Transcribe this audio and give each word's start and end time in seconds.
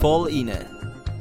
Voll 0.00 0.28
inne, 0.30 0.66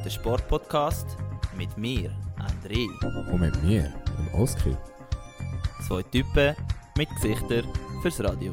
der 0.03 0.09
Sportpodcast 0.09 1.05
mit 1.55 1.77
mir, 1.77 2.11
André. 2.39 2.87
Und 3.31 3.41
mit 3.41 3.63
mir, 3.63 3.93
dem 4.17 4.33
Oskar. 4.33 4.75
Zwei 5.87 6.01
Typen 6.03 6.55
mit 6.97 7.09
Gesichtern 7.21 7.65
fürs 8.01 8.19
Radio. 8.23 8.51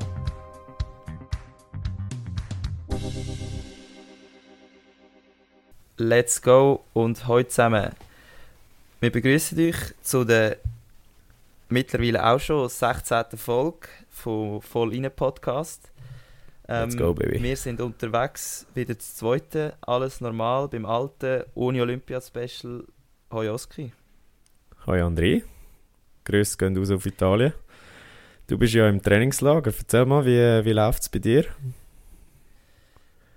Let's 5.96 6.42
go 6.42 6.84
und 6.92 7.26
heute 7.26 7.48
zusammen. 7.48 7.90
Wir 9.00 9.10
begrüßen 9.10 9.58
euch 9.58 9.94
zu 10.02 10.24
der 10.24 10.58
mittlerweile 11.70 12.22
auch 12.24 12.38
schon 12.38 12.68
16. 12.68 13.38
Folge 13.38 13.88
von 14.10 14.60
Voll 14.60 14.94
inne 14.94 15.08
Podcast. 15.08 15.91
Let's 16.68 16.96
go, 16.96 17.12
baby. 17.12 17.42
Wir 17.42 17.56
sind 17.56 17.80
unterwegs, 17.80 18.66
wieder 18.74 18.94
das 18.94 19.16
zweite, 19.16 19.74
alles 19.80 20.20
normal, 20.20 20.68
beim 20.68 20.86
alten 20.86 21.44
Uni-Olympia-Special. 21.54 22.84
Hoi 23.32 23.48
Oski. 23.48 23.92
Hi 24.86 25.00
André. 25.00 25.42
Grüße 26.24 26.56
gehen 26.56 26.78
aus 26.78 26.90
auf 26.90 27.04
Italien. 27.04 27.52
Du 28.46 28.58
bist 28.58 28.74
ja 28.74 28.88
im 28.88 29.02
Trainingslager. 29.02 29.72
Erzähl 29.76 30.06
mal, 30.06 30.24
wie, 30.24 30.64
wie 30.64 30.72
läuft 30.72 31.02
es 31.02 31.08
bei 31.08 31.18
dir? 31.18 31.46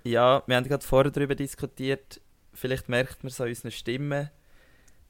Ja, 0.04 0.42
wir 0.46 0.56
haben 0.56 0.68
gerade 0.68 0.84
vorher 0.84 1.10
darüber 1.10 1.34
diskutiert. 1.34 2.20
Vielleicht 2.52 2.88
merkt 2.88 3.24
man 3.24 3.28
es 3.30 3.40
an 3.40 3.48
unseren 3.48 3.70
Stimmen. 3.70 4.30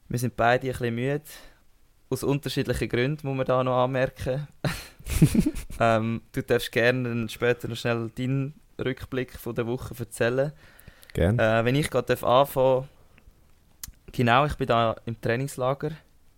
Wir 0.09 0.19
sind 0.19 0.35
beide 0.35 0.67
ein 0.67 0.71
bisschen 0.71 0.95
müde. 0.95 1.21
Aus 2.09 2.23
unterschiedlichen 2.23 2.89
Gründen, 2.89 3.27
muss 3.27 3.37
man 3.37 3.45
da 3.45 3.63
noch 3.63 3.83
anmerken. 3.83 4.47
ähm, 5.79 6.21
du 6.31 6.43
darfst 6.43 6.71
gerne 6.71 7.27
später 7.29 7.67
noch 7.67 7.75
schnell 7.75 8.09
deinen 8.15 8.53
Rückblick 8.83 9.33
von 9.33 9.55
der 9.55 9.67
Woche 9.67 9.93
erzählen. 9.97 10.51
Gerne. 11.13 11.59
Äh, 11.59 11.65
wenn 11.65 11.75
ich 11.75 11.89
gerade 11.89 12.13
anfangen 12.25 12.87
Genau, 14.11 14.45
ich 14.45 14.55
bin 14.55 14.67
da 14.67 14.95
im 15.05 15.19
Trainingslager 15.19 15.91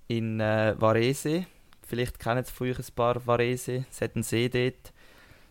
in 0.08 0.40
äh, 0.40 0.76
Varese. 0.80 1.46
Vielleicht 1.86 2.20
kennen 2.20 2.40
es 2.40 2.50
von 2.50 2.68
euch 2.70 2.80
ein 2.80 2.96
paar 2.96 3.26
Varese. 3.26 3.86
Es 3.90 4.02
hat 4.02 4.16
einen 4.16 4.24
See 4.24 4.50
dort. 4.50 4.92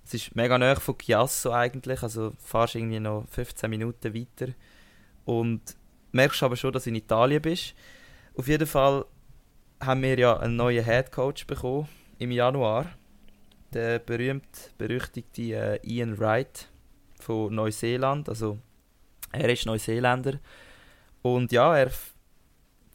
Es 0.05 0.15
ist 0.15 0.35
mega 0.35 0.59
nah 0.59 0.75
von 0.75 0.97
Chiasso 0.99 1.53
eigentlich, 1.53 2.03
also 2.03 2.33
fahrst 2.39 2.75
irgendwie 2.75 2.99
noch 3.01 3.27
15 3.31 3.71
Minuten 3.71 4.15
weiter. 4.15 4.53
Und 5.25 5.77
merkst 6.13 6.43
aber 6.43 6.57
schon, 6.57 6.73
dass 6.73 6.85
du 6.85 6.91
in 6.91 6.97
Italien 6.97 7.43
bist. 7.43 7.75
Auf 8.37 8.49
jeden 8.49 8.67
Fall 8.67 9.05
haben 9.81 10.03
wir 10.03 10.19
ja 10.19 10.37
einen 10.39 10.57
neuen 10.57 10.85
Head 10.85 11.13
Coach 11.13 11.47
bekommen 11.47 11.89
im 12.19 12.31
Januar. 12.31 12.87
Der 13.73 13.99
berühmt 13.99 14.73
berüchtigte 14.79 15.43
äh, 15.43 15.81
Ian 15.83 16.19
Wright 16.19 16.69
von 17.21 17.55
Neuseeland. 17.55 18.29
Also 18.29 18.59
er 19.33 19.49
ist 19.51 19.67
Neuseeländer. 19.67 20.39
Und 21.23 21.53
ja, 21.53 21.77
er 21.77 21.91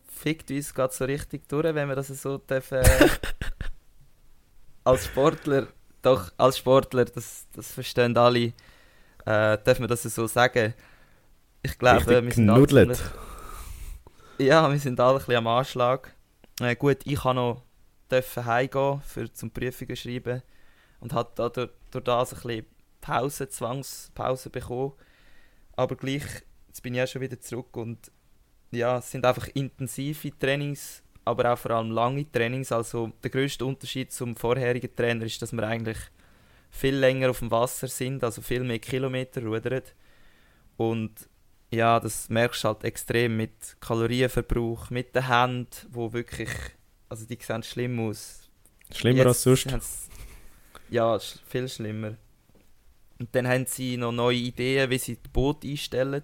fickt 0.08 0.50
uns 0.50 0.74
gerade 0.74 0.94
so 0.94 1.06
richtig 1.06 1.48
durch, 1.48 1.76
wenn 1.76 1.88
wir 1.88 1.96
das 1.96 2.08
so 2.08 2.38
dürfen. 2.38 2.80
Äh, 2.80 3.10
als 4.84 5.06
Sportler, 5.06 5.68
doch, 6.02 6.32
als 6.38 6.58
Sportler, 6.58 7.06
das, 7.06 7.48
das 7.54 7.72
verstehen 7.72 8.18
alle, 8.18 8.54
äh, 9.26 9.58
dürfen 9.60 9.82
wir 9.82 9.88
das 9.88 10.04
so 10.04 10.28
sagen. 10.28 10.74
Ich 11.62 11.78
glaube, 11.78 12.08
Richtig 12.08 12.26
wir 12.26 12.32
sind 12.34 12.50
alle 12.50 12.98
ja, 14.38 14.70
wir 14.70 14.80
sind 14.80 15.00
alle 15.00 15.14
ein 15.14 15.18
bisschen 15.20 15.36
am 15.36 15.48
Anschlag. 15.48 16.14
Äh, 16.60 16.76
gut, 16.76 16.98
ich 17.06 17.24
habe 17.24 17.36
noch 17.36 17.62
dürfen 18.12 18.46
heimgehen 18.46 19.02
für 19.02 19.32
zum 19.32 19.52
Prüfungen 19.52 19.96
schreiben 19.96 20.42
und 21.04 21.12
hat 21.14 21.38
da 21.38 21.50
durch, 21.50 21.70
das 21.92 22.34
ein 22.34 22.42
bisschen 22.42 22.66
Pause, 23.02 23.50
Zwangspause 23.50 24.50
bekommen. 24.50 24.94
Aber 25.76 25.98
gleich, 25.98 26.24
jetzt 26.68 26.82
bin 26.82 26.94
ich 26.94 27.00
ja 27.00 27.08
schon 27.08 27.22
wieder 27.22 27.40
zurück 27.40 27.76
und 27.76 28.10
ja, 28.72 28.98
es 28.98 29.12
sind 29.12 29.26
einfach 29.26 29.48
intensive 29.54 30.32
Trainings, 30.40 31.04
aber 31.26 31.52
auch 31.52 31.58
vor 31.58 31.72
allem 31.72 31.92
lange 31.92 32.32
Trainings. 32.32 32.72
Also 32.72 33.12
der 33.22 33.32
größte 33.32 33.66
Unterschied 33.66 34.14
zum 34.14 34.38
vorherigen 34.38 34.96
Trainer 34.96 35.26
ist, 35.26 35.42
dass 35.42 35.52
wir 35.52 35.64
eigentlich 35.68 35.98
viel 36.72 36.96
länger 36.96 37.32
auf 37.32 37.40
dem 37.40 37.52
Wasser 37.52 37.88
sind, 37.90 38.24
also 38.24 38.42
viel 38.42 38.64
mehr 38.64 38.80
Kilometer 38.80 39.44
rudern. 39.44 39.84
Und 40.78 41.12
ja, 41.70 42.00
das 42.00 42.30
merkst 42.30 42.64
du 42.64 42.68
halt 42.70 42.86
extrem 42.86 43.36
mit 43.36 43.76
Kalorienverbrauch, 43.82 44.90
mit 44.90 45.14
den 45.14 45.28
Händen, 45.28 45.68
wo 45.90 46.14
wirklich, 46.14 46.50
also 47.10 47.26
die 47.26 47.38
sehen 47.42 47.62
schlimm 47.62 48.00
aus. 48.00 48.50
Schlimmer 48.92 49.26
als 49.26 49.44
Jetzt 49.44 49.70
sonst. 49.70 50.13
Ja, 50.90 51.18
viel 51.20 51.68
schlimmer. 51.68 52.16
Und 53.20 53.34
dann 53.34 53.48
haben 53.48 53.66
sie 53.66 53.98
noch 53.98 54.12
neue 54.12 54.38
Ideen, 54.38 54.90
wie 54.90 54.98
sie 54.98 55.18
das 55.22 55.32
Boot 55.32 55.64
einstellen. 55.64 56.24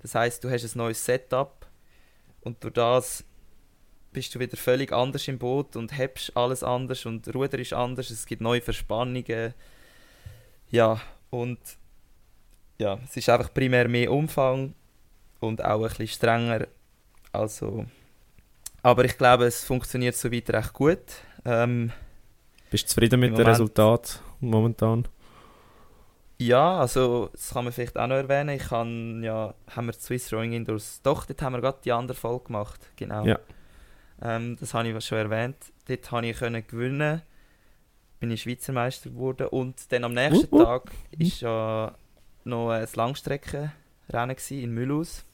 Das 0.00 0.14
heißt, 0.14 0.42
du 0.42 0.50
hast 0.50 0.74
ein 0.74 0.78
neues 0.78 1.04
Setup 1.04 1.66
und 2.40 2.62
durch 2.62 2.74
das 2.74 3.24
bist 4.12 4.34
du 4.34 4.40
wieder 4.40 4.56
völlig 4.56 4.92
anders 4.92 5.26
im 5.28 5.38
Boot 5.38 5.76
und 5.76 5.96
hebst 5.96 6.36
alles 6.36 6.62
anders 6.62 7.06
und 7.06 7.34
Ruder 7.34 7.58
ist 7.58 7.72
anders, 7.72 8.10
es 8.10 8.26
gibt 8.26 8.42
neue 8.42 8.60
Verspannungen. 8.60 9.54
Ja, 10.70 11.00
und 11.30 11.58
ja, 12.78 12.98
es 13.04 13.16
ist 13.16 13.28
einfach 13.28 13.54
primär 13.54 13.88
mehr 13.88 14.12
Umfang 14.12 14.74
und 15.40 15.64
auch 15.64 15.82
ein 15.82 15.88
bisschen 15.88 16.08
strenger. 16.08 16.66
Also, 17.30 17.86
aber 18.82 19.04
ich 19.04 19.16
glaube, 19.16 19.46
es 19.46 19.64
funktioniert 19.64 20.16
soweit 20.16 20.50
recht 20.50 20.72
gut. 20.72 21.04
Ähm, 21.44 21.92
Bist 22.72 22.84
du 22.84 22.88
zufrieden 22.88 23.20
mit 23.20 23.36
dem 23.36 23.46
Resultat 23.46 24.22
momentan? 24.40 25.06
Ja, 26.38 26.80
also 26.80 27.28
das 27.32 27.50
kann 27.50 27.64
man 27.64 27.72
vielleicht 27.74 27.98
auch 27.98 28.06
noch 28.06 28.16
erwähnen. 28.16 28.56
Ich 28.56 28.64
kann 28.68 29.22
ja, 29.22 29.52
haben 29.76 29.86
wir 29.88 29.92
Swiss 29.92 30.32
Rowing 30.32 30.54
Indoors, 30.54 31.02
doch, 31.02 31.26
dort 31.26 31.42
haben 31.42 31.52
wir 31.52 31.60
gerade 31.60 31.80
die 31.84 31.92
andere 31.92 32.16
Folge 32.16 32.46
gemacht, 32.46 32.80
genau. 32.96 33.26
Ja. 33.26 33.38
Ähm, 34.22 34.56
das 34.58 34.72
habe 34.72 34.88
ich 34.88 35.04
schon 35.04 35.18
erwähnt. 35.18 35.56
Dort 35.86 36.10
habe 36.12 36.26
ich 36.26 36.38
können 36.38 36.66
gewinnen, 36.66 37.20
bin 38.20 38.30
ich 38.30 38.40
Schweizer 38.40 38.72
Meister 38.72 39.10
geworden 39.10 39.48
und 39.48 39.92
dann 39.92 40.04
am 40.04 40.14
nächsten 40.14 40.50
Wupp, 40.50 40.52
wupp. 40.52 40.64
Tag 40.64 40.90
ist 41.18 41.42
ja 41.42 41.94
noch 42.44 42.70
ein 42.70 42.88
Langstreckenrennen 42.94 44.36
in 44.48 44.74
Mulhouse. 44.74 45.26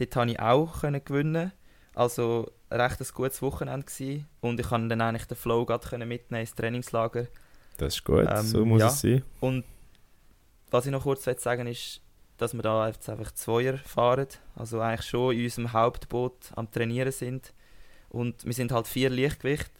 Dort 0.00 0.16
habe 0.16 0.32
ich 0.32 0.40
auch 0.40 0.80
können 0.80 1.04
gewinnen, 1.04 1.52
also 1.94 2.50
ein 2.70 2.80
recht 2.80 3.00
ein 3.00 3.06
gutes 3.14 3.42
Wochenende 3.42 3.86
gewesen. 3.86 4.26
und 4.40 4.58
ich 4.58 4.66
konnte 4.66 4.88
dann 4.88 5.00
eigentlich 5.00 5.26
den 5.26 5.36
Flow 5.36 5.64
gerade 5.64 6.04
mitnehmen 6.04 6.40
ins 6.40 6.54
Trainingslager. 6.54 7.26
Das 7.78 7.94
ist 7.94 8.04
gut, 8.04 8.26
Ähm, 8.28 8.42
so 8.46 8.64
muss 8.64 8.80
ja. 8.80 8.88
es 8.88 9.00
sein. 9.00 9.22
Und 9.40 9.64
was 10.70 10.86
ich 10.86 10.92
noch 10.92 11.02
kurz 11.02 11.24
sagen 11.24 11.66
ist, 11.66 12.00
dass 12.38 12.54
wir 12.54 12.62
da 12.62 12.88
jetzt 12.88 13.08
einfach 13.08 13.32
Zweier 13.32 13.78
fahren. 13.78 14.26
Also 14.56 14.80
eigentlich 14.80 15.06
schon 15.06 15.36
in 15.36 15.44
unserem 15.44 15.72
Hauptboot 15.72 16.52
am 16.56 16.70
Trainieren 16.70 17.12
sind. 17.12 17.52
Und 18.08 18.44
wir 18.44 18.52
sind 18.52 18.72
halt 18.72 18.88
vier 18.88 19.10
Lichtgewicht. 19.10 19.70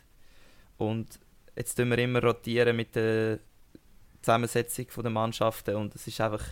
Und 0.79 1.19
jetzt 1.57 1.75
tun 1.75 1.91
wir 1.91 1.99
immer 1.99 2.23
rotieren 2.23 2.77
mit 2.77 2.95
der 2.95 3.39
Zusammensetzung 4.21 4.87
der 5.03 5.11
Mannschaften. 5.11 5.75
Und 5.77 5.95
es 5.95 6.07
ist 6.07 6.21
einfach, 6.21 6.45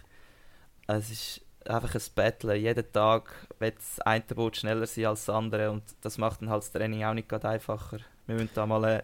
es 0.87 1.11
ist 1.11 1.41
einfach 1.67 1.95
ein 1.95 2.03
Battle. 2.15 2.55
Jeden 2.55 2.93
Tag 2.93 3.33
wird 3.59 3.77
das 3.79 4.01
eine 4.01 4.25
Boot 4.35 4.57
schneller 4.57 4.87
sein 4.87 5.07
als 5.07 5.27
das 5.27 5.35
andere. 5.35 5.71
Und 5.71 5.83
das 6.01 6.19
macht 6.19 6.43
dann 6.43 6.51
halt 6.51 6.63
das 6.63 6.73
Training 6.73 7.05
auch 7.05 7.15
nicht 7.15 7.29
gerade 7.29 7.49
einfacher. 7.49 7.99
Wir 8.27 8.37
müssen 8.37 8.51
da 8.55 8.67
mal 8.67 9.03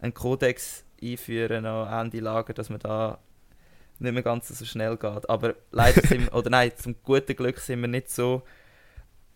einen 0.00 0.14
Kodex 0.14 0.84
einführen 1.02 1.64
noch 1.64 1.90
Ende 1.90 2.20
Lager, 2.20 2.54
dass 2.54 2.70
man 2.70 2.80
da 2.80 3.18
nicht 3.98 4.12
mehr 4.12 4.22
ganz 4.22 4.48
so 4.48 4.64
schnell 4.64 4.96
geht. 4.96 5.28
Aber 5.28 5.54
leider 5.70 6.00
sind 6.02 6.26
wir, 6.26 6.34
oder 6.34 6.50
nein, 6.50 6.72
zum 6.76 6.96
guten 7.02 7.34
Glück 7.34 7.58
sind 7.58 7.80
wir 7.80 7.88
nicht 7.88 8.10
so. 8.10 8.42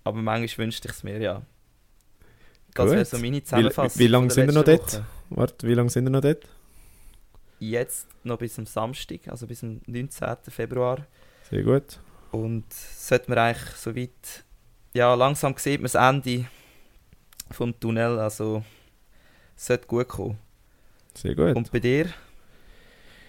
Aber 0.04 0.20
manchmal 0.20 0.66
wünschte 0.66 0.88
ich 0.88 0.94
es 0.94 1.02
mir, 1.02 1.18
ja. 1.18 1.42
Das 2.74 2.90
wäre 2.90 3.04
so 3.04 3.18
meine 3.18 3.42
Zusammenfassung. 3.42 4.00
wie 4.00 4.06
lang 4.06 4.22
von 4.22 4.28
der 4.28 4.34
sind 4.34 4.46
wir 4.46 4.54
noch 4.54 4.64
dort? 4.64 4.94
Woche. 4.94 5.04
Warte, 5.30 5.68
wie 5.68 5.74
lange 5.74 5.90
sind 5.90 6.04
wir 6.04 6.10
noch 6.10 6.22
dort? 6.22 6.48
Jetzt 7.58 8.08
noch 8.24 8.38
bis 8.38 8.58
am 8.58 8.66
Samstag, 8.66 9.28
also 9.28 9.46
bis 9.46 9.62
am 9.62 9.80
19. 9.86 10.36
Februar. 10.48 11.06
Sehr 11.50 11.62
gut. 11.62 12.00
Und 12.32 12.64
sollte 12.72 13.30
man 13.30 13.38
eigentlich 13.38 13.76
soweit. 13.76 14.44
Ja, 14.94 15.14
langsam 15.14 15.54
sieht 15.56 15.80
man 15.80 15.90
das 15.90 15.94
Ende 15.94 16.46
vom 17.50 17.78
Tunnel, 17.78 18.18
also 18.18 18.62
es 19.56 19.66
sollte 19.66 19.86
gut 19.86 20.08
kommen. 20.08 20.38
Sehr 21.14 21.34
gut. 21.34 21.54
Und 21.56 21.70
bei 21.70 21.78
dir? 21.78 22.06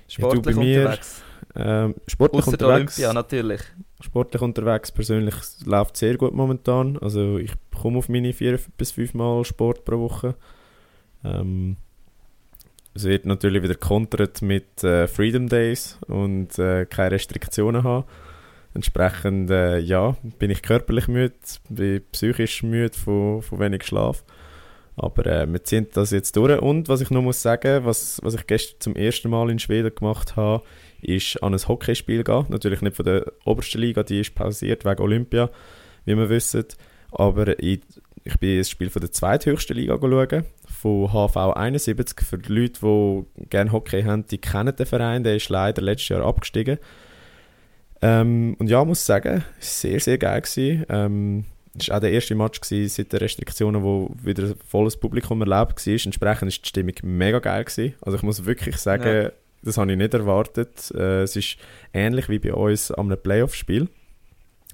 Sportlich 0.07 0.55
bei 0.55 0.61
mir- 0.61 0.81
unterwegs? 0.81 1.21
Ähm, 1.55 1.95
sportlich 2.07 2.41
Außer 2.41 2.51
unterwegs. 2.53 2.97
Olympia 2.97 3.13
natürlich. 3.13 3.61
Sportlich 3.99 4.41
unterwegs 4.41 4.91
persönlich 4.91 5.35
läuft 5.65 5.97
sehr 5.97 6.17
gut 6.17 6.33
momentan. 6.33 6.97
Also 6.97 7.37
ich 7.37 7.51
komme 7.71 7.99
auf 7.99 8.09
meine 8.09 8.33
vier 8.33 8.59
bis 8.77 8.91
fünf 8.91 9.13
Mal 9.13 9.43
Sport 9.45 9.85
pro 9.85 9.99
Woche. 9.99 10.35
Ähm, 11.23 11.77
es 12.93 13.03
wird 13.03 13.25
natürlich 13.25 13.63
wieder 13.63 13.75
kontert 13.75 14.41
mit 14.41 14.83
äh, 14.83 15.07
Freedom 15.07 15.47
Days 15.47 15.97
und 16.07 16.57
äh, 16.59 16.85
keine 16.85 17.11
Restriktionen 17.11 17.83
haben. 17.83 18.05
Entsprechend, 18.73 19.51
äh, 19.51 19.77
ja, 19.77 20.17
bin 20.39 20.49
ich 20.49 20.63
körperlich 20.63 21.07
müde, 21.07 21.35
bin 21.69 22.01
psychisch 22.11 22.63
müde 22.63 22.97
von, 22.97 23.41
von 23.41 23.59
wenig 23.59 23.83
Schlaf. 23.83 24.23
Aber 24.95 25.25
äh, 25.25 25.51
wir 25.51 25.63
ziehen 25.63 25.87
das 25.93 26.11
jetzt 26.11 26.35
durch. 26.35 26.59
Und 26.61 26.87
was 26.87 27.01
ich 27.01 27.09
noch 27.09 27.21
muss 27.21 27.41
sagen, 27.41 27.85
was, 27.85 28.19
was 28.23 28.35
ich 28.35 28.47
gestern 28.47 28.79
zum 28.79 28.95
ersten 28.95 29.29
Mal 29.29 29.49
in 29.49 29.59
Schweden 29.59 29.93
gemacht 29.93 30.35
habe, 30.35 30.63
ist 31.01 31.41
an 31.43 31.53
ein 31.53 31.67
Hockeyspiel 31.67 32.23
gehen. 32.23 32.45
Natürlich 32.49 32.81
nicht 32.81 32.95
von 32.95 33.05
der 33.05 33.31
obersten 33.45 33.79
Liga, 33.79 34.03
die 34.03 34.21
ist 34.21 34.35
pausiert 34.35 34.85
wegen 34.85 35.01
Olympia, 35.01 35.49
wie 36.05 36.15
wir 36.15 36.29
wissen. 36.29 36.65
Aber 37.11 37.59
ich, 37.59 37.81
ich 38.23 38.39
bin 38.39 38.57
das 38.57 38.69
Spiel 38.69 38.89
von 38.89 39.01
der 39.01 39.11
zweithöchsten 39.11 39.75
Liga 39.75 39.97
schauen, 39.99 40.45
von 40.67 41.11
HV 41.11 41.37
71. 41.55 42.25
Für 42.25 42.37
die 42.37 42.53
Leute, 42.53 42.79
die 42.81 43.45
gerne 43.49 43.71
Hockey 43.71 44.03
haben, 44.03 44.25
die 44.27 44.37
kennen 44.37 44.75
den 44.75 44.85
Verein, 44.85 45.23
der 45.23 45.35
ist 45.35 45.49
leider 45.49 45.81
letztes 45.81 46.09
Jahr 46.09 46.25
abgestiegen. 46.25 46.77
Ähm, 48.03 48.55
und 48.59 48.69
ja, 48.69 48.81
ich 48.81 48.87
muss 48.87 49.05
sagen, 49.05 49.43
es 49.59 49.83
war 49.83 49.89
sehr, 49.91 49.99
sehr 50.01 50.17
geil. 50.17 50.41
Gewesen. 50.41 50.85
Ähm, 50.89 51.45
es 51.79 51.87
war 51.87 51.97
auch 51.97 52.01
der 52.01 52.11
erste 52.11 52.35
Match 52.35 52.59
gewesen, 52.59 52.89
seit 52.89 53.13
den 53.13 53.19
Restriktionen, 53.19 53.81
wo 53.81 54.11
wieder 54.21 54.43
ein 54.43 54.55
volles 54.67 54.97
Publikum 54.97 55.39
erlaubt 55.41 55.87
war. 55.87 55.93
Entsprechend 55.93 56.41
war 56.41 56.49
die 56.49 56.67
Stimmung 56.67 56.95
mega 57.03 57.39
geil. 57.39 57.63
Gewesen. 57.63 57.95
Also 58.01 58.17
ich 58.17 58.23
muss 58.23 58.45
wirklich 58.45 58.75
sagen, 58.77 59.23
ja. 59.23 59.31
das 59.63 59.77
habe 59.77 59.89
ich 59.89 59.97
nicht 59.97 60.13
erwartet. 60.13 60.91
Äh, 60.93 61.23
es 61.23 61.37
ist 61.37 61.57
ähnlich 61.93 62.27
wie 62.27 62.39
bei 62.39 62.53
uns 62.53 62.91
einem 62.91 63.17
Playoff-Spiel. 63.17 63.87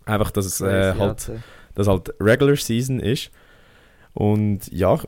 Einfach, 0.06 0.32
dass 0.32 0.46
es 0.46 0.60
äh, 0.60 0.96
halt, 0.98 1.32
dass 1.76 1.88
halt 1.88 2.12
Regular 2.20 2.56
Season 2.56 3.00
ist. 3.00 3.30
Und 4.14 4.72
ja, 4.72 5.00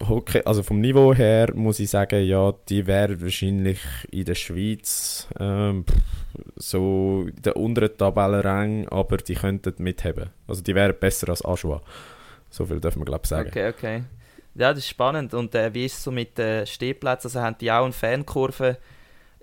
okay, 0.00 0.42
also 0.44 0.62
vom 0.62 0.80
Niveau 0.80 1.14
her 1.14 1.52
muss 1.54 1.80
ich 1.80 1.90
sagen, 1.90 2.24
ja, 2.24 2.52
die 2.68 2.86
wäre 2.86 3.20
wahrscheinlich 3.20 3.78
in 4.10 4.24
der 4.24 4.34
Schweiz 4.34 5.28
ähm, 5.38 5.84
so 6.56 7.26
in 7.28 7.42
der 7.42 7.56
unteren 7.56 7.96
Tabellenrang, 7.96 8.88
aber 8.88 9.18
die 9.18 9.34
könnten 9.34 9.74
mitheben. 9.78 10.30
Also 10.46 10.62
die 10.62 10.74
wären 10.74 10.98
besser 10.98 11.28
als 11.30 11.44
Aschua. 11.44 11.80
So 12.50 12.66
viel 12.66 12.80
dürfen 12.80 13.00
wir 13.00 13.06
glaube 13.06 13.22
ich 13.24 13.28
sagen. 13.28 13.48
Okay, 13.48 13.68
okay. 13.68 14.02
Ja, 14.54 14.70
das 14.70 14.80
ist 14.80 14.88
spannend. 14.88 15.34
Und 15.34 15.54
äh, 15.54 15.72
wie 15.72 15.84
ist 15.84 15.98
es 15.98 16.04
so 16.04 16.10
mit 16.10 16.36
den 16.36 16.66
Stehplätzen? 16.66 17.28
Also 17.28 17.40
haben 17.40 17.56
die 17.60 17.70
auch 17.70 17.84
eine 17.84 17.92
Fankurve 17.92 18.78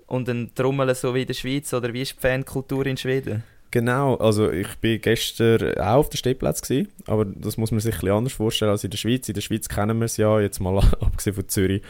und 0.06 0.28
ein 0.28 0.54
Trommel 0.54 0.94
so 0.94 1.14
wie 1.14 1.22
in 1.22 1.26
der 1.26 1.34
Schweiz? 1.34 1.72
Oder 1.72 1.92
wie 1.92 2.02
ist 2.02 2.16
die 2.16 2.20
Fankultur 2.20 2.84
in 2.84 2.96
Schweden? 2.98 3.42
Genau, 3.70 4.14
also 4.14 4.50
ich 4.50 4.76
bin 4.76 5.00
gestern 5.00 5.78
auch 5.78 5.96
auf 5.96 6.08
dem 6.08 6.16
Stehplatz 6.16 6.62
gewesen, 6.62 6.88
aber 7.06 7.24
das 7.24 7.56
muss 7.56 7.72
man 7.72 7.80
sich 7.80 7.94
ein 7.94 8.00
bisschen 8.00 8.16
anders 8.16 8.32
vorstellen 8.32 8.70
als 8.70 8.84
in 8.84 8.90
der 8.90 8.98
Schweiz. 8.98 9.28
In 9.28 9.34
der 9.34 9.42
Schweiz 9.42 9.68
kennen 9.68 9.98
wir 9.98 10.04
es 10.06 10.16
ja, 10.16 10.40
jetzt 10.40 10.60
mal 10.60 10.78
abgesehen 11.00 11.34
von 11.34 11.48
Zürich, 11.48 11.82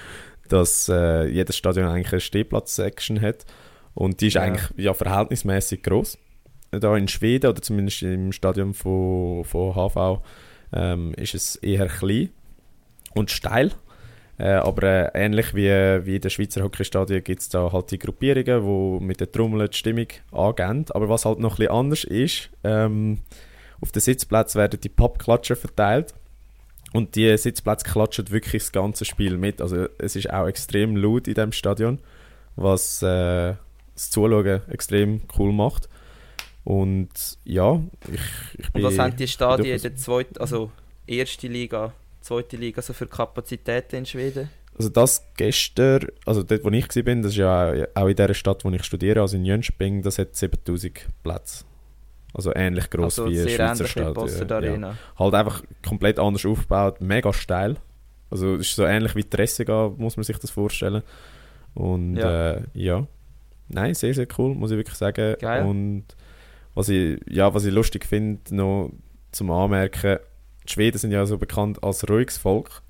dass 0.48 0.88
äh, 0.88 1.26
jedes 1.26 1.56
Stadion 1.56 1.86
eigentlich 1.86 2.12
eine 2.12 2.20
Stehplatz-Section 2.20 3.20
hat 3.20 3.44
und 3.94 4.20
die 4.20 4.28
ist 4.28 4.34
ja. 4.34 4.42
eigentlich 4.42 4.68
ja, 4.76 4.94
verhältnismäßig 4.94 5.82
groß. 5.82 6.18
Da 6.70 6.96
in 6.96 7.08
Schweden 7.08 7.50
oder 7.50 7.62
zumindest 7.62 8.02
im 8.02 8.32
Stadion 8.32 8.74
von, 8.74 9.44
von 9.44 9.74
HV 9.74 10.22
ähm, 10.72 11.14
ist 11.14 11.34
es 11.34 11.56
eher 11.56 11.86
klein 11.86 12.30
und 13.14 13.30
steil. 13.30 13.72
Äh, 14.38 14.52
aber 14.52 14.82
äh, 14.82 15.10
ähnlich 15.14 15.54
wie, 15.54 15.68
wie 15.68 16.16
in 16.16 16.20
den 16.20 16.30
Schweizer 16.30 16.62
Hockeystadien 16.62 17.24
gibt 17.24 17.40
es 17.40 17.48
da 17.48 17.72
halt 17.72 17.90
die 17.90 17.98
Gruppierungen, 17.98 18.98
die 19.00 19.04
mit 19.04 19.20
der 19.20 19.32
Trommel 19.32 19.68
die 19.68 19.76
Stimmung 19.76 20.08
angehen. 20.30 20.84
Aber 20.90 21.08
was 21.08 21.24
halt 21.24 21.38
noch 21.38 21.54
ein 21.54 21.56
bisschen 21.56 21.72
anders 21.72 22.04
ist, 22.04 22.50
ähm, 22.62 23.20
auf 23.80 23.92
den 23.92 24.00
Sitzplätzen 24.00 24.58
werden 24.60 24.80
die 24.80 24.88
Pappklatscher 24.88 25.56
verteilt. 25.56 26.14
Und 26.92 27.14
die 27.16 27.36
Sitzplätze 27.36 27.84
klatschen 27.84 28.30
wirklich 28.30 28.62
das 28.62 28.72
ganze 28.72 29.04
Spiel 29.04 29.36
mit. 29.38 29.60
Also 29.60 29.86
es 29.98 30.16
ist 30.16 30.30
auch 30.30 30.46
extrem 30.46 30.96
laut 30.96 31.28
in 31.28 31.34
diesem 31.34 31.52
Stadion, 31.52 31.98
was 32.56 33.02
äh, 33.02 33.54
das 33.94 34.10
Zuschauen 34.10 34.60
extrem 34.68 35.22
cool 35.38 35.52
macht. 35.52 35.88
Und 36.64 37.38
ja, 37.44 37.80
ich, 38.10 38.20
ich 38.58 38.72
bin... 38.72 38.84
Und 38.84 38.90
was 38.90 38.98
haben 38.98 39.16
die 39.16 39.28
Stadien 39.28 39.76
in 39.76 39.82
der 39.82 39.96
zweiten, 39.96 40.38
also 40.38 40.70
erste 41.06 41.48
Liga 41.48 41.92
zweite 42.26 42.56
Liga 42.56 42.82
so 42.82 42.92
für 42.92 43.06
Kapazitäten 43.06 43.96
in 43.96 44.06
Schweden? 44.06 44.50
Also 44.76 44.90
das 44.90 45.26
gestern, 45.36 46.06
also 46.26 46.42
dort 46.42 46.64
wo 46.64 46.70
ich 46.70 46.84
war, 46.84 47.14
das 47.16 47.26
ist 47.26 47.36
ja 47.36 47.86
auch 47.94 48.08
in 48.08 48.16
der 48.16 48.34
Stadt, 48.34 48.64
wo 48.64 48.70
ich 48.70 48.84
studiere, 48.84 49.22
also 49.22 49.36
in 49.36 49.44
Jönköping, 49.44 50.02
das 50.02 50.18
hat 50.18 50.36
7000 50.36 51.06
Plätze. 51.22 51.64
Also 52.34 52.54
ähnlich 52.54 52.90
groß 52.90 53.20
also 53.20 53.30
wie 53.30 53.40
eine 53.40 53.48
Schweizer 53.48 53.86
Stadt. 53.86 54.50
Ja, 54.50 54.60
ja. 54.60 54.94
Halt 55.18 55.34
einfach 55.34 55.62
komplett 55.86 56.18
anders 56.18 56.44
aufgebaut, 56.44 57.00
mega 57.00 57.32
steil. 57.32 57.76
Also 58.30 58.56
es 58.56 58.68
ist 58.68 58.76
so 58.76 58.84
ähnlich 58.84 59.14
wie 59.14 59.24
Tressega, 59.24 59.92
muss 59.96 60.18
man 60.18 60.24
sich 60.24 60.36
das 60.38 60.50
vorstellen. 60.50 61.02
Und 61.74 62.16
ja. 62.16 62.52
Äh, 62.52 62.62
ja. 62.74 63.06
Nein, 63.68 63.94
sehr, 63.94 64.12
sehr 64.12 64.26
cool, 64.36 64.54
muss 64.54 64.70
ich 64.70 64.76
wirklich 64.76 64.96
sagen. 64.96 65.36
Geil. 65.40 65.64
Und 65.64 66.04
was 66.74 66.90
ich, 66.90 67.18
ja, 67.30 67.54
was 67.54 67.64
ich 67.64 67.72
lustig 67.72 68.04
finde, 68.04 68.54
noch 68.54 68.92
zum 69.32 69.50
Anmerken, 69.50 70.18
die 70.66 70.72
Schweden 70.72 70.98
sind 70.98 71.12
ja 71.12 71.24
so 71.26 71.38
bekannt 71.38 71.82
als 71.82 72.08
ruhiges 72.08 72.38
Volk. 72.38 72.82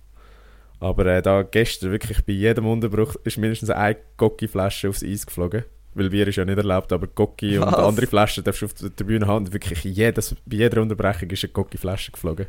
Aber 0.81 1.06
äh, 1.06 1.23
da 1.23 1.43
gestern 1.43 1.90
wirklich 1.90 2.25
bei 2.25 2.32
jedem 2.32 2.67
Unterbruch 2.67 3.14
ist 3.25 3.38
mindestens 3.38 3.70
eine 3.70 3.96
Gocki-Flasche 4.17 4.88
aufs 4.88 5.02
Eis 5.02 5.26
geflogen. 5.26 5.64
Weil 5.94 6.11
Bier 6.11 6.28
ist 6.28 6.37
ja 6.37 6.44
nicht 6.44 6.58
erlaubt, 6.58 6.93
aber 6.93 7.06
Gocki 7.06 7.56
und 7.58 7.73
andere 7.73 8.06
Flaschen 8.06 8.44
darfst 8.44 8.61
du 8.61 8.67
auf 8.67 8.75
der 8.75 8.94
Tribüne 8.94 9.26
haben. 9.26 9.46
Und 9.46 9.52
wirklich 9.55 9.82
jedes, 9.84 10.34
bei 10.44 10.56
jeder 10.56 10.82
Unterbrechung 10.82 11.31
ist 11.31 11.44
eine 11.44 11.52
Gocki-Flasche 11.52 12.12
geflogen. 12.12 12.46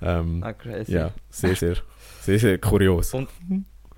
Ähm, 0.00 0.42
ah, 0.42 0.52
crazy. 0.52 0.92
Ja, 0.92 1.12
sehr, 1.28 1.54
sehr, 1.54 1.76
sehr, 2.22 2.38
sehr 2.38 2.58
kurios. 2.58 3.12
Und 3.12 3.28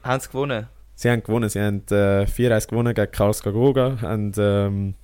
haben 0.03 0.21
sie 0.21 0.29
gewonnen? 0.29 0.67
Sie 0.97 1.11
haben 1.11 1.23
gewonnen. 1.23 1.49
Sie 1.49 1.61
haben 1.61 1.83
äh, 1.91 2.25
4-1 2.25 2.69
gewonnen 2.69 2.95
gegen 2.95 3.13
Karlsruhe 3.13 3.99
und 4.03 4.35
ähm, 4.39 4.95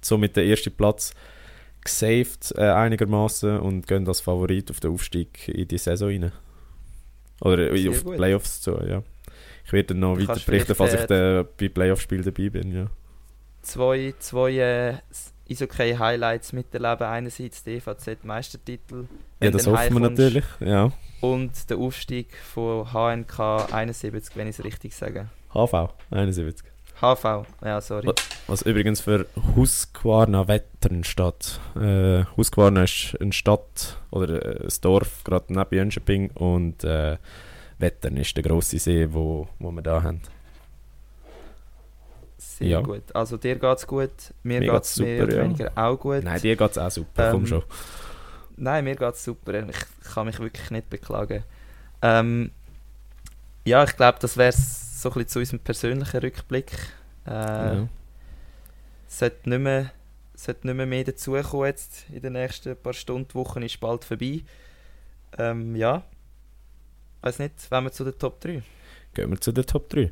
somit 0.00 0.36
den 0.36 0.48
ersten 0.48 0.72
Platz 0.72 1.12
gesaved 1.82 2.52
äh, 2.56 2.70
einigermaßen 2.70 3.58
und 3.60 3.86
gehen 3.86 4.06
als 4.06 4.20
Favorit 4.20 4.70
auf 4.70 4.80
den 4.80 4.92
Aufstieg 4.92 5.48
in 5.48 5.68
die 5.68 5.78
Saison 5.78 6.08
rein. 6.08 6.32
Oder 7.40 7.76
Sehr 7.76 7.90
auf 7.90 8.02
die 8.02 8.10
Playoffs 8.16 8.60
zu, 8.60 8.78
ja. 8.86 9.02
Ich 9.64 9.72
werde 9.72 9.94
dann 9.94 10.00
noch 10.00 10.16
du 10.16 10.26
weiter 10.26 10.40
berichten, 10.44 10.74
falls 10.74 10.94
ich 10.94 11.10
äh, 11.10 11.44
bei 11.56 11.68
Playoff-Spielen 11.68 12.24
dabei 12.24 12.50
bin, 12.50 12.72
ja. 12.72 12.86
Zwei, 13.62 14.14
zwei 14.18 14.52
äh, 14.52 14.94
Eishockey-Highlights 15.50 16.52
miterleben. 16.52 17.06
Einerseits 17.06 17.62
die 17.64 17.76
EVZ-Meistertitel. 17.76 19.06
Ja, 19.42 19.50
das 19.50 19.66
hoffen 19.66 19.94
wir 19.94 20.00
natürlich, 20.00 20.44
ja. 20.60 20.92
Und 21.20 21.68
der 21.68 21.78
Aufstieg 21.78 22.36
von 22.36 22.86
HNK 22.92 23.72
71, 23.72 24.36
wenn 24.36 24.48
ich 24.48 24.58
es 24.58 24.64
richtig 24.64 24.94
sage. 24.94 25.28
HV 25.52 25.90
71. 26.10 26.69
HV, 27.00 27.46
ja, 27.64 27.80
sorry. 27.80 28.12
Was 28.46 28.62
übrigens 28.62 29.00
für 29.00 29.26
Husqvarna 29.56 30.48
Wettern 30.48 31.02
steht. 31.02 31.58
Äh, 31.74 32.24
Husqvarna 32.36 32.84
ist 32.84 33.16
eine 33.20 33.32
Stadt 33.32 33.98
oder 34.10 34.60
äh, 34.60 34.64
ein 34.64 34.72
Dorf 34.82 35.24
gerade 35.24 35.46
neben 35.48 35.74
Jönköping 35.74 36.30
und 36.32 36.84
äh, 36.84 37.16
Wettern 37.78 38.18
ist 38.18 38.36
der 38.36 38.42
grosse 38.42 38.78
See, 38.78 39.08
wo, 39.10 39.48
wo 39.58 39.70
wir 39.70 39.82
da 39.82 40.02
haben. 40.02 40.20
Sehr 42.36 42.68
ja. 42.68 42.80
gut. 42.82 43.04
Also 43.14 43.38
dir 43.38 43.56
geht 43.56 43.78
es 43.78 43.86
gut, 43.86 44.10
mir, 44.42 44.60
mir 44.60 44.72
geht 44.72 44.82
es 44.82 44.98
mehr 44.98 45.24
oder 45.24 45.36
ja. 45.36 45.42
weniger 45.44 45.72
auch 45.74 45.96
gut. 45.96 46.22
Nein, 46.22 46.40
dir 46.42 46.56
geht 46.56 46.70
es 46.70 46.76
auch 46.76 46.90
super, 46.90 47.26
ähm, 47.26 47.32
komm 47.32 47.46
schon. 47.46 47.62
Nein, 48.56 48.84
mir 48.84 48.96
geht 48.96 49.14
es 49.14 49.24
super, 49.24 49.54
ich 49.54 50.12
kann 50.12 50.26
mich 50.26 50.38
wirklich 50.38 50.70
nicht 50.70 50.90
beklagen. 50.90 51.44
Ähm, 52.02 52.50
ja, 53.64 53.84
ich 53.84 53.96
glaube, 53.96 54.18
das 54.20 54.36
wäre 54.36 54.50
es 54.50 54.89
so 55.00 55.08
ein 55.08 55.14
bisschen 55.14 55.28
zu 55.28 55.38
unserem 55.38 55.60
persönlichen 55.60 56.20
Rückblick. 56.20 56.72
Äh, 57.26 57.30
ja. 57.30 57.88
sollte, 59.06 59.48
nicht 59.48 59.58
mehr, 59.60 59.92
sollte 60.34 60.66
nicht 60.66 60.76
mehr 60.76 60.86
mehr 60.86 61.04
dazukommen 61.04 61.66
jetzt 61.66 62.06
in 62.10 62.20
den 62.22 62.34
nächsten 62.34 62.76
paar 62.76 62.92
Stunden, 62.92 63.34
Wochen 63.34 63.62
ist 63.62 63.80
bald 63.80 64.04
vorbei. 64.04 64.42
Ähm, 65.38 65.76
ja, 65.76 66.04
weiß 67.22 67.38
nicht, 67.38 67.70
wenn 67.70 67.84
wir 67.84 67.92
zu 67.92 68.04
den 68.04 68.18
Top 68.18 68.40
3. 68.40 68.62
Gehen 69.14 69.30
wir 69.30 69.40
zu 69.40 69.52
den 69.52 69.66
Top 69.66 69.88
3. 69.88 70.10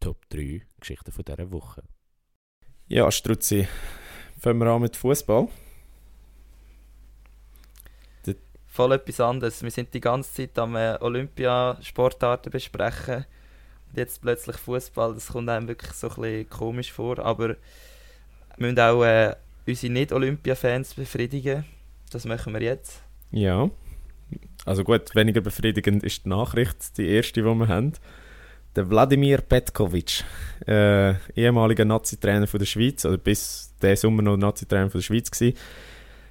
Top 0.00 0.28
3 0.30 0.62
Geschichten 0.80 1.12
von 1.12 1.24
dieser 1.24 1.50
Woche. 1.50 1.82
Ja, 2.88 3.10
Strutzi, 3.10 3.66
fangen 4.38 4.60
wir 4.60 4.66
an 4.68 4.82
mit 4.82 4.96
Fußball. 4.96 5.48
Voll 8.66 8.92
etwas 8.92 9.20
anderes. 9.20 9.62
Wir 9.62 9.70
sind 9.70 9.94
die 9.94 10.02
ganze 10.02 10.34
Zeit 10.34 10.58
am 10.58 10.76
äh, 10.76 10.98
Olympiasportarten 11.00 12.52
besprechen 12.52 13.24
jetzt 13.96 14.20
plötzlich 14.22 14.56
Fußball, 14.56 15.14
das 15.14 15.28
kommt 15.28 15.48
einem 15.48 15.68
wirklich 15.68 15.92
so 15.92 16.08
ein 16.08 16.14
bisschen 16.14 16.50
komisch 16.50 16.92
vor. 16.92 17.18
Aber 17.18 17.48
wir 17.48 17.56
müssen 18.58 18.78
auch 18.80 19.02
äh, 19.04 19.34
unsere 19.66 19.92
Nicht-Olympia-Fans 19.92 20.94
befriedigen. 20.94 21.64
Das 22.10 22.24
machen 22.24 22.52
wir 22.52 22.62
jetzt. 22.62 23.02
Ja. 23.30 23.70
Also 24.64 24.84
gut, 24.84 25.14
weniger 25.14 25.40
befriedigend 25.40 26.02
ist 26.02 26.24
die 26.24 26.28
Nachricht, 26.28 26.98
die 26.98 27.08
erste, 27.08 27.42
die 27.42 27.46
wir 27.46 27.68
haben. 27.68 27.92
Der 28.74 28.90
Wladimir 28.90 29.38
Petkovic, 29.38 30.24
äh, 30.66 31.14
ehemaliger 31.34 31.84
Nazi-Trainer 31.84 32.46
der 32.46 32.64
Schweiz, 32.66 33.04
oder 33.04 33.16
bis 33.16 33.72
der 33.80 33.96
Sommer 33.96 34.22
noch 34.22 34.36
Nazi-Trainer 34.36 34.88
der 34.88 35.00
Schweiz 35.00 35.30
war, 35.40 35.52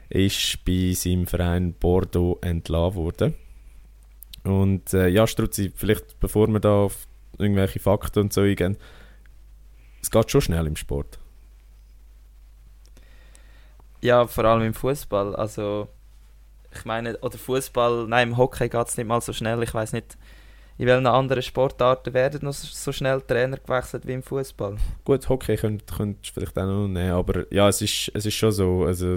ist 0.09 0.63
bei 0.65 0.93
seinem 0.93 1.25
Verein 1.25 1.73
Bordeaux 1.73 2.37
entlassen 2.41 2.95
worden. 2.95 3.33
Und 4.43 4.93
äh, 4.93 5.07
ja, 5.07 5.25
Struzzi, 5.25 5.71
vielleicht 5.75 6.19
bevor 6.19 6.47
wir 6.47 6.59
da 6.59 6.83
auf 6.83 7.07
irgendwelche 7.37 7.79
Fakten 7.79 8.19
und 8.19 8.33
so 8.33 8.41
eingehen. 8.41 8.77
Es 10.01 10.11
geht 10.11 10.31
schon 10.31 10.41
schnell 10.41 10.67
im 10.67 10.75
Sport. 10.75 11.19
Ja, 14.01 14.27
vor 14.27 14.45
allem 14.45 14.63
im 14.67 14.73
Fußball. 14.73 15.35
Also 15.35 15.87
Ich 16.77 16.85
meine, 16.85 17.17
oder 17.19 17.37
Fußball, 17.37 18.05
nein, 18.07 18.29
im 18.29 18.37
Hockey 18.37 18.69
geht 18.69 18.87
es 18.87 18.97
nicht 18.97 19.07
mal 19.07 19.21
so 19.21 19.33
schnell. 19.33 19.63
Ich 19.63 19.73
weiß 19.73 19.93
nicht, 19.93 20.17
in 20.77 20.87
welchen 20.87 21.07
anderen 21.07 21.41
Sportarten 21.41 22.13
werden 22.13 22.41
noch 22.43 22.53
so 22.53 22.91
schnell 22.91 23.21
Trainer 23.21 23.57
gewechselt 23.57 24.05
wie 24.05 24.13
im 24.13 24.23
Fußball. 24.23 24.75
Gut, 25.05 25.29
Hockey 25.29 25.55
könntest 25.55 25.97
könnt 25.97 26.27
vielleicht 26.27 26.57
auch 26.59 26.65
noch 26.65 26.87
nehmen, 26.87 27.11
aber 27.13 27.51
ja, 27.53 27.69
es 27.69 27.81
ist, 27.81 28.11
es 28.13 28.25
ist 28.25 28.33
schon 28.33 28.51
so. 28.51 28.83
Also, 28.83 29.15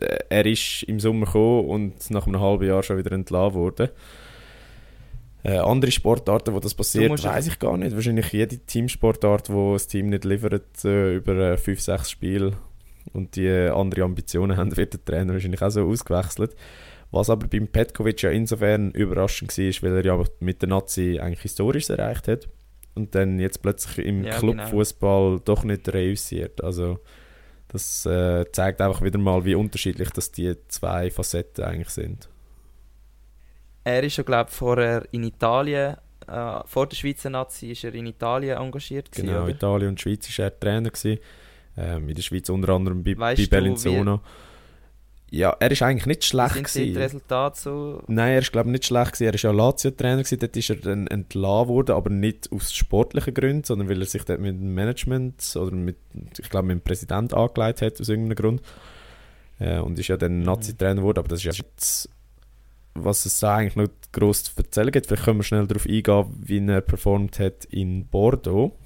äh, 0.00 0.18
er 0.28 0.44
ist 0.46 0.82
im 0.82 1.00
Sommer 1.00 1.26
gekommen 1.26 1.68
und 1.68 2.10
nach 2.10 2.26
einem 2.26 2.40
halben 2.40 2.66
Jahr 2.66 2.82
schon 2.82 2.98
wieder 2.98 3.12
entlassen 3.12 3.54
worden. 3.54 3.88
Äh, 5.44 5.58
andere 5.58 5.90
Sportarten, 5.92 6.52
wo 6.52 6.60
das 6.60 6.74
passiert, 6.74 7.22
weiß 7.22 7.46
ich 7.46 7.58
gar 7.58 7.76
nicht. 7.76 7.94
Wahrscheinlich 7.94 8.32
jede 8.32 8.58
Teamsportart, 8.58 9.50
wo 9.50 9.74
das 9.74 9.86
Team 9.86 10.08
nicht 10.08 10.24
liefert 10.24 10.84
äh, 10.84 11.16
über 11.16 11.56
5, 11.56 11.78
äh, 11.78 11.80
6 11.80 12.10
Spiele 12.10 12.52
und 13.12 13.36
die 13.36 13.48
andere 13.48 14.02
Ambitionen 14.02 14.56
haben, 14.56 14.76
wird 14.76 14.94
der 14.94 15.04
Trainer 15.04 15.32
wahrscheinlich 15.32 15.62
auch 15.62 15.70
so 15.70 15.86
ausgewechselt. 15.86 16.56
Was 17.10 17.30
aber 17.30 17.46
beim 17.46 17.68
Petkovic 17.68 18.20
ja 18.22 18.30
insofern 18.30 18.90
überraschend 18.90 19.56
war, 19.56 19.82
weil 19.82 19.96
er 19.96 20.04
ja 20.04 20.24
mit 20.40 20.60
der 20.60 20.68
Nazi 20.68 21.18
eigentlich 21.20 21.40
Historisches 21.40 21.90
erreicht 21.90 22.28
hat 22.28 22.48
und 22.94 23.14
dann 23.14 23.38
jetzt 23.38 23.62
plötzlich 23.62 24.04
im 24.06 24.24
ja, 24.24 24.36
Clubfußball 24.36 25.30
genau. 25.30 25.42
doch 25.44 25.64
nicht 25.64 25.88
reüssiert. 25.88 26.62
Also 26.62 26.98
das 27.68 28.04
äh, 28.04 28.44
zeigt 28.52 28.80
einfach 28.80 29.02
wieder 29.02 29.18
mal, 29.18 29.44
wie 29.44 29.54
unterschiedlich 29.54 30.10
das 30.10 30.32
die 30.32 30.54
zwei 30.68 31.10
Facetten 31.10 31.64
eigentlich 31.64 31.90
sind. 31.90 32.28
Er 33.88 34.04
ist 34.04 34.18
ja 34.18 34.22
glaube 34.22 34.50
vorher 34.50 35.02
in 35.12 35.24
Italien, 35.24 35.96
äh, 36.26 36.60
vor 36.66 36.86
der 36.86 36.94
Schweizer 36.94 37.30
Nazi 37.30 37.70
ist 37.70 37.84
er 37.84 37.94
in 37.94 38.06
Italien 38.06 38.58
engagiert. 38.58 39.10
Genau, 39.12 39.40
gewesen, 39.40 39.56
Italien 39.56 39.88
und 39.88 40.00
Schweiz 40.00 40.38
war 40.38 40.44
er 40.44 40.60
Trainer. 40.60 40.90
Gewesen. 40.90 41.18
Ähm, 41.74 42.06
in 42.06 42.14
der 42.14 42.22
Schweiz 42.22 42.50
unter 42.50 42.68
anderem 42.74 43.02
bei, 43.02 43.14
bei 43.14 43.34
Bellinzona. 43.34 44.20
Ja, 45.30 45.56
er 45.58 45.70
ist 45.70 45.82
eigentlich 45.82 46.06
nicht 46.06 46.24
schlecht 46.24 46.54
Sind 46.54 46.66
gewesen. 46.66 46.92
die 46.92 46.98
Resultate 46.98 47.58
so? 47.58 48.02
Nein, 48.08 48.32
er 48.32 48.38
ist 48.40 48.52
glaube 48.52 48.70
nicht 48.70 48.84
schlecht 48.84 49.12
gewesen. 49.12 49.24
Er 49.24 49.34
ist 49.34 49.42
ja 49.42 49.52
Lazio-Trainer 49.52 50.22
gewesen. 50.22 50.38
Dort 50.38 50.56
ist 50.56 50.70
er 50.70 50.76
dann 50.76 51.06
entlassen 51.06 51.68
worden, 51.68 51.96
aber 51.96 52.10
nicht 52.10 52.52
aus 52.52 52.74
sportlichen 52.74 53.32
Gründen, 53.32 53.64
sondern 53.64 53.88
weil 53.88 54.00
er 54.00 54.06
sich 54.06 54.24
dort 54.24 54.40
mit 54.40 54.54
dem 54.54 54.74
Management 54.74 55.56
oder 55.56 55.72
mit, 55.72 55.96
ich 56.38 56.50
glaube, 56.50 56.68
mit 56.68 56.78
dem 56.78 56.80
Präsident 56.82 57.32
angelegt 57.32 57.80
hat 57.80 58.00
aus 58.00 58.08
irgendeinem 58.08 58.36
Grund. 58.36 58.62
Äh, 59.60 59.78
und 59.78 59.98
ist 59.98 60.08
ja 60.08 60.18
dann 60.18 60.40
mhm. 60.40 60.44
Nazi-Trainer 60.44 60.96
geworden, 60.96 61.20
aber 61.20 61.28
das 61.28 61.38
ist 61.38 61.44
ja 61.44 61.52
jetzt, 61.52 62.10
was 63.04 63.26
es 63.26 63.40
da 63.40 63.56
eigentlich 63.56 63.76
noch 63.76 63.88
gross 64.12 64.44
zu 64.44 64.52
erzählen 64.56 64.90
gibt. 64.90 65.06
Vielleicht 65.06 65.24
können 65.24 65.38
wir 65.38 65.44
schnell 65.44 65.66
darauf 65.66 65.86
eingehen, 65.86 66.26
wie 66.40 66.66
er 66.66 66.80
performt 66.80 67.38
hat 67.38 67.64
in 67.66 68.06
Bordeaux. 68.06 68.76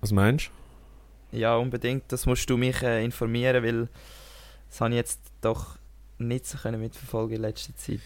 Was 0.00 0.12
meinst 0.12 0.50
du? 1.32 1.38
Ja, 1.38 1.56
unbedingt. 1.56 2.04
Das 2.08 2.26
musst 2.26 2.48
du 2.48 2.56
mich 2.56 2.82
äh, 2.82 3.04
informieren, 3.04 3.64
weil 3.64 3.88
das 4.68 4.80
habe 4.80 4.90
ich 4.90 4.96
jetzt 4.96 5.20
doch 5.40 5.78
nicht 6.18 6.46
so 6.46 6.58
können 6.58 6.80
mitverfolgen 6.80 7.36
in 7.36 7.42
letzter 7.42 7.74
Zeit. 7.76 8.00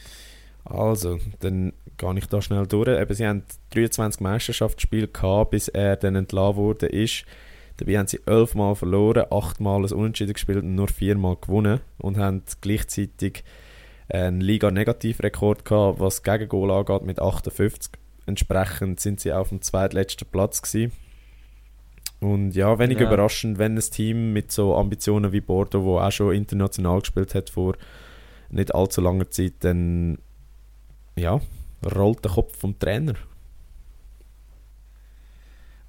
Also, 0.65 1.19
dann 1.41 1.73
gehe 1.97 2.19
ich 2.19 2.27
da 2.27 2.43
schnell 2.43 2.67
durch. 2.67 2.89
Eben, 2.89 3.15
sie 3.15 3.27
haben 3.27 3.43
23 3.75 4.21
Meisterschaftsspiele 4.21 5.09
gehabt, 5.09 5.51
bis 5.51 5.69
er 5.69 5.97
dann 5.97 6.15
entlassen 6.15 6.57
wurde. 6.57 6.87
Ist. 6.87 7.25
Dabei 7.79 7.99
haben 7.99 8.09
sie 8.09 8.21
11 8.27 8.55
Mal 8.55 8.75
verloren, 8.75 9.27
8 9.31 9.61
Mal 9.61 9.85
ein 9.85 9.93
Unentschieden 9.93 10.33
gespielt 10.33 10.59
und 10.59 10.75
nur 10.75 10.89
4 10.89 11.17
Mal 11.17 11.37
gewonnen. 11.37 11.81
Und 11.99 12.19
haben 12.19 12.43
gleichzeitig 12.61 13.45
einen 14.09 14.41
Liga-Negativrekord 14.41 15.65
gehabt, 15.65 16.01
was 16.01 16.23
Gegengol 16.23 16.71
angeht, 16.71 17.03
mit 17.03 17.21
58. 17.21 17.93
Entsprechend 18.27 19.01
sind 19.01 19.21
sie 19.21 19.33
auf 19.33 19.51
dem 19.51 19.63
zweitletzten 19.63 20.29
Platz 20.29 20.63
gewesen. 20.63 20.93
Und 22.21 22.53
ja, 22.53 22.79
wenig 22.79 22.99
ja. 22.99 23.07
überraschend, 23.07 23.59
wenn 23.59 23.77
ein 23.77 23.81
Team 23.81 24.33
mit 24.33 24.51
so 24.51 24.75
Ambitionen 24.77 25.33
wie 25.33 25.41
Bordeaux, 25.41 25.85
wo 25.85 25.99
auch 25.99 26.11
schon 26.11 26.35
international 26.35 27.01
gespielt 27.01 27.35
hat 27.35 27.51
vor 27.51 27.77
nicht 28.51 28.75
allzu 28.75 29.01
langer 29.01 29.31
Zeit, 29.31 29.55
dann 29.61 30.19
ja, 31.17 31.41
rollt 31.95 32.25
der 32.25 32.33
Kopf 32.33 32.59
vom 32.59 32.79
Trainer. 32.79 33.15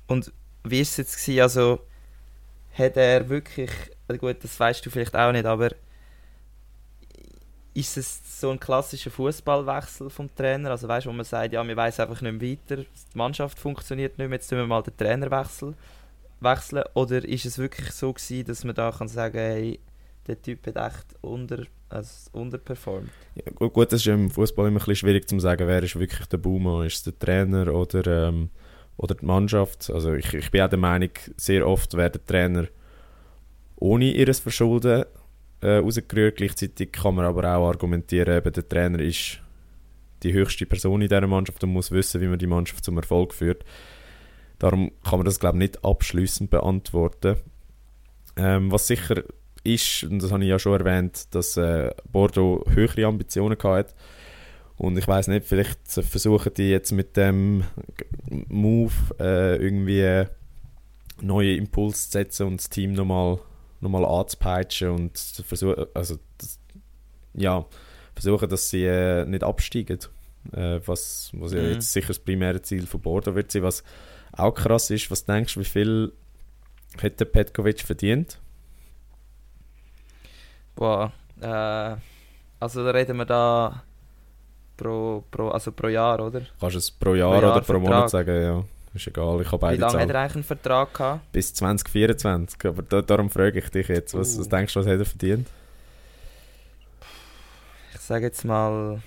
Und 0.07 0.31
wie 0.63 0.81
ist 0.81 0.91
es 0.91 0.97
jetzt 0.97 1.25
gewesen? 1.25 1.41
Also 1.41 1.79
hat 2.73 2.97
er 2.97 3.29
wirklich, 3.29 3.71
gut, 4.19 4.43
das 4.43 4.59
weißt 4.59 4.85
du 4.85 4.89
vielleicht 4.89 5.15
auch 5.15 5.31
nicht, 5.31 5.45
aber 5.45 5.69
ist 7.79 7.97
es 7.97 8.41
so 8.41 8.51
ein 8.51 8.59
klassischer 8.59 9.11
Fußballwechsel 9.11 10.09
vom 10.09 10.33
Trainer? 10.35 10.71
Also 10.71 10.87
weißt 10.87 11.05
du, 11.05 11.09
wo 11.09 11.13
man 11.13 11.25
sagt, 11.25 11.53
ja, 11.53 11.67
wir 11.67 11.77
weiß 11.77 11.99
einfach 11.99 12.21
nicht 12.21 12.41
mehr 12.41 12.51
weiter, 12.51 12.83
die 12.83 13.17
Mannschaft 13.17 13.57
funktioniert 13.57 14.17
nicht 14.17 14.29
mehr, 14.29 14.37
jetzt 14.37 14.49
tun 14.49 14.57
wir 14.57 14.67
mal 14.67 14.83
den 14.83 14.95
Trainer 14.97 15.31
wechseln 15.31 15.75
wechseln? 16.41 16.83
Oder 16.93 17.23
ist 17.25 17.45
es 17.45 17.57
wirklich 17.57 17.91
so 17.91 18.13
gewesen, 18.13 18.45
dass 18.45 18.63
man 18.63 18.75
da 18.75 18.91
kann 18.91 19.07
sagen 19.07 19.37
hey, 19.37 19.79
der 20.27 20.41
Typ 20.41 20.67
hat 20.67 20.77
echt 20.77 21.05
unter, 21.21 21.63
also 21.89 22.29
unterperformt? 22.33 23.09
Ja, 23.35 23.51
gut, 23.53 23.73
gut, 23.73 23.91
das 23.91 24.01
ist 24.01 24.07
im 24.07 24.29
Fußball 24.29 24.67
immer 24.67 24.77
ein 24.77 24.79
bisschen 24.79 24.95
schwierig 24.95 25.27
zu 25.27 25.39
sagen, 25.39 25.67
wer 25.67 25.83
ist 25.83 25.99
wirklich 25.99 26.27
der 26.27 26.37
Boomer? 26.37 26.85
Ist 26.85 26.95
es 26.95 27.03
der 27.03 27.19
Trainer 27.19 27.73
oder, 27.73 28.27
ähm, 28.27 28.49
oder 28.97 29.15
die 29.15 29.25
Mannschaft? 29.25 29.89
Also 29.89 30.13
ich, 30.13 30.33
ich 30.33 30.51
bin 30.51 30.61
auch 30.61 30.69
der 30.69 30.79
Meinung, 30.79 31.11
sehr 31.37 31.67
oft 31.67 31.95
werden 31.95 32.21
Trainer 32.25 32.67
ohne 33.81 34.11
ihres 34.11 34.39
Verschulden 34.39 35.05
äh, 35.61 35.77
rausgerührt. 35.77 36.37
Gleichzeitig 36.37 36.91
kann 36.91 37.15
man 37.15 37.25
aber 37.25 37.55
auch 37.55 37.67
argumentieren, 37.67 38.37
eben, 38.37 38.53
der 38.53 38.67
Trainer 38.67 38.99
ist 38.99 39.41
die 40.23 40.33
höchste 40.33 40.65
Person 40.65 41.01
in 41.01 41.07
dieser 41.07 41.27
Mannschaft 41.27 41.63
und 41.63 41.71
muss 41.71 41.91
wissen, 41.91 42.21
wie 42.21 42.27
man 42.27 42.39
die 42.39 42.47
Mannschaft 42.47 42.83
zum 42.83 42.97
Erfolg 42.97 43.33
führt. 43.33 43.63
Darum 44.57 44.91
kann 45.03 45.19
man 45.19 45.25
das, 45.25 45.39
glaube 45.39 45.57
ich, 45.57 45.59
nicht 45.59 45.85
abschließend 45.85 46.49
beantworten. 46.49 47.37
Ähm, 48.35 48.71
was 48.71 48.87
sicher 48.87 49.23
ist, 49.63 50.03
und 50.03 50.21
das 50.21 50.31
habe 50.31 50.43
ich 50.43 50.49
ja 50.49 50.59
schon 50.59 50.79
erwähnt, 50.79 51.33
dass 51.33 51.57
äh, 51.57 51.91
Bordeaux 52.11 52.65
höhere 52.69 53.05
Ambitionen 53.05 53.57
hatte. 53.61 53.93
Und 54.77 54.97
ich 54.97 55.07
weiß 55.07 55.27
nicht, 55.27 55.45
vielleicht 55.45 55.79
versuchen 55.87 56.53
die 56.55 56.69
jetzt 56.69 56.91
mit 56.91 57.17
dem 57.17 57.63
Move 58.47 58.93
äh, 59.19 59.57
irgendwie 59.57 60.25
neue 61.21 61.55
Impulse 61.55 61.95
zu 61.95 62.11
setzen 62.11 62.47
und 62.47 62.57
das 62.57 62.69
Team 62.69 62.93
nochmal 62.93 63.39
noch 63.81 63.89
mal 63.89 64.05
anzupeitschen 64.05 64.89
und 64.89 65.17
versuchen, 65.17 65.85
also 65.93 66.17
das, 66.37 66.59
ja, 67.33 67.65
versuchen, 68.13 68.49
dass 68.49 68.69
sie 68.69 68.85
äh, 68.85 69.25
nicht 69.25 69.43
absteigen. 69.43 69.99
Äh, 70.53 70.79
was, 70.85 71.31
was 71.33 71.51
mhm. 71.51 71.57
ja 71.57 71.63
jetzt 71.63 71.91
sicher 71.91 72.09
das 72.09 72.19
primäre 72.19 72.61
Ziel 72.61 72.87
von 72.87 73.01
Bordeaux 73.01 73.35
wird 73.35 73.51
sein. 73.51 73.63
Was 73.63 73.83
auch 74.31 74.53
krass 74.53 74.89
ist, 74.89 75.11
was 75.11 75.25
denkst 75.25 75.53
du, 75.53 75.59
wie 75.61 75.65
viel 75.65 76.13
hätte 76.99 77.25
Petkovic 77.25 77.81
verdient? 77.81 78.39
Boah, 80.75 81.11
äh, 81.41 81.95
also 82.59 82.83
da 82.83 82.91
reden 82.91 83.17
wir 83.17 83.25
da 83.25 83.83
pro, 84.77 85.23
pro, 85.29 85.49
also 85.49 85.71
pro 85.71 85.87
Jahr, 85.87 86.19
oder? 86.25 86.41
Kannst 86.59 86.75
du 86.75 86.79
es 86.79 86.91
pro 86.91 87.15
Jahr, 87.15 87.31
pro 87.31 87.41
Jahr 87.41 87.51
oder 87.51 87.61
pro 87.61 87.73
Vertrag. 87.73 87.81
Monat 87.81 88.09
sagen, 88.09 88.41
ja. 88.41 88.63
Ist 88.93 89.07
egal, 89.07 89.41
ich 89.41 89.47
habe 89.47 89.59
beide 89.59 89.77
Wie 89.77 89.81
lange 89.81 89.99
hat 89.99 90.09
er 90.09 90.15
eigentlich 90.15 90.35
einen 90.35 90.43
Vertrag 90.43 90.93
gehabt? 90.93 91.31
Bis 91.31 91.53
2024, 91.53 92.65
aber 92.65 92.81
da, 92.81 93.01
darum 93.01 93.29
frage 93.29 93.59
ich 93.59 93.69
dich 93.69 93.87
jetzt, 93.87 94.17
was, 94.17 94.35
uh. 94.35 94.39
was 94.39 94.49
denkst 94.49 94.73
du, 94.73 94.79
was 94.79 94.87
hat 94.87 94.99
er 94.99 95.05
verdient? 95.05 95.47
Ich 97.93 97.99
sage 98.01 98.25
jetzt 98.25 98.43
mal 98.43 99.01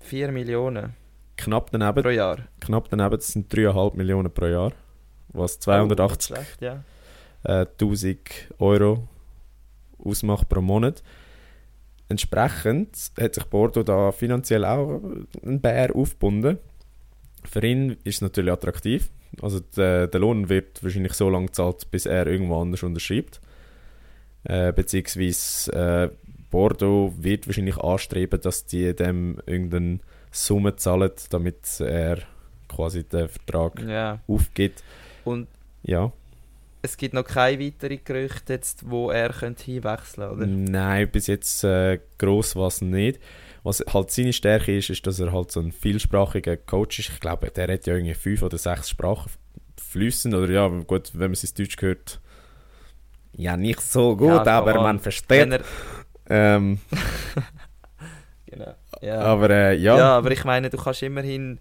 4 0.00 0.32
Millionen. 0.32 0.94
Knapp 1.36 1.70
daneben. 1.70 2.02
Pro 2.02 2.10
Jahr. 2.10 2.38
Knapp 2.60 2.88
daneben, 2.90 3.16
das 3.16 3.28
sind 3.28 3.52
3,5 3.52 3.96
Millionen 3.96 4.32
pro 4.32 4.46
Jahr. 4.46 4.72
Was 5.28 5.60
280 5.60 6.36
oh, 6.36 6.64
ja. 6.64 6.84
äh, 7.44 7.66
1000 7.66 8.18
Euro 8.58 9.08
ausmacht 9.98 10.48
pro 10.48 10.60
Monat. 10.60 11.02
Entsprechend 12.08 12.96
hat 13.18 13.34
sich 13.34 13.44
Bordeaux 13.44 13.84
da 13.84 14.12
finanziell 14.12 14.64
auch 14.64 15.00
einen 15.42 15.60
Bär 15.60 15.94
aufgebunden. 15.94 16.58
Für 17.44 17.64
ihn 17.64 17.96
ist 18.04 18.16
es 18.16 18.20
natürlich 18.20 18.52
attraktiv. 18.52 19.10
Also 19.40 19.60
der, 19.60 20.08
der 20.08 20.20
Lohn 20.20 20.48
wird 20.48 20.82
wahrscheinlich 20.82 21.14
so 21.14 21.28
lange 21.30 21.46
gezahlt, 21.46 21.90
bis 21.90 22.06
er 22.06 22.26
irgendwo 22.26 22.60
anders 22.60 22.82
unterschreibt. 22.82 23.40
Äh, 24.44 24.72
beziehungsweise 24.72 25.72
äh, 25.72 26.10
Bordeaux 26.50 27.14
wird 27.16 27.46
wahrscheinlich 27.46 27.78
anstreben, 27.78 28.40
dass 28.40 28.66
die 28.66 28.94
dem 28.94 29.38
irgendeinen 29.46 30.00
Summe 30.30 30.76
zahlen, 30.76 31.12
damit 31.30 31.80
er 31.80 32.18
quasi 32.68 33.04
den 33.04 33.28
Vertrag 33.28 33.80
yeah. 33.80 34.20
aufgibt. 34.26 34.82
Und 35.24 35.48
ja. 35.82 36.12
es 36.82 36.96
gibt 36.96 37.14
noch 37.14 37.24
keine 37.24 37.60
weiteren 37.60 38.00
Gerüchte, 38.04 38.54
jetzt, 38.54 38.88
wo 38.88 39.10
er 39.10 39.30
könnte 39.30 39.64
hinwechseln 39.64 40.30
oder? 40.30 40.46
Nein, 40.46 41.10
bis 41.10 41.26
jetzt 41.26 41.64
äh, 41.64 42.00
gross 42.18 42.56
was 42.56 42.80
nicht. 42.80 43.20
Was 43.62 43.82
halt 43.92 44.10
seine 44.10 44.32
Stärke 44.32 44.76
ist, 44.76 44.90
ist, 44.90 45.06
dass 45.06 45.20
er 45.20 45.32
halt 45.32 45.52
so 45.52 45.60
ein 45.60 45.72
vielsprachiger 45.72 46.56
Coach 46.56 46.98
ist. 46.98 47.10
Ich 47.10 47.20
glaube, 47.20 47.50
der 47.50 47.72
hat 47.72 47.86
ja 47.86 47.94
irgendwie 47.94 48.14
fünf 48.14 48.42
oder 48.42 48.58
sechs 48.58 48.90
Sprachen 48.90 49.30
flüssen 49.80 50.34
oder 50.34 50.50
ja, 50.50 50.66
gut, 50.68 51.10
wenn 51.14 51.30
man 51.30 51.34
sein 51.34 51.50
Deutsch 51.56 51.76
hört, 51.80 52.20
ja 53.34 53.56
nicht 53.56 53.80
so 53.80 54.16
gut, 54.16 54.46
ja, 54.46 54.58
aber 54.58 54.74
man 54.74 54.98
versteht. 54.98 55.62
Ähm, 56.28 56.80
genau. 58.46 58.74
Ja. 59.00 59.20
Aber 59.20 59.50
äh, 59.50 59.74
ja. 59.76 59.98
Ja, 59.98 60.16
aber 60.16 60.30
ich 60.30 60.44
meine, 60.44 60.70
du 60.70 60.76
kannst 60.76 61.02
immerhin 61.02 61.58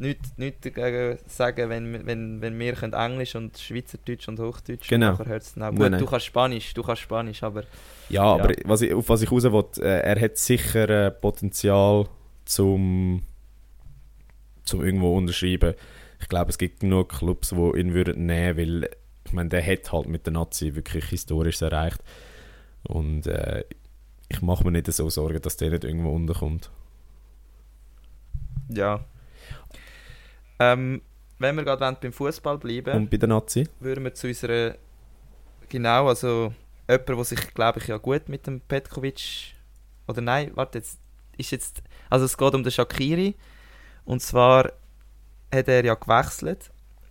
nichts 0.00 0.36
nicht 0.36 0.64
dagegen 0.64 1.18
sagen, 1.26 1.68
wenn, 1.70 2.06
wenn, 2.06 2.40
wenn 2.40 2.58
wir 2.58 2.72
können 2.74 2.92
Englisch 2.92 3.34
und 3.34 3.58
Schweizerdeutsch 3.58 4.28
und 4.28 4.38
Hochdeutsch 4.40 4.88
Genau. 4.88 5.10
und 5.12 5.18
nachher 5.20 5.38
dann 5.54 5.62
auch. 5.62 5.70
Nein, 5.70 5.76
Gut, 5.76 5.90
nein. 5.90 6.00
du 6.00 6.06
kannst 6.06 6.26
Spanisch, 6.26 6.74
du 6.74 6.82
kannst 6.82 7.02
Spanisch, 7.02 7.42
aber 7.42 7.64
Ja, 8.08 8.22
aber 8.22 8.52
was 8.64 8.82
ich, 8.82 8.92
auf 8.94 9.08
was 9.08 9.22
ich 9.22 9.30
raus 9.30 9.44
will, 9.44 9.64
äh, 9.84 10.00
er 10.00 10.20
hat 10.20 10.36
sicher 10.36 10.88
äh, 10.88 11.10
Potenzial 11.10 12.08
zum, 12.44 13.22
zum 14.64 14.84
irgendwo 14.84 15.16
unterschreiben. 15.16 15.74
Ich 16.20 16.28
glaube, 16.28 16.50
es 16.50 16.58
gibt 16.58 16.80
genug 16.80 17.10
Clubs, 17.10 17.50
die 17.50 17.78
ihn 17.80 17.94
würden 17.94 18.26
nehmen, 18.26 18.56
weil 18.58 18.90
ich 19.24 19.32
meine, 19.32 19.48
der 19.50 19.64
hat 19.64 19.92
halt 19.92 20.08
mit 20.08 20.26
der 20.26 20.32
Nazi 20.32 20.74
wirklich 20.74 21.04
historisch 21.06 21.60
erreicht. 21.62 22.00
Und 22.84 23.26
äh, 23.26 23.64
ich 24.28 24.40
mache 24.42 24.64
mir 24.64 24.70
nicht 24.72 24.86
so 24.92 25.08
Sorgen, 25.10 25.40
dass 25.42 25.56
der 25.56 25.70
nicht 25.70 25.84
irgendwo 25.84 26.10
unterkommt. 26.10 26.70
ja. 28.68 29.04
Ähm, 30.58 31.02
wenn 31.38 31.56
wir 31.56 31.64
gerade 31.64 31.96
beim 32.00 32.12
Fußball 32.12 32.58
bleiben, 32.58 32.96
Und 32.96 33.10
bei 33.10 33.16
der 33.16 33.28
Nazi? 33.28 33.68
würden 33.80 34.04
wir 34.04 34.14
zu 34.14 34.26
unserer 34.26 34.74
genau, 35.68 36.08
also 36.08 36.52
jemand, 36.88 37.08
der 37.08 37.24
sich, 37.24 37.54
glaube 37.54 37.78
ich, 37.78 37.86
ja 37.86 37.96
gut 37.98 38.28
mit 38.28 38.46
dem 38.46 38.60
Petkovic 38.60 39.54
oder 40.06 40.20
nein, 40.20 40.50
warte 40.54 40.78
jetzt, 40.78 40.98
ist 41.36 41.50
jetzt, 41.50 41.82
also 42.10 42.24
es 42.24 42.36
geht 42.36 42.54
um 42.54 42.62
den 42.62 42.72
Shakiri 42.72 43.34
und 44.04 44.20
zwar 44.20 44.72
hat 45.54 45.68
er 45.68 45.84
ja 45.84 45.94
gewechselt. 45.94 46.70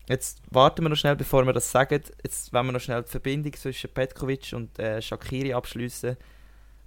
Jetzt 0.10 0.42
warten 0.52 0.84
wir 0.84 0.90
noch 0.90 0.96
schnell, 0.96 1.16
bevor 1.16 1.46
wir 1.46 1.54
das 1.54 1.70
sagen. 1.70 2.02
Jetzt 2.24 2.54
wollen 2.54 2.68
wir 2.68 2.72
noch 2.72 2.80
schnell 2.80 3.04
die 3.04 3.10
Verbindung 3.10 3.54
zwischen 3.54 3.90
Petkovic 3.90 4.54
und 4.54 4.80
äh, 4.80 5.02
Shakiri 5.02 5.54
abschließen. 5.54 6.16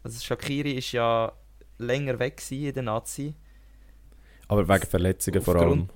Also 0.03 0.21
Shakiri 0.21 0.73
ist 0.73 0.93
ja 0.93 1.31
länger 1.79 2.19
weg 2.19 2.43
in 2.51 2.73
der 2.73 2.83
Nazi. 2.83 3.35
Aber 4.49 4.67
wegen 4.67 4.87
Verletzungen 4.87 5.43
vor 5.43 5.57
allem. 5.57 5.89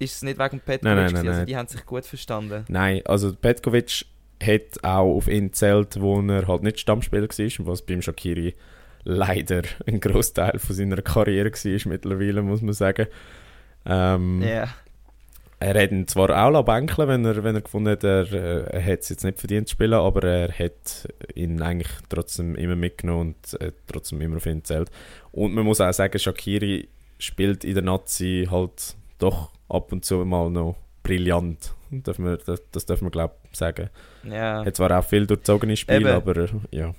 Ist 0.00 0.16
es 0.16 0.22
nicht 0.22 0.38
wegen 0.38 0.60
Petkovic? 0.60 0.82
Nein, 0.82 0.96
nein, 0.96 1.12
nein, 1.12 1.28
also 1.28 1.44
die 1.44 1.56
haben 1.56 1.68
sich 1.68 1.84
gut 1.86 2.06
verstanden. 2.06 2.64
Nein, 2.68 3.02
also 3.04 3.32
Petkovic 3.34 4.06
hat 4.42 4.82
auch 4.82 5.16
auf 5.16 5.28
ihn 5.28 5.48
gezählt, 5.48 6.00
wo 6.00 6.20
er 6.20 6.48
halt 6.48 6.62
nicht 6.62 6.80
Stammspieler 6.80 7.28
war, 7.28 7.66
was 7.66 7.82
beim 7.82 8.00
Shakiri 8.00 8.54
leider 9.04 9.62
ein 9.86 10.00
Großteil 10.00 10.58
von 10.58 10.74
seiner 10.74 11.02
Karriere 11.02 11.50
war 11.50 11.92
mittlerweile, 11.92 12.42
muss 12.42 12.62
man 12.62 12.72
sagen. 12.72 13.06
Ähm, 13.84 14.42
Ja. 14.42 14.68
Er 15.62 15.82
hat 15.82 15.92
ihn 15.92 16.08
zwar 16.08 16.30
auch 16.30 16.64
bänkeln, 16.64 17.06
wenn 17.06 17.24
er, 17.26 17.44
wenn 17.44 17.54
er 17.54 17.60
gefunden 17.60 17.90
hat, 17.90 18.02
er, 18.02 18.32
er 18.32 18.82
hat 18.82 19.00
es 19.00 19.10
jetzt 19.10 19.24
nicht 19.24 19.38
verdient 19.38 19.68
zu 19.68 19.72
spielen, 19.72 19.92
aber 19.92 20.24
er 20.24 20.48
hat 20.58 21.06
ihn 21.34 21.60
eigentlich 21.60 21.92
trotzdem 22.08 22.54
immer 22.54 22.76
mitgenommen 22.76 23.34
und 23.34 23.60
äh, 23.60 23.72
trotzdem 23.86 24.22
immer 24.22 24.38
auf 24.38 24.46
ihn 24.46 24.60
gezählt. 24.60 24.90
Und 25.32 25.52
man 25.52 25.66
muss 25.66 25.82
auch 25.82 25.92
sagen, 25.92 26.18
Shakiri 26.18 26.88
spielt 27.18 27.64
in 27.64 27.74
der 27.74 27.82
Nazi 27.82 28.48
halt 28.50 28.96
doch 29.18 29.50
ab 29.70 29.92
und 29.92 30.04
zu 30.04 30.24
mal 30.24 30.50
noch 30.50 30.76
brillant. 31.02 31.74
Darf 31.90 32.18
man, 32.18 32.38
das, 32.44 32.62
das 32.70 32.86
darf 32.86 33.00
man 33.00 33.10
glaube 33.10 33.34
ich 33.50 33.58
sagen. 33.58 33.90
ja. 34.24 34.64
Hat 34.64 34.76
zwar 34.76 34.96
auch 34.98 35.04
viel 35.04 35.26
durchzogene 35.26 35.76
Spiele, 35.76 36.10
Eben. 36.10 36.16
aber 36.16 36.36
äh, 36.36 36.48
ja. 36.70 36.94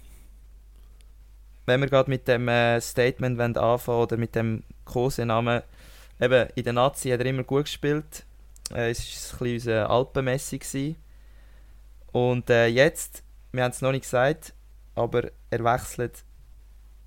wenn 1.66 1.82
wir 1.82 1.88
gerade 1.88 2.10
mit 2.10 2.28
dem 2.28 2.48
äh, 2.48 2.82
Statement 2.82 3.38
wollen 3.38 3.58
anfangen 3.58 4.02
oder 4.02 4.18
mit 4.18 4.36
dem 4.36 4.64
Kosenamen, 4.86 5.62
eben 6.20 6.50
in 6.56 6.64
der 6.64 6.74
Nazi 6.74 7.10
hat 7.10 7.20
er 7.20 7.26
immer 7.26 7.44
gut 7.44 7.66
gespielt. 7.66 8.26
Äh, 8.74 8.92
es 8.92 9.00
war 9.34 9.42
ein 9.42 9.54
bisschen 9.54 9.74
unser 9.74 9.90
Alpenmessi. 9.90 10.58
gewesen. 10.58 10.96
Und 12.12 12.50
äh, 12.50 12.68
jetzt, 12.68 13.24
wir 13.52 13.64
haben 13.64 13.72
es 13.72 13.82
noch 13.82 13.92
nicht 13.92 14.04
gesagt, 14.04 14.54
aber 14.96 15.32
er 15.50 15.64
wechselt 15.64 16.24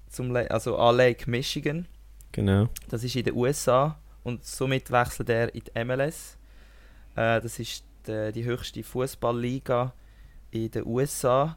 zum 0.08 0.30
La 0.30 0.40
also 0.42 0.78
an 0.78 0.96
Lake 0.96 1.28
Michigan. 1.28 1.86
Genau. 2.32 2.68
Das 2.88 3.04
ist 3.04 3.14
in 3.14 3.24
den 3.24 3.34
USA 3.34 3.98
und 4.24 4.44
somit 4.44 4.90
wechselt 4.90 5.28
er 5.28 5.54
in 5.54 5.62
die 5.62 5.84
MLS. 5.84 6.36
Äh, 7.14 7.40
das 7.40 7.58
ist 7.58 7.84
die, 8.06 8.32
die 8.32 8.44
höchste 8.44 8.82
Fußballliga 8.82 9.92
in 10.50 10.70
den 10.70 10.86
USA. 10.86 11.56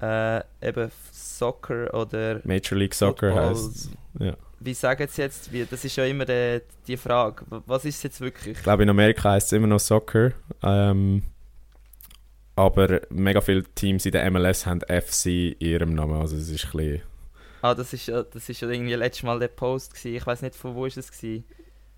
Äh, 0.00 0.42
eben 0.60 0.90
Soccer 1.12 1.92
oder 1.94 2.40
Major 2.44 2.76
League 2.76 2.94
Soccer 2.94 3.34
heißt 3.34 3.90
ja. 4.18 4.36
wie 4.60 4.74
sagen 4.74 5.06
sie 5.08 5.22
jetzt? 5.22 5.52
Wie, 5.52 5.64
das 5.64 5.84
ist 5.84 5.96
ja 5.96 6.04
immer 6.04 6.24
die, 6.24 6.60
die 6.86 6.96
Frage. 6.96 7.44
Was 7.48 7.84
ist 7.84 7.96
es 7.96 8.02
jetzt 8.02 8.20
wirklich? 8.20 8.58
Ich 8.58 8.62
glaube, 8.62 8.82
in 8.82 8.90
Amerika 8.90 9.30
heißt 9.30 9.46
es 9.46 9.52
immer 9.52 9.66
noch 9.66 9.80
Soccer. 9.80 10.32
Ähm, 10.62 11.22
aber 12.56 13.00
mega 13.10 13.40
viele 13.40 13.64
Teams 13.64 14.04
in 14.06 14.12
der 14.12 14.30
MLS 14.30 14.66
haben 14.66 14.80
FC 14.80 15.26
in 15.26 15.56
ihrem 15.60 15.94
Namen. 15.94 16.20
Also 16.20 16.36
es 16.36 16.48
ist 16.48 16.66
ein 16.66 16.70
bisschen... 16.72 17.02
Ah, 17.62 17.74
das 17.74 17.92
ist 17.92 18.06
ja, 18.06 18.22
das 18.22 18.48
ist 18.48 18.60
ja 18.60 18.68
irgendwie 18.68 18.94
letztes 18.94 19.22
Mal 19.22 19.38
der 19.38 19.48
Post 19.48 19.94
gewesen. 19.94 20.16
Ich 20.16 20.26
weiß 20.26 20.42
nicht 20.42 20.54
von 20.54 20.74
wo 20.74 20.86
ist 20.86 20.98
es 20.98 21.10
gewesen. 21.10 21.44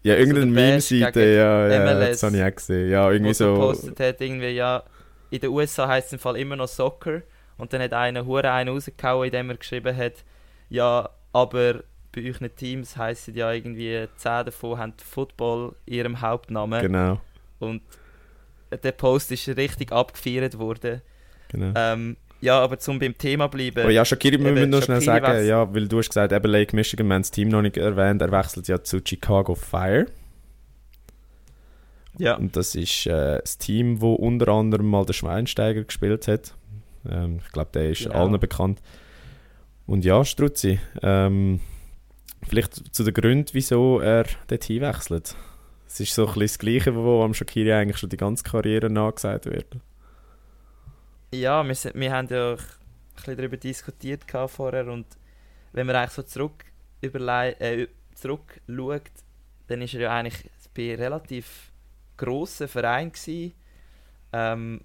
Ja, 0.06 0.14
irgendeine 0.14 0.52
Bash 0.52 0.90
Meme-Seite, 0.90 1.20
ja, 1.20 1.68
ja, 1.68 1.84
MLS, 1.84 2.20
das 2.20 2.22
habe 2.22 2.36
ich 2.36 2.42
auch 2.44 2.54
gesehen. 2.56 2.90
Ja, 2.90 3.10
irgendwie 3.10 3.34
so 3.34 3.54
gepostet 3.54 4.00
hat 4.00 4.20
irgendwie 4.20 4.48
ja. 4.50 4.82
In 5.30 5.40
den 5.40 5.50
USA 5.50 5.88
heißt 5.88 6.06
es 6.06 6.12
im 6.12 6.18
Fall 6.20 6.36
immer 6.36 6.54
noch 6.54 6.68
Soccer 6.68 7.22
und 7.58 7.72
dann 7.72 7.82
hat 7.82 7.92
einer 7.92 8.24
hure 8.24 8.50
einen 8.52 8.70
rausgehauen, 8.70 9.26
indem 9.26 9.50
er 9.50 9.56
geschrieben 9.56 9.96
hat, 9.96 10.12
ja, 10.68 11.10
aber 11.32 11.82
bei 12.14 12.22
euren 12.24 12.54
Teams 12.54 12.96
heißen 12.96 13.34
ja 13.34 13.50
irgendwie 13.52 14.06
10 14.16 14.46
davon 14.46 14.78
haben 14.78 14.94
Football 15.04 15.74
in 15.86 15.94
ihrem 15.94 16.20
Hauptnamen 16.20 16.80
Genau, 16.80 17.20
und 17.58 17.82
der 18.70 18.92
Post 18.92 19.32
ist 19.32 19.48
richtig 19.48 19.90
abgefeiert 19.90 20.56
worden. 20.58 21.02
genau. 21.48 21.72
Ähm, 21.74 22.16
ja, 22.40 22.60
aber 22.60 22.78
zum 22.78 22.98
beim 22.98 23.16
Thema 23.16 23.48
bleiben. 23.48 23.80
Aber 23.80 23.90
ja, 23.90 24.04
Shakiri 24.04 24.38
müssen 24.38 24.56
wir 24.56 24.66
noch 24.66 24.82
schnell 24.82 25.00
sagen, 25.00 25.46
ja, 25.46 25.72
weil 25.74 25.88
du 25.88 25.98
hast 25.98 26.08
gesagt, 26.08 26.32
eben 26.32 26.50
Lake 26.50 26.74
Michigan, 26.76 27.06
wir 27.08 27.14
haben 27.14 27.22
das 27.22 27.30
Team 27.30 27.48
noch 27.48 27.62
nicht 27.62 27.76
erwähnt, 27.76 28.20
er 28.22 28.30
wechselt 28.32 28.68
ja 28.68 28.82
zu 28.82 29.00
Chicago 29.04 29.54
Fire. 29.54 30.06
ja. 32.18 32.36
Und 32.36 32.56
das 32.56 32.74
ist 32.74 33.06
äh, 33.06 33.40
das 33.40 33.58
Team, 33.58 34.00
wo 34.00 34.14
unter 34.14 34.48
anderem 34.48 34.86
mal 34.88 35.04
der 35.04 35.12
Schweinsteiger 35.12 35.84
gespielt 35.84 36.28
hat. 36.28 36.54
Ähm, 37.08 37.40
ich 37.44 37.52
glaube, 37.52 37.70
der 37.74 37.90
ist 37.90 38.04
Genau. 38.04 38.14
allen 38.14 38.40
bekannt. 38.40 38.80
Und 39.86 40.04
ja, 40.04 40.24
Struzzi, 40.24 40.80
ähm, 41.02 41.60
vielleicht 42.48 42.94
zu 42.94 43.04
den 43.04 43.14
Gründen, 43.14 43.48
wieso 43.52 44.00
er 44.00 44.24
dorthin 44.48 44.82
wechselt. 44.82 45.36
Es 45.86 46.00
ist 46.00 46.14
so 46.14 46.22
ein 46.22 46.34
bisschen 46.34 46.46
das 46.46 46.58
Gleiche, 46.58 46.94
wo 46.96 47.22
am 47.22 47.32
Shakiri 47.34 47.72
eigentlich 47.72 47.98
schon 47.98 48.10
die 48.10 48.16
ganze 48.16 48.42
Karriere 48.44 48.90
nachgesagt 48.90 49.46
wird. 49.46 49.66
Ja, 51.32 51.66
wir, 51.66 51.74
sind, 51.74 51.94
wir 51.94 52.12
haben 52.12 52.28
ja 52.28 52.52
ein 52.52 52.58
bisschen 53.14 53.36
darüber 53.36 53.56
diskutiert 53.56 54.24
vorher 54.48 54.86
und 54.86 55.06
wenn 55.72 55.86
man 55.86 55.96
eigentlich 55.96 56.12
so 56.12 56.22
zurück, 56.22 56.64
überlei- 57.02 57.56
äh, 57.58 57.88
zurückschaut, 58.14 59.10
dann 59.66 59.82
ist 59.82 59.94
er 59.94 60.00
ja 60.00 60.12
eigentlich 60.14 60.48
bei 60.74 60.92
einem 60.92 61.00
relativ 61.02 61.72
grossen 62.16 62.68
Verein 62.68 63.12
gewesen. 63.12 63.52
Ähm, 64.32 64.80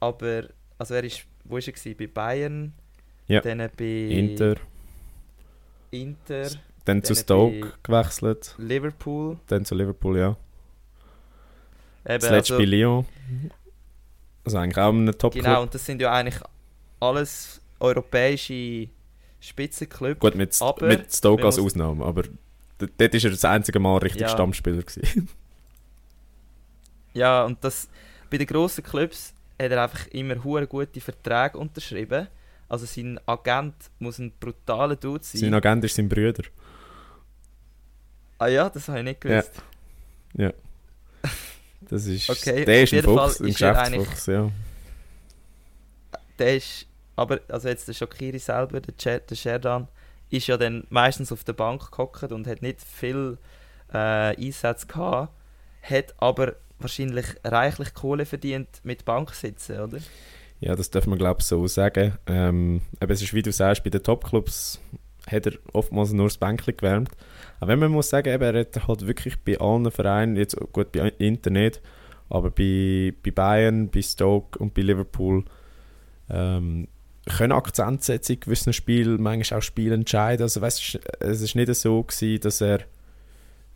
aber, 0.00 0.48
also 0.78 0.94
er 0.94 1.04
ist, 1.04 1.24
wo 1.44 1.56
ist 1.56 1.68
er 1.68 1.72
gewesen? 1.72 1.96
Bei 1.96 2.06
Bayern, 2.06 2.72
Ja. 3.28 3.40
dann 3.40 3.58
bei 3.76 3.84
Inter, 3.84 4.56
Inter, 5.90 6.50
dann 6.84 7.02
zu 7.02 7.14
Stoke 7.14 7.72
gewechselt, 7.82 8.54
Liverpool. 8.58 9.38
dann 9.46 9.64
zu 9.64 9.74
Liverpool, 9.74 10.18
ja. 10.18 10.36
Eben, 12.08 12.20
Zuletzt 12.20 12.50
also, 12.52 12.58
bei 12.58 12.64
Lyon. 12.64 13.06
Also 14.46 14.58
eigentlich 14.58 14.78
auch 14.78 14.92
ein 14.92 15.06
Top-Club. 15.06 15.44
genau, 15.44 15.62
und 15.62 15.74
das 15.74 15.84
sind 15.84 16.00
ja 16.00 16.12
eigentlich 16.12 16.40
alles 17.00 17.60
europäische 17.80 18.88
Spitzenclubs. 19.40 20.20
Gut, 20.20 20.34
mit, 20.34 20.56
Aber 20.62 20.86
mit 20.86 21.12
Stoke 21.12 21.44
als 21.44 21.58
Ausnahme, 21.58 22.04
aber 22.04 22.22
dort 22.78 23.14
ist 23.14 23.24
er 23.24 23.30
das 23.30 23.44
einzige 23.44 23.78
Mal 23.78 23.98
richtig 23.98 24.22
Ja. 24.22 24.28
Stammspieler 24.28 24.82
gewesen. 24.82 25.28
Ja, 27.12 27.44
und 27.46 27.64
das, 27.64 27.88
bei 28.28 28.36
den 28.36 28.46
grossen 28.46 28.84
Clubs 28.84 29.32
hat 29.58 29.70
er 29.70 29.82
einfach 29.82 30.06
immer 30.08 30.44
hure 30.44 30.66
gute 30.66 31.00
Verträge 31.00 31.56
unterschrieben. 31.56 32.28
Also 32.68 32.84
sein 32.84 33.18
Agent 33.24 33.74
muss 33.98 34.18
ein 34.18 34.32
brutaler 34.38 34.96
Dude 34.96 35.24
sein. 35.24 35.40
Sein 35.40 35.54
Agent 35.54 35.82
ist 35.84 35.96
sein 35.96 36.10
Bruder. 36.10 36.42
ah 38.38 38.48
ja, 38.48 38.68
das 38.68 38.86
habe 38.88 38.98
ich 38.98 39.04
nicht 39.04 39.20
gewusst. 39.22 39.52
Das 41.82 42.06
ist, 42.06 42.28
Okay, 42.30 42.64
der 42.64 42.82
ist 42.82 42.92
ein 42.94 43.02
Fuchs, 43.02 43.40
ein 43.40 43.46
Geschäftsfuchs, 43.48 44.26
ja. 44.26 44.50
Der 46.38 46.56
ist, 46.56 46.86
aber 47.16 47.40
also 47.48 47.68
jetzt 47.68 47.88
der 47.88 47.92
Shakiri 47.94 48.38
selber, 48.38 48.80
der, 48.80 48.94
Cher- 48.98 49.20
der 49.20 49.34
Sherdan, 49.34 49.88
ist 50.30 50.46
ja 50.48 50.56
dann 50.56 50.84
meistens 50.90 51.30
auf 51.32 51.44
der 51.44 51.52
Bank 51.52 51.90
gehockt 51.90 52.32
und 52.32 52.46
hat 52.46 52.62
nicht 52.62 52.82
viel 52.82 53.38
äh, 53.92 53.96
Einsätze 53.96 54.86
gehabt, 54.86 55.32
hat 55.82 56.14
aber 56.18 56.56
wahrscheinlich 56.78 57.26
reichlich 57.44 57.94
Kohle 57.94 58.26
verdient 58.26 58.80
mit 58.82 59.04
Banksitzen, 59.04 59.80
oder? 59.80 59.98
Ja, 60.60 60.74
das 60.74 60.90
darf 60.90 61.06
man 61.06 61.18
glaube 61.18 61.40
ich 61.40 61.46
so 61.46 61.66
sagen. 61.68 62.18
Ähm, 62.26 62.80
aber 63.00 63.12
es 63.14 63.22
ist, 63.22 63.34
wie 63.34 63.42
du 63.42 63.52
sagst, 63.52 63.84
bei 63.84 63.90
den 63.90 64.02
Topclubs 64.02 64.80
hat 65.26 65.46
er 65.46 65.52
oftmals 65.72 66.12
nur 66.12 66.26
das 66.26 66.38
Bänkchen 66.38 66.76
gewärmt. 66.76 67.10
Aber 67.60 67.72
wenn 67.72 67.78
man 67.80 67.90
muss 67.90 68.10
sagen, 68.10 68.32
eben, 68.32 68.42
er 68.42 68.60
hat 68.60 68.88
halt 68.88 69.06
wirklich 69.06 69.38
bei 69.44 69.58
allen 69.58 69.90
Vereinen, 69.90 70.36
jetzt 70.36 70.56
gut 70.72 70.92
bei 70.92 71.12
Inter 71.18 71.50
nicht, 71.50 71.80
aber 72.28 72.50
bei, 72.50 73.12
bei 73.22 73.30
Bayern, 73.30 73.88
bei 73.88 74.02
Stoke 74.02 74.58
und 74.58 74.74
bei 74.74 74.82
Liverpool 74.82 75.44
ähm, 76.30 76.88
können 77.26 77.52
Akzent 77.52 78.04
setzen 78.04 78.34
in 78.34 78.40
gewissen 78.40 78.72
Spielen, 78.72 79.22
manchmal 79.22 79.58
auch 79.58 79.62
Spiele 79.62 79.94
entscheiden. 79.94 80.42
Also 80.42 80.60
weißt, 80.60 81.00
es 81.20 81.40
ist 81.40 81.54
nicht 81.54 81.74
so 81.74 82.02
gewesen, 82.02 82.40
dass 82.40 82.60
er 82.60 82.80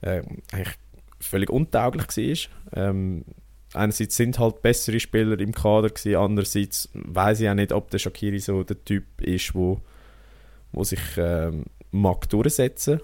ähm, 0.03 0.39
eigentlich 0.53 0.77
völlig 1.21 1.51
untauglich 1.51 2.07
war. 2.73 2.89
Ähm, 2.89 3.25
einerseits 3.75 4.17
sind 4.17 4.39
halt 4.39 4.63
bessere 4.63 5.01
Spieler 5.01 5.39
im 5.39 5.53
Kader 5.53 5.91
gewesen, 5.91 6.17
andererseits 6.17 6.89
weiß 6.95 7.41
ich 7.41 7.49
auch 7.49 7.55
nicht, 7.55 7.73
ob 7.73 7.91
der 7.91 7.99
Shakiri 7.99 8.39
so 8.39 8.63
der 8.63 8.85
Typ 8.85 9.21
ist, 9.21 9.55
wo, 9.55 9.81
wo 10.73 10.85
sich 10.85 11.01
ähm, 11.17 11.65
mag 11.91 12.29
durchsetzen. 12.29 13.01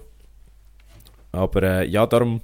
Aber 1.31 1.63
äh, 1.63 1.87
ja, 1.87 2.05
darum 2.05 2.41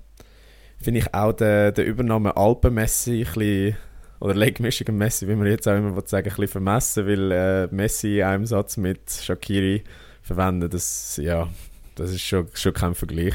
finde 0.80 1.00
ich 1.00 1.14
auch 1.14 1.34
den, 1.34 1.74
den 1.74 1.86
Übernahme 1.86 2.36
Alpen-Messi 2.36 3.22
ein 3.22 3.34
bisschen, 3.34 3.78
oder 4.20 4.36
Legmischung 4.36 4.96
Messi, 4.98 5.28
wie 5.28 5.36
man 5.36 5.48
jetzt 5.48 5.68
auch 5.68 5.76
immer 5.76 6.02
sagen, 6.06 6.30
ein 6.30 6.30
bisschen 6.30 6.48
vermessen, 6.48 7.08
weil 7.08 7.32
äh, 7.32 7.68
Messi 7.72 8.20
in 8.20 8.26
einem 8.26 8.46
Satz 8.46 8.78
mit 8.78 9.12
Shakiri 9.12 9.84
verwenden, 10.22 10.70
das, 10.70 11.20
ja, 11.22 11.50
das 11.96 12.12
ist 12.12 12.22
schon, 12.22 12.48
schon 12.54 12.74
kein 12.74 12.96
Vergleich. 12.96 13.34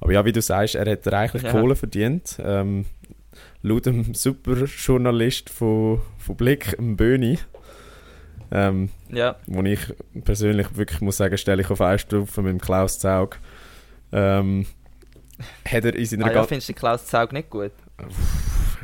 Aber 0.00 0.12
ja, 0.12 0.24
wie 0.24 0.32
du 0.32 0.42
sagst, 0.42 0.74
er 0.74 0.90
hat 0.90 1.06
reichlich 1.06 1.42
ja. 1.42 1.52
Kohle 1.52 1.76
verdient. 1.76 2.38
Ähm, 2.40 2.86
laut 3.62 3.86
dem 3.86 4.14
Superjournalist 4.14 5.50
von, 5.50 6.00
von 6.18 6.36
Blick, 6.36 6.76
dem 6.76 6.96
Böni, 6.96 7.38
ähm, 8.50 8.90
ja. 9.10 9.36
wo 9.46 9.62
ich 9.62 9.80
persönlich 10.24 10.76
wirklich 10.76 11.00
muss 11.00 11.16
sagen, 11.16 11.36
stelle 11.38 11.62
ich 11.62 11.70
auf 11.70 11.80
eine 11.80 11.98
Stufe 11.98 12.42
mit 12.42 12.50
dem 12.50 12.60
Klaus 12.60 12.98
Zaug. 12.98 13.38
Ähm, 14.12 14.66
hat 15.64 15.84
er 15.84 15.94
in 15.94 16.06
seiner 16.06 16.26
ah, 16.26 16.32
ja, 16.32 16.44
findest 16.44 16.68
du 16.68 16.74
Klaus 16.74 17.06
Zaug 17.06 17.32
nicht 17.32 17.50
gut? 17.50 17.72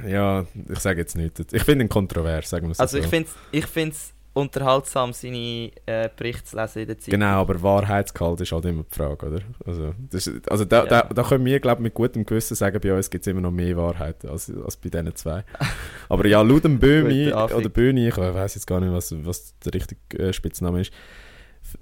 Ja, 0.07 0.46
ich 0.68 0.79
sage 0.79 1.01
jetzt 1.01 1.16
nicht. 1.16 1.53
Ich 1.53 1.64
finde 1.64 1.85
ihn 1.85 1.88
kontrovers, 1.88 2.48
sagen 2.48 2.66
wir 2.66 2.72
es 2.72 2.81
also 2.81 2.98
so. 2.98 3.03
Also 3.03 3.27
ich 3.53 3.66
finde 3.66 3.94
es 3.94 4.12
unterhaltsam, 4.35 5.12
seine 5.12 5.71
äh, 5.87 6.09
Berichte 6.16 6.45
zu 6.45 6.57
lesen 6.57 6.79
in 6.81 6.87
der 6.88 6.99
Zeit. 6.99 7.11
Genau, 7.11 7.40
aber 7.40 7.62
Wahrheitsgehalt 7.62 8.40
ist 8.40 8.53
halt 8.53 8.64
immer 8.64 8.85
die 8.85 8.95
Frage, 8.95 9.27
oder? 9.27 9.40
Also, 9.66 9.95
das, 10.11 10.31
also 10.49 10.64
da, 10.64 10.85
ja. 10.85 10.87
da, 10.87 11.03
da 11.03 11.23
können 11.23 11.45
wir, 11.45 11.61
glaube 11.61 11.81
ich, 11.81 11.85
mit 11.85 11.95
gutem 11.95 12.25
Gewissen 12.25 12.55
sagen, 12.55 12.81
bei 12.81 12.95
uns 12.95 13.11
gibt 13.11 13.23
es 13.23 13.31
immer 13.31 13.42
noch 13.42 13.51
mehr 13.51 13.77
Wahrheit 13.77 14.25
als, 14.25 14.51
als 14.51 14.77
bei 14.77 14.88
diesen 14.88 15.14
zwei. 15.16 15.45
aber 16.09 16.27
ja, 16.27 16.40
laut 16.42 16.64
dem 16.64 16.79
Böhmi, 16.79 17.33
oder 17.33 17.68
Böhni, 17.68 18.09
ich 18.09 18.16
weiß 18.16 18.55
jetzt 18.55 18.66
gar 18.66 18.81
nicht, 18.81 18.92
was, 18.92 19.14
was 19.25 19.59
der 19.61 19.75
richtige 19.75 20.18
äh, 20.18 20.33
Spitzname 20.33 20.81
ist, 20.81 20.92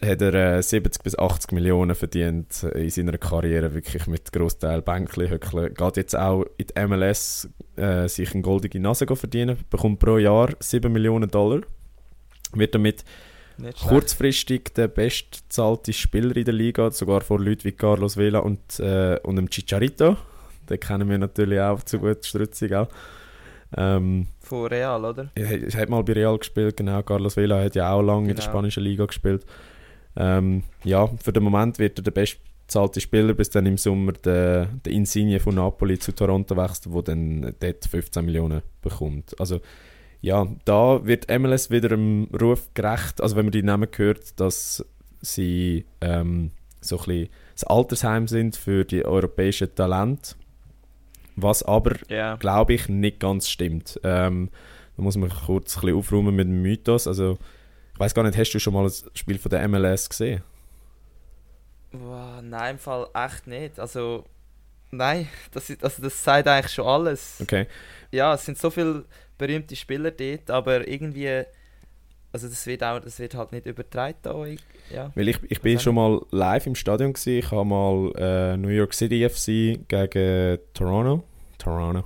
hat 0.05 0.21
er 0.21 0.59
äh, 0.59 0.63
70 0.63 1.03
bis 1.03 1.19
80 1.19 1.53
Millionen 1.53 1.95
verdient 1.95 2.65
in 2.75 2.91
seiner 2.91 3.19
Karriere, 3.19 3.75
wirklich 3.75 4.07
mit 4.07 4.33
Großteil 4.33 4.83
Bänkli, 4.83 5.29
Höckli. 5.29 5.71
Geht 5.71 5.97
jetzt 5.97 6.17
auch 6.17 6.45
in 6.57 6.67
die 6.67 6.87
MLS 6.87 7.49
äh, 7.77 8.09
sich 8.09 8.35
eine 8.35 8.43
goldige 8.43 8.81
Nase 8.81 9.07
verdienen, 9.07 9.59
bekommt 9.71 10.01
pro 10.01 10.19
Jahr 10.19 10.51
7 10.59 10.93
Millionen 10.93 11.31
Dollar 11.31 11.63
wird 12.55 12.75
damit 12.75 13.05
kurzfristig 13.83 14.73
der 14.75 14.89
bestzahlte 14.89 15.93
Spieler 15.93 16.37
in 16.37 16.45
der 16.45 16.55
Liga, 16.55 16.91
sogar 16.91 17.21
vor 17.21 17.41
Leuten 17.41 17.65
wie 17.65 17.73
Carlos 17.73 18.17
Vela 18.17 18.41
und, 18.41 18.81
äh, 18.81 19.19
und 19.23 19.37
dem 19.37 19.51
Chicharito. 19.51 20.17
Den 20.69 20.81
kennen 20.81 21.09
wir 21.09 21.19
natürlich 21.19 21.61
auch 21.61 21.83
zu 21.83 21.99
gut, 21.99 22.25
Strützig 22.25 22.75
auch. 22.75 22.89
Ähm, 23.77 24.27
Von 24.41 24.67
Real, 24.67 25.05
oder? 25.05 25.31
Er, 25.35 25.49
hat 25.49 25.89
mal 25.89 26.03
bei 26.03 26.15
Real 26.15 26.39
gespielt, 26.39 26.77
genau. 26.77 27.03
Carlos 27.03 27.37
Vela 27.37 27.63
hat 27.63 27.75
ja 27.75 27.93
auch 27.93 28.03
lange 28.03 28.23
genau. 28.23 28.31
in 28.31 28.37
der 28.37 28.45
genau. 28.45 28.51
spanischen 28.51 28.83
Liga 28.83 29.07
gespielt. 29.07 29.45
Ähm, 30.17 30.65
ja, 30.85 31.07
für 31.23 31.33
den 31.33 31.45
Moment 31.45 31.79
wird 31.79 31.99
er 31.99 32.03
der 32.03 32.11
bestzahlte 32.11 33.01
Spieler, 33.01 33.35
bis 33.35 33.51
dann 33.51 33.67
im 33.67 33.79
Sommer 33.79 34.13
der, 34.13 34.67
der 34.85 34.93
Insigne 34.93 35.39
von 35.39 35.55
Napoli 35.55 35.99
zu 35.99 36.13
Toronto 36.13 36.57
wechselt, 36.57 36.93
wo 36.93 37.03
dann 37.03 37.55
dort 37.61 37.85
15 37.85 38.25
Millionen 38.25 38.63
bekommt. 38.83 39.39
Also 39.39 39.61
ja, 40.21 40.47
da 40.65 41.05
wird 41.05 41.31
MLS 41.31 41.71
wieder 41.71 41.93
im 41.93 42.29
Ruf 42.39 42.69
gerecht, 42.75 43.21
also 43.21 43.37
wenn 43.37 43.47
man 43.47 43.53
die 43.53 43.63
Namen 43.63 43.89
hört, 43.97 44.39
dass 44.39 44.85
sie 45.23 45.87
ähm, 46.01 46.51
so 46.81 46.99
ein 46.99 47.05
bisschen 47.05 47.29
das 47.55 47.65
Altersheim 47.65 48.29
sind 48.29 48.57
für 48.57 48.85
die 48.85 49.05
europäischen 49.05 49.75
Talente, 49.75 50.35
was 51.37 51.63
aber, 51.63 51.97
yeah. 52.11 52.37
glaube 52.37 52.75
ich, 52.75 52.89
nicht 52.89 53.21
ganz 53.21 53.49
stimmt. 53.49 54.01
Ähm, 54.03 54.51
da 54.97 55.03
muss 55.03 55.17
man 55.17 55.31
kurz 55.31 55.77
ein 55.77 55.81
bisschen 55.81 55.97
aufräumen 55.97 56.37
mit 56.37 56.47
dem 56.47 56.63
Mythos, 56.63 57.07
also 57.07 57.39
ich 57.95 58.01
weiß 58.01 58.15
gar 58.15 58.23
nicht, 58.23 58.37
hast 58.37 58.53
du 58.53 58.59
schon 58.59 58.75
mal 58.75 58.87
ein 58.87 58.93
Spiel 59.15 59.39
von 59.39 59.51
der 59.51 59.67
MLS 59.69 60.09
gesehen? 60.09 60.43
Wow, 61.93 62.41
nein, 62.43 62.73
im 62.73 62.79
Fall 62.79 63.09
echt 63.15 63.47
nicht, 63.47 63.79
also 63.81 64.25
nein, 64.91 65.29
das, 65.53 65.71
ist, 65.71 65.83
also 65.83 66.03
das 66.03 66.23
sagt 66.23 66.47
eigentlich 66.47 66.73
schon 66.73 66.87
alles. 66.87 67.39
Okay. 67.43 67.67
Ja, 68.11 68.35
es 68.35 68.45
sind 68.45 68.59
so 68.59 68.71
viele 68.71 69.05
berühmte 69.41 69.75
Spieler 69.75 70.11
dort, 70.11 70.51
aber 70.51 70.87
irgendwie, 70.87 71.43
also 72.33 72.47
das 72.47 72.67
wird, 72.67 72.85
auch, 72.85 73.01
das 73.01 73.19
wird 73.19 73.35
halt 73.35 73.53
nicht 73.53 73.67
übertragen. 73.67 74.19
Da, 74.23 74.47
ja. 74.95 75.11
Weil 75.15 75.29
ich, 75.29 75.39
ich 75.49 75.61
bin 75.61 75.81
schon 75.81 75.95
mal 75.95 76.21
live 76.31 76.67
im 76.67 76.75
Stadion 76.75 77.15
gewesen. 77.15 77.39
Ich 77.39 77.51
habe 77.51 77.65
mal 77.65 78.13
äh, 78.17 78.57
New 78.57 78.69
York 78.69 78.93
City 78.95 79.29
FC 79.29 79.89
gegen 79.89 80.59
Toronto, 80.75 81.25
Toronto 81.59 82.05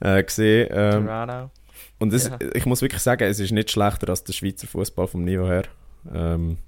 äh, 0.00 0.22
gesehen. 0.22 0.68
Ähm, 0.72 1.06
Toronto. 1.06 1.50
Und 2.00 2.12
das, 2.12 2.28
ja. 2.28 2.38
ich 2.54 2.66
muss 2.66 2.82
wirklich 2.82 3.00
sagen, 3.00 3.22
es 3.24 3.38
ist 3.38 3.52
nicht 3.52 3.70
schlechter 3.70 4.08
als 4.08 4.24
der 4.24 4.32
Schweizer 4.32 4.66
Fußball 4.66 5.06
vom 5.06 5.22
Niveau 5.24 5.46
her. 5.46 5.64
Ähm, 6.12 6.58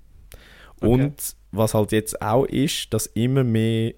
okay. 0.77 0.87
Und 0.87 1.37
was 1.51 1.75
halt 1.75 1.91
jetzt 1.91 2.23
auch 2.23 2.45
ist, 2.47 2.95
dass 2.95 3.07
immer 3.07 3.43
mehr 3.43 3.95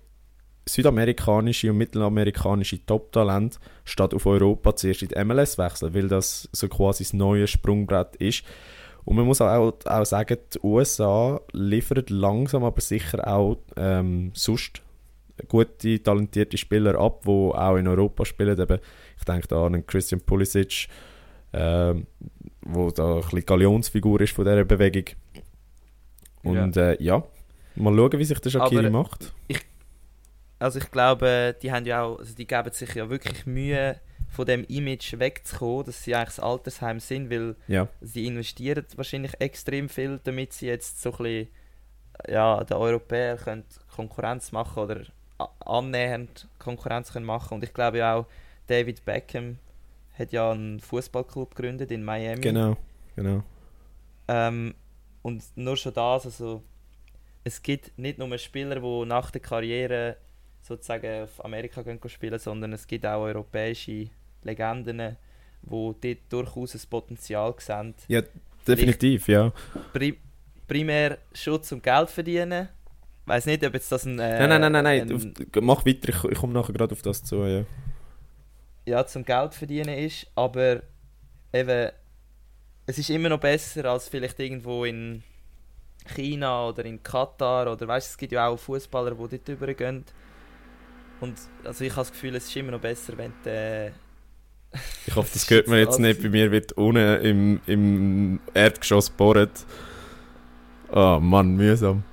südamerikanische 0.69 1.71
und 1.71 1.79
mittelamerikanische 1.79 2.85
Top-Talente 2.85 3.59
statt 3.85 4.13
auf 4.15 4.27
Europa 4.27 4.75
zuerst 4.75 5.03
in 5.03 5.09
die 5.09 5.25
MLS 5.25 5.59
wechseln, 5.59 5.95
weil 5.95 6.09
das 6.09 6.49
so 6.53 6.69
quasi 6.69 7.05
das 7.05 7.13
neue 7.13 7.47
Sprungbrett 7.47 8.17
ist. 8.17 8.45
Und 9.05 9.17
man 9.17 9.27
muss 9.27 9.41
auch, 9.41 9.75
auch 9.85 10.05
sagen, 10.05 10.39
die 10.53 10.59
USA 10.65 11.41
liefern 11.53 12.05
langsam 12.09 12.65
aber 12.65 12.81
sicher 12.81 13.27
auch 13.27 13.59
ähm, 13.77 14.33
sonst 14.35 14.83
gute, 15.47 16.03
talentierte 16.03 16.57
Spieler 16.57 16.99
ab, 16.99 17.23
die 17.25 17.31
auch 17.31 17.77
in 17.77 17.87
Europa 17.87 18.25
spielen. 18.25 18.59
Eben, 18.59 18.81
ich 19.17 19.25
denke 19.25 19.47
da 19.47 19.67
an 19.67 19.87
Christian 19.87 20.21
Pulisic, 20.21 20.89
ähm, 21.53 22.09
wo 22.63 22.91
da 22.91 23.17
ein 23.17 23.21
bisschen 23.21 23.47
Galionsfigur 23.47 24.21
ist 24.23 24.33
von 24.33 24.45
dieser 24.45 24.65
Bewegung. 24.65 25.05
Und 26.43 26.75
ja, 26.75 26.91
äh, 26.91 27.03
ja 27.03 27.23
mal 27.77 27.95
schauen, 27.95 28.19
wie 28.19 28.25
sich 28.25 28.39
der 28.41 28.51
Shakiri 28.51 28.91
macht. 28.91 29.33
Ich 29.49 29.61
also 30.59 30.79
ich 30.79 30.91
glaube, 30.91 31.57
die 31.63 31.73
haben 31.73 31.87
ja 31.87 32.03
auch, 32.03 32.19
also 32.19 32.35
die 32.35 32.47
geben 32.47 32.73
sich 32.73 32.95
ja 32.95 33.09
wirklich 33.09 33.47
Mühe, 33.47 34.01
von 34.37 34.45
dem 34.45 34.65
Image 34.65 35.19
wegzukommen, 35.19 35.87
dass 35.87 36.05
sie 36.05 36.15
eigentlich 36.15 36.37
das 36.37 36.41
Altersheim 36.41 37.01
sind, 37.01 37.31
weil 37.31 37.57
ja. 37.69 37.89
sie 38.03 38.27
investieren 38.27 38.85
wahrscheinlich 38.95 39.33
extrem 39.41 39.89
viel, 39.89 40.21
damit 40.23 40.53
sie 40.53 40.67
jetzt 40.67 41.01
so 41.01 41.11
ein 41.13 41.17
bisschen, 41.17 41.49
ja, 42.29 42.63
den 42.63 42.77
Europäern 42.77 43.39
können 43.39 43.65
Konkurrenz 43.95 44.53
machen 44.53 44.83
oder 44.83 45.01
annähernd 45.61 46.49
Konkurrenz 46.59 47.13
können 47.13 47.25
machen 47.25 47.55
und 47.55 47.65
ich 47.65 47.73
glaube 47.73 47.99
ja 47.99 48.17
auch, 48.17 48.27
David 48.67 49.05
Beckham 49.05 49.59
hat 50.19 50.33
ja 50.33 50.51
einen 50.51 50.81
Fußballclub 50.81 51.55
gegründet 51.55 51.91
in 51.91 52.05
Miami. 52.05 52.41
Genau, 52.41 52.77
genau. 53.15 53.43
Ähm, 54.29 54.75
und 55.23 55.45
nur 55.57 55.77
schon 55.77 55.95
das, 55.95 56.27
also 56.27 56.63
es 57.45 57.63
gibt 57.63 57.97
nicht 57.99 58.19
nur 58.19 58.37
Spieler, 58.39 58.81
die 58.81 59.07
nach 59.07 59.31
der 59.31 59.41
Karriere 59.41 60.17
sozusagen 60.67 61.25
auf 61.25 61.45
Amerika 61.45 61.83
gehen 61.83 62.01
spielen, 62.09 62.39
sondern 62.39 62.73
es 62.73 62.87
gibt 62.87 63.07
auch 63.07 63.23
europäische 63.23 64.09
Legenden, 64.43 65.17
die 65.63 65.97
dort 66.01 66.19
durchaus 66.29 66.75
ein 66.75 66.81
Potenzial 66.91 67.55
sehen. 67.59 67.95
Ja, 68.09 68.23
definitiv, 68.67 69.29
ja. 69.29 69.53
Pri 69.93 70.19
primär 70.67 71.19
Schutz 71.33 71.71
und 71.73 71.83
Geld 71.83 72.11
verdienen. 72.11 72.69
Ich 73.23 73.29
weiß 73.29 73.47
nicht, 73.47 73.65
ob 73.65 73.75
jetzt 73.75 73.91
das 73.91 74.05
ein. 74.05 74.19
Äh, 74.19 74.47
nein, 74.47 74.61
nein, 74.61 74.73
nein, 74.73 74.85
nein, 74.85 75.07
nein. 75.07 75.35
Mach 75.61 75.87
weiter, 75.87 76.09
ich, 76.09 76.25
ich 76.25 76.39
komme 76.39 76.53
nachher 76.53 76.73
gerade 76.73 76.93
auf 76.93 77.03
das 77.03 77.23
zu. 77.23 77.45
Ja. 77.45 77.65
ja, 78.85 79.07
zum 79.07 79.25
Geld 79.25 79.55
verdienen 79.55 79.97
ist, 79.99 80.27
aber 80.35 80.83
eben, 81.53 81.91
es 82.87 82.99
ist 82.99 83.11
immer 83.11 83.29
noch 83.29 83.41
besser 83.41 83.85
als 83.87 84.09
vielleicht 84.09 84.39
irgendwo 84.41 84.85
in 84.85 85.23
China 86.15 86.69
oder 86.69 86.85
in 86.85 87.03
Katar 87.03 87.73
oder 87.73 87.89
weißt 87.89 88.11
es 88.11 88.17
gibt 88.17 88.33
ja 88.33 88.47
auch 88.47 88.57
Fußballer, 88.57 89.13
die 89.13 89.39
dort 89.39 89.49
übergehen 89.49 90.05
und 91.21 91.35
also 91.65 91.85
ich 91.85 91.93
habe 91.93 92.03
das 92.03 92.13
Gefühl, 92.13 92.35
es 92.35 92.47
ist 92.47 92.57
immer 92.57 92.73
noch 92.73 92.81
besser, 92.81 93.15
wenn 93.17 93.33
der... 93.45 93.93
ich 95.07 95.17
hoffe, 95.17 95.31
das 95.33 95.49
hört 95.51 95.69
man 95.69 95.79
jetzt 95.79 95.99
nicht. 95.99 96.23
Bei 96.23 96.29
mir 96.29 96.51
wird 96.51 96.73
unten 96.73 97.21
im, 97.23 97.61
im 97.67 98.41
Erdgeschoss 98.55 99.11
bohrt. 99.11 99.67
Oh 100.93 101.19
Mann, 101.21 101.57
mühsam. 101.57 102.05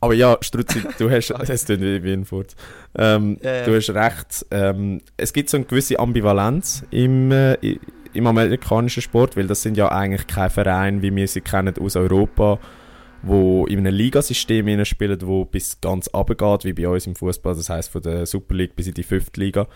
Aber 0.00 0.14
ja, 0.14 0.36
Strutzi, 0.40 0.82
du 0.98 1.10
hast, 1.10 1.30
das 1.30 1.68
wie, 1.68 2.12
ein 2.12 2.24
Furz. 2.24 2.54
Ähm, 2.96 3.38
ja, 3.42 3.56
ja. 3.56 3.64
Du 3.64 3.74
hast 3.74 3.90
recht. 3.90 4.46
Ähm, 4.50 5.00
es 5.16 5.32
gibt 5.32 5.50
so 5.50 5.56
eine 5.56 5.66
gewisse 5.66 5.98
Ambivalenz 5.98 6.84
im, 6.90 7.32
äh, 7.32 7.54
im 8.12 8.26
amerikanischen 8.26 9.02
Sport, 9.02 9.36
weil 9.36 9.48
das 9.48 9.62
sind 9.62 9.76
ja 9.76 9.90
eigentlich 9.90 10.26
keine 10.26 10.50
Vereine, 10.50 11.02
wie 11.02 11.14
wir 11.14 11.26
sie 11.26 11.40
kennen 11.40 11.74
aus 11.80 11.96
Europa, 11.96 12.58
wo 13.22 13.66
in 13.66 13.78
einem 13.78 13.94
Ligasystem 13.94 14.84
spielen, 14.84 15.18
wo 15.22 15.44
bis 15.44 15.80
ganz 15.80 16.08
runtergeht, 16.14 16.64
wie 16.64 16.72
bei 16.72 16.88
uns 16.88 17.06
im 17.06 17.16
Fußball, 17.16 17.54
das 17.54 17.68
heißt 17.68 17.90
von 17.90 18.02
der 18.02 18.26
Super 18.26 18.54
League 18.54 18.76
bis 18.76 18.86
in 18.86 18.94
die 18.94 19.02
fünfte 19.02 19.40
Liga, 19.40 19.66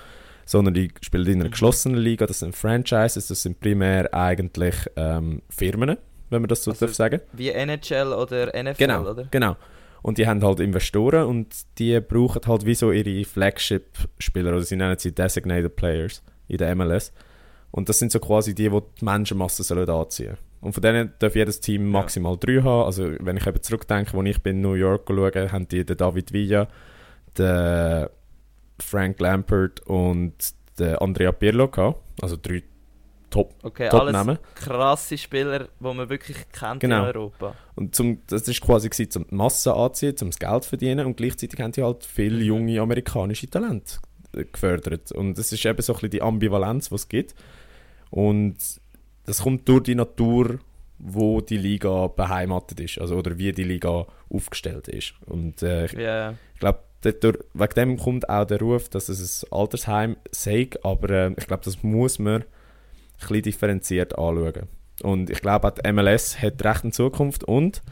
sondern 0.44 0.74
die 0.74 0.90
spielen 1.00 1.26
in 1.26 1.34
einer 1.34 1.46
mhm. 1.46 1.52
geschlossenen 1.52 2.00
Liga, 2.00 2.26
das 2.26 2.40
sind 2.40 2.54
Franchises, 2.54 3.26
das 3.26 3.42
sind 3.42 3.60
primär 3.60 4.12
eigentlich 4.14 4.74
ähm, 4.96 5.42
Firmen, 5.48 5.96
wenn 6.30 6.42
man 6.42 6.48
das 6.48 6.64
so 6.64 6.70
also 6.70 6.86
darf 6.86 6.94
sagen. 6.94 7.20
Wie 7.32 7.48
NHL 7.48 8.12
oder 8.12 8.46
NFL, 8.48 8.78
genau, 8.78 9.10
oder? 9.10 9.26
Genau. 9.30 9.56
Und 10.02 10.18
die 10.18 10.26
haben 10.26 10.42
halt 10.42 10.58
Investoren 10.58 11.26
und 11.26 11.54
die 11.78 12.00
brauchen 12.00 12.42
halt 12.46 12.66
wie 12.66 12.74
so 12.74 12.90
ihre 12.90 13.24
Flagship-Spieler, 13.24 14.50
oder 14.50 14.62
sie 14.62 14.76
nennen 14.76 14.98
sie 14.98 15.12
Designated 15.12 15.76
Players 15.76 16.22
in 16.48 16.58
der 16.58 16.74
MLS. 16.74 17.12
Und 17.70 17.88
das 17.88 18.00
sind 18.00 18.10
so 18.10 18.18
quasi 18.18 18.54
die, 18.54 18.68
die 18.68 18.80
die 19.00 19.04
Menschenmasse 19.04 19.62
sollen 19.62 19.88
anziehen 19.88 20.36
Und 20.62 20.72
von 20.72 20.80
denen 20.82 21.12
darf 21.18 21.34
jedes 21.34 21.60
Team 21.60 21.90
maximal 21.90 22.34
ja. 22.34 22.38
drei 22.38 22.62
haben. 22.62 22.86
Also 22.86 23.10
wenn 23.20 23.36
ich 23.36 23.46
eben 23.46 23.60
zurückdenke, 23.62 24.16
als 24.16 24.28
ich 24.28 24.42
bin 24.42 24.56
in 24.56 24.62
New 24.62 24.74
York 24.74 25.02
schaue, 25.08 25.52
haben 25.52 25.68
die 25.68 25.84
den 25.84 25.96
David 25.96 26.32
Villa, 26.32 26.68
den 27.36 28.06
Frank 28.80 29.20
Lampert 29.20 29.80
und 29.80 30.32
den 30.78 30.96
Andrea 30.96 31.32
Pirlo 31.32 31.68
gehabt. 31.68 32.00
Also 32.22 32.36
drei 32.40 32.62
Top, 33.28 33.54
okay, 33.62 33.88
Top 33.88 34.00
alles 34.02 34.12
Namen. 34.12 34.38
krasse 34.54 35.16
Spieler, 35.16 35.60
die 35.80 35.84
man 35.94 36.08
wirklich 36.10 36.36
kennt 36.52 36.80
Genau. 36.80 37.00
in 37.00 37.16
Europa. 37.16 37.54
Und 37.74 37.94
zum, 37.94 38.20
das 38.26 38.46
ist 38.46 38.60
quasi 38.60 38.90
gewesen, 38.90 39.22
um 39.22 39.28
die 39.30 39.34
Masse 39.34 39.74
anzuziehen, 39.74 40.14
um 40.20 40.28
das 40.28 40.38
Geld 40.38 40.64
zu 40.64 40.68
verdienen 40.68 41.06
und 41.06 41.16
gleichzeitig 41.16 41.58
haben 41.58 41.72
die 41.72 41.82
halt 41.82 42.04
viele 42.04 42.44
junge 42.44 42.78
amerikanische 42.78 43.48
Talente 43.48 43.96
äh, 44.36 44.44
gefördert. 44.44 45.12
Und 45.12 45.38
das 45.38 45.50
ist 45.50 45.64
eben 45.64 45.80
so 45.80 45.92
ein 45.92 45.96
bisschen 45.96 46.10
die 46.10 46.20
Ambivalenz, 46.20 46.90
die 46.90 46.94
es 46.94 47.08
gibt. 47.08 47.34
Und 48.10 48.56
das 49.24 49.42
kommt 49.42 49.68
durch 49.68 49.84
die 49.84 49.94
Natur, 49.94 50.58
wo 50.98 51.40
die 51.40 51.56
Liga 51.56 52.06
beheimatet 52.08 52.80
ist, 52.80 52.98
also 53.00 53.16
oder 53.16 53.38
wie 53.38 53.52
die 53.52 53.64
Liga 53.64 54.06
aufgestellt 54.30 54.88
ist. 54.88 55.14
Und 55.26 55.62
äh, 55.62 55.86
ich 55.86 55.92
Ja, 55.92 56.34
glaube, 56.58 56.80
wegen 57.02 57.74
dem 57.74 57.96
kommt 57.96 58.28
auch 58.28 58.44
der 58.44 58.60
Ruf, 58.60 58.88
dass 58.88 59.08
es 59.08 59.44
ein 59.44 59.52
Altersheim 59.52 60.16
sei, 60.30 60.70
aber 60.82 61.10
äh, 61.10 61.34
ich 61.36 61.46
glaube, 61.46 61.64
das 61.64 61.82
muss 61.82 62.18
man 62.18 62.42
ein 62.42 62.44
bisschen 63.18 63.42
differenziert 63.42 64.16
anschauen. 64.18 64.68
Und 65.02 65.30
ich 65.30 65.40
glaube, 65.40 65.68
auch 65.68 65.72
die 65.72 65.92
MLS 65.92 66.40
hat 66.40 66.64
recht 66.64 66.84
in 66.84 66.92
Zukunft 66.92 67.42
und 67.44 67.82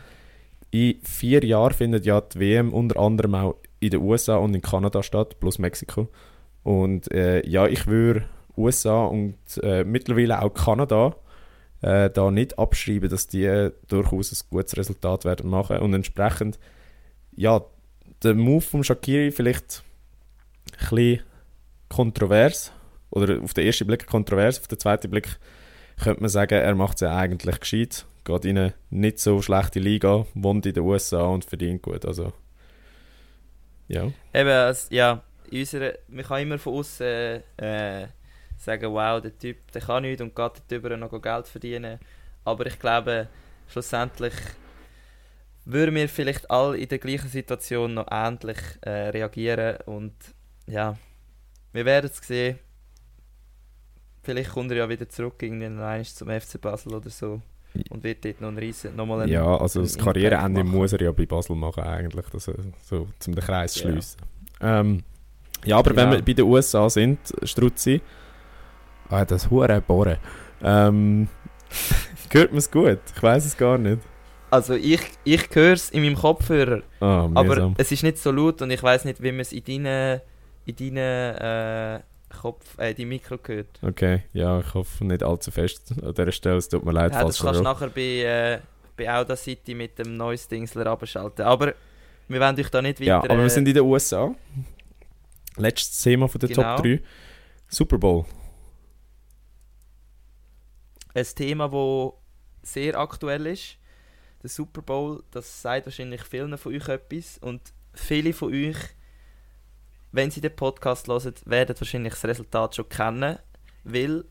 in 0.71 1.01
vier 1.03 1.45
Jahren 1.45 1.73
findet 1.75 2.07
ja 2.07 2.21
die 2.21 2.39
WM 2.39 2.73
unter 2.73 3.01
anderem 3.01 3.35
auch 3.35 3.57
in 3.81 3.91
den 3.91 4.01
USA 4.03 4.37
und 4.37 4.55
in 4.55 4.63
Kanada 4.63 5.03
statt, 5.03 5.41
plus 5.41 5.59
Mexiko. 5.59 6.09
Und 6.63 7.11
äh, 7.11 7.45
ja, 7.49 7.67
ich 7.67 7.87
würde 7.89 8.25
USA 8.57 9.05
und 9.05 9.37
äh, 9.63 9.85
mittlerweile 9.85 10.43
auch 10.43 10.51
Kanada 10.51 11.17
äh, 11.83 12.11
da 12.11 12.31
nicht 12.31 12.59
abschreiben, 12.59 13.09
dass 13.09 13.27
die 13.27 13.71
durchaus 13.89 14.33
ein 14.33 14.47
gutes 14.51 14.77
Resultat 14.77 15.25
werden 15.25 15.51
machen. 15.51 15.79
Und 15.79 15.95
entsprechend, 15.95 16.59
ja, 17.37 17.63
der 18.23 18.35
Move 18.35 18.61
von 18.61 18.85
Shakiri 18.85 19.31
vielleicht 19.31 19.83
ein 20.79 20.89
bisschen 20.91 21.23
kontrovers, 21.89 22.73
oder 23.11 23.43
auf 23.43 23.55
den 23.55 23.67
ersten 23.67 23.87
Blick 23.87 24.07
kontrovers, 24.07 24.61
auf 24.61 24.69
den 24.69 24.79
zweiten 24.79 25.11
Blick 25.11 25.39
könnte 26.01 26.21
man 26.21 26.31
sagen, 26.31 26.55
er 26.55 26.75
macht 26.75 26.97
es 26.97 27.01
ja 27.01 27.17
eigentlich 27.17 27.61
gescheit, 27.61 28.07
geht 28.25 28.45
in 28.45 28.59
eine 28.59 28.75
nicht 28.91 29.19
so 29.19 29.43
schlechte 29.43 29.81
Liga, 29.81 30.27
wohnt 30.35 30.67
in 30.67 30.75
den 30.75 30.85
USA 30.85 31.23
und 31.25 31.45
verdient 31.45 31.83
gut, 31.83 32.05
also 32.05 32.33
ja. 33.89 34.11
Eben, 34.33 34.77
ja, 34.91 35.23
in 35.51 35.61
unserer, 35.61 35.95
man 36.09 36.25
kann 36.25 36.43
immer 36.43 36.59
von 36.59 36.75
außen 36.75 37.43
äh, 37.57 38.07
sagen, 38.61 38.93
wow, 38.93 39.21
der 39.21 39.37
Typ, 39.39 39.71
der 39.73 39.81
kann 39.83 40.03
nichts 40.03 40.21
und 40.23 40.35
geht 40.37 40.53
darüber 40.69 40.97
noch 40.97 41.11
Geld 41.23 41.47
verdienen. 41.49 41.99
Aber 42.45 42.67
ich 42.67 42.79
glaube, 42.79 43.29
schlussendlich 43.69 44.35
würden 45.65 45.95
wir 45.95 46.09
vielleicht 46.09 46.51
alle 46.51 46.77
in 46.79 46.89
der 46.89 46.99
gleichen 46.99 47.29
Situation 47.29 47.95
noch 47.95 48.07
ähnlich 48.11 48.59
äh, 48.83 49.09
reagieren 49.09 49.77
und 49.87 50.13
ja, 50.67 50.97
wir 51.73 51.85
werden 51.85 52.11
es 52.13 52.27
sehen. 52.27 52.59
Vielleicht 54.23 54.51
kommt 54.51 54.71
er 54.73 54.79
ja 54.79 54.89
wieder 54.89 55.09
zurück 55.09 55.43
irgendwann 55.43 56.05
zum 56.05 56.29
FC 56.29 56.61
Basel 56.61 56.95
oder 56.95 57.09
so 57.11 57.41
und 57.89 58.03
wird 58.05 58.25
dort 58.25 58.41
noch 58.41 58.49
ein 58.49 58.59
riesen, 58.59 58.95
nochmal 58.97 59.23
einen, 59.23 59.33
Ja, 59.33 59.57
also 59.57 59.81
das 59.83 59.97
einen 59.97 60.05
Karriereende 60.05 60.65
muss 60.65 60.93
er 60.93 61.01
ja 61.01 61.13
bei 61.13 61.25
Basel 61.25 61.57
machen 61.57 61.85
eigentlich, 61.85 62.27
das, 62.31 62.49
äh, 62.49 62.55
so, 62.85 63.09
zum 63.19 63.35
den 63.35 63.45
Kreis 63.45 63.73
zu 63.75 63.85
Ja. 63.85 63.91
schliessen. 63.93 64.21
Ähm, 64.61 65.03
ja, 65.65 65.79
aber 65.79 65.95
wenn 65.97 66.11
Ja. 66.11 66.17
wir 66.17 66.23
bei 66.25 66.33
den 66.35 66.45
USA 66.45 66.91
sind, 66.91 67.19
Struzzi, 67.45 68.01
ah, 69.11 69.25
das 69.25 69.51
hure 69.51 69.81
Bohren, 69.81 70.17
ähm, 70.63 71.29
hört 72.31 72.51
man 72.51 72.59
es 72.59 72.71
gut? 72.71 73.01
Ich 73.15 73.23
weiß 73.23 73.45
es 73.45 73.57
gar 73.57 73.79
nicht. 73.79 74.01
Also 74.51 74.75
ich, 74.75 75.01
ich 75.25 75.49
höre 75.53 75.75
es 75.75 75.91
in 75.91 76.03
meinem 76.03 76.17
Kopfhörer. 76.17 76.83
Ah, 77.01 77.29
Aber 77.35 77.73
es 77.79 77.93
ist 77.93 78.03
nicht 78.03 78.19
so 78.19 78.33
laut 78.33 78.61
und 78.63 78.71
ich 78.71 78.83
weiß 78.83 79.05
nicht, 79.05 79.23
wie 79.23 79.31
man 79.31 79.41
es 79.41 79.53
in 79.53 79.65
deinen 79.65 80.21
in 80.67 80.77
deinen 80.77 81.37
äh, 81.37 82.01
Kopf, 82.41 82.79
äh, 82.79 82.95
die 82.95 83.05
Mikro 83.07 83.39
hört. 83.45 83.67
Okay, 83.83 84.23
ja, 84.33 84.61
ich 84.61 84.75
hoffe 84.75 85.05
nicht 85.05 85.23
allzu 85.23 85.51
fest 85.51 85.93
an 86.03 86.15
dieser 86.15 86.33
Stelle, 86.33 86.57
es 86.57 86.69
tut 86.69 86.85
mir 86.85 86.93
leid, 86.93 87.13
Ja, 87.13 87.21
falls 87.21 87.37
das 87.37 87.45
kannst 87.47 87.61
du 87.61 87.65
nachher 87.65 87.89
bei, 87.89 88.01
äh, 88.01 88.59
bei 88.97 89.13
Audacity 89.13 89.75
mit 89.75 89.99
dem 89.99 90.17
Noise 90.17 90.49
Dingsler 90.49 90.87
abschalten. 90.87 91.45
Aber 91.45 91.75
wir 92.29 92.41
wollen 92.41 92.59
euch 92.59 92.71
da 92.71 92.81
nicht 92.83 93.01
weiter... 93.01 93.09
Ja, 93.09 93.19
aber 93.19 93.37
wir 93.37 93.45
äh, 93.45 93.51
sind 93.51 93.67
in 93.67 93.75
den 93.75 93.83
USA. 93.83 94.33
Letztes 95.57 96.03
Thema 96.03 96.29
von 96.29 96.39
der 96.39 96.49
Genau. 96.51 96.77
Top 96.77 96.85
3. 96.85 97.01
Super 97.69 97.99
Bowl. 97.99 98.25
Ein 101.15 101.27
Thema, 101.35 101.69
das 101.69 102.73
sehr 102.73 102.99
aktuell 102.99 103.47
ist. 103.47 103.77
Der 104.43 104.51
Super 104.51 104.83
Bowl, 104.83 105.23
das 105.31 105.63
sagt 105.63 105.87
wahrscheinlich 105.87 106.23
vielen 106.23 106.57
von 106.57 106.75
euch 106.75 106.89
etwas. 106.89 107.39
Und 107.39 107.73
viele 107.93 108.33
von 108.33 108.53
euch, 108.53 108.77
wenn 110.13 110.31
sie 110.31 110.41
den 110.41 110.57
Podcast 110.57 111.09
hören, 111.09 111.35
werden 111.45 111.77
wahrscheinlich 111.79 112.15
das 112.15 112.25
Resultat 112.25 112.77
schon 112.77 112.89
kennen. 112.89 113.39
Weil 113.85 114.25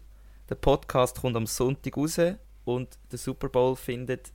der 0.50 0.56
Podcast 0.56 1.22
kommt 1.22 1.36
am 1.36 1.46
Sonntag 1.46 1.96
raus 1.96 2.20
und 2.66 2.98
der 3.12 3.20
Super 3.20 3.50
Bowl 3.50 3.76
findet 3.76 4.32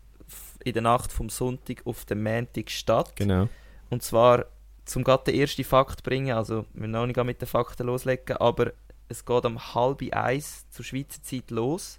in 0.65 0.73
der 0.73 0.83
Nacht 0.83 1.13
vom 1.13 1.29
Sonntag 1.29 1.83
auf 1.85 2.05
den 2.05 2.23
Montag 2.23 2.71
statt. 2.71 3.15
Genau. 3.17 3.49
Und 3.91 4.03
zwar, 4.03 4.47
zum 4.85 5.05
gerade 5.05 5.25
den 5.25 5.41
ersten 5.41 5.65
Fakt 5.65 6.03
bringen, 6.03 6.37
also 6.37 6.67
wir 6.73 6.89
müssen 6.89 6.93
noch 6.93 7.07
nicht 7.07 7.25
mit 7.25 7.41
den 7.41 7.49
Fakten 7.49 7.87
loslegen, 7.87 8.37
aber 8.37 8.73
es 9.09 9.25
geht 9.25 9.45
um 9.45 9.75
halb 9.75 10.03
eins 10.13 10.69
zur 10.71 10.85
Schweizer 10.85 11.23
Zeit 11.23 11.51
los. 11.51 11.99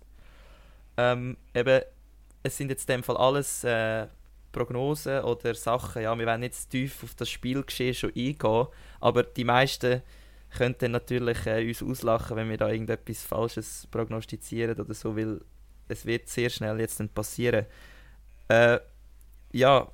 Ähm, 0.97 1.37
eben, 1.53 1.81
es 2.43 2.57
sind 2.57 2.69
jetzt 2.69 2.89
in 2.89 2.97
dem 2.97 3.03
Fall 3.03 3.17
alles 3.17 3.63
äh, 3.63 4.07
Prognosen 4.51 5.23
oder 5.23 5.53
Sachen, 5.53 6.01
ja, 6.01 6.17
wir 6.17 6.25
werden 6.25 6.49
zu 6.51 6.69
tief 6.69 7.03
auf 7.03 7.13
das 7.15 7.29
Spielgeschehen 7.29 7.93
schon 7.93 8.11
eingehen, 8.15 8.67
aber 9.01 9.23
die 9.23 9.43
meisten 9.43 10.01
können 10.55 10.75
dann 10.79 10.91
natürlich 10.91 11.45
äh, 11.45 11.67
uns 11.67 11.83
auslachen, 11.83 12.37
wenn 12.37 12.49
wir 12.49 12.57
da 12.57 12.69
irgendetwas 12.69 13.23
Falsches 13.23 13.87
prognostizieren 13.91 14.79
oder 14.79 14.93
so, 14.93 15.17
weil 15.17 15.41
es 15.87 16.05
wird 16.05 16.29
sehr 16.29 16.49
schnell 16.49 16.79
jetzt 16.79 16.99
dann 16.99 17.09
passieren. 17.09 17.65
Äh, 18.47 18.79
ja, 19.51 19.87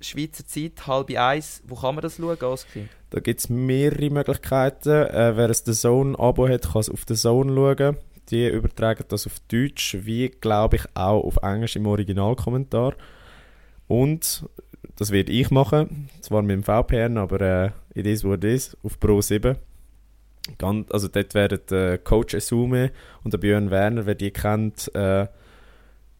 Schweizer 0.00 0.46
Zeit, 0.46 0.86
halb 0.86 1.10
eins. 1.16 1.62
Wo 1.66 1.74
kann 1.76 1.94
man 1.94 2.02
das 2.02 2.16
schauen, 2.16 2.40
Oski? 2.42 2.88
Da 3.10 3.20
gibt 3.20 3.40
es 3.40 3.48
mehrere 3.48 4.10
Möglichkeiten. 4.10 4.90
Äh, 4.90 5.36
wer 5.36 5.46
ein 5.46 5.54
The 5.54 5.72
Zone-Abo 5.72 6.48
hat, 6.48 6.72
kann 6.72 6.80
es 6.80 6.90
auf 6.90 7.04
The 7.06 7.14
Zone 7.14 7.54
schauen. 7.54 7.96
Die 8.30 8.48
übertragen 8.48 9.04
das 9.08 9.26
auf 9.26 9.40
Deutsch, 9.48 9.98
wie 10.00 10.28
glaube 10.28 10.76
ich 10.76 10.84
auch 10.94 11.24
auf 11.24 11.36
Englisch 11.42 11.76
im 11.76 11.86
Originalkommentar. 11.86 12.94
Und 13.86 14.48
das 14.96 15.10
werde 15.10 15.32
ich 15.32 15.50
machen, 15.50 16.08
zwar 16.20 16.42
mit 16.42 16.52
dem 16.52 16.62
VPN, 16.62 17.18
aber 17.18 17.40
äh, 17.40 17.70
it 17.94 18.06
is 18.06 18.24
what 18.24 18.44
it 18.44 18.44
is, 18.44 18.76
auf 18.82 18.98
Pro 18.98 19.20
7. 19.20 19.56
Ganz, 20.58 20.90
also 20.90 21.08
dort 21.08 21.34
werden 21.34 21.58
der 21.70 21.98
Coach 21.98 22.34
Esume 22.34 22.92
und 23.22 23.32
der 23.32 23.38
Björn 23.38 23.70
Werner, 23.70 24.06
wer 24.06 24.14
die 24.14 24.30
kennt, 24.30 24.94
äh, 24.94 25.26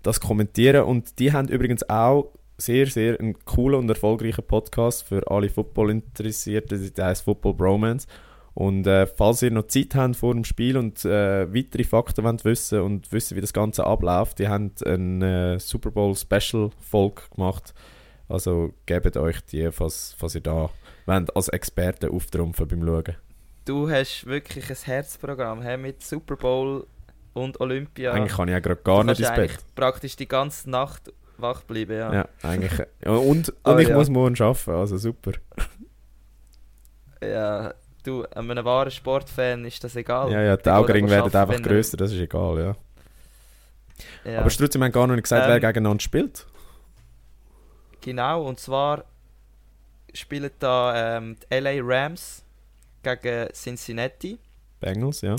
das 0.03 0.21
kommentieren. 0.21 0.85
Und 0.85 1.19
die 1.19 1.33
haben 1.33 1.49
übrigens 1.49 1.89
auch 1.89 2.33
sehr, 2.57 2.87
sehr 2.87 3.19
einen 3.19 3.39
coolen 3.45 3.81
und 3.81 3.89
erfolgreichen 3.89 4.45
Podcast 4.45 5.05
für 5.05 5.29
alle 5.31 5.49
Football-Interessierten, 5.49 6.93
der 6.95 7.07
heißt 7.07 7.25
Football 7.25 7.55
Bromance. 7.55 8.07
Und 8.55 8.87
äh, 8.87 9.07
falls 9.07 9.43
ihr 9.43 9.51
noch 9.51 9.67
Zeit 9.67 9.97
habt 9.97 10.17
vor 10.17 10.33
dem 10.33 10.45
Spiel 10.45 10.77
und 10.77 11.05
äh, 11.05 11.53
weitere 11.53 11.83
Fakten 11.83 12.25
wollt 12.25 12.45
wissen 12.45 12.81
und 12.81 13.11
wissen, 13.11 13.37
wie 13.37 13.41
das 13.41 13.53
Ganze 13.53 13.85
abläuft, 13.85 14.39
die 14.39 14.47
haben 14.47 14.71
eine 14.85 15.55
äh, 15.55 15.59
Super 15.59 15.91
Bowl 15.91 16.15
Special 16.15 16.71
Folge 16.79 17.23
gemacht. 17.35 17.75
Also 18.29 18.73
gebt 18.87 19.17
euch 19.17 19.41
die, 19.47 19.71
falls, 19.73 20.15
falls 20.17 20.37
ihr 20.37 20.41
da 20.41 20.71
wollt, 21.07 21.37
als 21.37 21.49
Experte 21.49 22.11
auftrumpfen 22.11 22.69
beim 22.69 22.83
Schauen. 22.87 23.17
Du 23.65 23.91
hast 23.91 24.27
wirklich 24.27 24.71
ein 24.71 24.77
Herzprogramm 24.77 25.63
hä, 25.63 25.77
mit 25.77 26.03
Super 26.03 26.37
Bowl 26.37 26.87
und 27.33 27.61
Olympia. 27.61 28.13
Eigentlich 28.13 28.37
kann 28.37 28.49
ich 28.49 28.53
ja 28.53 28.61
gerade 28.61 28.81
gar 28.83 29.03
Du 29.03 29.11
nicht 29.11 29.21
ins 29.21 29.33
Bett. 29.35 29.59
praktisch 29.75 30.15
die 30.15 30.29
ganze 30.29 30.71
Nacht 30.71 31.13
wach 31.39 31.65
bleiben, 31.65 31.97
ja. 31.97 32.15
Ja, 32.15 32.29
eigentlich. 32.43 32.87
Und 33.05 33.17
und 33.29 33.55
Aber 33.65 33.81
ich 33.83 33.89
ja. 33.89 33.97
muss 33.97 34.09
morgen 34.09 34.41
arbeiten, 34.41 34.71
also 34.71 34.97
super. 34.97 35.33
Ja, 37.23 37.75
du, 38.07 38.25
einem 38.35 38.65
wahren 38.65 38.91
Sportfan 38.91 39.65
ist 39.65 39.83
das 39.83 39.97
egal. 39.97 40.31
Ja, 40.31 40.43
ja, 40.43 40.57
die 40.57 40.71
Augenringe 40.71 41.11
werden 41.11 41.35
einfach 41.35 41.55
er- 41.55 41.61
grösser, 41.61 41.97
das 41.97 42.13
ist 42.13 42.19
egal, 42.21 42.59
ja. 42.59 42.77
Ja. 44.31 44.41
Aber 44.41 44.51
wir 44.51 44.85
haben 44.85 44.93
gar 44.93 45.07
noch 45.07 45.15
nicht 45.15 45.25
gesagt, 45.25 45.47
wer 45.47 45.55
Ähm, 45.57 45.61
gegeneinander 45.61 46.01
spielt. 46.03 46.47
Genau, 48.01 48.47
und 48.47 48.61
zwar 48.61 49.05
spielen 50.13 50.51
da 50.59 51.17
ähm, 51.19 51.37
die 51.51 51.55
LA 51.55 51.81
Rams 51.83 52.43
gegen 53.03 53.49
Cincinnati. 53.53 54.39
Bengals, 54.81 55.21
ja. 55.23 55.37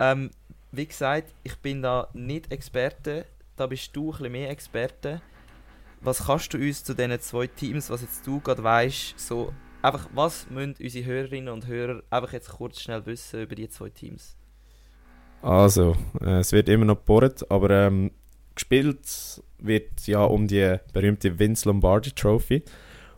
Ähm, 0.00 0.30
wie 0.72 0.86
gesagt, 0.86 1.32
ich 1.42 1.56
bin 1.58 1.82
da 1.82 2.08
nicht 2.12 2.50
Experte, 2.50 3.26
da 3.56 3.66
bist 3.66 3.94
du 3.94 4.06
ein 4.06 4.12
bisschen 4.12 4.32
mehr 4.32 4.50
Experte. 4.50 5.20
was 6.00 6.26
kannst 6.26 6.52
du 6.52 6.58
uns 6.58 6.82
zu 6.82 6.94
diesen 6.94 7.20
zwei 7.20 7.46
Teams, 7.46 7.88
was 7.88 8.00
jetzt 8.02 8.26
du 8.26 8.40
gerade 8.40 8.64
weißt, 8.64 9.14
so 9.20 9.52
einfach, 9.82 10.08
was 10.14 10.48
müssen 10.50 10.76
unsere 10.80 11.04
Hörerinnen 11.04 11.52
und 11.52 11.66
Hörer 11.66 12.02
einfach 12.10 12.32
jetzt 12.32 12.50
kurz 12.50 12.80
schnell 12.80 13.04
wissen 13.06 13.42
über 13.42 13.54
die 13.54 13.68
zwei 13.68 13.90
Teams? 13.90 14.36
Also, 15.42 15.96
äh, 16.20 16.38
es 16.38 16.52
wird 16.52 16.68
immer 16.68 16.84
noch 16.84 16.98
gebohrt, 16.98 17.50
aber 17.50 17.70
ähm, 17.70 18.12
gespielt 18.54 19.42
wird 19.58 20.06
ja 20.06 20.24
um 20.24 20.46
die 20.46 20.76
berühmte 20.92 21.38
Vince 21.38 21.68
Lombardi 21.68 22.12
Trophy. 22.12 22.62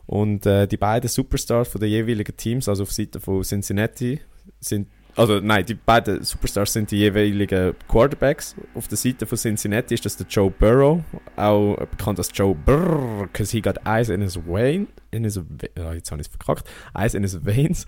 Und 0.07 0.45
äh, 0.45 0.67
die 0.67 0.77
beiden 0.77 1.09
Superstars 1.09 1.67
von 1.67 1.81
den 1.81 1.89
jeweiligen 1.89 2.35
Teams, 2.35 2.69
also 2.69 2.83
auf 2.83 2.91
Seite 2.91 3.19
von 3.19 3.41
Cincinnati, 3.43 4.19
sind 4.59 4.87
also 5.15 5.39
nein, 5.39 5.65
die 5.65 5.75
beiden 5.75 6.23
Superstars 6.23 6.73
sind 6.73 6.91
die 6.91 6.97
jeweiligen 6.97 7.73
Quarterbacks. 7.87 8.55
Auf 8.73 8.87
der 8.87 8.97
Seite 8.97 9.25
von 9.25 9.37
Cincinnati 9.37 9.93
ist 9.93 10.05
das 10.05 10.17
der 10.17 10.27
Joe 10.27 10.51
Burrow, 10.51 11.03
auch 11.37 11.77
bekannt 11.77 12.19
als 12.19 12.29
Joe 12.33 12.53
Burr, 12.53 13.27
because 13.31 13.51
he 13.51 13.61
got 13.61 13.77
eyes 13.85 14.09
in 14.09 14.21
his 14.21 14.35
vein, 14.35 14.87
in 15.11 15.23
his, 15.23 15.37
oh, 15.37 15.91
jetzt 15.93 16.11
habe 16.11 16.21
ich 16.21 16.27
es 16.27 16.33
verkackt, 16.35 16.69
eyes 16.93 17.13
in 17.13 17.23
his 17.23 17.45
veins. 17.45 17.85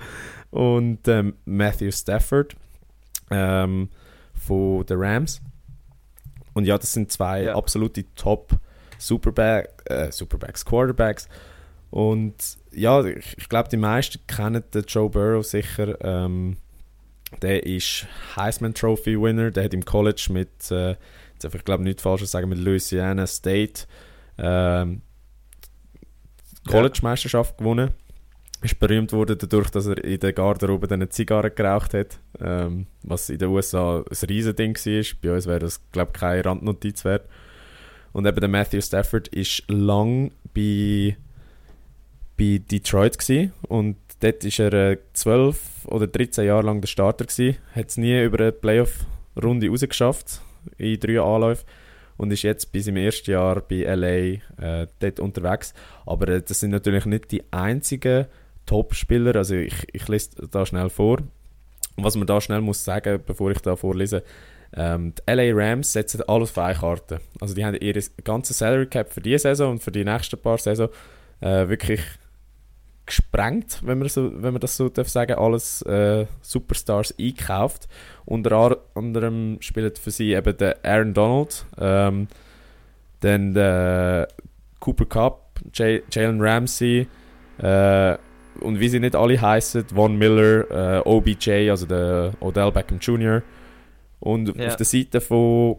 Und 0.51 1.07
ähm, 1.07 1.35
Matthew 1.43 1.91
Stafford 1.91 2.55
ähm, 3.29 3.89
von 4.33 4.85
den 4.85 4.97
Rams. 4.97 5.41
Und 6.53 6.65
ja, 6.65 6.77
das 6.77 6.93
sind 6.93 7.11
zwei 7.11 7.43
ja. 7.43 7.55
absolute 7.55 8.05
Top 8.15 8.57
Superback, 8.97 9.83
äh, 9.85 10.11
Superbacks, 10.11 10.65
Quarterbacks. 10.65 11.27
Und 11.89 12.35
ja, 12.71 13.03
ich, 13.03 13.37
ich 13.37 13.49
glaube, 13.49 13.69
die 13.69 13.77
meisten 13.77 14.25
kennen 14.27 14.63
den 14.73 14.83
Joe 14.83 15.09
Burrow 15.09 15.45
sicher. 15.45 15.97
Ähm, 16.01 16.57
der 17.41 17.65
ist 17.65 18.07
Heisman 18.35 18.73
Trophy 18.73 19.19
Winner. 19.19 19.51
Der 19.51 19.63
hat 19.63 19.73
im 19.73 19.85
College 19.85 20.27
mit, 20.31 20.71
äh, 20.71 20.91
jetzt 21.33 21.43
darf 21.43 21.55
ich 21.55 21.65
glaube 21.65 21.83
nicht 21.83 22.01
falsch 22.01 22.23
sagen, 22.25 22.49
mit 22.49 22.59
Louisiana 22.59 23.27
State 23.27 23.85
ähm, 24.37 25.01
College-Meisterschaft 26.67 27.53
ja. 27.53 27.57
gewonnen. 27.57 27.91
Ist 28.61 28.79
berühmt 28.79 29.13
worden 29.13 29.37
dadurch, 29.39 29.69
dass 29.69 29.85
er 29.85 30.03
in 30.03 30.19
der 30.19 30.33
Garderobe 30.33 30.91
eine 30.91 31.09
Zigarre 31.09 31.51
geraucht 31.51 31.93
hat, 31.93 32.19
ähm, 32.39 32.87
was 33.03 33.29
in 33.29 33.37
den 33.37 33.49
USA 33.49 33.99
ein 33.99 34.27
Riesending 34.27 34.75
war. 34.75 35.03
Bei 35.21 35.35
uns 35.35 35.45
wäre 35.45 35.59
das, 35.59 35.79
glaube 35.91 36.11
ich, 36.13 36.19
keine 36.19 36.43
Randnotiz 36.43 37.05
wert. 37.05 37.29
Und 38.13 38.25
eben 38.25 38.39
der 38.39 38.49
Matthew 38.49 38.81
Stafford 38.81 39.27
ist 39.27 39.63
lang 39.67 40.31
bei, 40.55 41.17
bei 42.35 42.59
Detroit 42.59 43.19
gewesen 43.19 43.53
und 43.67 43.97
dort 44.19 44.43
war 44.43 44.73
er 44.73 44.97
12 45.13 45.57
äh, 45.57 45.87
oder 45.87 46.07
13 46.07 46.45
Jahre 46.45 46.65
lang 46.65 46.81
der 46.81 46.87
Starter. 46.87 47.25
Hat 47.25 47.89
es 47.89 47.97
nie 47.97 48.21
über 48.23 48.39
eine 48.39 48.51
Playoff-Runde 48.51 49.69
rausgeschafft 49.69 50.41
in 50.77 50.99
drei 50.99 51.19
Anläufen 51.21 51.65
und 52.17 52.31
ist 52.31 52.43
jetzt 52.43 52.71
bis 52.71 52.87
im 52.87 52.97
ersten 52.97 53.31
Jahr 53.31 53.61
bei 53.61 53.83
LA 53.83 54.81
äh, 54.81 54.87
dort 54.99 55.19
unterwegs. 55.19 55.73
Aber 56.05 56.27
äh, 56.29 56.41
das 56.41 56.59
sind 56.59 56.71
natürlich 56.71 57.05
nicht 57.05 57.31
die 57.31 57.43
einzigen 57.51 58.25
Top-Spieler. 58.65 59.35
Also 59.35 59.55
ich, 59.55 59.87
ich 59.93 60.07
lese 60.07 60.47
da 60.49 60.65
schnell 60.65 60.89
vor. 60.89 61.19
Und 61.95 62.03
was 62.03 62.15
man 62.15 62.27
da 62.27 62.41
schnell 62.41 62.61
muss 62.61 62.83
sagen, 62.83 63.21
bevor 63.25 63.51
ich 63.51 63.59
da 63.59 63.75
vorlese, 63.75 64.23
ähm, 64.75 65.13
die 65.15 65.31
LA 65.31 65.53
Rams 65.53 65.93
setzen 65.93 66.21
alles 66.27 66.51
auf 66.51 66.57
eine 66.57 66.77
Karte. 66.77 67.21
Also 67.39 67.55
die 67.55 67.63
haben 67.63 67.75
ihr 67.75 68.01
ganzes 68.23 68.57
Salary 68.57 68.87
Cap 68.87 69.11
für 69.11 69.21
diese 69.21 69.39
Saison 69.39 69.71
und 69.71 69.83
für 69.83 69.91
die 69.91 70.03
nächsten 70.03 70.37
paar 70.37 70.57
Saison 70.57 70.89
äh, 71.39 71.67
wirklich 71.69 72.01
gesprengt, 73.07 73.79
wenn 73.83 73.97
man, 73.97 74.09
so, 74.09 74.31
wenn 74.43 74.53
man 74.53 74.61
das 74.61 74.77
so 74.77 74.89
darf 74.89 75.09
sagen, 75.09 75.37
alles 75.37 75.81
äh, 75.81 76.27
Superstars 76.41 77.15
einkauft. 77.19 77.87
Unter 78.25 78.77
anderem 78.93 79.57
spielt 79.61 79.97
für 79.97 80.11
sie 80.11 80.33
eben 80.33 80.57
der 80.57 80.77
Aaron 80.83 81.13
Donald, 81.13 81.65
ähm, 81.79 82.27
dann 83.21 83.53
der 83.53 84.27
Cooper 84.79 85.05
Cup, 85.05 85.59
Jalen 85.73 86.41
Ramsey 86.41 87.07
äh, 87.57 88.17
und 88.59 88.79
wie 88.79 88.89
sie 88.89 88.99
nicht 88.99 89.15
alle 89.15 89.39
heißen, 89.39 89.85
Von 89.89 90.17
Miller, 90.17 90.99
äh, 90.99 91.01
OBJ, 91.05 91.69
also 91.69 91.85
der 91.85 92.33
Odell 92.39 92.71
Beckham 92.71 92.99
Jr. 92.99 93.41
Und 94.19 94.55
ja. 94.55 94.67
auf 94.67 94.75
der 94.75 94.85
Seite 94.85 95.21
von 95.21 95.77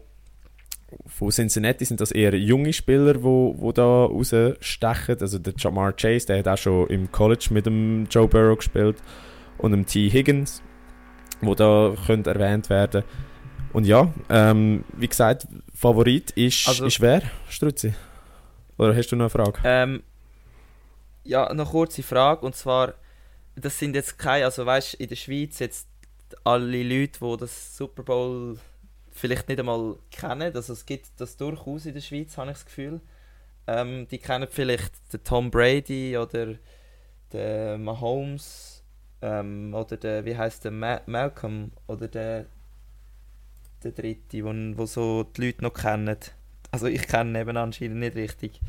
von 1.07 1.31
Cincinnati 1.31 1.85
sind 1.85 2.01
das 2.01 2.13
eher 2.13 2.35
junge 2.35 2.73
Spieler, 2.73 3.15
die 3.15 3.23
wo, 3.23 3.55
wo 3.59 3.73
da 3.73 4.05
rausstechen. 4.05 5.21
Also 5.21 5.39
der 5.39 5.55
Jamar 5.57 5.93
Chase, 5.93 6.27
der 6.27 6.39
hat 6.39 6.49
auch 6.49 6.59
schon 6.59 6.87
im 6.89 7.13
College 7.13 7.49
mit 7.51 7.67
dem 7.67 8.07
Joe 8.11 8.29
Burrow 8.29 8.57
gespielt. 8.57 8.97
Und 9.59 9.73
dem 9.73 9.87
T. 9.87 10.09
Higgins, 10.09 10.63
wo 11.41 11.55
da 11.55 11.95
könnte 12.07 12.31
erwähnt 12.31 12.71
werden. 12.71 13.03
Und 13.73 13.87
ja, 13.87 14.13
ähm, 14.31 14.85
wie 14.97 15.09
gesagt, 15.09 15.47
Favorit 15.75 16.31
ist, 16.33 16.69
also, 16.69 16.87
ist 16.87 17.01
wer, 17.01 17.23
Struzzi? 17.49 17.93
Oder 18.79 18.95
hast 18.95 19.11
du 19.11 19.17
noch 19.17 19.25
eine 19.25 19.31
Frage? 19.31 19.61
Ähm, 19.65 20.03
ja, 21.25 21.43
noch 21.43 21.51
eine 21.51 21.65
kurze 21.65 22.03
Frage. 22.03 22.47
Und 22.47 22.57
zwar, 22.57 22.95
das 23.57 23.79
sind 23.79 23.95
jetzt 23.95 24.19
keine, 24.19 24.47
also 24.47 24.65
weißt 24.65 24.95
du, 24.95 25.03
in 25.03 25.09
der 25.09 25.17
Schweiz 25.17 25.59
jetzt 25.59 25.89
alle 26.45 26.83
Leute, 26.83 27.19
die 27.21 27.37
das 27.39 27.77
Super 27.77 28.03
Bowl 28.03 28.59
vielleicht 29.19 29.49
nicht 29.49 29.59
einmal 29.59 29.97
kennen. 30.11 30.55
Also 30.55 30.73
es 30.73 30.87
gibt 30.87 31.07
das 31.19 31.37
durchaus 31.37 31.87
in 31.87 31.95
der 31.95 32.01
Schweiz, 32.01 32.37
habe 32.37 32.51
ich 32.51 32.57
das 32.57 32.67
Gefühl. 32.67 33.01
Ähm, 33.67 34.09
die 34.11 34.19
kennen 34.19 34.49
vielleicht 34.51 34.93
den 35.13 35.23
Tom 35.25 35.51
Brady 35.51 36.17
oder 36.17 36.55
den 37.33 37.85
Mahomes 37.85 38.83
ähm, 39.21 39.75
oder 39.75 39.97
den, 39.97 40.25
wie 40.25 40.37
heißt 40.37 40.65
der, 40.65 40.71
Ma 40.71 41.01
Malcolm 41.07 41.73
oder 41.87 42.09
der, 42.09 42.47
der 43.85 43.93
dritte, 43.93 44.45
wo, 44.45 44.53
wo 44.79 44.87
so 44.87 45.25
die 45.25 45.47
Leute 45.47 45.63
noch 45.63 45.75
kennen. 45.75 46.17
Also 46.71 46.87
ich 46.87 47.07
kenne 47.07 47.41
eben 47.41 47.57
anscheinend 47.57 47.99
nicht 47.99 48.17
richtig. 48.17 48.61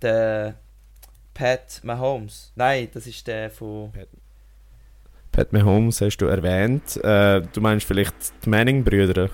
Der 0.00 0.56
Pat 1.34 1.80
Mahomes. 1.84 2.52
Nein, 2.56 2.88
das 2.92 3.06
ist 3.06 3.26
der 3.26 3.50
von... 3.50 3.92
Pat, 3.92 4.08
Pat 5.30 5.52
Mahomes 5.52 6.00
hast 6.00 6.18
du 6.18 6.26
erwähnt. 6.26 6.96
Äh, 6.96 7.42
du 7.52 7.60
meinst 7.60 7.86
vielleicht 7.86 8.44
die 8.44 8.50
Manning-Brüder? 8.50 9.30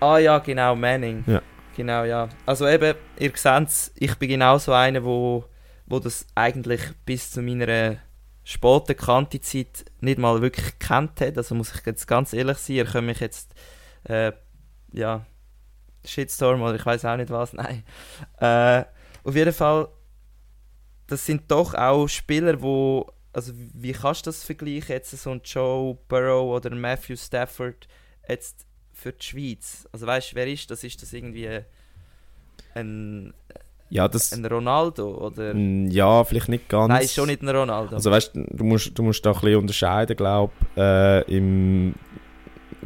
Ah 0.00 0.18
ja, 0.18 0.38
genau, 0.38 0.76
Manning. 0.76 1.24
Ja. 1.26 1.42
Genau, 1.76 2.04
ja. 2.04 2.28
Also 2.46 2.66
eben, 2.66 2.94
ihr 3.18 3.32
seht 3.34 3.92
ich 3.96 4.14
bin 4.16 4.30
genau 4.30 4.58
so 4.58 4.72
einer, 4.72 5.04
wo, 5.04 5.44
wo 5.86 5.98
das 5.98 6.26
eigentlich 6.34 6.80
bis 7.04 7.30
zu 7.30 7.42
meiner 7.42 7.96
späten 8.44 8.96
Kantizeit 8.96 9.84
nicht 10.00 10.18
mal 10.18 10.40
wirklich 10.40 10.78
gekannt 10.78 11.20
hat. 11.20 11.36
Also 11.36 11.54
muss 11.54 11.74
ich 11.74 11.84
jetzt 11.84 12.06
ganz 12.06 12.32
ehrlich 12.32 12.58
sein, 12.58 12.76
ihr 12.76 12.84
könnt 12.86 13.06
mich 13.06 13.20
jetzt, 13.20 13.54
äh, 14.04 14.32
ja, 14.92 15.26
Shitstorm 16.04 16.62
oder 16.62 16.76
ich 16.76 16.86
weiß 16.86 17.04
auch 17.04 17.16
nicht 17.16 17.30
was, 17.30 17.52
nein. 17.54 17.82
Äh, 18.38 18.84
auf 19.24 19.34
jeden 19.34 19.52
Fall, 19.52 19.88
das 21.08 21.26
sind 21.26 21.50
doch 21.50 21.74
auch 21.74 22.06
Spieler, 22.06 22.62
wo, 22.62 23.12
also 23.32 23.52
wie 23.54 23.92
kannst 23.92 24.26
du 24.26 24.28
das 24.28 24.44
vergleichen, 24.44 24.94
jetzt 24.94 25.10
so 25.10 25.30
ein 25.30 25.40
Joe 25.44 25.98
Burrow 26.08 26.56
oder 26.56 26.74
Matthew 26.74 27.16
Stafford, 27.16 27.88
jetzt 28.28 28.66
für 28.96 29.12
die 29.12 29.24
Schweiz? 29.24 29.86
Also 29.92 30.06
weißt 30.06 30.32
du, 30.32 30.36
wer 30.36 30.46
ist 30.46 30.70
das? 30.70 30.82
Ist 30.82 31.00
das 31.02 31.12
irgendwie 31.12 31.60
ein, 32.74 33.34
ja, 33.90 34.08
das, 34.08 34.32
ein 34.32 34.44
Ronaldo? 34.44 35.26
Oder? 35.26 35.54
Ja, 35.54 36.24
vielleicht 36.24 36.48
nicht 36.48 36.68
ganz. 36.68 36.88
Nein, 36.88 37.08
schon 37.08 37.26
nicht 37.28 37.42
ein 37.42 37.48
Ronaldo. 37.48 37.94
Also 37.94 38.10
weißt 38.10 38.32
du, 38.34 38.64
musst, 38.64 38.98
du 38.98 39.02
musst 39.02 39.24
da 39.24 39.30
ein 39.30 39.40
bisschen 39.40 39.56
unterscheiden, 39.56 40.16
glaube 40.16 40.52
ich. 40.74 40.82
Äh, 40.82 41.36
Im 41.36 41.94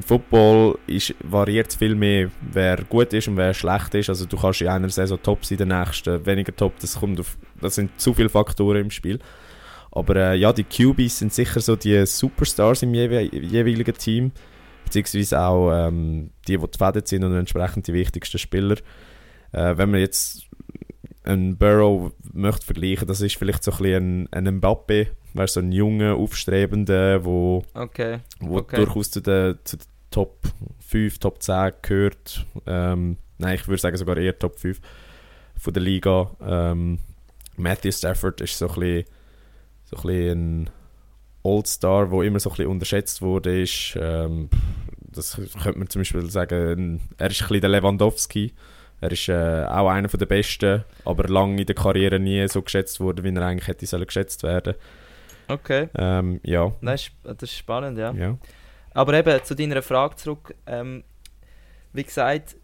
Football 0.05 0.79
ist, 0.87 1.15
variiert 1.23 1.71
es 1.71 1.77
viel 1.77 1.95
mehr, 1.95 2.31
wer 2.41 2.83
gut 2.85 3.13
ist 3.13 3.29
und 3.29 3.37
wer 3.37 3.55
schlecht 3.55 3.95
ist. 3.95 4.09
Also 4.09 4.27
du 4.27 4.37
kannst 4.37 4.61
in 4.61 4.69
einer 4.69 4.89
Saison 4.89 5.23
top 5.23 5.45
sein, 5.45 5.59
in 5.59 5.69
der 5.69 5.79
nächsten 5.79 6.27
weniger 6.27 6.55
top. 6.55 6.79
Das, 6.81 6.99
kommt 6.99 7.21
auf, 7.21 7.39
das 7.61 7.77
sind 7.77 7.99
zu 8.01 8.15
viele 8.15 8.29
Faktoren 8.29 8.83
im 8.83 8.91
Spiel. 8.91 9.21
Aber 9.93 10.17
äh, 10.17 10.37
ja, 10.37 10.53
die 10.53 10.65
QBs 10.65 11.19
sind 11.19 11.33
sicher 11.33 11.61
so 11.61 11.77
die 11.77 12.05
Superstars 12.05 12.83
im 12.83 12.95
jewe 12.95 13.23
jeweiligen 13.23 13.95
Team 13.95 14.33
beziehungsweise 14.91 15.41
auch 15.41 15.73
ähm, 15.73 16.31
die, 16.49 16.59
die 16.59 16.71
gefährdet 16.71 17.07
sind 17.09 17.25
und 17.25 17.35
entsprechend 17.37 17.87
die 17.87 17.95
wichtigsten 17.95 18.39
Spieler. 18.39 18.77
Äh, 19.53 19.77
wenn 19.77 19.91
man 19.91 20.01
jetzt 20.01 20.49
einen 21.23 21.57
Burrow 21.57 22.13
möchte 22.33 22.67
vergleichen, 22.67 23.07
das 23.07 23.21
ist 23.21 23.37
vielleicht 23.37 23.63
so 23.63 23.71
ein 23.73 23.79
bisschen 23.79 24.29
ein, 24.33 24.47
ein 24.47 24.57
Mbappe, 24.57 25.09
wäre 25.33 25.49
so 25.49 25.61
ein 25.61 25.73
junger, 25.73 26.17
aufstrebender, 26.17 27.25
wo, 27.25 27.65
okay. 27.75 28.19
wo 28.41 28.59
okay. 28.59 28.77
durchaus 28.77 29.11
zu 29.11 29.21
den, 29.21 29.59
zu 29.65 29.77
den 29.77 29.87
Top 30.11 30.41
5, 30.81 31.19
Top 31.19 31.41
10 31.41 31.73
gehört. 31.83 32.47
Ähm, 32.67 33.17
nein, 33.39 33.55
ich 33.55 33.69
würde 33.69 33.81
sagen 33.81 33.97
sogar 33.97 34.17
eher 34.17 34.37
Top 34.37 34.59
5 34.59 34.81
von 35.57 35.73
der 35.73 35.83
Liga. 35.83 36.31
Ähm, 36.41 36.99
Matthew 37.57 37.93
Stafford 37.93 38.41
ist 38.41 38.59
so 38.59 38.69
ein 38.69 38.75
bisschen, 38.75 39.05
so 39.85 39.97
ein, 39.97 40.03
bisschen 40.03 40.63
ein 40.63 40.71
All-Star, 41.43 42.09
der 42.09 42.23
immer 42.23 42.39
so 42.39 42.51
ein 42.51 42.57
bisschen 42.57 42.71
unterschätzt 42.71 43.23
wurde, 43.23 43.63
ist, 43.63 43.97
ähm, 44.01 44.51
das 45.01 45.41
könnte 45.63 45.79
man 45.79 45.89
zum 45.89 46.01
Beispiel 46.01 46.31
sagen, 46.31 47.01
er 47.19 47.31
ist 47.31 47.43
ein 47.43 47.49
bisschen 47.49 47.61
der 47.61 47.71
Lewandowski. 47.71 48.53
Er 49.01 49.13
ist 49.13 49.29
äh, 49.29 49.65
auch 49.65 49.89
einer 49.89 50.09
der 50.09 50.27
Besten, 50.27 50.85
aber 51.07 51.27
lange 51.29 51.61
in 51.61 51.67
der 51.67 51.75
Karriere 51.75 52.21
nie 52.21 52.47
so 52.49 52.61
geschätzt 52.61 53.01
wurde, 53.01 53.25
wie 53.25 53.35
er 53.35 53.43
eigentlich 53.43 53.67
hätte 53.67 53.87
sollen 53.87 54.07
geschätzt 54.07 54.43
werden. 54.43 54.75
Okay. 55.49 55.89
Ähm, 55.97 56.41
ja. 56.45 56.73
Das 56.83 57.03
ist, 57.03 57.13
das 57.25 57.43
ist 57.43 57.57
spannend, 57.57 57.99
ja. 57.99 58.13
ja. 58.13 58.39
Aber 58.93 59.15
eben 59.15 59.43
zu 59.43 59.55
deiner 59.55 59.83
Frage 59.83 60.17
zurück. 60.17 60.55
Ähm, 60.67 61.03
wie 61.93 62.05
gesagt, 62.05 62.57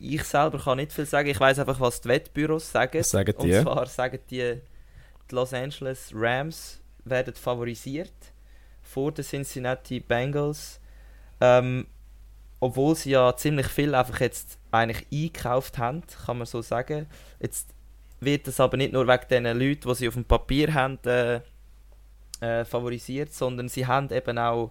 ich 0.00 0.22
selber 0.22 0.58
kann 0.58 0.78
nicht 0.78 0.92
viel 0.92 1.06
sagen. 1.06 1.28
Ich 1.28 1.40
weiß 1.40 1.58
einfach, 1.58 1.80
was 1.80 2.00
die 2.00 2.08
Wettbüros 2.08 2.70
sagen. 2.70 3.00
Was 3.00 3.10
sagen 3.10 3.34
Und 3.36 3.46
die? 3.46 3.60
zwar 3.60 3.86
sagen 3.86 4.18
die, 4.30 4.60
die 5.30 5.34
Los 5.34 5.52
Angeles 5.52 6.12
Rams 6.14 6.80
werden 7.04 7.34
favorisiert 7.34 8.12
vor 8.82 9.12
den 9.12 9.24
Cincinnati 9.24 10.00
Bengals. 10.00 10.80
Ähm, 11.40 11.86
obwohl 12.60 12.94
sie 12.94 13.10
ja 13.10 13.36
ziemlich 13.36 13.66
viel 13.66 13.94
einfach 13.94 14.20
jetzt 14.20 14.58
eigentlich 14.70 15.06
eingekauft 15.12 15.78
haben, 15.78 16.02
kann 16.24 16.38
man 16.38 16.46
so 16.46 16.62
sagen. 16.62 17.06
Jetzt 17.40 17.74
wird 18.20 18.46
das 18.46 18.60
aber 18.60 18.76
nicht 18.76 18.92
nur 18.92 19.06
wegen 19.06 19.28
den 19.28 19.44
Leuten, 19.58 19.88
die 19.88 19.94
sie 19.94 20.08
auf 20.08 20.14
dem 20.14 20.24
Papier 20.24 20.72
haben, 20.72 20.98
äh, 21.04 21.40
äh, 22.40 22.64
favorisiert, 22.64 23.32
sondern 23.32 23.68
sie 23.68 23.86
haben 23.86 24.10
eben 24.10 24.38
auch 24.38 24.70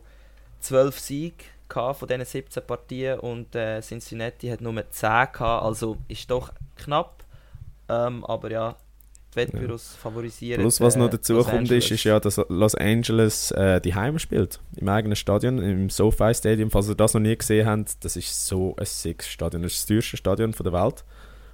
12 0.62 1.00
Siege 1.00 1.44
von 1.70 2.08
diesen 2.08 2.26
17 2.26 2.66
Partien 2.66 3.20
und 3.20 3.56
äh, 3.56 3.82
Cincinnati 3.82 4.50
hat 4.50 4.62
nur 4.62 4.74
10 4.90 5.10
gehabt, 5.32 5.42
also 5.42 5.98
ist 6.08 6.30
doch 6.30 6.54
knapp. 6.76 7.24
Ähm, 7.90 8.24
aber 8.26 8.52
ja, 8.52 8.76
die 9.34 9.38
Wettbüros 9.38 9.96
favorisieren. 9.96 10.62
Plus, 10.62 10.80
was 10.82 10.96
noch 10.96 11.08
äh, 11.08 11.12
dazu 11.12 11.34
Los 11.34 11.46
kommt, 11.46 11.60
Angeles. 11.60 11.86
ist, 11.86 11.92
ist 11.92 12.04
ja, 12.04 12.20
dass 12.20 12.40
Los 12.50 12.76
Angeles 12.76 13.52
äh, 13.52 13.82
die 13.82 13.96
Heime 13.96 14.20
spielt. 14.20 14.60
Im 14.78 14.90
eigenen 14.90 15.16
Stadion, 15.16 15.60
im 15.60 15.90
SoFi 15.90 16.34
Stadium. 16.34 16.72
Falls 16.72 16.90
ihr 16.90 16.96
das 16.96 17.14
noch 17.14 17.22
nie 17.22 17.36
gesehen 17.36 17.68
habt, 17.68 18.04
das 18.04 18.16
ist 18.16 18.48
so 18.48 18.76
ein 18.78 18.86
six 18.86 19.28
Stadion. 19.28 19.64
Das 19.64 19.74
ist 19.74 19.82
das 19.82 19.88
teuerste 19.88 20.18
Stadion 20.18 20.52
der 20.52 20.74
Welt. 20.74 21.04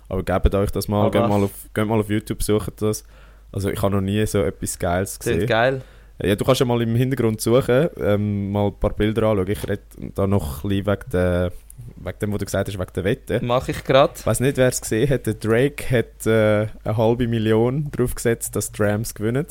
Aber 0.08 0.24
gebt 0.24 0.56
euch 0.56 0.72
das 0.72 0.88
mal, 0.88 1.10
geht 1.12 1.22
mal, 1.22 1.44
auf, 1.44 1.52
geht 1.74 1.86
mal 1.88 2.00
auf 2.00 2.10
YouTube, 2.10 2.42
sucht 2.42 2.82
das. 2.82 3.04
Also 3.52 3.70
ich 3.70 3.82
habe 3.82 3.96
noch 3.96 4.02
nie 4.02 4.26
so 4.26 4.44
etwas 4.44 4.78
Geiles 4.78 5.20
Klingt 5.20 5.38
gesehen. 5.38 5.50
geil. 5.50 5.82
Ja, 6.22 6.36
du 6.36 6.44
kannst 6.44 6.60
ja 6.60 6.66
mal 6.66 6.82
im 6.82 6.96
Hintergrund 6.96 7.40
suchen, 7.40 7.90
ähm, 7.98 8.52
mal 8.52 8.68
ein 8.68 8.80
paar 8.80 8.94
Bilder 8.94 9.24
anschauen. 9.24 9.48
Ich 9.50 9.64
rede 9.68 9.82
da 10.16 10.28
noch 10.28 10.64
ein 10.64 10.70
bisschen 10.70 10.86
wegen, 10.88 11.10
der, 11.14 11.52
wegen 11.98 12.20
dem, 12.20 12.32
was 12.32 12.40
du 12.40 12.46
gesagt 12.46 12.68
hast, 12.68 12.80
wegen 12.80 12.94
der 12.96 13.04
Wette. 13.04 13.46
Mache 13.46 13.72
ich 13.72 13.84
gerade. 13.84 14.14
Ich 14.16 14.26
weiß 14.26 14.40
nicht, 14.40 14.58
wer 14.58 14.68
es 14.68 14.82
gesehen 14.82 15.10
hat. 15.10 15.26
Der 15.26 15.34
Drake 15.34 15.90
hat 15.90 16.26
äh, 16.26 16.68
eine 16.84 16.98
halbe 16.98 17.28
Million 17.28 17.92
drauf 17.92 18.16
gesetzt, 18.16 18.56
dass 18.56 18.72
die 18.72 18.82
Rams 18.82 19.14
gewinnen. 19.14 19.46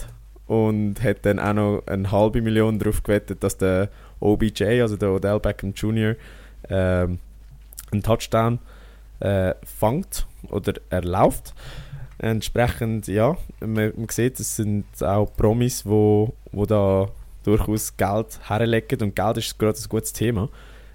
Und 0.47 1.03
hat 1.03 1.27
dann 1.27 1.39
auch 1.39 1.53
noch 1.53 1.83
eine 1.87 2.11
halbe 2.11 2.41
Million 2.41 2.79
drauf 2.79 3.03
gewettet, 3.03 3.43
dass 3.45 3.59
der 3.59 3.91
OBJ, 4.21 4.81
also 4.81 4.97
der 4.97 5.13
Odell 5.13 5.41
Beckham 5.41 5.73
Jr., 5.75 6.17
ähm, 6.71 7.19
einen 7.91 8.03
Touchdown 8.03 8.59
äh, 9.21 9.55
fängt 9.65 10.27
oder 10.51 10.75
erlaubt. 10.91 11.55
Entsprechend, 12.19 13.07
ja, 13.07 13.37
man, 13.61 13.93
man 13.97 14.09
sieht, 14.09 14.41
es 14.41 14.57
sind 14.57 14.87
auch 15.03 15.33
Promis, 15.37 15.87
wo, 15.87 16.35
wo 16.51 16.67
da 16.67 17.09
durchaus 17.45 17.97
Geld 17.97 18.41
herlegen 18.49 19.01
und 19.03 19.17
Geld 19.17 19.37
ist 19.37 19.59
gerade 19.59 19.79
ein 19.79 19.89
gutes 19.89 20.13
Thema. 20.13 20.49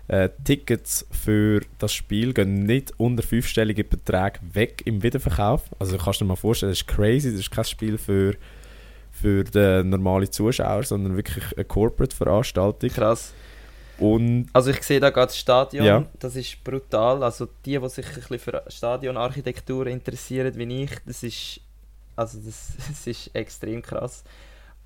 Äh, 0.07 0.29
Tickets 0.43 1.07
für 1.11 1.61
das 1.79 1.93
Spiel 1.93 2.33
gehen 2.33 2.65
nicht 2.65 2.91
unter 2.97 3.23
fünfstellige 3.23 3.83
Beträge 3.85 4.39
weg 4.53 4.81
im 4.85 5.01
Wiederverkauf. 5.01 5.63
Also 5.79 5.97
kannst 5.97 6.19
du 6.19 6.25
dir 6.25 6.29
mal 6.29 6.35
vorstellen, 6.35 6.71
das 6.71 6.79
ist 6.81 6.87
crazy, 6.87 7.31
das 7.31 7.39
ist 7.39 7.51
kein 7.51 7.63
Spiel 7.63 7.97
für, 7.97 8.35
für 9.11 9.45
den 9.45 9.89
normalen 9.89 10.29
Zuschauer, 10.29 10.83
sondern 10.83 11.15
wirklich 11.15 11.45
eine 11.55 11.63
Corporate-Veranstaltung. 11.63 12.89
Krass. 12.89 13.33
Und 13.97 14.47
Also 14.51 14.71
ich 14.71 14.81
sehe 14.83 14.99
da 14.99 15.09
gerade 15.09 15.27
das 15.27 15.37
Stadion, 15.37 15.85
Ja. 15.85 16.05
das 16.19 16.35
ist 16.35 16.61
brutal. 16.63 17.23
Also 17.23 17.47
die, 17.65 17.79
die 17.79 17.89
sich 17.89 18.05
ein 18.05 18.13
bisschen 18.15 18.39
für 18.39 18.63
Stadionarchitektur 18.67 19.87
interessieren, 19.87 20.53
wie 20.57 20.83
ich, 20.83 20.91
das 21.05 21.23
ist, 21.23 21.61
also 22.15 22.39
das, 22.39 22.73
das 22.89 23.07
ist 23.07 23.33
extrem 23.33 23.81
krass. 23.81 24.23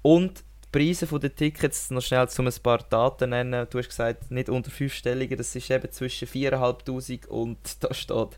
Und 0.03 0.43
Preise 0.78 1.20
der 1.20 1.36
Tickets, 1.36 1.90
noch 1.92 2.02
schnell 2.02 2.28
um 2.38 2.48
ein 2.48 2.54
paar 2.62 2.80
Daten 2.90 3.30
nennen, 3.32 3.68
du 3.70 3.78
hast 3.80 3.90
gesagt, 3.90 4.30
nicht 4.32 4.50
unter 4.50 4.70
fünfstelligen, 4.72 5.38
das 5.38 5.56
ist 5.56 5.70
eben 5.72 5.92
zwischen 5.92 6.28
4'500 6.28 7.28
und 7.28 7.58
da 7.84 7.94
steht 7.94 8.38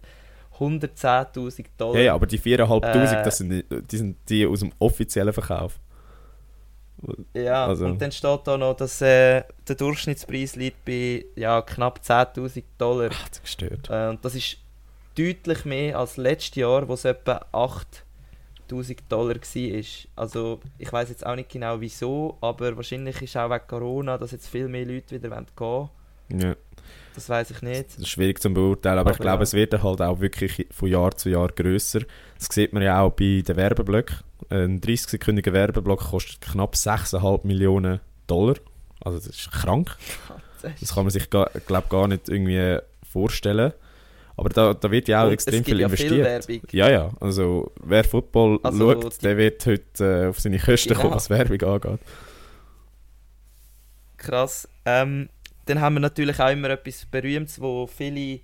110'000 0.59 1.65
Dollar. 1.77 1.95
ja, 1.97 2.01
ja, 2.05 2.13
aber 2.15 2.27
die 2.27 2.39
4'500, 2.39 3.21
Äh. 3.21 3.23
das 3.23 3.37
sind, 3.37 3.49
die- 3.91 3.97
sind 3.97 4.17
die 4.29 4.45
aus 4.45 4.59
dem 4.59 4.71
offiziellen 4.79 5.33
Verkauf. 5.33 5.79
Ja, 7.33 7.65
Also- 7.67 7.85
und 7.85 8.01
dann 8.01 8.11
steht 8.11 8.41
da 8.45 8.57
noch, 8.57 8.75
dass 8.75 9.01
äh, 9.01 9.43
der 9.67 9.75
Durchschnittspreis 9.75 10.55
liegt 10.57 10.83
bei 10.83 11.25
ja, 11.35 11.61
knapp 11.61 11.99
10'000 12.03 12.63
Dollar. 12.77 13.09
Ach, 13.13 13.27
das 13.29 13.37
ist 13.37 13.43
gestört. 13.43 13.89
Äh, 13.89 14.09
und 14.09 14.23
das 14.25 14.35
ist 14.35 14.57
deutlich 15.17 15.63
mehr 15.63 15.97
als 15.97 16.17
letztes 16.17 16.55
Jahr, 16.55 16.87
wo 16.89 16.93
es 16.93 17.05
etwa 17.05 17.45
8000 18.69 18.99
Dollar 19.09 19.35
war. 19.35 19.83
Also 20.15 20.59
ich 20.77 20.91
weiß 20.91 21.09
jetzt 21.09 21.25
auch 21.25 21.35
nicht 21.35 21.49
genau 21.49 21.79
wieso, 21.81 22.37
aber 22.41 22.75
wahrscheinlich 22.75 23.21
ist 23.21 23.37
auch 23.37 23.49
wegen 23.49 23.67
Corona, 23.67 24.17
dass 24.17 24.31
jetzt 24.31 24.47
viel 24.47 24.67
mehr 24.67 24.85
Leute 24.85 25.15
wieder 25.15 25.29
gehen 25.29 25.47
wollen. 25.57 25.89
Ja. 26.29 26.55
Das 27.15 27.27
weiß 27.27 27.51
ich 27.51 27.61
nicht. 27.61 27.87
Das 27.89 27.97
ist 27.97 28.07
schwierig 28.07 28.39
zu 28.39 28.53
beurteilen, 28.53 28.99
aber, 28.99 29.11
ich 29.11 29.15
Aber 29.15 29.23
glaube, 29.23 29.39
ja. 29.39 29.43
es 29.43 29.53
wird 29.53 29.83
halt 29.83 30.01
auch 30.01 30.19
wirklich 30.19 30.67
von 30.71 30.89
Jahr 30.89 31.15
zu 31.15 31.29
Jahr 31.29 31.49
grösser. 31.49 32.01
Das 32.37 32.47
sieht 32.51 32.71
man 32.71 32.83
ja 32.83 33.01
auch 33.01 33.11
bei 33.11 33.43
den 33.45 33.55
Werbeblöcken. 33.55 34.17
Ein 34.49 34.79
30-sekündiger 34.79 35.51
Werbeblock 35.51 35.99
kostet 35.99 36.41
knapp 36.41 36.75
6,5 36.75 37.45
Millionen 37.45 37.99
Dollar. 38.27 38.55
Also 39.01 39.17
das 39.17 39.27
ist 39.27 39.51
krank. 39.51 39.95
Das 40.81 40.93
kann 40.93 41.05
man 41.05 41.09
sich, 41.09 41.29
glaube 41.29 41.87
gar 41.87 42.09
nicht 42.09 42.27
irgendwie 42.27 42.79
vorstellen. 43.09 43.71
Aber 44.39 44.49
da, 44.49 44.73
da 44.73 44.89
wird 44.91 45.07
ja 45.07 45.21
auch 45.23 45.27
Und 45.27 45.33
extrem 45.33 45.59
es 45.59 45.65
gibt 45.65 45.67
viel 45.67 45.79
ja 45.81 45.85
investiert. 45.87 46.45
viel. 46.45 46.61
Ja, 46.71 46.89
ja. 46.89 47.09
Also 47.19 47.71
wer 47.83 48.03
Football 48.03 48.59
Also, 48.63 48.93
schaut, 48.93 49.21
der 49.23 49.37
wird 49.37 49.65
heute 49.65 50.23
äh, 50.23 50.27
auf 50.29 50.39
seine 50.39 50.59
Kosten 50.59 50.89
Genau. 50.89 51.01
kommen, 51.01 51.15
was 51.15 51.29
Werbung 51.29 51.61
angeht. 51.61 51.99
Krass. 54.17 54.67
Ähm, 54.85 55.29
dann 55.65 55.81
haben 55.81 55.95
wir 55.95 55.99
natürlich 56.01 56.39
auch 56.39 56.49
immer 56.51 56.69
etwas 56.71 57.05
Berühmtes, 57.05 57.61
wo 57.61 57.87
viele 57.87 58.39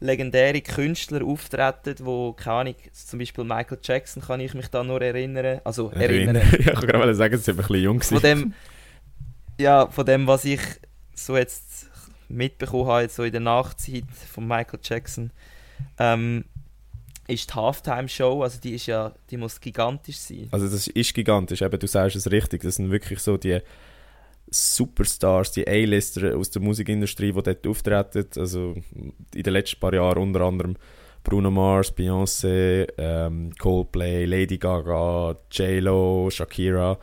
legendäre 0.00 0.60
Künstler 0.60 1.24
auftreten, 1.24 1.96
wo, 2.00 2.32
keine 2.32 2.56
Ahnung, 2.56 2.74
zum 2.92 3.18
Beispiel 3.18 3.44
Michael 3.44 3.78
Jackson 3.82 4.22
kann 4.22 4.40
ich 4.40 4.54
mich 4.54 4.68
da 4.68 4.84
nur 4.84 5.02
erinnern. 5.02 5.60
Also 5.64 5.90
erinnern. 5.90 6.36
ja, 6.52 6.58
ich 6.58 6.66
kann 6.66 6.86
gerade 6.86 7.14
sagen, 7.14 7.36
sie 7.36 7.42
sind 7.42 7.54
ein 7.54 7.66
bisschen 7.66 7.82
jung. 7.82 8.00
von 8.00 8.20
dem, 8.20 8.54
ja, 9.60 9.88
von 9.88 10.06
dem, 10.06 10.26
was 10.26 10.44
ich 10.44 10.60
so 11.14 11.36
jetzt 11.36 11.67
mitbekommen 12.28 12.86
habe, 12.86 13.08
so 13.08 13.24
in 13.24 13.32
der 13.32 13.40
Nachzeit 13.40 14.04
von 14.32 14.46
Michael 14.46 14.80
Jackson, 14.82 15.30
ähm, 15.98 16.44
ist 17.26 17.50
die 17.50 17.54
Halftime-Show, 17.54 18.42
also 18.42 18.58
die 18.60 18.74
ist 18.74 18.86
ja, 18.86 19.12
die 19.30 19.36
muss 19.36 19.60
gigantisch 19.60 20.16
sein. 20.16 20.48
Also 20.50 20.68
das 20.68 20.86
ist 20.86 21.14
gigantisch, 21.14 21.62
eben, 21.62 21.78
du 21.78 21.86
sagst 21.86 22.16
es 22.16 22.30
richtig, 22.30 22.62
das 22.62 22.76
sind 22.76 22.90
wirklich 22.90 23.20
so 23.20 23.36
die 23.36 23.60
Superstars, 24.50 25.52
die 25.52 25.68
A-Lister 25.68 26.34
aus 26.36 26.50
der 26.50 26.62
Musikindustrie, 26.62 27.32
die 27.32 27.42
dort 27.42 27.66
auftreten, 27.66 28.26
also 28.36 28.74
in 29.34 29.42
den 29.42 29.52
letzten 29.52 29.78
paar 29.78 29.92
Jahren 29.92 30.22
unter 30.22 30.40
anderem 30.40 30.76
Bruno 31.22 31.50
Mars, 31.50 31.94
Beyoncé, 31.94 32.86
ähm, 32.96 33.52
Coldplay, 33.58 34.24
Lady 34.24 34.56
Gaga, 34.56 35.36
J-Lo, 35.50 36.30
Shakira, 36.30 36.98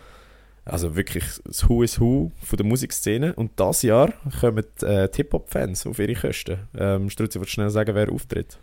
also 0.66 0.96
wirklich 0.96 1.24
das 1.46 1.70
Who 1.70 1.84
is 1.84 2.00
Who 2.00 2.32
von 2.42 2.58
der 2.58 2.66
Musikszene 2.66 3.34
und 3.36 3.60
das 3.60 3.84
Jahr 3.84 4.14
kommen 4.40 4.66
äh, 4.82 5.08
Hip-Hop-Fans 5.14 5.86
auf 5.86 6.00
ihre 6.00 6.16
Kosten. 6.16 6.68
Ähm, 6.78 7.10
Struzzi, 7.10 7.40
du 7.40 7.46
schnell 7.46 7.70
sagen, 7.70 7.94
wer 7.94 8.12
auftritt? 8.12 8.58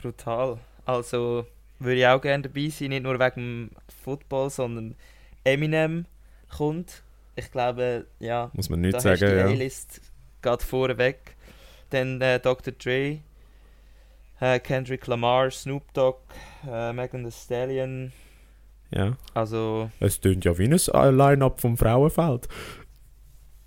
Brutal. 0.00 0.58
Also 0.86 1.46
würde 1.78 1.96
ich 1.96 2.06
auch 2.06 2.20
gerne 2.20 2.44
dabei 2.44 2.68
sein, 2.68 2.88
nicht 2.88 3.02
nur 3.02 3.18
wegen 3.18 3.70
Football, 4.02 4.48
sondern 4.50 4.94
Eminem 5.44 6.06
kommt. 6.48 7.02
Ich 7.36 7.50
glaube, 7.50 8.06
ja, 8.18 8.50
Muss 8.54 8.70
man 8.70 8.80
nicht 8.80 8.94
da 8.94 9.00
sagen, 9.00 9.30
die 9.30 9.36
ja. 9.36 9.46
A-List 9.46 10.00
geht 10.40 10.62
vorweg. 10.62 11.36
Dann 11.90 12.20
äh, 12.20 12.40
Dr. 12.40 12.72
Dre, 12.72 13.18
äh, 14.40 14.60
Kendrick 14.60 15.06
Lamar, 15.06 15.50
Snoop 15.50 15.92
Dogg, 15.92 16.20
äh, 16.66 16.92
Megan 16.92 17.24
Thee 17.24 17.32
Stallion. 17.32 18.12
Ja. 18.94 19.16
Also, 19.34 19.90
Es 20.00 20.20
tönt 20.20 20.44
ja 20.44 20.56
wie 20.58 20.64
ein 20.68 21.16
Line-Up 21.16 21.60
vom 21.60 21.76
Frauenfeld. 21.76 22.48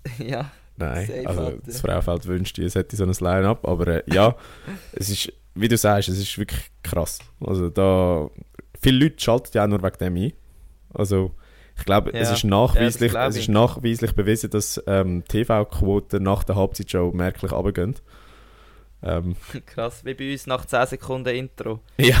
ja, 0.18 0.50
Nein, 0.76 1.06
Safe, 1.06 1.26
also 1.28 1.40
Alter. 1.42 1.58
das 1.66 1.80
Frauenfeld 1.80 2.26
wünscht 2.26 2.58
es 2.58 2.74
hätte 2.76 2.96
so 2.96 3.04
ein 3.04 3.10
Line-Up, 3.12 3.66
aber 3.66 3.86
äh, 3.88 4.02
ja, 4.12 4.36
es 4.92 5.08
ist, 5.10 5.32
wie 5.54 5.68
du 5.68 5.76
sagst, 5.76 6.08
es 6.08 6.18
ist 6.18 6.38
wirklich 6.38 6.70
krass. 6.82 7.18
Also 7.40 7.68
da, 7.68 8.30
viele 8.80 9.04
Leute 9.04 9.16
schalten 9.22 9.50
ja 9.54 9.64
auch 9.64 9.68
nur 9.68 9.82
wegen 9.82 9.98
dem 9.98 10.16
ein. 10.16 10.32
Also 10.94 11.32
ich 11.76 11.84
glaube, 11.84 12.12
es 12.12 12.28
Ja. 12.28 12.34
ist 12.34 12.44
nachweislich, 12.44 13.12
Ja, 13.12 13.26
es 13.26 13.34
ist 13.36 13.42
ich. 13.42 13.48
nachweislich 13.48 14.14
bewiesen, 14.14 14.50
dass 14.50 14.82
ähm, 14.86 15.24
TV-Quoten 15.28 16.22
nach 16.22 16.44
der 16.44 16.56
Halbzeitshow 16.56 17.10
merklich 17.12 17.52
runtergehen. 17.52 17.96
Ähm, 19.02 19.36
krass. 19.66 20.04
Wie 20.04 20.14
bei 20.14 20.32
uns 20.32 20.46
nach 20.46 20.64
10 20.64 20.86
Sekunden 20.86 21.28
Intro. 21.34 21.80
ja, 21.98 22.16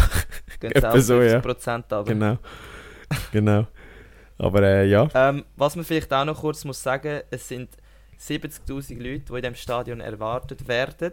Gehen 0.60 0.72
es 0.74 0.84
auch 0.84 0.96
so, 0.98 1.20
ja. 1.22 1.38
50% 1.40 1.74
runter. 1.74 2.04
genau. 2.04 2.38
genau. 3.32 3.66
Aber 4.38 4.62
äh, 4.62 4.88
ja, 4.88 5.08
Ähm, 5.14 5.44
was 5.56 5.76
man 5.76 5.84
vielleicht 5.84 6.12
auch 6.12 6.24
noch 6.24 6.40
kurz 6.40 6.64
muss 6.64 6.82
sagen, 6.82 7.22
es 7.30 7.48
sind 7.48 7.70
70'000 8.20 8.96
Leute, 8.96 9.24
die 9.24 9.32
in 9.32 9.42
diesem 9.42 9.54
Stadion 9.54 10.00
erwartet 10.00 10.66
werden. 10.68 11.12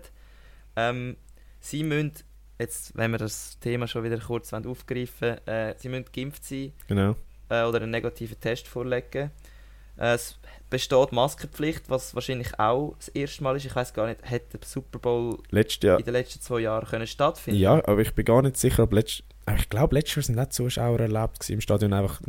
Ähm, 0.76 1.18
sie 1.60 1.84
müssen, 1.84 2.14
jetzt, 2.60 2.96
wenn 2.96 3.12
wir 3.12 3.18
das 3.18 3.60
Thema 3.60 3.88
schon 3.88 4.04
wieder 4.04 4.18
kurz 4.18 4.52
wollen 4.52 4.66
aufgreifen 4.68 5.46
äh, 5.48 5.76
sie 5.78 5.90
müssen 5.90 6.06
geimpft 6.14 6.46
sein 6.46 6.74
genau. 6.88 7.16
äh, 7.50 7.64
oder 7.64 7.82
einen 7.82 7.92
negativen 7.92 8.40
Test 8.40 8.68
vorlegen. 8.68 9.32
Äh, 9.98 10.16
es 10.16 10.38
besteht 10.70 11.12
Maskenpflicht, 11.12 11.90
was 11.90 12.14
wahrscheinlich 12.14 12.60
auch 12.60 12.96
das 12.98 13.08
erste 13.10 13.44
Mal 13.44 13.56
ist. 13.56 13.66
Ich 13.66 13.76
weiß 13.76 13.94
gar 13.94 14.08
nicht, 14.08 14.20
hätte 14.30 14.58
der 14.58 14.68
Super 14.68 15.00
Bowl 15.00 15.38
Letztes 15.52 15.84
Jahr. 15.84 16.00
in 16.00 16.06
den 16.06 16.14
letzten 16.14 16.42
zwei 16.42 16.60
Jahren 16.60 16.86
können 16.86 17.08
stattfinden 17.08 17.60
Ja, 17.60 17.76
aber 17.88 18.02
ich 18.02 18.14
bin 18.14 18.26
gar 18.26 18.42
nicht 18.42 18.58
sicher, 18.58 18.84
ob 18.84 18.94
letzt, 18.94 19.24
aber 19.30 19.35
ich 19.58 19.70
glaube, 19.70 19.96
letztes 19.96 20.16
Jahr 20.16 20.24
sind 20.24 20.36
nicht 20.38 20.54
Zuschauer 20.54 21.00
erlaubt 21.00 21.50
im 21.50 21.62
Stadion, 21.62 21.94
einfach 21.94 22.20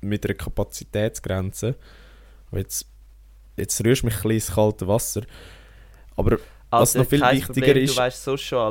mit 0.00 0.24
einer 0.24 0.34
Kapazitätsgrenze. 0.34 1.74
Aber 2.50 2.60
jetzt, 2.60 2.86
jetzt 3.56 3.84
rührst 3.84 4.02
du 4.02 4.06
mich 4.06 4.14
ein 4.16 4.22
bisschen 4.22 4.30
ins 4.32 4.54
kalte 4.54 4.86
Wasser. 4.88 5.22
Aber 6.16 6.38
was 6.70 6.94
noch 6.94 7.06
viel 7.06 7.20
wichtiger 7.32 7.66
Problem, 7.66 7.84
ist- 7.84 7.96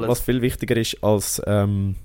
was 0.08 0.20
viel 0.22 0.42
wichtiger 0.42 0.78
ist 0.78 1.04
als 1.04 1.42
ähm, 1.46 1.96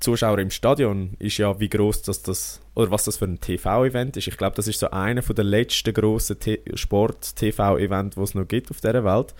Zuschauer 0.00 0.38
im 0.38 0.50
Stadion, 0.50 1.14
ist 1.18 1.38
ja, 1.38 1.58
wie 1.60 1.68
groß 1.70 2.02
das, 2.02 2.22
das 2.22 2.60
oder 2.74 2.90
was 2.90 3.04
das 3.04 3.16
für 3.16 3.24
ein 3.24 3.40
TV-Event 3.40 4.18
ist. 4.18 4.26
Ich 4.28 4.36
glaube, 4.36 4.54
das 4.56 4.68
ist 4.68 4.78
so 4.80 4.90
einer 4.90 5.22
von 5.22 5.34
der 5.34 5.46
letzten 5.46 5.94
grossen 5.94 6.38
T- 6.38 6.60
Sport-TV-Event, 6.74 8.16
die 8.16 8.20
es 8.20 8.34
noch 8.34 8.46
gibt 8.46 8.70
auf 8.70 8.80
dieser 8.82 9.04
Welt. 9.04 9.34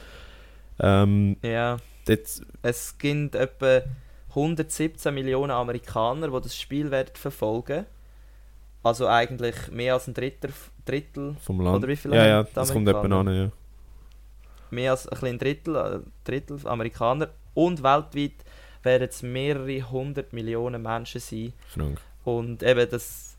Ähm, 0.80 1.36
Ja, 1.42 1.76
dort, 2.06 2.20
es 2.62 2.96
gibt 2.96 3.34
etwa 3.34 3.82
117 4.34 5.14
Millionen 5.14 5.50
Amerikaner, 5.50 6.28
die 6.28 6.40
das 6.40 6.56
Spiel 6.56 6.90
werden 6.90 7.14
verfolgen. 7.14 7.86
Also 8.82 9.06
eigentlich 9.06 9.70
mehr 9.70 9.94
als 9.94 10.08
ein 10.08 10.14
Drittel, 10.14 10.52
Drittel 10.84 11.36
vom 11.40 11.60
Land. 11.60 11.78
Oder 11.78 11.88
wie 11.88 11.96
viele 11.96 12.16
ja, 12.16 12.26
ja, 12.26 12.42
das 12.42 12.72
kommt 12.72 12.88
etwa 12.88 13.00
an, 13.00 13.34
ja. 13.34 13.50
mehr 14.70 14.90
als 14.90 15.08
ein, 15.08 15.26
ein 15.26 15.38
Drittel, 15.38 15.76
äh, 15.76 16.00
Drittel 16.24 16.58
Amerikaner. 16.66 17.30
Und 17.54 17.82
weltweit 17.82 18.44
werden 18.82 19.08
es 19.08 19.22
mehrere 19.22 19.90
hundert 19.90 20.32
Millionen 20.32 20.82
Menschen 20.82 21.20
sein. 21.20 21.52
Krank. 21.72 22.00
Und 22.24 22.62
eben, 22.62 22.90
das 22.90 23.36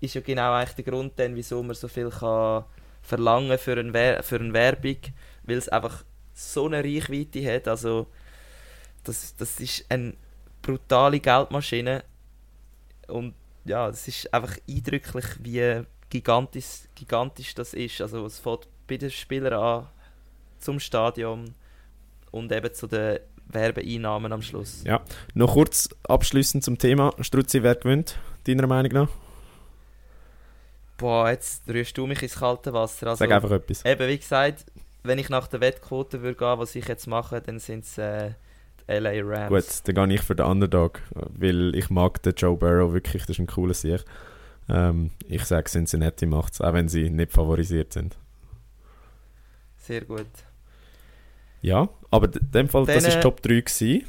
ist 0.00 0.14
ja 0.14 0.20
genau 0.20 0.54
eigentlich 0.54 0.84
der 0.84 0.92
Grund, 0.92 1.12
dann, 1.16 1.34
wieso 1.34 1.62
man 1.62 1.74
so 1.74 1.88
viel 1.88 2.10
kann 2.10 2.64
verlangen 3.02 3.58
für 3.58 3.72
eine, 3.72 3.92
Wer 3.92 4.22
für 4.22 4.36
eine 4.36 4.52
Werbung, 4.52 4.96
weil 5.44 5.58
es 5.58 5.68
einfach 5.68 6.04
so 6.34 6.66
eine 6.66 6.82
Reichweite 6.82 7.54
hat. 7.54 7.68
Also, 7.68 8.06
das, 9.04 9.34
das 9.36 9.60
ist 9.60 9.86
eine 9.88 10.14
brutale 10.68 11.18
Geldmaschine. 11.18 12.04
Und 13.06 13.34
ja, 13.64 13.88
es 13.88 14.06
ist 14.06 14.32
einfach 14.32 14.56
eindrücklich, 14.68 15.24
wie 15.40 15.82
gigantisch, 16.10 16.88
gigantisch 16.94 17.54
das 17.54 17.72
ist. 17.72 18.00
Also, 18.00 18.26
es 18.26 18.38
fängt 18.38 18.68
bei 18.86 18.98
den 18.98 19.10
Spielern 19.10 19.54
an, 19.54 19.86
zum 20.58 20.78
Stadion 20.78 21.54
und 22.30 22.52
eben 22.52 22.72
zu 22.74 22.86
den 22.86 23.20
Werbeeinnahmen 23.46 24.32
am 24.32 24.42
Schluss. 24.42 24.84
Ja. 24.84 25.00
Noch 25.34 25.54
kurz 25.54 25.88
abschließend 26.06 26.62
zum 26.62 26.76
Thema. 26.76 27.14
Struzzi, 27.20 27.62
wer 27.62 27.74
gewinnt, 27.74 28.18
deiner 28.46 28.66
Meinung 28.66 28.92
nach? 28.92 29.08
Boah, 30.98 31.30
jetzt 31.30 31.66
rührst 31.68 31.96
du 31.96 32.06
mich 32.06 32.22
ins 32.22 32.36
kalte 32.36 32.72
Wasser. 32.74 33.06
Also, 33.06 33.24
Sag 33.24 33.30
einfach 33.30 33.52
etwas. 33.52 33.84
Eben, 33.86 34.08
wie 34.08 34.18
gesagt, 34.18 34.66
wenn 35.02 35.18
ich 35.18 35.30
nach 35.30 35.46
der 35.46 35.60
Wettquote 35.60 36.20
würde 36.20 36.36
gehen, 36.36 36.58
was 36.58 36.74
ich 36.74 36.86
jetzt 36.88 37.06
mache, 37.06 37.40
dann 37.40 37.58
sind 37.58 37.84
es 37.84 37.96
äh, 37.96 38.32
LA 38.88 39.20
Rams. 39.22 39.48
Gut, 39.84 39.96
dann 39.96 40.08
gehe 40.08 40.16
ich 40.16 40.22
für 40.22 40.34
den 40.34 40.46
Underdog, 40.46 41.00
weil 41.14 41.74
ich 41.74 41.90
mag 41.90 42.22
den 42.22 42.34
Joe 42.34 42.56
Burrow 42.56 42.92
wirklich, 42.92 43.22
das 43.22 43.36
ist 43.36 43.38
ein 43.38 43.46
cooler 43.46 43.74
Sieg. 43.74 44.04
Ähm, 44.68 45.10
ich 45.26 45.44
sage 45.44 45.70
Cincinnati 45.70 46.26
macht 46.26 46.54
es, 46.54 46.60
auch 46.60 46.72
wenn 46.72 46.88
sie 46.88 47.10
nicht 47.10 47.32
favorisiert 47.32 47.92
sind. 47.92 48.16
Sehr 49.76 50.04
gut. 50.04 50.26
Ja, 51.60 51.88
aber 52.10 52.26
in 52.26 52.50
dem 52.50 52.68
Fall, 52.68 52.86
das 52.86 53.02
Dann, 53.02 53.12
war 53.12 53.18
äh, 53.18 53.22
Top 53.22 53.42
3 53.42 53.60
gewesen. 53.60 54.04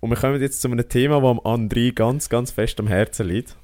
Und 0.00 0.10
wir 0.10 0.16
kommen 0.16 0.40
jetzt 0.40 0.60
zu 0.60 0.68
einem 0.68 0.88
Thema, 0.88 1.20
das 1.20 1.30
am 1.30 1.40
André 1.40 1.92
ganz, 1.92 2.28
ganz 2.28 2.50
fest 2.50 2.78
am 2.78 2.86
Herzen 2.86 3.26
liegt. 3.26 3.56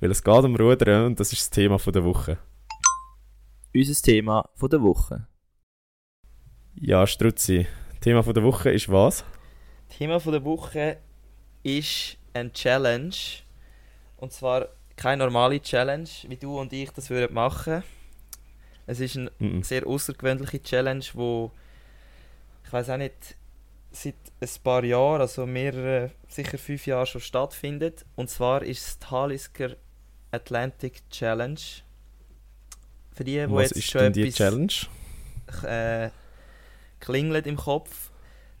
Weil 0.00 0.10
es 0.10 0.22
geht 0.22 0.44
um 0.44 0.56
Rudern 0.56 1.06
und 1.06 1.20
das 1.20 1.32
ist 1.32 1.42
das 1.42 1.50
Thema 1.50 1.78
von 1.78 1.92
der 1.92 2.04
Woche. 2.04 2.38
Unser 3.74 4.02
Thema 4.02 4.48
von 4.54 4.68
der 4.68 4.82
Woche. 4.82 5.26
Ja, 6.74 7.06
Struzzi, 7.06 7.66
Thema 8.00 8.22
von 8.22 8.34
der 8.34 8.42
Woche 8.42 8.70
ist 8.70 8.90
was? 8.90 9.24
Thema 9.96 10.20
von 10.20 10.32
der 10.32 10.44
Woche 10.44 10.98
ist 11.62 12.16
ein 12.34 12.52
Challenge. 12.52 13.14
Und 14.16 14.32
zwar 14.32 14.68
keine 14.96 15.24
normale 15.24 15.60
Challenge, 15.60 16.08
wie 16.28 16.36
du 16.36 16.58
und 16.58 16.72
ich 16.72 16.90
das 16.90 17.10
würden 17.10 17.34
machen. 17.34 17.82
Es 18.86 19.00
ist 19.00 19.16
eine 19.16 19.30
Mhm. 19.38 19.62
sehr 19.62 19.86
außergewöhnliche 19.86 20.62
Challenge, 20.62 21.04
wo 21.14 21.50
ich 22.64 22.72
weiß 22.72 22.90
auch 22.90 22.96
nicht 22.96 23.36
seit 23.90 24.14
ein 24.40 24.48
paar 24.64 24.82
Jahren, 24.84 25.20
also 25.20 25.46
mehrere, 25.46 26.10
sicher 26.28 26.56
fünf 26.58 26.86
Jahre 26.86 27.06
schon 27.06 27.20
stattfindet. 27.20 28.04
Und 28.16 28.30
zwar 28.30 28.62
ist 28.62 28.86
es 28.86 28.98
die 28.98 29.06
Halisker 29.06 29.76
Atlantic 30.30 31.02
Challenge. 31.10 31.60
Für 33.14 33.24
die, 33.24 33.48
wo 33.50 33.56
Was 33.56 33.70
jetzt 33.70 33.76
ist 33.78 33.90
schon 33.90 34.00
denn 34.00 34.12
die 34.14 34.22
etwas 34.22 34.34
Challenge? 34.36 34.72
äh, 35.64 36.10
klingelt 37.00 37.46
im 37.46 37.56
Kopf. 37.56 38.10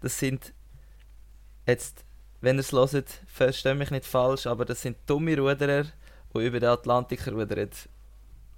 Das 0.00 0.18
sind 0.18 0.52
jetzt, 1.66 2.04
wenn 2.40 2.56
ihr 2.56 2.60
es 2.60 2.72
hört, 2.72 3.08
versteht 3.26 3.76
mich 3.76 3.90
nicht 3.90 4.06
falsch, 4.06 4.46
aber 4.46 4.64
das 4.64 4.82
sind 4.82 4.96
dumme 5.06 5.36
Ruderer, 5.36 5.84
die 6.34 6.46
über 6.46 6.60
den 6.60 6.68
Atlantik 6.70 7.26
rudern. 7.28 7.70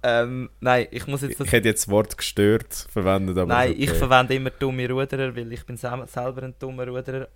Ähm, 0.03 0.49
nein, 0.59 0.87
ich 0.91 1.07
muss 1.07 1.21
jetzt 1.23 1.39
Ich 1.39 1.51
hätte 1.51 1.67
jetzt 1.67 1.83
das 1.85 1.89
Wort 1.91 2.15
gestört 2.17 2.73
verwendet, 2.73 3.37
aber 3.37 3.47
Nein, 3.53 3.71
ist 3.73 3.79
ich 3.79 3.89
okay. 3.89 3.97
verwende 3.99 4.35
immer 4.35 4.51
dumme 4.51 4.87
Ruderer, 4.87 5.35
weil 5.35 5.51
ich 5.51 5.65
bin 5.65 5.77
sel- 5.77 6.07
selber 6.07 6.43
ein 6.43 6.53
dummer 6.59 6.87
Ruderer. 6.87 7.27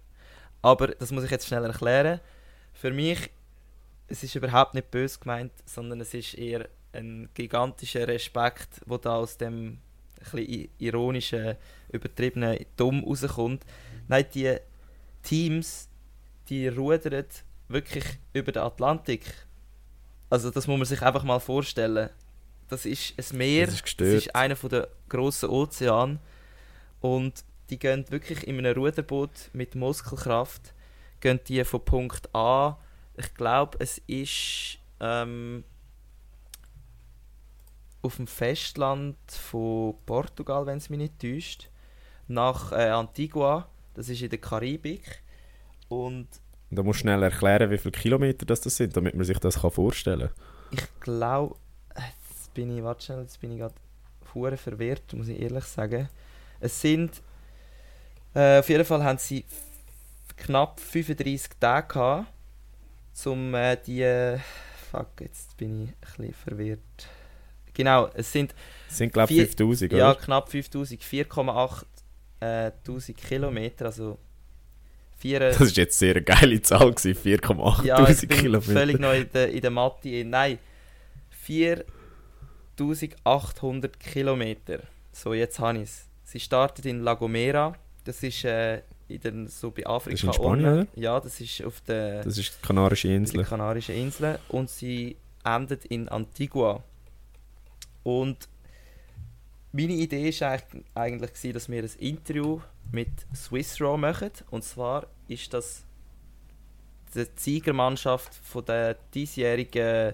Aber 0.61 0.87
das 0.89 1.11
muss 1.11 1.23
ich 1.23 1.31
jetzt 1.31 1.47
schnell 1.47 1.63
erklären. 1.63 2.19
Für 2.73 2.91
mich, 2.91 3.31
es 4.07 4.23
ist 4.23 4.35
überhaupt 4.35 4.75
nicht 4.75 4.91
böse 4.91 5.19
gemeint, 5.19 5.51
sondern 5.65 5.99
es 6.01 6.13
ist 6.13 6.35
eher 6.35 6.67
ein 6.93 7.29
gigantischer 7.33 8.07
Respekt, 8.07 8.81
wo 8.85 8.97
da 8.97 9.15
aus 9.15 9.37
dem 9.37 9.79
ein 10.33 10.69
ironischen, 10.79 11.55
übertriebenen 11.91 12.65
Dumm 12.75 13.03
rauskommt. 13.03 13.63
Nein, 14.07 14.25
die 14.33 14.57
Teams, 15.23 15.89
die 16.47 16.67
rudern 16.67 17.25
wirklich 17.67 18.05
über 18.33 18.51
den 18.51 18.63
Atlantik. 18.63 19.23
Also 20.29 20.51
das 20.51 20.67
muss 20.67 20.77
man 20.77 20.85
sich 20.85 21.01
einfach 21.01 21.23
mal 21.23 21.39
vorstellen. 21.39 22.09
Das 22.67 22.85
ist 22.85 23.13
ein 23.17 23.37
Meer, 23.37 23.65
Das 23.65 23.75
ist 23.75 24.01
das 24.01 24.07
ist 24.07 24.35
einer 24.35 24.55
der 24.55 24.87
grossen 25.07 25.49
Ozeane 25.49 26.19
und 27.01 27.43
die 27.69 27.79
gehen 27.79 28.05
wirklich 28.09 28.47
in 28.47 28.59
einem 28.59 28.75
Ruderboot 28.75 29.49
mit 29.53 29.75
Muskelkraft 29.75 30.73
gehen 31.19 31.39
die 31.47 31.63
von 31.63 31.83
Punkt 31.83 32.33
A, 32.33 32.77
ich 33.17 33.33
glaube 33.33 33.77
es 33.79 33.97
ist 34.07 34.77
ähm, 34.99 35.63
auf 38.01 38.15
dem 38.15 38.27
Festland 38.27 39.17
von 39.27 39.95
Portugal, 40.05 40.65
wenn 40.65 40.77
es 40.77 40.89
mich 40.89 40.99
nicht 40.99 41.19
täuscht, 41.19 41.69
nach 42.27 42.71
äh, 42.71 42.89
Antigua, 42.89 43.67
das 43.99 44.07
ist 44.07 44.21
in 44.21 44.29
der 44.29 44.39
Karibik 44.39 45.21
und 45.89 46.27
Da 46.71 46.83
musst 46.83 46.99
du 46.99 47.01
schnell 47.01 47.21
erklären, 47.21 47.69
wie 47.69 47.77
viele 47.77 47.91
Kilometer 47.91 48.45
das, 48.45 48.61
das 48.61 48.77
sind, 48.77 48.95
damit 48.95 49.13
man 49.13 49.25
sich 49.25 49.37
das 49.39 49.59
kann 49.61 49.71
vorstellen 49.71 50.29
ich 50.71 50.87
glaube, 51.01 51.55
jetzt 51.95 52.53
bin 52.53 52.77
ich, 52.77 52.83
warte 52.83 53.03
schnell, 53.03 53.21
jetzt 53.21 53.41
bin 53.41 53.51
ich 53.51 53.59
gerade 53.59 54.57
verwirrt, 54.57 55.13
muss 55.13 55.27
ich 55.27 55.41
ehrlich 55.41 55.65
sagen. 55.65 56.07
Es 56.59 56.79
sind, 56.79 57.21
äh, 58.35 58.59
auf 58.59 58.69
jeden 58.69 58.85
Fall 58.85 59.03
haben 59.03 59.17
sie 59.17 59.43
knapp 60.37 60.79
35 60.79 61.59
Tage 61.59 61.87
gehabt, 61.87 62.27
um 63.25 63.53
äh, 63.55 63.77
die, 63.85 64.03
äh, 64.03 64.39
fuck, 64.91 65.09
jetzt 65.19 65.57
bin 65.57 65.83
ich 65.85 65.89
ein 65.89 65.95
bisschen 65.99 66.33
verwirrt. 66.35 67.07
Genau, 67.73 68.09
es 68.13 68.31
sind 68.31 68.53
Es 68.89 68.97
sind, 68.97 69.11
glaube 69.11 69.33
ich, 69.33 69.39
5000, 69.39 69.91
ja, 69.93 70.11
oder? 70.11 70.19
knapp 70.19 70.49
5000, 70.49 71.01
4,8 71.01 71.83
äh, 72.39 72.71
1000 72.85 73.17
Kilometer, 73.17 73.85
also 73.85 74.17
vier, 75.17 75.39
Das 75.39 75.59
ist 75.61 75.77
jetzt 75.77 75.99
sehr 75.99 76.11
eine 76.15 76.23
geile 76.23 76.61
Zahl 76.61 76.91
gewesen, 76.93 77.13
4,8 77.21 77.83
Ja, 77.85 78.05
Kilometer. 78.13 78.71
völlig 78.73 78.99
neu 78.99 79.19
in 79.21 79.29
der, 79.33 79.49
in 79.51 79.61
der 79.61 79.71
Mathe. 79.71 80.09
in- 80.09 80.29
Nein, 80.29 80.59
4800 82.75 83.99
Kilometer. 83.99 84.79
So, 85.11 85.33
jetzt 85.33 85.59
habe 85.59 85.77
ich 85.79 85.83
es. 85.85 86.05
Sie 86.23 86.39
startet 86.39 86.85
in 86.85 87.01
La 87.03 87.13
Gomera. 87.15 87.75
Das 88.05 88.23
ist 88.23 88.43
äh, 88.45 88.81
in 89.07 89.19
den, 89.21 89.47
so 89.47 89.71
bei 89.71 89.85
Afrika. 89.85 90.11
Das 90.15 90.21
ist 90.21 90.27
in 90.27 90.33
Spanien, 90.33 90.65
oder? 90.73 90.87
Ja, 90.95 91.19
das 91.19 91.41
ist 91.41 91.63
auf 91.63 91.81
der 91.81 92.23
Das 92.23 92.37
ist 92.37 92.53
die 92.61 92.67
Kanarische 92.67 93.07
die 93.07 93.15
Insel. 93.15 93.43
Kanarischen 93.43 93.95
Inseln. 93.95 94.37
Und 94.49 94.69
sie 94.69 95.17
endet 95.43 95.85
in 95.85 96.07
Antigua. 96.09 96.83
Und 98.03 98.47
meine 99.71 99.93
Idee 99.93 100.31
war 100.41 100.59
eigentlich, 100.95 101.53
dass 101.53 101.69
wir 101.69 101.83
ein 101.83 101.91
Interview 101.99 102.61
mit 102.91 103.09
Swiss 103.35 103.79
Raw 103.79 103.97
machen. 103.97 104.31
Und 104.49 104.63
zwar 104.63 105.07
ist 105.27 105.53
das 105.53 105.85
die 107.13 107.25
Siegermannschaft 107.35 108.33
von 108.35 108.65
der 108.65 108.95
diesjährigen 109.13 110.13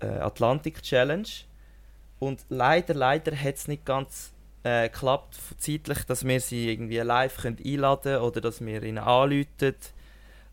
äh, 0.00 0.06
Atlantic 0.06 0.82
Challenge. 0.82 1.28
Und 2.18 2.44
leider, 2.48 2.94
leider 2.94 3.36
hat 3.36 3.56
es 3.56 3.68
nicht 3.68 3.84
ganz 3.84 4.32
äh, 4.62 4.88
geklappt 4.88 5.36
zeitlich, 5.58 6.04
dass 6.04 6.26
wir 6.26 6.40
sie 6.40 6.70
irgendwie 6.70 6.98
live 6.98 7.36
können 7.36 7.58
einladen 7.64 8.02
können 8.02 8.22
oder 8.22 8.40
dass 8.40 8.64
wir 8.64 8.82
ihnen 8.82 8.98
anrufen. 8.98 9.76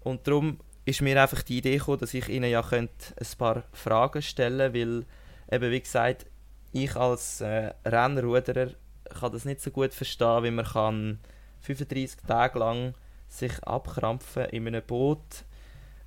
Und 0.01 0.27
darum 0.27 0.59
ist 0.85 1.01
mir 1.01 1.19
einfach 1.21 1.41
die 1.41 1.57
Idee 1.57 1.77
gekommen, 1.77 1.99
dass 1.99 2.13
ich 2.13 2.29
ihnen 2.29 2.49
ja 2.49 2.61
ein 2.61 2.89
paar 3.37 3.63
Fragen 3.73 4.21
stellen 4.21 4.71
könnte, 4.71 5.05
weil 5.49 5.57
eben 5.57 5.71
wie 5.71 5.81
gesagt, 5.81 6.27
ich 6.75 6.95
als 6.95 7.41
äh, 7.41 7.71
Rennruderer 7.85 8.67
kann 9.09 9.31
das 9.31 9.45
nicht 9.45 9.61
so 9.61 9.71
gut 9.71 9.93
verstehen, 9.93 10.43
wie 10.43 10.51
man 10.51 10.65
kann 10.65 11.19
35 11.61 12.21
Tage 12.27 12.59
lang 12.59 12.93
sich 13.27 13.63
abkrampfen 13.63 14.45
in 14.45 14.67
einem 14.67 14.83
Boot, 14.85 15.45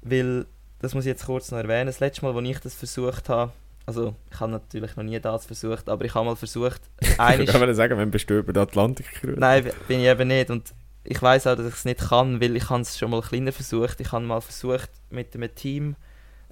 weil, 0.03 0.47
das 0.81 0.95
muss 0.95 1.05
ich 1.05 1.11
jetzt 1.11 1.27
kurz 1.27 1.51
noch 1.51 1.59
erwähnen, 1.59 1.87
das 1.87 2.01
letzte 2.01 2.25
Mal, 2.25 2.37
als 2.37 2.49
ich 2.49 2.61
das 2.61 2.75
versucht 2.75 3.29
habe, 3.29 3.53
also 3.87 4.15
ich 4.31 4.39
habe 4.39 4.53
natürlich 4.53 4.95
noch 4.97 5.05
nie 5.05 5.19
das 5.19 5.47
versucht, 5.47 5.89
aber 5.89 6.05
ich 6.05 6.15
habe 6.15 6.27
mal 6.27 6.37
versucht, 6.37 6.83
ich 7.01 7.17
kann 7.17 7.75
sagen, 7.75 7.99
wenn 7.99 8.11
bist 8.11 8.29
du 8.29 8.39
über 8.39 8.53
den 8.53 8.63
Atlantik 8.63 9.21
gerührt? 9.21 9.39
Nein, 9.39 9.71
bin 9.87 10.01
ich 10.01 10.07
eben 10.07 10.29
nicht 10.29 10.51
und 10.51 10.75
ich 11.05 11.23
weiß 11.23 11.47
auch, 11.47 11.57
dass 11.57 11.67
ich 11.67 11.75
es 11.75 11.85
nicht 11.87 12.01
kann, 12.01 12.41
weil 12.43 12.55
ich 12.55 12.71
es 12.71 12.99
schon 12.99 13.11
mal 13.11 13.23
kleiner 13.23 13.53
versucht. 13.53 13.99
Ich 14.01 14.13
habe 14.13 14.27
mal 14.27 14.43
versucht, 14.43 14.91
mit 15.09 15.35
einem 15.35 15.55
Team 15.55 15.97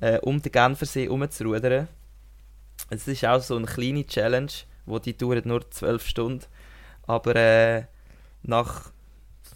äh, 0.00 0.18
um 0.20 0.40
den 0.40 0.50
Genfersee 0.50 1.04
herumzurudern. 1.04 1.88
Es 2.91 3.09
ist 3.09 3.24
auch 3.24 3.41
so 3.41 3.57
eine 3.57 3.66
kleine 3.66 4.07
Challenge, 4.07 4.53
wo 4.84 4.99
die 4.99 5.16
dauert 5.16 5.47
nur 5.47 5.68
zwölf 5.70 6.07
Stunden. 6.07 6.45
Aber 7.07 7.37
äh, 7.37 7.84
nach, 8.43 8.91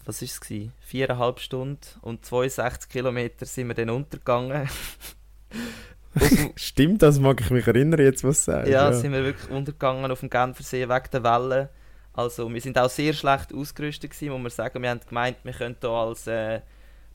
was 0.05 0.21
ist 0.21 0.43
es 0.43 0.69
Viereinhalb 0.79 1.39
Stunden 1.39 1.79
und 2.01 2.25
62 2.25 2.89
Kilometer 2.89 3.45
sind 3.45 3.67
wir 3.67 3.75
dann 3.75 3.89
untergegangen. 3.89 4.69
Stimmt, 6.55 7.01
das 7.01 7.19
mag 7.19 7.39
ich 7.39 7.49
mich 7.51 7.65
erinnern, 7.65 8.01
jetzt 8.01 8.23
was 8.23 8.43
sagst. 8.43 8.69
Ja, 8.69 8.89
ja, 8.89 8.93
sind 8.93 9.13
wir 9.13 9.23
wirklich 9.23 9.49
untergegangen 9.49 10.11
auf 10.11 10.19
dem 10.19 10.29
Genfersee 10.29 10.89
wegen 10.89 11.09
der 11.13 11.23
Wellen. 11.23 11.69
Also 12.13 12.53
wir 12.53 12.59
sind 12.59 12.77
auch 12.77 12.89
sehr 12.89 13.13
schlecht 13.13 13.53
ausgerüstet 13.53 14.11
gewesen, 14.11 14.33
muss 14.33 14.41
man 14.41 14.51
sagen. 14.51 14.81
Wir 14.81 14.89
haben 14.89 14.99
gemeint, 15.07 15.37
wir 15.43 15.53
könnten 15.53 15.87
hier 15.87 15.89
als 15.89 16.27
äh, 16.27 16.59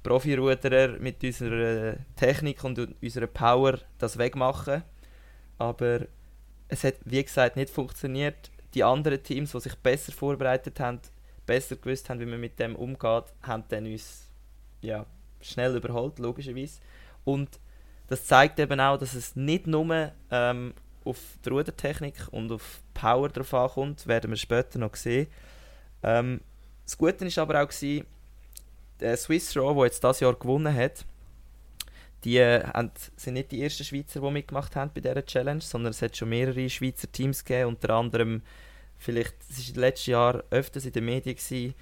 Profiruderer 0.03 0.99
mit 0.99 1.23
unserer 1.23 1.97
Technik 2.17 2.65
und 2.65 2.79
unserer 3.03 3.27
Power 3.27 3.79
das 3.99 4.17
wegmachen. 4.17 4.83
Aber 5.59 6.01
es 6.69 6.85
hat, 6.85 6.95
wie 7.05 7.23
gesagt, 7.23 7.57
nicht 7.57 7.71
funktioniert. 7.71 8.51
Die 8.75 8.85
anderen 8.85 9.23
Teams, 9.23 9.53
die 9.53 9.61
sich 9.61 9.75
besser 9.77 10.13
vorbereitet 10.13 10.79
haben, 10.81 11.01
besser 11.47 11.77
gewusst 11.77 12.11
haben, 12.11 12.21
wie 12.21 12.27
man 12.27 12.41
mit 12.41 12.59
dem 12.59 12.77
umgeht, 12.77 13.25
haben 13.43 13.65
dann 13.69 13.87
uns 13.87 14.27
ja, 14.83 15.07
schnell 15.41 15.77
überholt, 15.77 16.19
logischerweise. 16.19 16.81
Und 17.25 17.59
das 18.09 18.25
zeigt 18.25 18.59
eben 18.59 18.81
auch, 18.81 18.99
dass 18.99 19.15
es 19.15 19.35
nicht 19.35 19.67
nur 19.67 20.13
ähm, 20.31 20.75
auf 21.05 21.19
die 21.45 21.49
Rudertechnik 21.49 22.15
und 22.31 22.53
auf 22.53 22.83
Power 22.95 23.29
drauf 23.29 23.55
ankommt, 23.55 24.07
werden 24.07 24.31
wir 24.31 24.37
später 24.37 24.79
noch 24.79 24.95
sehen. 24.97 25.29
Ähm, 26.03 26.41
das 26.85 26.99
Gute 26.99 27.25
war 27.25 27.43
aber 27.43 27.63
auch, 27.63 27.69
gewesen, 27.69 28.07
der 29.01 29.17
Swiss 29.17 29.57
Raw, 29.57 29.75
der 29.75 29.85
jetzt 29.87 30.03
dieses 30.03 30.21
Jahr 30.21 30.35
gewonnen 30.35 30.75
hat, 30.75 31.05
die 32.27 32.43
haben, 32.43 32.91
sind 33.15 33.35
nicht 33.35 33.53
die 33.53 33.63
ersten 33.63 33.85
Schweizer, 33.85 34.21
die 34.21 34.31
mitgemacht 34.31 34.75
haben 34.75 34.91
bei 34.93 35.01
dieser 35.01 35.25
Challenge, 35.25 35.61
sondern 35.61 35.93
es 35.93 36.03
hat 36.03 36.17
schon 36.17 36.29
mehrere 36.29 36.69
Schweizer 36.69 37.11
Teams 37.11 37.45
gegeben, 37.45 37.69
unter 37.69 37.91
anderem, 37.91 38.43
vielleicht, 38.99 39.37
es 39.49 39.75
war 39.75 39.83
letztes 39.83 40.07
Jahr 40.07 40.43
öfters 40.51 40.87
in 40.87 40.93
den 40.93 41.05
Medien, 41.05 41.37
gewesen, 41.37 41.75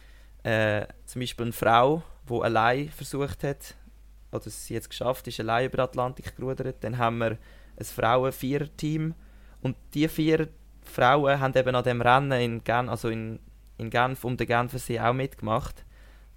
äh, 0.42 0.86
zum 1.06 1.20
Beispiel 1.20 1.46
eine 1.46 1.52
Frau, 1.54 2.02
die 2.28 2.42
allein 2.42 2.90
versucht 2.90 3.42
hat, 3.42 3.74
oder 4.32 4.50
sie 4.50 4.74
jetzt 4.74 4.90
geschafft 4.90 5.26
ist, 5.28 5.40
allein 5.40 5.64
über 5.64 5.78
den 5.78 5.84
Atlantik 5.84 6.36
gerudert. 6.36 6.76
Dann 6.84 6.98
haben 6.98 7.18
wir 7.18 7.38
ein 7.78 7.84
Frauen-Vierer-Team 7.84 9.14
und 9.62 9.76
die 9.94 10.08
vier 10.08 10.48
Frauen 10.82 11.40
haben 11.40 11.56
eben 11.56 11.74
an 11.74 11.84
dem 11.84 12.02
Rennen 12.02 12.32
in, 12.32 12.64
Gen 12.64 12.90
also 12.90 13.08
in, 13.08 13.38
in 13.78 13.88
Genf 13.88 14.24
um 14.24 14.36
den 14.36 14.46
Genfersee 14.46 15.00
auch 15.00 15.14
mitgemacht. 15.14 15.86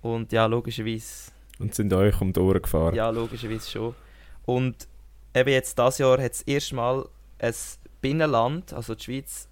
Und 0.01 0.31
ja, 0.31 0.45
logischerweise... 0.45 1.31
Und 1.59 1.73
sind 1.73 1.93
euch 1.93 2.19
um 2.21 2.33
die 2.33 2.39
Ohren 2.39 2.61
gefahren? 2.61 2.95
Ja, 2.95 3.09
logischerweise 3.09 3.69
schon. 3.69 3.95
Und 4.45 4.87
eben 5.33 5.49
jetzt 5.49 5.77
dieses 5.77 5.97
Jahr 5.97 6.21
hat 6.21 6.33
es 6.33 6.41
erstmal 6.43 7.05
ein 7.39 7.53
Binnenland, 8.01 8.73
also 8.73 8.95
die 8.95 9.03
Schweiz, 9.03 9.49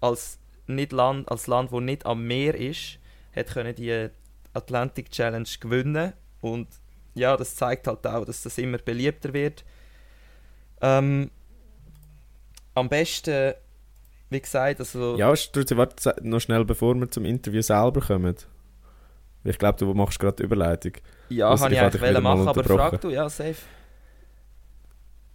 als, 0.00 0.38
nicht 0.66 0.92
Land, 0.92 1.30
als 1.30 1.46
Land, 1.46 1.72
das 1.72 1.80
nicht 1.80 2.06
am 2.06 2.26
Meer 2.26 2.54
ist, 2.54 2.98
hat 3.34 3.48
können 3.48 3.74
die 3.74 4.08
Atlantic 4.54 5.10
Challenge 5.10 5.48
gewinnen 5.60 6.12
und 6.40 6.68
ja, 7.14 7.36
das 7.36 7.56
zeigt 7.56 7.86
halt 7.86 8.06
auch, 8.06 8.24
dass 8.24 8.42
das 8.42 8.58
immer 8.58 8.78
beliebter 8.78 9.32
wird. 9.32 9.64
Ähm, 10.80 11.30
am 12.74 12.88
besten, 12.88 13.54
wie 14.30 14.40
gesagt, 14.40 14.78
also... 14.78 15.16
Ja, 15.16 15.34
Struzzi, 15.34 15.76
warte 15.76 16.14
noch 16.22 16.40
schnell, 16.40 16.64
bevor 16.64 16.94
wir 16.94 17.10
zum 17.10 17.24
Interview 17.24 17.60
selber 17.60 18.00
kommen. 18.00 18.36
Ich 19.48 19.58
glaube, 19.58 19.78
du 19.78 19.92
machst 19.94 20.18
gerade 20.18 20.42
Überleitung. 20.42 20.92
Ja, 21.30 21.58
habe 21.58 21.72
ich 21.72 21.80
eigentlich 21.80 22.20
machen, 22.20 22.48
aber 22.48 22.64
frag 22.64 23.00
du, 23.00 23.10
ja, 23.10 23.28
safe. 23.28 23.56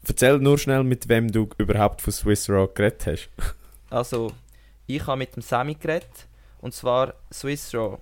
Erzähl 0.08 0.38
nur 0.40 0.58
schnell, 0.58 0.84
mit 0.84 1.08
wem 1.08 1.32
du 1.32 1.50
überhaupt 1.58 2.02
von 2.02 2.14
Swiss 2.14 2.50
Rock 2.50 2.76
geredet 2.76 3.08
hast. 3.08 3.30
also, 3.90 4.32
ich 4.86 5.06
habe 5.08 5.18
mit 5.18 5.36
dem 5.36 5.42
Sammy 5.42 5.76
geredet, 5.76 6.28
und 6.62 6.74
zwar 6.74 7.14
Swiss 7.32 7.74
Raw. 7.74 7.98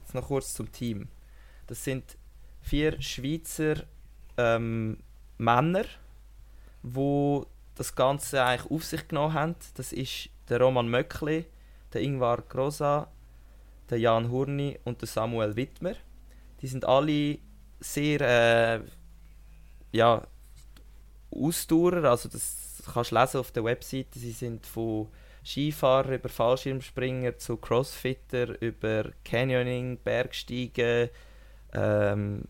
Jetzt 0.00 0.14
noch 0.14 0.26
kurz 0.26 0.54
zum 0.54 0.70
Team. 0.70 1.08
Das 1.66 1.82
sind 1.82 2.16
vier 2.60 3.00
Schweizer 3.00 3.82
ähm, 4.36 4.98
Männer, 5.38 5.84
wo 6.82 7.46
das 7.74 7.94
Ganze 7.94 8.44
eigentlich 8.44 8.70
auf 8.70 8.84
sich 8.84 9.08
genommen 9.08 9.34
haben. 9.34 9.56
Das 9.74 9.92
ist 9.92 10.28
der 10.48 10.60
Roman 10.60 10.88
Möckli, 10.88 11.46
der 11.92 12.02
Ingvar 12.02 12.42
Grosa, 12.42 13.08
der 13.90 13.98
Jan 13.98 14.30
Hurni 14.30 14.78
und 14.84 15.00
der 15.00 15.08
Samuel 15.08 15.56
Wittmer. 15.56 15.94
Die 16.60 16.66
sind 16.66 16.84
alle 16.84 17.38
sehr 17.80 18.20
äh, 18.20 18.80
ja, 19.92 20.26
Ausdauer, 21.30 22.04
also 22.04 22.28
das 22.28 22.82
kannst 22.92 23.12
du 23.12 23.16
lesen 23.16 23.38
auf 23.38 23.52
der 23.52 23.64
Webseite. 23.64 24.18
Sie 24.18 24.32
sind 24.32 24.66
von 24.66 25.08
Skifahrer 25.44 26.14
über 26.14 26.28
Fallschirmspringer 26.28 27.38
zu 27.38 27.56
Crossfitter, 27.56 28.60
über 28.60 29.10
Canyoning, 29.24 29.98
Bergsteigen, 30.02 31.10
ähm, 31.72 32.42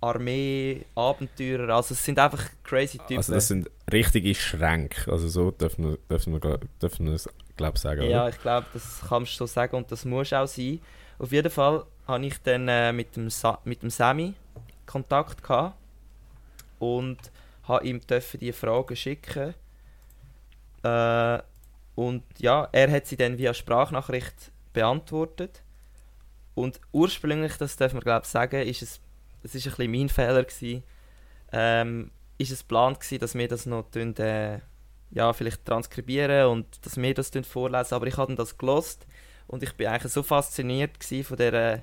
Armee, 0.00 0.84
Abenteurer, 0.94 1.74
also 1.74 1.94
es 1.94 2.04
sind 2.04 2.18
einfach 2.18 2.44
crazy 2.62 2.98
Typen. 2.98 3.16
Also 3.16 3.32
das 3.32 3.48
sind 3.48 3.70
richtige 3.90 4.34
Schränke, 4.34 5.10
also 5.10 5.26
so 5.28 5.50
dürfen 5.50 5.90
wir, 5.90 5.98
dürfen 6.08 6.32
wir, 6.34 6.60
dürfen 6.80 7.06
wir 7.06 7.14
es, 7.14 7.28
glaube 7.56 7.78
sagen, 7.78 8.00
oder? 8.00 8.10
Ja, 8.10 8.28
ich 8.28 8.40
glaube, 8.40 8.66
das 8.72 9.02
kannst 9.08 9.34
du 9.34 9.38
so 9.38 9.46
sagen 9.46 9.76
und 9.76 9.90
das 9.90 10.04
muss 10.04 10.32
auch 10.32 10.46
sein. 10.46 10.80
Auf 11.18 11.32
jeden 11.32 11.50
Fall 11.50 11.84
habe 12.06 12.26
ich 12.26 12.40
dann 12.42 12.68
äh, 12.68 12.92
mit, 12.92 13.16
dem 13.16 13.30
Sa 13.30 13.58
mit 13.64 13.82
dem 13.82 13.90
Sammy 13.90 14.34
Kontakt 14.84 15.42
gehabt 15.42 15.76
und 16.78 17.18
habe 17.64 17.86
ihm 17.86 18.00
die 18.06 18.52
Fragen 18.52 18.96
schicken. 18.96 19.54
Äh, 20.82 21.38
und 21.94 22.22
ja, 22.38 22.68
er 22.72 22.90
hat 22.90 23.06
sie 23.06 23.16
dann 23.16 23.38
via 23.38 23.54
Sprachnachricht 23.54 24.52
beantwortet. 24.72 25.62
Und 26.54 26.80
ursprünglich, 26.92 27.56
das 27.56 27.76
darf 27.76 27.92
man 27.92 28.02
glaube 28.02 28.24
ich 28.24 28.30
sagen, 28.30 28.60
ist 28.62 28.82
es 28.82 29.00
das 29.42 29.54
war 29.54 29.60
ein 29.60 29.76
bisschen 29.76 29.90
mein 29.90 30.08
Fehler. 30.08 30.44
Gewesen. 30.44 30.82
Ähm, 31.52 32.10
ist 32.38 32.50
es 32.50 32.60
geplant, 32.60 33.00
gewesen, 33.00 33.20
dass 33.20 33.34
wir 33.34 33.48
das 33.48 33.66
noch 33.66 33.90
tun, 33.90 34.14
äh, 34.16 34.60
ja, 35.10 35.32
vielleicht 35.32 35.64
transkribieren 35.64 36.46
und 36.48 36.84
dass 36.84 36.96
wir 36.96 37.14
das 37.14 37.30
vorlesen, 37.44 37.94
aber 37.94 38.06
ich 38.06 38.16
habe 38.16 38.34
das 38.34 38.58
gelost 38.58 39.06
und 39.46 39.62
ich 39.62 39.72
bin 39.74 39.86
eigentlich 39.86 40.12
so 40.12 40.22
fasziniert 40.22 40.92
von, 41.22 41.36
der, 41.36 41.82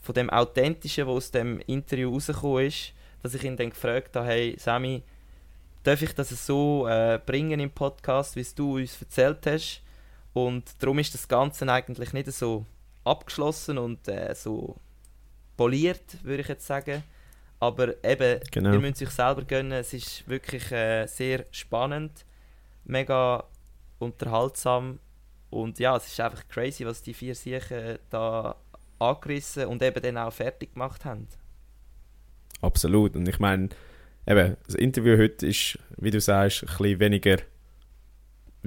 von 0.00 0.14
dem 0.14 0.30
Authentischen, 0.30 1.06
was 1.06 1.14
aus 1.14 1.30
dem 1.30 1.60
Interview 1.60 2.12
rausgekommen 2.12 2.66
ist, 2.66 2.92
dass 3.22 3.34
ich 3.34 3.44
ihn 3.44 3.56
dann 3.56 3.70
gefragt 3.70 4.16
habe, 4.16 4.26
hey 4.26 4.56
Sammy, 4.58 5.02
darf 5.82 6.02
ich 6.02 6.14
das 6.14 6.30
so 6.30 6.86
äh, 6.88 7.20
bringen 7.24 7.60
im 7.60 7.70
Podcast, 7.70 8.36
wie 8.36 8.46
du 8.54 8.76
uns 8.76 9.00
erzählt 9.00 9.46
hast? 9.46 9.82
Und 10.32 10.82
darum 10.82 10.98
ist 10.98 11.14
das 11.14 11.28
Ganze 11.28 11.70
eigentlich 11.70 12.12
nicht 12.12 12.32
so 12.32 12.66
abgeschlossen 13.04 13.78
und 13.78 14.08
äh, 14.08 14.34
so 14.34 14.76
poliert, 15.56 16.22
würde 16.22 16.42
ich 16.42 16.48
jetzt 16.48 16.66
sagen. 16.66 17.04
Aber 17.64 18.04
eben, 18.04 18.40
genau. 18.50 18.74
ihr 18.74 18.78
müsst 18.78 18.98
sich 18.98 19.08
selber 19.08 19.42
gönnen. 19.42 19.72
Es 19.72 19.94
ist 19.94 20.28
wirklich 20.28 20.70
äh, 20.70 21.06
sehr 21.06 21.46
spannend, 21.50 22.26
mega 22.84 23.44
unterhaltsam. 23.98 24.98
Und 25.48 25.78
ja, 25.78 25.96
es 25.96 26.06
ist 26.06 26.20
einfach 26.20 26.46
crazy, 26.48 26.84
was 26.84 27.00
die 27.00 27.14
vier 27.14 27.34
Siechen 27.34 27.98
da 28.10 28.56
angerissen 28.98 29.64
und 29.64 29.82
eben 29.82 30.02
dann 30.02 30.18
auch 30.18 30.32
fertig 30.32 30.74
gemacht 30.74 31.06
haben. 31.06 31.26
Absolut. 32.60 33.16
Und 33.16 33.26
ich 33.26 33.38
meine, 33.38 33.70
eben, 34.26 34.58
das 34.66 34.74
Interview 34.74 35.16
heute 35.16 35.46
ist, 35.46 35.78
wie 35.96 36.10
du 36.10 36.20
sagst, 36.20 36.64
ein 36.64 36.66
bisschen 36.66 37.00
weniger 37.00 37.38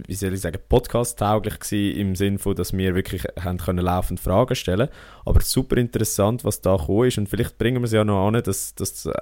wie 0.05 0.13
soll 0.13 0.33
ich 0.33 0.41
sagen, 0.41 0.59
podcast-tauglich 0.69 1.59
gewesen, 1.59 1.99
im 1.99 2.15
Sinne 2.15 2.39
von, 2.39 2.55
dass 2.55 2.73
wir 2.73 2.95
wirklich 2.95 3.23
haben 3.39 3.57
können 3.57 3.83
laufend 3.83 4.19
Fragen 4.19 4.55
stellen 4.55 4.89
Aber 5.25 5.41
super 5.41 5.77
interessant, 5.77 6.43
was 6.43 6.61
da 6.61 6.75
gekommen 6.75 7.07
ist. 7.07 7.17
Und 7.17 7.29
vielleicht 7.29 7.57
bringen 7.57 7.81
wir 7.81 7.85
es 7.85 7.93
ja 7.93 8.03
noch 8.03 8.27
an, 8.27 8.41
dass, 8.43 8.75
dass 8.75 9.05
äh, 9.07 9.13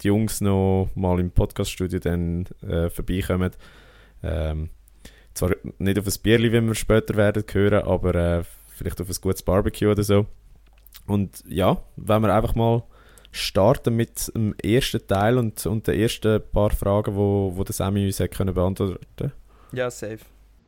die 0.00 0.08
Jungs 0.08 0.40
noch 0.40 0.90
mal 0.94 1.20
im 1.20 1.30
Podcaststudio 1.30 1.98
dann 1.98 2.46
äh, 2.66 2.88
vorbeikommen. 2.88 3.52
Ähm, 4.22 4.70
zwar 5.34 5.50
nicht 5.78 5.98
auf 5.98 6.06
ein 6.06 6.22
Bierli, 6.22 6.52
wie 6.52 6.60
wir 6.60 6.74
später 6.74 7.16
werden 7.16 7.44
hören, 7.52 7.84
aber 7.84 8.14
äh, 8.14 8.44
vielleicht 8.68 9.00
auf 9.00 9.08
ein 9.08 9.16
gutes 9.20 9.42
Barbecue 9.42 9.90
oder 9.90 10.02
so. 10.02 10.26
Und 11.06 11.44
ja, 11.46 11.82
wenn 11.96 12.22
wir 12.22 12.34
einfach 12.34 12.54
mal 12.54 12.82
starten 13.30 13.96
mit 13.96 14.32
dem 14.34 14.54
ersten 14.62 15.06
Teil 15.06 15.38
und, 15.38 15.66
und 15.66 15.86
den 15.86 15.98
ersten 16.00 16.40
paar 16.52 16.70
Fragen, 16.70 17.16
wo, 17.16 17.52
wo 17.54 17.64
der 17.64 17.74
Sammy 17.74 18.06
uns 18.06 18.20
hat 18.20 18.30
können 18.30 18.54
beantworten 18.54 19.32
Ja, 19.72 19.90
safe. 19.90 20.20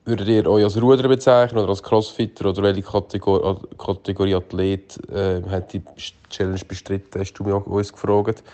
Würdet 0.04 0.28
ihr 0.28 0.46
euch 0.46 0.62
als 0.62 0.80
Ruderer 0.80 1.08
bezeichnen 1.08 1.58
oder 1.58 1.70
als 1.70 1.82
Crossfitter 1.82 2.50
oder 2.50 2.62
welche 2.62 2.82
Kategor 2.82 3.60
Kategorie 3.76 4.36
Athlet 4.36 4.98
äh, 5.10 5.42
hat 5.50 5.72
die 5.72 5.82
Challenge 6.30 6.60
bestritten, 6.66 7.20
hast 7.20 7.32
du 7.32 7.42
mich 7.42 7.54
uns 7.54 7.92
gefragt. 7.92 8.44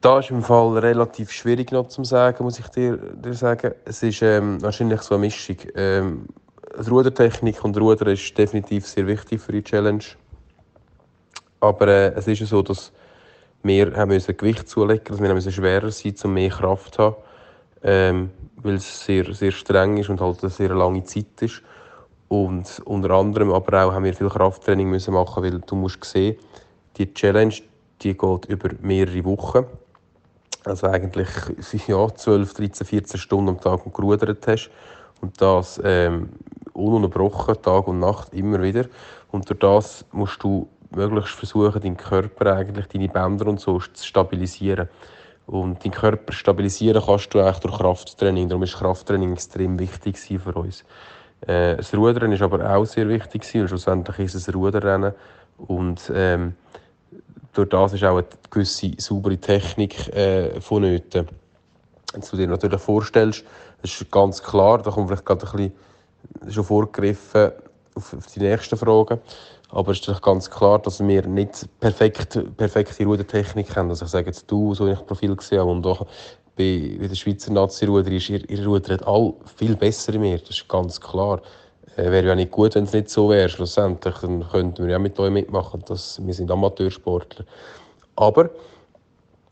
Da 0.00 0.20
ist 0.20 0.30
im 0.30 0.42
Fall 0.42 0.78
relativ 0.78 1.32
schwierig 1.32 1.72
noch 1.72 1.88
zu 1.88 2.04
sagen, 2.04 2.44
muss 2.44 2.60
ich 2.60 2.68
dir, 2.68 2.96
dir 2.96 3.34
sagen. 3.34 3.74
Es 3.84 4.02
ist 4.04 4.22
ähm, 4.22 4.62
wahrscheinlich 4.62 5.02
so 5.02 5.16
eine 5.16 5.22
Mischung. 5.22 5.56
Ähm, 5.74 6.26
Rudertechnik 6.88 7.64
und 7.64 7.76
Rudern 7.76 8.10
ist 8.10 8.38
definitiv 8.38 8.86
sehr 8.86 9.08
wichtig 9.08 9.40
für 9.40 9.50
die 9.50 9.64
Challenge. 9.64 10.04
Aber 11.58 11.88
äh, 11.88 12.12
es 12.14 12.28
ist 12.28 12.38
ja 12.38 12.46
so, 12.46 12.62
dass 12.62 12.92
wir 13.64 13.96
haben 13.96 14.10
müssen 14.10 14.36
Gewicht 14.36 14.68
zulegen 14.68 15.04
müssen, 15.10 15.24
wir 15.24 15.34
müssen 15.34 15.50
schwerer 15.50 15.90
sein, 15.90 16.14
um 16.22 16.34
mehr 16.34 16.50
Kraft 16.50 16.94
zu 16.94 17.02
haben. 17.02 17.16
Ähm, 17.82 18.30
weil 18.56 18.74
es 18.74 19.04
sehr, 19.04 19.32
sehr 19.34 19.52
streng 19.52 19.96
ist 19.96 20.08
und 20.08 20.20
halt 20.20 20.42
eine 20.42 20.50
sehr 20.50 20.74
lange 20.74 21.04
Zeit 21.04 21.40
ist. 21.40 21.62
Und 22.28 22.82
unter 22.84 23.10
anderem 23.10 23.52
aber 23.52 23.86
auch 23.86 23.92
haben 23.92 24.04
wir 24.04 24.14
viel 24.14 24.28
Krafttraining 24.28 24.90
müssen 24.90 25.14
machen, 25.14 25.42
weil 25.42 25.60
du 25.60 25.76
musst 25.76 26.04
sehen, 26.04 26.36
die 26.96 27.12
Challenge, 27.12 27.54
die 28.02 28.16
geht 28.16 28.46
über 28.46 28.70
mehrere 28.80 29.24
Wochen. 29.24 29.64
Also 30.64 30.88
eigentlich 30.88 31.28
ja, 31.86 32.08
12, 32.12 32.54
13, 32.54 32.86
14 32.86 33.20
Stunden 33.20 33.50
am 33.50 33.60
Tag 33.60 33.84
gerudert 33.94 34.46
hast. 34.46 34.70
Und 35.20 35.40
das 35.40 35.80
ähm, 35.84 36.30
ununterbrochen, 36.72 37.62
Tag 37.62 37.86
und 37.88 38.00
Nacht, 38.00 38.34
immer 38.34 38.60
wieder. 38.60 38.86
Und 39.30 39.48
durch 39.48 39.60
das 39.60 40.04
musst 40.12 40.42
du 40.42 40.68
möglichst 40.90 41.34
versuchen, 41.34 41.80
deinen 41.80 41.96
Körper, 41.96 42.56
eigentlich, 42.56 42.86
deine 42.86 43.08
Bänder 43.08 43.46
und 43.46 43.60
so 43.60 43.78
zu 43.78 44.04
stabilisieren. 44.04 44.88
Und 45.46 45.84
deinen 45.84 45.92
Körper 45.92 46.32
stabilisieren 46.32 47.02
kannst 47.04 47.32
du 47.32 47.40
eigentlich 47.40 47.58
durch 47.58 47.78
Krafttraining. 47.78 48.48
Darum 48.48 48.64
ist 48.64 48.76
Krafttraining 48.76 49.32
extrem 49.32 49.78
wichtig 49.78 50.18
für 50.18 50.52
uns. 50.52 50.84
Äh, 51.42 51.76
das 51.76 51.94
Rudern 51.94 52.32
ist 52.32 52.42
aber 52.42 52.68
auch 52.68 52.84
sehr 52.84 53.08
wichtig, 53.08 53.44
weil 53.54 53.68
schlussendlich 53.68 54.18
ist 54.18 54.34
es 54.34 54.48
ein 54.48 54.54
Ruderrennen. 54.54 55.12
Und 55.58 56.10
ähm, 56.14 56.54
durch 57.52 57.68
das 57.68 57.92
ist 57.92 58.04
auch 58.04 58.18
eine 58.18 58.26
gewisse 58.50 58.92
saubere 58.98 59.38
Technik 59.38 60.08
äh, 60.14 60.60
vonnöten. 60.60 61.28
Wenn 62.12 62.22
du 62.22 62.36
dir 62.36 62.48
natürlich 62.48 62.80
vorstellst, 62.80 63.44
das 63.82 64.00
ist 64.00 64.10
ganz 64.10 64.42
klar, 64.42 64.82
da 64.82 64.90
kommt 64.90 65.08
vielleicht 65.08 65.24
gerade 65.24 65.46
ein 65.46 65.72
bisschen 66.40 66.52
schon 66.52 66.64
vorgegriffen 66.64 67.52
auf 67.94 68.26
die 68.34 68.40
nächsten 68.40 68.76
Fragen. 68.76 69.20
Aber 69.70 69.92
es 69.92 70.06
ist 70.06 70.22
ganz 70.22 70.50
klar, 70.50 70.78
dass 70.78 71.00
wir 71.06 71.26
nicht 71.26 71.66
perfekt, 71.80 72.38
perfekte 72.56 73.04
Rudertechnik 73.04 73.74
haben. 73.76 73.90
Also 73.90 74.04
ich 74.04 74.10
sage 74.10 74.26
jetzt 74.26 74.50
du, 74.50 74.74
so 74.74 74.86
ich 74.86 75.06
Profil 75.06 75.34
gesehen 75.34 75.60
habe, 75.60 75.70
und 75.70 75.86
auch 75.86 76.06
bei, 76.56 76.96
bei 77.00 77.08
der 77.08 77.14
Schweizer 77.14 77.52
Nazi-Ruder 77.52 78.10
ist 78.12 78.30
ihr, 78.30 78.48
ihr 78.48 78.66
rudert 78.66 79.06
all 79.06 79.34
viel 79.56 79.76
besser 79.76 80.14
in 80.14 80.20
mir. 80.22 80.38
Das 80.38 80.50
ist 80.50 80.68
ganz 80.68 81.00
klar. 81.00 81.42
Äh, 81.96 82.10
wäre 82.10 82.28
ja 82.28 82.34
nicht 82.34 82.50
gut, 82.50 82.74
wenn 82.74 82.84
es 82.84 82.92
nicht 82.92 83.10
so 83.10 83.28
wäre. 83.28 83.48
Schlussendlich 83.48 84.14
dann 84.16 84.48
könnten 84.48 84.84
wir 84.84 84.92
ja 84.92 84.98
mit 84.98 85.18
euch 85.18 85.30
mitmachen. 85.30 85.82
Das, 85.86 86.24
wir 86.24 86.32
sind 86.32 86.50
Amateursportler. 86.50 87.44
Aber 88.14 88.50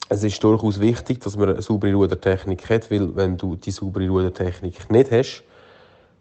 es 0.09 0.23
ist 0.23 0.43
durchaus 0.43 0.81
wichtig, 0.81 1.21
dass 1.21 1.37
man 1.37 1.51
eine 1.51 1.63
saubere 1.63 1.95
Rudertechnik 1.95 2.69
hat, 2.71 2.91
weil 2.91 3.15
wenn 3.17 3.37
du 3.37 3.57
die 3.57 3.71
saubere 3.71 4.09
Rudertechnik 4.09 4.91
nicht 4.91 5.11
hast, 5.11 5.43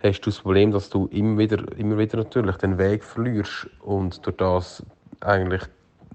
hast 0.04 0.22
du 0.22 0.30
das 0.30 0.40
Problem, 0.40 0.72
dass 0.72 0.90
du 0.90 1.08
immer 1.08 1.38
wieder, 1.38 1.64
immer 1.78 1.98
wieder 1.98 2.18
natürlich 2.18 2.58
den 2.58 2.78
Weg 2.78 3.04
verlierst 3.04 3.68
und 3.82 4.26
durch 4.26 4.38
das 4.38 4.84
eigentlich 5.22 5.64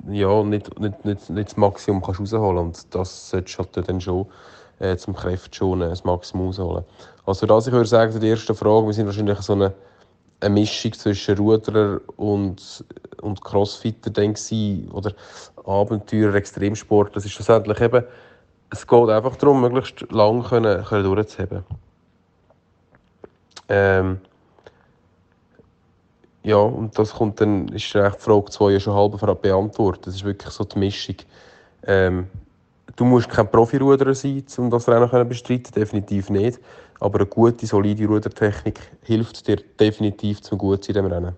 ja, 0.08 0.42
nicht, 0.42 0.78
nicht, 0.78 1.04
nicht, 1.04 1.30
nicht 1.30 1.48
das 1.48 1.56
Maximum 1.56 2.02
kannst 2.02 2.20
rausholen 2.20 2.58
und 2.58 2.94
das 2.94 3.30
solltest 3.30 3.58
du 3.58 3.64
halt 3.64 3.88
dann 3.88 4.00
schon 4.00 4.26
äh, 4.78 4.96
zum 4.96 5.14
Kräfteschonen 5.14 5.88
das 5.88 6.04
Maximum 6.04 6.46
rausholen. 6.46 6.84
Also 7.26 7.46
das, 7.46 7.66
ich 7.66 7.72
würde 7.72 7.88
sagen, 7.88 8.18
die 8.20 8.28
erste 8.28 8.54
Frage, 8.54 8.86
wir 8.86 8.92
sind 8.92 9.06
wahrscheinlich 9.06 9.40
so 9.40 9.54
eine, 9.54 9.74
eine 10.40 10.54
Mischung 10.54 10.92
zwischen 10.92 11.36
Ruderer 11.36 12.00
und, 12.16 12.84
und 13.22 13.42
Crossfitter 13.42 14.10
dann 14.10 14.34
oder 14.92 15.12
Abenteurer, 15.64 16.34
Extremsport. 16.34 17.16
Das 17.16 17.24
ist 17.24 17.32
schlussendlich 17.32 17.80
eben, 17.80 18.04
es 18.70 18.86
geht 18.86 19.08
einfach 19.08 19.36
darum, 19.36 19.60
möglichst 19.62 20.10
lang 20.12 20.42
können, 20.42 20.84
können 20.84 21.04
durchzuheben. 21.04 21.64
Ähm, 23.68 24.20
ja, 26.42 26.56
und 26.56 26.98
das 26.98 27.12
kommt 27.12 27.40
dann, 27.40 27.68
ist 27.68 27.92
die 27.92 28.10
Frage 28.18 28.46
2 28.50 28.70
ja 28.70 28.80
schon 28.80 28.94
halb 28.94 29.42
beantwortet. 29.42 30.06
Das 30.06 30.14
ist 30.14 30.24
wirklich 30.24 30.52
so 30.52 30.64
die 30.64 30.78
Mischung. 30.78 31.16
Ähm, 31.86 32.28
du 32.96 33.04
musst 33.04 33.28
kein 33.28 33.50
Profiruderer 33.50 34.14
sein, 34.14 34.44
um 34.56 34.70
das 34.70 34.88
Rennen 34.88 35.10
zu 35.10 35.24
bestreiten, 35.24 35.72
definitiv 35.74 36.30
nicht. 36.30 36.58
Aber 37.00 37.20
eine 37.20 37.26
gute, 37.26 37.66
solide 37.66 38.06
Rudertechnik 38.06 38.80
hilft 39.02 39.46
dir 39.46 39.56
definitiv 39.78 40.40
zum 40.40 40.58
gut 40.58 40.88
in 40.88 40.94
diesem 40.94 41.06
Rennen. 41.06 41.36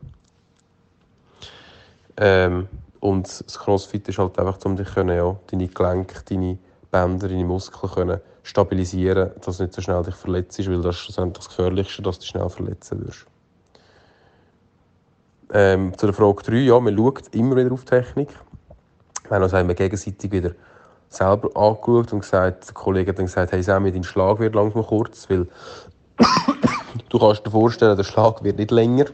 Ähm, 2.16 2.68
und 3.00 3.26
das 3.26 3.58
Crossfit 3.58 4.08
ist 4.08 4.18
halt 4.18 4.38
einfach, 4.38 4.58
um 4.64 4.76
dich 4.76 4.94
können, 4.94 5.16
ja, 5.16 5.36
deine 5.50 5.68
Gelenke, 5.68 6.22
deine 6.28 6.58
Bänder, 6.90 7.28
deine 7.28 7.44
Muskeln 7.44 7.92
können 7.92 8.20
stabilisieren, 8.42 9.30
dass 9.44 9.58
du 9.58 9.64
nicht 9.64 9.74
so 9.74 9.82
schnell 9.82 10.02
dich 10.02 10.14
verletzt, 10.14 10.58
weil 10.68 10.80
das 10.82 10.96
ist 10.96 11.02
schlussendlich 11.02 11.44
das 11.44 11.48
Gefährlichste, 11.48 12.02
dass 12.02 12.16
du 12.16 12.20
dich 12.20 12.30
schnell 12.30 12.48
verletzen 12.48 13.06
wirst. 13.06 13.26
Ähm, 15.52 15.96
zu 15.98 16.06
der 16.06 16.14
Frage 16.14 16.42
3, 16.44 16.56
ja, 16.56 16.78
man 16.78 16.96
schaut 16.96 17.34
immer 17.34 17.56
wieder 17.56 17.72
auf 17.72 17.84
Technik. 17.84 18.28
Wir 19.28 19.36
haben 19.36 19.42
uns 19.42 19.76
gegenseitig 19.76 20.30
wieder 20.30 20.52
selber 21.08 21.48
angeschaut 21.56 22.12
und 22.12 22.20
gesagt, 22.20 22.68
der 22.68 22.74
Kollege 22.74 23.10
hat 23.10 23.18
dann 23.18 23.26
gesagt, 23.26 23.52
hey 23.52 23.62
Sammy, 23.62 23.90
dein 23.90 24.04
Schlag 24.04 24.38
wird 24.38 24.54
langsam 24.54 24.84
kurz, 24.84 25.28
weil 25.28 25.48
du 27.08 27.18
kannst 27.18 27.44
dir 27.44 27.50
vorstellen, 27.50 27.96
der 27.96 28.04
Schlag 28.04 28.44
wird 28.44 28.58
nicht 28.58 28.70
länger 28.70 29.06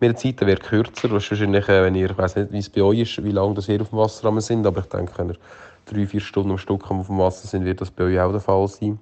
mit 0.00 0.10
der 0.10 0.16
Zeit, 0.16 0.40
der 0.40 0.48
wird 0.48 0.62
kürzer. 0.62 1.08
Das 1.08 1.30
wahrscheinlich, 1.30 1.68
äh, 1.68 1.84
wenn 1.84 1.94
ihr, 1.94 2.10
ich 2.10 2.18
weiß 2.18 2.36
nicht, 2.36 2.52
wie 2.52 2.58
es 2.58 2.70
bei 2.70 2.82
euch 2.82 3.00
ist, 3.00 3.24
wie 3.24 3.32
lange 3.32 3.54
das 3.54 3.68
ihr 3.68 3.80
auf 3.80 3.90
dem 3.90 3.98
Wasser 3.98 4.40
sind, 4.40 4.66
aber 4.66 4.80
ich 4.80 4.86
denke, 4.86 5.12
wenn 5.16 5.30
ihr 5.30 5.36
drei, 5.86 6.06
vier 6.06 6.20
Stunden 6.20 6.50
am 6.50 6.58
Stück 6.58 6.90
auf 6.90 7.06
dem 7.06 7.18
Wasser 7.18 7.46
sind, 7.48 7.64
wird 7.64 7.80
das 7.80 7.90
bei 7.90 8.04
euch 8.04 8.20
auch 8.20 8.32
der 8.32 8.40
Fall 8.40 8.66
sein. 8.68 8.98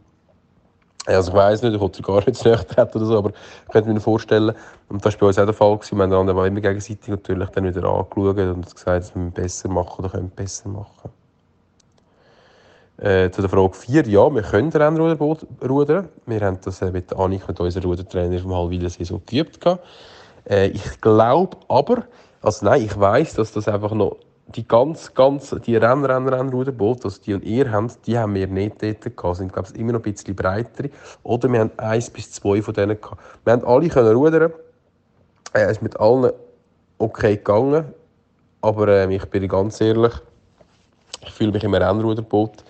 Also 1.06 1.30
ich 1.30 1.36
weiß 1.36 1.62
nicht, 1.62 1.74
ich 1.74 1.80
wollte 1.80 2.02
gar 2.02 2.24
nicht 2.24 2.36
zu 2.36 2.48
nahe 2.48 2.66
treten 2.66 2.98
oder 2.98 3.06
so, 3.06 3.18
aber 3.18 3.30
ich 3.30 3.72
könnte 3.72 3.90
mir 3.90 4.00
vorstellen, 4.00 4.54
und 4.88 5.04
das 5.04 5.14
war 5.14 5.20
bei 5.20 5.26
uns 5.28 5.38
auch 5.38 5.44
der 5.46 5.54
Fall, 5.54 5.76
gewesen, 5.76 5.96
wir 5.96 6.04
haben 6.04 6.26
dann 6.26 6.46
immer 6.46 6.60
gegenseitig 6.60 7.08
natürlich 7.08 7.48
dann 7.48 7.64
wieder 7.64 7.84
angeschaut 7.84 8.38
und 8.38 8.74
gesagt, 8.74 9.04
dass 9.04 9.14
wir 9.14 9.30
besser 9.30 9.68
machen 9.68 10.04
oder 10.04 10.10
können 10.10 10.30
besser 10.30 10.68
machen. 10.68 11.10
Äh, 12.98 13.30
zu 13.30 13.40
der 13.40 13.48
Frage 13.48 13.72
4, 13.72 14.08
ja, 14.08 14.34
wir 14.34 14.42
können 14.42 14.70
Rennruderboot 14.70 15.46
rudern. 15.66 16.10
Wir 16.26 16.40
haben 16.42 16.58
das 16.62 16.82
äh, 16.82 16.90
mit 16.90 17.10
Annik, 17.14 17.48
mit 17.48 17.58
unserem 17.58 17.88
Rudertrainer 17.88 18.38
vom 18.38 18.54
Halwilensee 18.54 19.04
so 19.04 19.22
geübt. 19.24 19.58
Äh, 20.50 20.68
ich 20.68 21.00
glaube 21.00 21.56
aber, 21.68 22.04
also 22.42 22.66
nein, 22.66 22.82
ich 22.82 22.98
weiß, 22.98 23.34
dass 23.34 23.52
das 23.52 23.68
einfach 23.68 23.92
noch 23.92 24.16
die 24.48 24.66
ganz, 24.66 25.14
ganz, 25.14 25.54
die 25.64 25.76
Renn, 25.76 26.04
Renn, 26.04 26.28
Rennruderboote, 26.28 27.04
also 27.04 27.22
die 27.22 27.34
und 27.34 27.44
ihr 27.44 27.70
habt, 27.70 28.04
die 28.06 28.18
haben 28.18 28.34
wir 28.34 28.48
nicht 28.48 28.82
dort 28.82 29.16
gehabt. 29.16 29.36
sind, 29.36 29.52
glaube 29.52 29.68
ich, 29.72 29.78
immer 29.78 29.92
noch 29.92 30.00
ein 30.00 30.12
bisschen 30.12 30.34
breiter. 30.34 30.88
Oder 31.22 31.52
wir 31.52 31.60
haben 31.60 31.70
eins 31.76 32.10
bis 32.10 32.32
zwei 32.32 32.60
von 32.60 32.74
denen 32.74 33.00
gehabt. 33.00 33.22
Wir 33.44 33.52
haben 33.52 33.64
alle 33.64 33.88
können 33.88 34.12
rudern. 34.12 34.52
Äh, 35.52 35.62
es 35.62 35.72
ist 35.72 35.82
mit 35.82 35.98
allen 36.00 36.32
okay 36.98 37.36
gegangen. 37.36 37.84
Aber 38.60 38.88
äh, 38.88 39.14
ich 39.14 39.24
bin 39.26 39.46
ganz 39.46 39.80
ehrlich, 39.80 40.14
ich 41.22 41.30
fühle 41.30 41.52
mich 41.52 41.62
im 41.62 41.74
Rennruderboot 41.74 42.64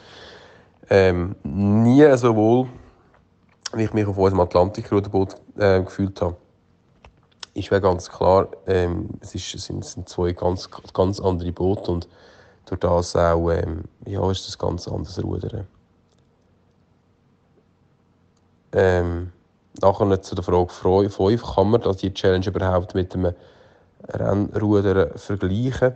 ähm, 0.91 1.35
nie 1.45 2.16
so 2.16 2.37
wohl, 2.37 2.66
wie 3.72 3.85
ich 3.85 3.93
mich 3.95 4.07
auf 4.07 4.18
unserem 4.18 4.41
Atlantikruderboot 4.41 5.37
äh, 5.57 5.81
gefühlt 5.83 6.20
habe 6.20 6.37
ist 7.55 7.70
ja 7.70 7.78
ganz 7.78 8.09
klar, 8.09 8.48
ähm, 8.66 9.09
es, 9.20 9.34
ist, 9.34 9.55
es 9.55 9.66
sind 9.66 10.09
zwei 10.09 10.32
ganz, 10.32 10.68
ganz 10.92 11.20
andere 11.20 11.53
Boote 11.53 11.90
und 11.90 12.09
durch 12.66 12.80
das 12.80 13.16
auch, 13.16 13.51
ähm, 13.51 13.84
ja, 14.07 14.30
ist 14.30 14.46
das 14.46 14.59
ganz 14.59 14.86
anders 14.86 15.22
Rudern. 15.22 15.66
Ähm, 18.72 19.32
nachher 19.80 20.22
zu 20.22 20.34
der 20.36 20.44
Frage 20.44 21.11
5, 21.11 21.42
kann 21.42 21.70
man 21.70 21.96
die 21.96 22.14
Challenge 22.14 22.46
überhaupt 22.46 22.94
mit 22.94 23.14
einem 23.14 23.34
Rennrudern 24.09 25.18
vergleichen? 25.18 25.94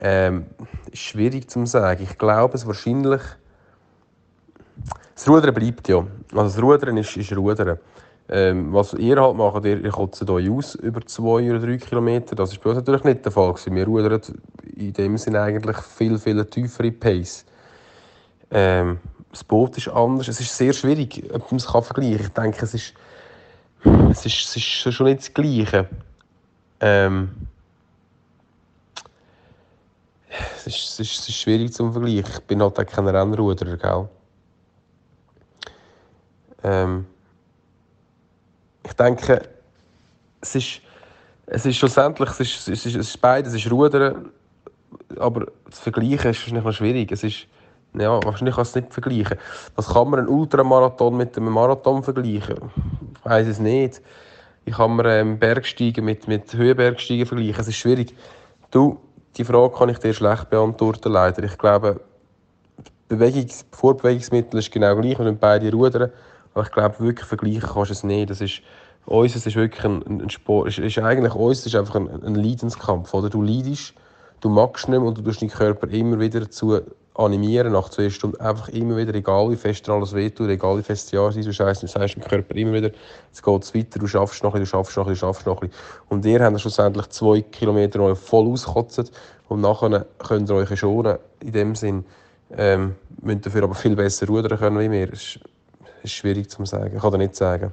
Ähm, 0.00 0.46
schwierig 0.92 1.48
zu 1.48 1.64
sagen. 1.64 2.02
Ich 2.02 2.18
glaube 2.18 2.56
es 2.56 2.66
wahrscheinlich. 2.66 3.22
Das 5.14 5.28
Rudern 5.28 5.54
bleibt 5.54 5.88
ja. 5.88 6.04
Also 6.34 6.42
das 6.42 6.62
Rudern 6.62 6.96
ist, 6.98 7.16
ist 7.16 7.34
Rudern. 7.34 7.78
Ähm, 8.28 8.72
was 8.72 8.94
ihr 8.94 9.20
halt 9.20 9.36
macht, 9.36 9.64
ihr, 9.64 9.82
ihr 9.82 9.90
kotzt 9.90 10.28
euch 10.28 10.48
aus 10.48 10.74
über 10.76 11.04
zwei 11.06 11.50
oder 11.50 11.58
drei 11.58 11.76
Kilometer. 11.76 12.34
Das 12.36 12.52
ist 12.52 12.62
bei 12.62 12.70
uns 12.70 12.78
natürlich 12.78 13.04
nicht 13.04 13.24
der 13.24 13.32
Fall. 13.32 13.54
Wir 13.66 13.84
rudern 13.84 14.20
in 14.76 14.92
dem 14.92 15.18
Sinne 15.18 15.42
eigentlich 15.42 15.76
viel, 15.78 16.18
viel 16.18 16.44
tiefere 16.46 16.92
Pace. 16.92 17.44
Ähm, 18.50 19.00
das 19.30 19.42
Boot 19.42 19.76
ist 19.76 19.88
anders. 19.88 20.28
Es 20.28 20.40
ist 20.40 20.56
sehr 20.56 20.72
schwierig, 20.72 21.24
ob 21.32 21.50
man 21.50 21.56
es 21.56 21.64
vergleichen 21.64 22.32
kann. 22.32 22.50
Ich 22.50 22.58
denke, 22.58 22.64
es 22.64 22.74
ist, 22.74 22.94
es 24.10 24.26
ist, 24.26 24.56
es 24.56 24.56
ist 24.56 24.94
schon 24.94 25.06
nicht 25.06 25.20
das 25.20 25.34
Gleiche. 25.34 25.88
Ähm, 26.80 27.30
es, 30.28 30.66
ist, 30.66 30.76
es, 30.76 31.00
ist, 31.00 31.20
es 31.20 31.28
ist 31.28 31.36
schwierig 31.36 31.72
zu 31.72 31.90
vergleichen. 31.90 32.30
Ich 32.32 32.40
bin 32.42 32.62
halt 32.62 32.78
auch 32.78 32.86
kein 32.86 33.08
Rennruderer, 33.08 33.76
gell? 33.76 34.08
Ähm, 36.64 37.06
ich 38.84 38.92
denke, 38.94 39.42
es 40.40 40.54
ist, 40.54 40.80
es 41.46 41.66
ist 41.66 41.76
schlussendlich, 41.76 42.30
es 42.30 42.40
ist, 42.40 42.68
es 42.68 42.86
ist, 42.86 42.96
es 42.96 43.08
ist 43.08 43.20
beides, 43.20 43.54
es 43.54 43.64
ist 43.64 43.72
Rudern, 43.72 44.30
aber 45.18 45.46
zu 45.70 45.82
vergleichen 45.82 46.30
ist 46.30 46.40
wahrscheinlich 46.40 46.64
noch 46.64 46.72
schwierig. 46.72 47.12
Es 47.12 47.22
ist, 47.22 47.46
ja, 47.94 48.22
wahrscheinlich 48.24 48.54
kann 48.54 48.62
es 48.62 48.74
nicht 48.74 48.92
vergleichen. 48.92 49.38
Was 49.76 49.88
kann 49.88 50.08
man 50.08 50.20
einen 50.20 50.28
Ultramarathon 50.28 51.16
mit 51.16 51.36
einem 51.36 51.52
Marathon 51.52 52.02
vergleichen? 52.02 52.70
Ich 53.18 53.24
weiß 53.24 53.46
es 53.46 53.58
nicht. 53.58 54.00
Ich 54.64 54.74
kann 54.74 54.96
mir 54.96 55.06
ähm, 55.06 55.38
Bergsteigen 55.38 56.04
mit, 56.04 56.28
mit 56.28 56.52
Höhenbergsteigen 56.54 57.26
vergleichen. 57.26 57.60
Es 57.60 57.68
ist 57.68 57.76
schwierig. 57.76 58.14
Du, 58.70 58.98
die 59.36 59.44
Frage 59.44 59.74
kann 59.74 59.88
ich 59.88 59.98
dir 59.98 60.14
schlecht 60.14 60.50
beantworten, 60.50 61.12
leider. 61.12 61.42
Ich 61.42 61.58
glaube, 61.58 62.00
Bewegungs 63.08 63.66
Vorbewegungsmittel 63.72 64.60
ist 64.60 64.72
genau 64.72 64.96
gleich, 64.96 65.18
wenn 65.18 65.38
beide 65.38 65.70
rudern. 65.72 66.10
Aber 66.54 66.64
ich 66.64 66.72
glaube, 66.72 67.00
wirklich 67.00 67.26
vergleichen 67.26 67.68
kannst 67.72 67.90
du 67.90 67.94
es 67.94 68.04
nicht. 68.04 68.30
Das 68.30 68.40
ist, 68.40 68.62
uns 69.06 69.34
ist 69.34 69.56
wirklich 69.56 69.84
ein, 69.84 70.02
ein 70.06 70.30
Sport, 70.30 70.68
ist, 70.68 70.78
ist 70.78 70.98
eigentlich 70.98 71.34
uns 71.34 71.64
ist 71.66 71.74
einfach 71.74 71.96
ein, 71.96 72.08
ein 72.08 72.34
Leidenskampf. 72.34 73.12
Oder? 73.14 73.30
Du 73.30 73.42
leidest, 73.42 73.94
du 74.40 74.48
magst 74.48 74.88
nicht 74.88 74.98
mehr 74.98 75.08
und 75.08 75.18
du 75.18 75.22
tust 75.22 75.42
deinen 75.42 75.50
Körper 75.50 75.88
immer 75.88 76.20
wieder 76.20 76.40
dazu 76.40 76.80
animieren, 77.14 77.72
nach 77.72 77.88
zwei 77.90 78.08
Stunden 78.10 78.40
einfach 78.40 78.68
immer 78.68 78.96
wieder, 78.96 79.14
egal 79.14 79.50
wie 79.50 79.56
fest 79.56 79.88
alles 79.88 80.14
wehtut, 80.14 80.48
egal 80.48 80.78
wie 80.78 80.82
fest 80.82 81.06
das 81.06 81.12
Jahr 81.12 81.28
ist, 81.28 81.46
du 81.46 81.52
sagst, 81.52 81.82
du 81.82 81.86
dem 81.86 82.22
Körper 82.22 82.54
immer 82.56 82.72
wieder, 82.72 82.90
jetzt 83.28 83.42
geht 83.42 83.62
es 83.62 83.74
weiter, 83.74 83.98
du 83.98 84.06
schaffst 84.06 84.42
noch 84.42 84.54
ein 84.54 84.60
bisschen, 84.60 84.78
du 84.78 84.84
schaffst 84.84 84.96
noch 84.96 85.06
ein 85.06 85.10
bisschen, 85.12 85.28
du 85.28 85.34
schaffst 85.34 85.46
noch 85.46 85.60
ein 85.60 85.68
bisschen. 85.68 86.06
Und 86.08 86.24
ihr 86.24 86.42
habt 86.42 86.60
schlussendlich 86.60 87.08
zwei 87.10 87.42
Kilometer 87.42 88.16
voll 88.16 88.48
ausgekotzt 88.48 89.12
und 89.48 89.60
nachher 89.60 90.06
könnt 90.18 90.48
ihr 90.48 90.56
euch 90.56 90.78
schonen, 90.78 91.18
in 91.40 91.52
dem 91.52 91.74
Sinn, 91.74 92.04
ähm, 92.56 92.94
müsst 93.20 93.46
dafür 93.46 93.64
aber 93.64 93.74
viel 93.74 93.96
besser 93.96 94.26
rudern 94.26 94.58
können 94.58 94.80
wie 94.80 94.90
wir. 94.90 95.08
Ist 96.04 96.12
schwierig 96.12 96.50
zu 96.50 96.64
sagen, 96.64 96.96
ich 96.96 97.02
kann 97.02 97.12
dir 97.12 97.18
nicht 97.18 97.36
sagen. 97.36 97.72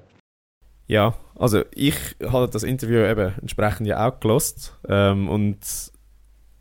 Ja, 0.87 1.15
also 1.35 1.63
ich 1.73 1.95
habe 2.23 2.49
das 2.49 2.63
Interview 2.63 3.05
eben 3.05 3.33
entsprechend 3.41 3.87
ja 3.87 4.07
auch 4.07 4.19
gelost 4.19 4.75
ähm, 4.87 5.29
und 5.29 5.59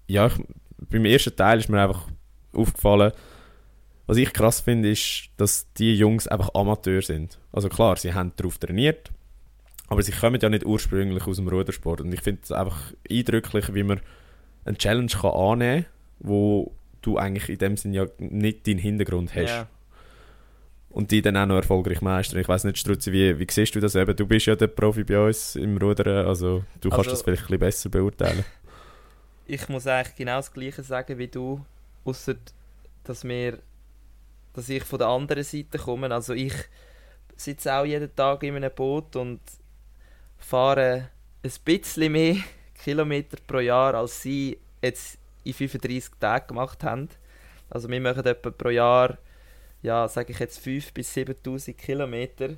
ja, 0.07 0.27
ich, 0.27 0.35
beim 0.91 1.05
ersten 1.05 1.35
Teil 1.35 1.59
ist 1.59 1.69
mir 1.69 1.83
einfach 1.83 2.09
aufgefallen, 2.53 3.13
was 4.07 4.17
ich 4.17 4.33
krass 4.33 4.61
finde, 4.61 4.91
ist, 4.91 5.29
dass 5.37 5.71
die 5.75 5.95
Jungs 5.95 6.29
einfach 6.29 6.55
Amateur 6.55 7.03
sind. 7.03 7.39
Also 7.53 7.69
klar, 7.69 7.97
sie 7.97 8.15
haben 8.15 8.33
darauf 8.37 8.59
trainiert, 8.59 9.11
aber 9.89 10.03
sie 10.03 10.13
kommen 10.13 10.41
ja 10.41 10.49
nicht 10.49 10.65
ursprünglich 10.65 11.27
aus 11.27 11.37
dem 11.37 11.49
Rudersport. 11.49 12.01
Und 12.01 12.13
ich 12.13 12.23
finde 12.23 12.41
es 12.43 12.53
einfach 12.53 12.93
eindrücklich, 13.11 13.75
wie 13.75 13.83
man 13.83 14.01
eine 14.65 14.79
Challenge 14.79 15.11
kann 15.11 15.31
annehmen 15.31 15.85
kann, 15.85 15.93
wo 16.21 16.73
du 17.03 17.19
eigentlich 17.19 17.49
in 17.49 17.59
dem 17.59 17.77
Sinne 17.77 17.97
ja 17.97 18.07
nicht 18.19 18.67
deinen 18.67 18.79
Hintergrund 18.79 19.35
hast. 19.35 19.51
Yeah. 19.51 19.69
Und 20.91 21.11
die 21.11 21.21
dann 21.21 21.37
auch 21.37 21.47
noch 21.47 21.57
erfolgreich 21.57 22.01
meistern. 22.01 22.41
Ich 22.41 22.49
weiß 22.49 22.65
nicht, 22.65 22.79
Struzzi, 22.79 23.13
wie, 23.13 23.39
wie 23.39 23.47
siehst 23.49 23.75
du 23.75 23.81
das 23.81 23.95
eben? 23.95 24.17
Du 24.17 24.27
bist 24.27 24.47
ja 24.47 24.57
der 24.57 24.69
Profi 24.69 25.05
bei 25.05 25.19
uns 25.19 25.55
im 25.55 25.77
Rudern, 25.77 26.27
also 26.27 26.65
du 26.81 26.89
kannst 26.89 27.11
also, 27.11 27.11
das 27.11 27.23
vielleicht 27.23 27.43
ein 27.43 27.47
bisschen 27.47 27.61
besser 27.61 27.89
beurteilen. 27.91 28.45
Ich 29.47 29.69
muss 29.69 29.87
eigentlich 29.87 30.17
genau 30.17 30.37
das 30.37 30.53
Gleiche 30.53 30.83
sagen 30.83 31.19
wie 31.19 31.29
du 31.29 31.65
Außer, 32.09 32.37
dass 33.05 33.23
wir, 33.25 33.59
dass 34.55 34.71
ich 34.71 34.83
von 34.83 34.99
der 34.99 35.09
anderen 35.09 35.45
Seite 35.45 35.77
komme. 35.77 36.11
Also 36.11 36.33
ich 36.33 36.55
sitze 37.37 37.75
auch 37.75 37.85
jeden 37.85 38.15
Tag 38.17 38.43
in 38.45 38.57
einem 38.57 38.73
Boot 38.75 39.15
und 39.17 39.41
fahre 40.39 41.11
ein 41.43 41.53
bisschen 41.67 42.13
mehr 42.13 42.37
Kilometer 42.83 43.37
pro 43.47 43.59
Jahr, 43.59 43.95
als 43.95 44.23
sie 44.23 44.59
jetzt 44.81 45.19
in 45.45 45.53
35 45.53 46.13
Tagen 46.19 46.47
gemacht 46.47 46.83
haben. 46.83 47.11
Also 47.69 47.91
wir 47.91 48.01
machen 48.01 48.25
etwa 48.25 48.51
pro 48.51 48.71
Jahr, 48.71 49.19
ja, 49.83 50.09
sage 50.09 50.33
ich 50.33 50.39
jetzt 50.39 50.61
5.000 50.61 50.93
bis 50.93 51.17
7'000 51.17 51.75
Kilometer. 51.75 52.51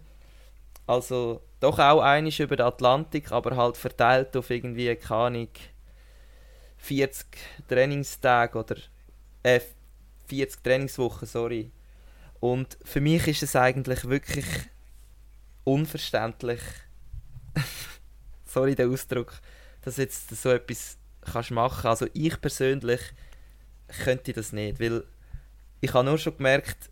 Also 0.87 1.43
doch 1.61 1.79
auch 1.79 2.03
einiges 2.03 2.41
über 2.41 2.57
den 2.57 2.66
Atlantik, 2.66 3.31
aber 3.33 3.57
halt 3.57 3.77
verteilt 3.77 4.37
auf 4.37 4.51
irgendwie, 4.51 4.95
keine 4.97 5.21
Ahnung, 5.21 5.49
40 6.79 7.27
Trainingstage 7.68 8.59
oder 8.59 8.77
äh, 9.43 9.61
40 10.29 10.62
Trainingswochen, 10.62 11.29
sorry. 11.29 11.71
Und 12.41 12.79
für 12.85 13.01
mich 13.01 13.29
ist 13.29 13.43
es 13.43 13.55
eigentlich 13.55 14.09
wirklich 14.09 14.47
unverständlich, 15.64 16.61
sorry 18.47 18.75
der 18.75 18.89
Ausdruck, 18.89 19.35
dass 19.83 19.99
jetzt 19.99 20.35
so 20.35 20.51
etwas 20.51 20.97
kannst 21.21 21.51
machen. 21.51 21.87
Also 21.87 22.07
ich 22.14 22.41
persönlich 22.41 23.01
könnte 24.05 24.33
das 24.33 24.53
nicht, 24.53 24.81
weil 24.81 25.05
ich 25.81 25.93
habe 25.93 26.09
nur 26.09 26.18
schon 26.18 26.37
gemerkt, 26.37 26.91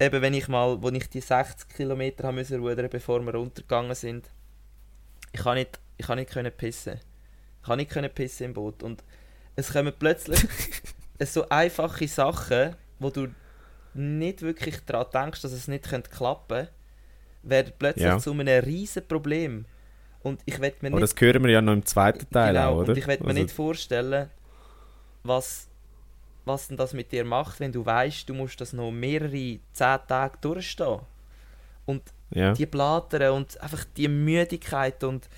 eben 0.00 0.22
wenn 0.22 0.34
ich 0.34 0.48
mal, 0.48 0.80
wo 0.82 0.88
ich 0.90 1.08
die 1.08 1.20
60 1.20 1.68
Kilometer 1.68 2.24
haben 2.24 2.36
müssen 2.36 2.60
rudern, 2.60 2.88
bevor 2.90 3.20
wir 3.20 3.34
runtergegangen 3.34 3.94
sind, 3.94 4.30
ich 5.32 5.40
kann 5.40 5.56
nicht, 5.56 5.80
ich 5.96 6.06
kann 6.06 6.18
nicht 6.18 6.30
können 6.30 6.52
pissen. 6.56 7.00
Ich 7.60 7.66
kann 7.66 7.78
nicht 7.78 7.90
können 7.90 8.10
pissen 8.12 8.46
im 8.46 8.54
Boot 8.54 8.82
und 8.82 9.04
es 9.56 9.72
kommen 9.72 9.92
plötzlich 9.98 10.40
so 11.20 11.48
einfache 11.48 12.06
Sachen, 12.08 12.76
wo 12.98 13.10
du 13.10 13.28
nicht 13.94 14.42
wirklich 14.42 14.84
daran 14.84 15.06
denkst, 15.12 15.42
dass 15.42 15.52
es 15.52 15.68
nicht 15.68 15.84
klappen 15.84 16.08
könnte, 16.48 16.72
werden 17.42 17.72
plötzlich 17.78 18.04
ja. 18.04 18.18
zu 18.18 18.32
einem 18.32 18.64
riesen 18.64 19.06
Problem. 19.06 19.64
Und 20.20 20.40
ich 20.46 20.58
mir 20.58 20.70
nicht... 20.70 20.84
Aber 20.84 21.00
das 21.00 21.14
hören 21.18 21.42
wir 21.44 21.50
ja 21.50 21.62
noch 21.62 21.72
im 21.72 21.84
zweiten 21.84 22.28
Teil 22.30 22.54
genau, 22.54 22.70
auch, 22.70 22.76
oder? 22.78 22.90
Und 22.90 22.98
ich 22.98 23.06
werde 23.06 23.24
mir 23.24 23.30
also... 23.30 23.42
nicht 23.42 23.54
vorstellen, 23.54 24.30
was, 25.22 25.67
was 26.48 26.68
denn 26.68 26.76
das 26.76 26.92
mit 26.94 27.12
dir 27.12 27.24
macht, 27.24 27.60
wenn 27.60 27.72
du 27.72 27.86
weißt, 27.86 28.28
du 28.28 28.34
musst 28.34 28.60
das 28.60 28.72
noch 28.72 28.90
mehrere 28.90 29.58
zehn 29.72 29.98
Tage 30.08 30.38
durchstehen. 30.40 31.00
Und 31.86 32.02
ja. 32.30 32.52
die 32.52 32.66
Blätter 32.66 33.32
und 33.32 33.60
einfach 33.60 33.84
die 33.96 34.08
Müdigkeit 34.08 35.04
und... 35.04 35.28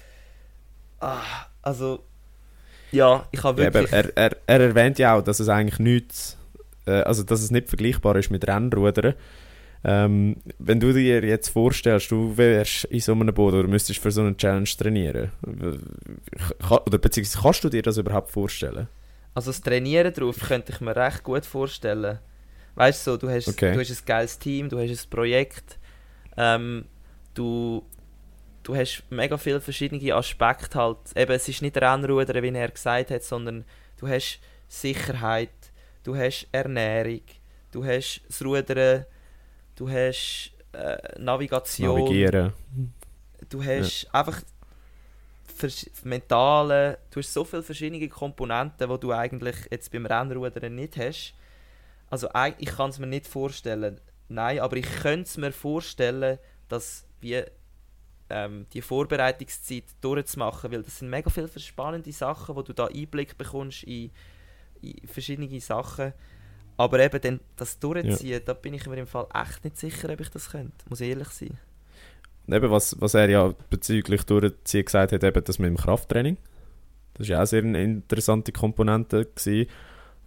Ah, 1.01 1.21
also 1.63 2.05
ja, 2.93 3.27
ich 3.31 3.43
habe 3.43 3.63
wirklich... 3.63 3.91
Ja, 3.91 3.99
er, 3.99 4.17
er, 4.17 4.37
er 4.47 4.61
erwähnt 4.61 4.99
ja 4.99 5.17
auch, 5.17 5.23
dass 5.23 5.41
es 5.41 5.49
eigentlich 5.49 5.79
nichts, 5.79 6.37
äh, 6.87 7.03
also 7.03 7.23
dass 7.23 7.43
es 7.43 7.51
nicht 7.51 7.69
vergleichbar 7.69 8.17
ist 8.17 8.31
mit 8.31 8.47
Rennrudern. 8.47 9.15
Ähm, 9.83 10.37
wenn 10.59 10.79
du 10.79 10.93
dir 10.93 11.25
jetzt 11.25 11.49
vorstellst, 11.49 12.11
du 12.11 12.37
wärst 12.37 12.85
in 12.85 13.01
so 13.01 13.13
einem 13.13 13.33
Boot 13.33 13.55
oder 13.55 13.69
müsstest 13.69 14.01
für 14.01 14.11
so 14.11 14.21
eine 14.21 14.37
Challenge 14.37 14.65
trainieren, 14.65 15.31
oder 15.47 16.99
beziehungsweise 16.99 17.43
kannst 17.43 17.65
du 17.65 17.71
dir 17.71 17.83
das 17.83 17.97
überhaupt 17.97 18.31
vorstellen? 18.31 18.89
Also 19.35 19.51
das 19.51 19.61
Trainieren 19.61 20.13
drauf 20.13 20.39
könnte 20.41 20.73
ich 20.73 20.81
mir 20.81 20.95
recht 20.97 21.23
gut 21.23 21.47
vorstellen. 21.47 22.19
Weißt 22.75 23.07
du, 23.07 23.13
so, 23.13 23.17
du 23.17 23.29
hast, 23.29 23.49
okay. 23.49 23.73
du 23.73 23.81
hast 23.81 23.91
ein 23.91 24.05
geiles 24.07 24.39
Team, 24.39 24.69
du 24.69 24.79
hast 24.79 24.91
ein 24.91 25.11
Projekt, 25.11 25.79
ähm, 26.37 26.85
du 27.35 27.85
du 28.63 28.77
hast 28.77 29.03
mega 29.11 29.37
viele 29.37 29.61
verschiedene 29.61 30.15
Aspekte 30.15 30.79
halt. 30.79 30.99
Eben, 31.17 31.33
es 31.33 31.49
ist 31.49 31.63
nicht 31.63 31.77
Rennrudern, 31.77 32.43
wie 32.43 32.57
er 32.57 32.71
gesagt 32.71 33.11
hat, 33.11 33.23
sondern 33.23 33.65
du 33.99 34.09
hast 34.09 34.41
Sicherheit, 34.69 35.51
du 36.05 36.17
hast 36.17 36.47
Ernährung, 36.53 37.23
du 37.73 37.85
hast 37.85 38.23
das 38.29 38.45
Rudern, 38.45 39.07
du 39.77 39.91
hast 39.91 40.53
äh, 40.73 41.19
Navigation. 41.19 41.99
Navigieren. 42.01 42.53
Du 43.49 43.65
hast 43.65 44.03
ja. 44.03 44.11
einfach 44.13 44.43
mentale, 46.05 46.99
du 47.11 47.21
hast 47.21 47.33
so 47.33 47.45
viele 47.45 47.63
verschiedene 47.63 48.09
Komponenten, 48.09 48.89
die 48.89 49.01
du 49.01 49.13
eigentlich 49.13 49.57
jetzt 49.71 49.91
beim 49.93 50.07
Rennrudern 50.07 50.75
nicht 50.75 50.97
hast. 50.97 51.35
Also 52.09 52.29
ich 52.59 52.69
kann 52.69 52.91
es 52.91 52.99
mir 52.99 53.07
nicht 53.07 53.27
vorstellen, 53.27 54.01
nein, 54.29 54.61
aber 54.61 54.77
ich 54.77 54.91
könnte 55.03 55.29
es 55.29 55.37
mir 55.37 55.53
vorstellen, 55.53 56.39
dass 56.69 57.07
wie 57.21 57.43
ähm, 58.31 58.67
die 58.73 58.83
Vorbereitungszeit 58.83 59.85
durchzumachen, 60.01 60.73
weil 60.73 60.83
das 60.83 60.99
sind 60.99 61.11
mega 61.11 61.31
viele 61.31 61.49
spannende 61.59 62.13
Sachen, 62.13 62.57
wo 62.57 62.63
du 62.63 62.73
da 62.73 62.87
Einblick 62.87 63.37
bekommst 63.37 63.83
in, 63.85 64.11
in 64.81 65.07
verschiedene 65.07 65.61
Sachen. 65.61 66.13
Aber 66.77 66.99
eben 67.01 67.21
dann 67.21 67.41
das 67.57 67.79
durchziehen, 67.79 68.31
ja. 68.31 68.41
da 68.41 68.55
bin 68.55 68.73
ich 68.73 68.87
mir 68.87 68.97
im 68.97 69.07
Fall 69.07 69.27
echt 69.35 69.65
nicht 69.65 69.77
sicher, 69.77 70.09
ob 70.11 70.21
ich 70.21 70.31
das 70.31 70.51
könnte, 70.51 70.89
muss 70.89 71.01
ehrlich 71.01 71.29
sein. 71.29 71.59
Eben, 72.53 72.71
was, 72.71 73.01
was 73.01 73.15
er 73.15 73.29
ja 73.29 73.55
bezüglich 73.71 74.25
durchziehen 74.25 74.85
gesagt 74.85 75.13
hat, 75.13 75.25
eben 75.25 75.45
das 75.45 75.59
mit 75.59 75.69
dem 75.69 75.77
Krafttraining. 75.77 76.37
Das 77.15 77.29
war 77.29 77.37
ja 77.37 77.43
auch 77.43 77.47
sehr 77.47 77.63
eine 77.63 77.83
interessante 77.83 78.53
Komponente. 78.53 79.25
Gewesen. 79.25 79.71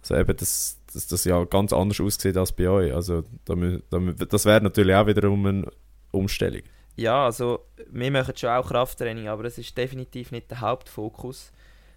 Also 0.02 0.16
eben, 0.16 0.36
dass, 0.36 0.78
dass 0.92 1.06
das 1.06 1.24
ja 1.24 1.44
ganz 1.44 1.72
anders 1.72 2.00
aussieht 2.00 2.36
als 2.36 2.52
bei 2.52 2.68
euch. 2.68 2.94
Also 2.94 3.24
da, 3.44 3.54
da, 3.90 3.98
das 4.26 4.44
wäre 4.44 4.60
natürlich 4.60 4.94
auch 4.94 5.06
wiederum 5.06 5.46
eine 5.46 5.70
Umstellung. 6.10 6.62
Ja, 6.96 7.24
also 7.24 7.60
wir 7.90 8.10
machen 8.10 8.36
schon 8.36 8.50
auch 8.50 8.68
Krafttraining, 8.68 9.28
aber 9.28 9.44
es 9.44 9.58
ist 9.58 9.76
definitiv 9.76 10.30
nicht 10.30 10.50
der 10.50 10.60
Hauptfokus, 10.60 11.52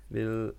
weil 0.09 0.53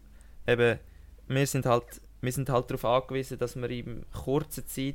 eben 0.47 0.79
wir 1.27 1.47
sind 1.47 1.67
halt, 1.67 2.01
wir 2.21 2.33
sind 2.33 2.49
halt 2.49 2.71
darauf 2.71 2.85
angewiesen, 2.85 3.39
dass 3.39 3.57
man 3.57 3.71
in 3.71 4.05
kurzer 4.13 4.67
Zeit 4.67 4.95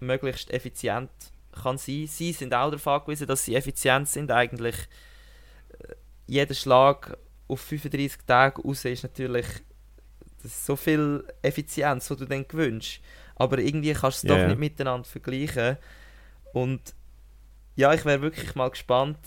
möglichst 0.00 0.50
effizient 0.50 1.10
kann 1.52 1.78
sein. 1.78 2.06
Sie 2.06 2.32
sind 2.32 2.54
auch 2.54 2.70
darauf 2.70 2.86
angewiesen, 2.86 3.26
dass 3.26 3.44
sie 3.44 3.54
effizient 3.54 4.08
sind. 4.08 4.30
Eigentlich 4.30 4.76
äh, 5.78 5.94
jeder 6.26 6.54
Schlag 6.54 7.16
auf 7.48 7.60
35 7.60 8.22
Tage 8.26 8.62
raus 8.62 8.84
ist 8.84 9.02
natürlich 9.02 9.46
ist 10.44 10.66
so 10.66 10.76
viel 10.76 11.24
Effizienz, 11.42 12.08
die 12.08 12.16
du 12.16 12.24
dann 12.24 12.46
gewünscht. 12.46 13.00
Aber 13.36 13.58
irgendwie 13.58 13.92
kannst 13.92 14.24
du 14.24 14.28
es 14.28 14.32
yeah. 14.32 14.42
doch 14.42 14.48
nicht 14.48 14.58
miteinander 14.58 15.04
vergleichen. 15.04 15.76
Und 16.52 16.94
ja, 17.76 17.92
ich 17.94 18.04
wäre 18.04 18.22
wirklich 18.22 18.54
mal 18.54 18.70
gespannt, 18.70 19.18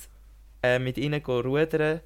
äh, 0.61 0.79
mit 0.79 0.97
ihnen 0.97 1.23
rudern 1.23 2.01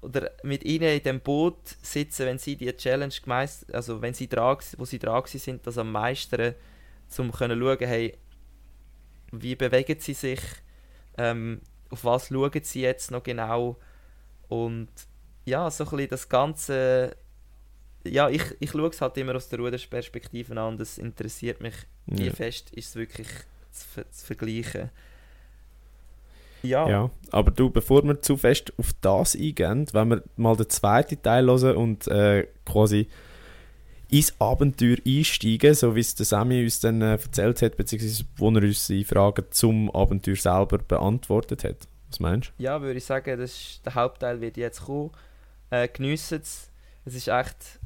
oder 0.00 0.30
mit 0.42 0.64
ihnen 0.64 0.96
in 0.96 1.02
dem 1.02 1.20
Boot 1.20 1.76
sitzen, 1.82 2.26
wenn 2.26 2.38
sie 2.38 2.56
die 2.56 2.72
Challenge 2.76 3.14
gemeist, 3.22 3.72
also 3.74 4.00
wenn 4.00 4.14
sie 4.14 4.28
dran, 4.28 4.58
wo 4.76 4.84
sie 4.84 4.98
dran 4.98 5.24
sind, 5.26 5.66
das 5.66 5.76
am 5.76 5.90
meisten, 5.92 6.54
um 7.18 7.32
können 7.32 7.58
schauen, 7.58 7.78
hey, 7.80 8.16
wie 9.32 9.54
bewegen 9.54 10.00
sie 10.00 10.14
sich, 10.14 10.40
ähm, 11.16 11.60
auf 11.90 12.04
was 12.04 12.28
schauen 12.28 12.60
sie 12.62 12.82
jetzt 12.82 13.10
noch 13.10 13.22
genau 13.22 13.76
und 14.48 14.88
ja, 15.44 15.70
so 15.70 15.84
ein 15.84 15.90
bisschen 15.90 16.08
das 16.08 16.28
Ganze, 16.28 17.16
ja, 18.04 18.28
ich, 18.28 18.42
ich 18.60 18.70
schaue 18.70 18.88
es 18.88 19.00
halt 19.00 19.16
immer 19.16 19.34
aus 19.34 19.48
der 19.48 19.58
Rudersperspektive 19.58 20.52
an 20.52 20.74
und 20.74 20.80
es 20.80 20.98
interessiert 20.98 21.60
mich, 21.60 21.74
wie 22.06 22.26
ja. 22.26 22.32
fest 22.32 22.70
ist 22.70 22.90
es 22.90 22.96
wirklich 22.96 23.28
zu, 23.70 24.04
zu 24.10 24.26
vergleichen. 24.26 24.90
Ja. 26.62 26.88
ja. 26.88 27.10
Aber 27.30 27.50
du, 27.50 27.70
bevor 27.70 28.02
wir 28.04 28.20
zu 28.20 28.36
fest 28.36 28.72
auf 28.78 28.92
das 29.00 29.36
eingehen, 29.36 29.86
wenn 29.92 30.08
wir 30.08 30.22
mal 30.36 30.56
den 30.56 30.68
zweiten 30.68 31.22
Teil 31.22 31.46
hören 31.46 31.76
und 31.76 32.08
äh, 32.08 32.48
quasi 32.64 33.08
ins 34.10 34.34
Abenteuer 34.40 34.96
einsteigen, 35.06 35.74
so 35.74 35.94
wie 35.94 36.00
es 36.00 36.14
der 36.14 36.26
Sammy 36.26 36.62
uns 36.62 36.80
dann 36.80 37.02
äh, 37.02 37.12
erzählt 37.12 37.62
hat, 37.62 37.76
beziehungsweise 37.76 38.24
wo 38.36 38.50
er 38.50 38.62
uns 38.62 38.86
die 38.86 39.04
Fragen 39.04 39.44
zum 39.50 39.90
Abenteuer 39.90 40.36
selber 40.36 40.78
beantwortet 40.78 41.64
hat. 41.64 41.88
Was 42.08 42.20
meinst 42.20 42.52
du? 42.56 42.62
Ja, 42.62 42.80
würde 42.80 42.98
ich 42.98 43.04
sagen, 43.04 43.38
das 43.38 43.52
ist, 43.52 43.84
der 43.84 43.94
Hauptteil 43.94 44.40
wird 44.40 44.56
jetzt 44.56 44.84
kommen. 44.84 45.10
Äh, 45.70 45.88
geniessen 45.88 46.40
es. 46.40 46.70
Es 47.04 47.14
ist 47.14 47.28
echt 47.28 47.78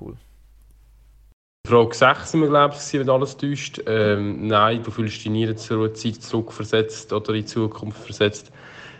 cool. 0.00 0.16
Frage 1.66 1.94
6 1.94 2.32
sind 2.32 2.40
wir, 2.40 2.48
glaube 2.48 2.74
ich, 2.74 2.92
wenn 2.94 3.10
alles 3.10 3.36
täuscht. 3.36 3.80
Ähm, 3.86 4.46
nein, 4.46 4.82
du 4.82 4.90
fühlst 4.90 5.16
dich 5.16 5.30
nie 5.30 5.54
zur 5.54 5.94
Zeit 5.94 6.16
zurückversetzt 6.16 7.12
oder 7.12 7.30
in 7.34 7.42
die 7.42 7.44
Zukunft 7.44 8.02
versetzt. 8.02 8.50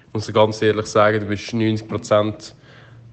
Ich 0.07 0.15
muss 0.15 0.33
ganz 0.33 0.61
ehrlich 0.63 0.87
sagen, 0.87 1.21
du 1.21 1.27
bist 1.27 1.53
90 1.53 1.89
Prozent, 1.89 2.55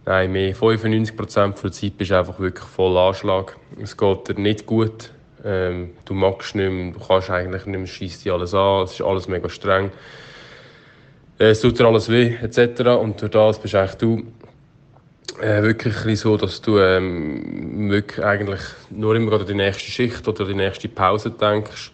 nein, 0.07 0.31
mehr, 0.31 0.55
95 0.55 1.15
Prozent 1.15 1.63
der 1.63 1.71
Zeit 1.71 1.97
bist 1.97 2.11
einfach 2.11 2.39
wirklich 2.39 2.65
voll 2.65 2.97
Anschlag. 2.97 3.57
Es 3.81 3.95
geht 3.95 4.29
dir 4.29 4.39
nicht 4.39 4.65
gut. 4.65 5.11
Ähm, 5.43 5.91
du 6.05 6.13
magst 6.13 6.55
nicht 6.55 6.71
mehr, 6.71 6.93
du 6.93 6.99
kannst 6.99 7.29
eigentlich 7.29 7.65
nicht 7.65 7.77
mehr, 7.77 7.87
schießt 7.87 8.25
dir 8.25 8.33
alles 8.33 8.53
an, 8.53 8.83
es 8.83 8.93
ist 8.93 9.01
alles 9.01 9.27
mega 9.27 9.49
streng. 9.49 9.91
Äh, 11.39 11.49
es 11.49 11.61
tut 11.61 11.77
dir 11.77 11.85
alles 11.85 12.09
weh, 12.09 12.35
etc. 12.41 12.81
Und 12.99 13.21
durch 13.21 13.31
das 13.31 13.59
bist 13.59 13.75
eigentlich 13.75 13.95
du 13.95 14.23
äh, 15.41 15.61
wirklich 15.61 16.19
so, 16.19 16.37
dass 16.37 16.61
du 16.61 16.79
ähm, 16.79 17.89
wirklich 17.89 18.25
eigentlich 18.25 18.61
nur 18.89 19.15
immer 19.15 19.33
an 19.33 19.45
die 19.45 19.53
nächste 19.53 19.91
Schicht 19.91 20.27
oder 20.27 20.45
die 20.45 20.55
nächste 20.55 20.87
Pause 20.87 21.31
denkst. 21.31 21.91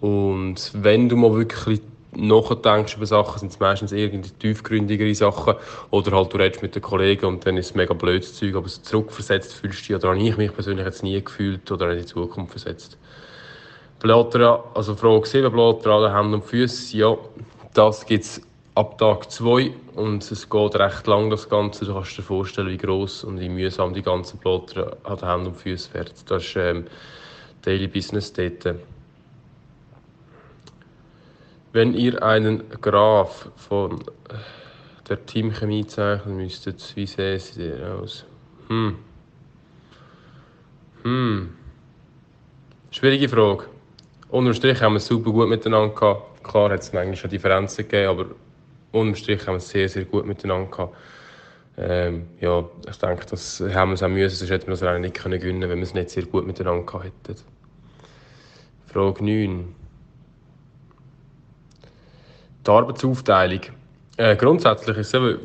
Und 0.00 0.72
wenn 0.74 1.08
du 1.08 1.16
mal 1.16 1.34
wirklich 1.34 1.80
nachdenkst 2.16 2.96
über 2.96 3.06
Sachen, 3.06 3.38
sind 3.38 3.52
es 3.52 3.60
meistens 3.60 3.92
irgendwie 3.92 4.30
tiefgründigere 4.30 5.14
Sachen. 5.14 5.54
Oder 5.90 6.12
halt 6.12 6.32
du 6.32 6.36
redest 6.36 6.62
mit 6.62 6.74
den 6.74 6.82
Kollegen 6.82 7.26
und 7.26 7.46
dann 7.46 7.56
ist 7.56 7.66
es 7.66 7.74
mega 7.74 7.94
blödes 7.94 8.34
Zeug, 8.34 8.54
aber 8.54 8.68
so 8.68 8.80
zurückversetzt 8.82 9.54
fühlst 9.54 9.88
du 9.88 9.94
dich, 9.94 9.96
oder 9.96 10.10
habe 10.10 10.22
ich 10.22 10.36
mich 10.36 10.52
persönlich 10.52 10.84
jetzt 10.84 11.02
nie 11.02 11.22
gefühlt 11.22 11.70
oder 11.70 11.92
in 11.92 11.98
die 11.98 12.06
Zukunft 12.06 12.52
versetzt. 12.52 12.98
Blätter, 14.00 14.64
also 14.74 14.94
Frage 14.94 15.26
7, 15.26 15.50
Blätter 15.50 15.90
an 15.90 16.02
den 16.02 16.14
Händen 16.14 16.34
und 16.34 16.44
Füßen, 16.44 16.98
ja, 16.98 17.16
das 17.72 18.04
gibt 18.04 18.24
es 18.24 18.42
ab 18.74 18.98
Tag 18.98 19.30
2 19.30 19.72
und 19.94 20.30
es 20.30 20.50
geht 20.50 20.76
recht 20.76 21.06
lang 21.06 21.30
das 21.30 21.48
Ganze. 21.48 21.84
Du 21.84 21.94
kannst 21.94 22.18
dir 22.18 22.22
vorstellen, 22.22 22.68
wie 22.68 22.76
groß 22.76 23.24
und 23.24 23.40
wie 23.40 23.48
mühsam 23.48 23.94
die 23.94 24.02
ganzen 24.02 24.38
Plotter 24.38 24.96
an 25.04 25.16
den 25.16 25.28
Händen 25.28 25.46
und 25.48 25.56
Füßen 25.56 25.94
werden. 25.94 26.12
Das 26.28 26.44
ist 26.44 26.56
ähm, 26.56 26.86
Daily 27.62 27.86
Business 27.86 28.32
dort. 28.32 28.76
Wenn 31.74 31.92
ihr 31.92 32.22
einen 32.22 32.62
Graph 32.80 33.48
von 33.56 34.04
der 35.08 35.26
Teamchemie 35.26 35.84
zeichnen 35.84 36.36
müsstet, 36.36 36.92
wie 36.94 37.04
sähe 37.04 37.40
sie 37.40 37.72
aus? 37.82 38.24
Hm. 38.68 38.94
Hm. 41.02 41.52
Schwierige 42.92 43.28
Frage. 43.28 43.64
Unterm 44.28 44.54
Strich 44.54 44.80
haben 44.80 44.92
wir 44.92 44.98
es 44.98 45.06
super 45.06 45.32
gut 45.32 45.48
miteinander 45.48 45.92
gehabt. 45.92 46.44
Klar 46.44 46.70
hat 46.70 46.82
es 46.82 46.92
manchmal 46.92 47.16
schon 47.16 47.30
Differenzen 47.30 47.88
gegeben, 47.88 48.08
aber 48.08 48.26
unterm 48.92 49.16
Strich 49.16 49.40
haben 49.40 49.54
wir 49.54 49.58
es 49.58 49.68
sehr, 49.68 49.88
sehr 49.88 50.04
gut 50.04 50.26
miteinander 50.26 50.70
gehabt. 50.70 50.96
Ähm, 51.76 52.28
ja, 52.40 52.64
ich 52.88 52.98
denke, 52.98 53.26
das 53.28 53.60
haben 53.60 53.90
wir 53.90 53.94
es 53.94 54.02
auch 54.04 54.08
müssen, 54.08 54.36
sonst 54.36 54.50
hätten 54.52 54.68
wir 54.68 54.74
das 54.74 54.82
Rennen 54.84 55.00
nicht 55.00 55.14
können 55.14 55.42
wenn 55.42 55.70
wir 55.70 55.82
es 55.82 55.92
nicht 55.92 56.10
sehr 56.10 56.24
gut 56.24 56.46
miteinander 56.46 56.86
gehabt 56.86 57.06
hätten. 57.26 57.42
Frage 58.86 59.24
9. 59.24 59.83
Die 62.66 62.70
Arbeitsaufteilung. 62.70 63.60
Äh, 64.16 64.36
grundsätzlich 64.36 64.96
ist 64.96 65.08
es 65.08 65.14
eben, 65.14 65.38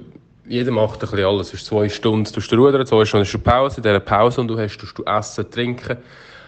jeder 0.47 0.72
macht 0.72 0.95
ein 0.95 0.99
bisschen 0.99 1.26
alles. 1.26 1.47
Es 1.47 1.55
ist 1.55 1.65
zwei 1.65 1.89
Stunden 1.89 2.32
du 2.32 2.55
rudern, 2.55 2.86
zwei 2.86 3.05
Stunden 3.05 3.26
hast 3.26 3.43
Pause. 3.43 3.78
In 3.78 3.84
dieser 3.84 3.99
Pause 3.99 4.41
und 4.41 4.47
du 4.47 4.57
hast 4.57 4.78
du 4.78 5.03
Essen, 5.03 5.49
Trinken, 5.51 5.97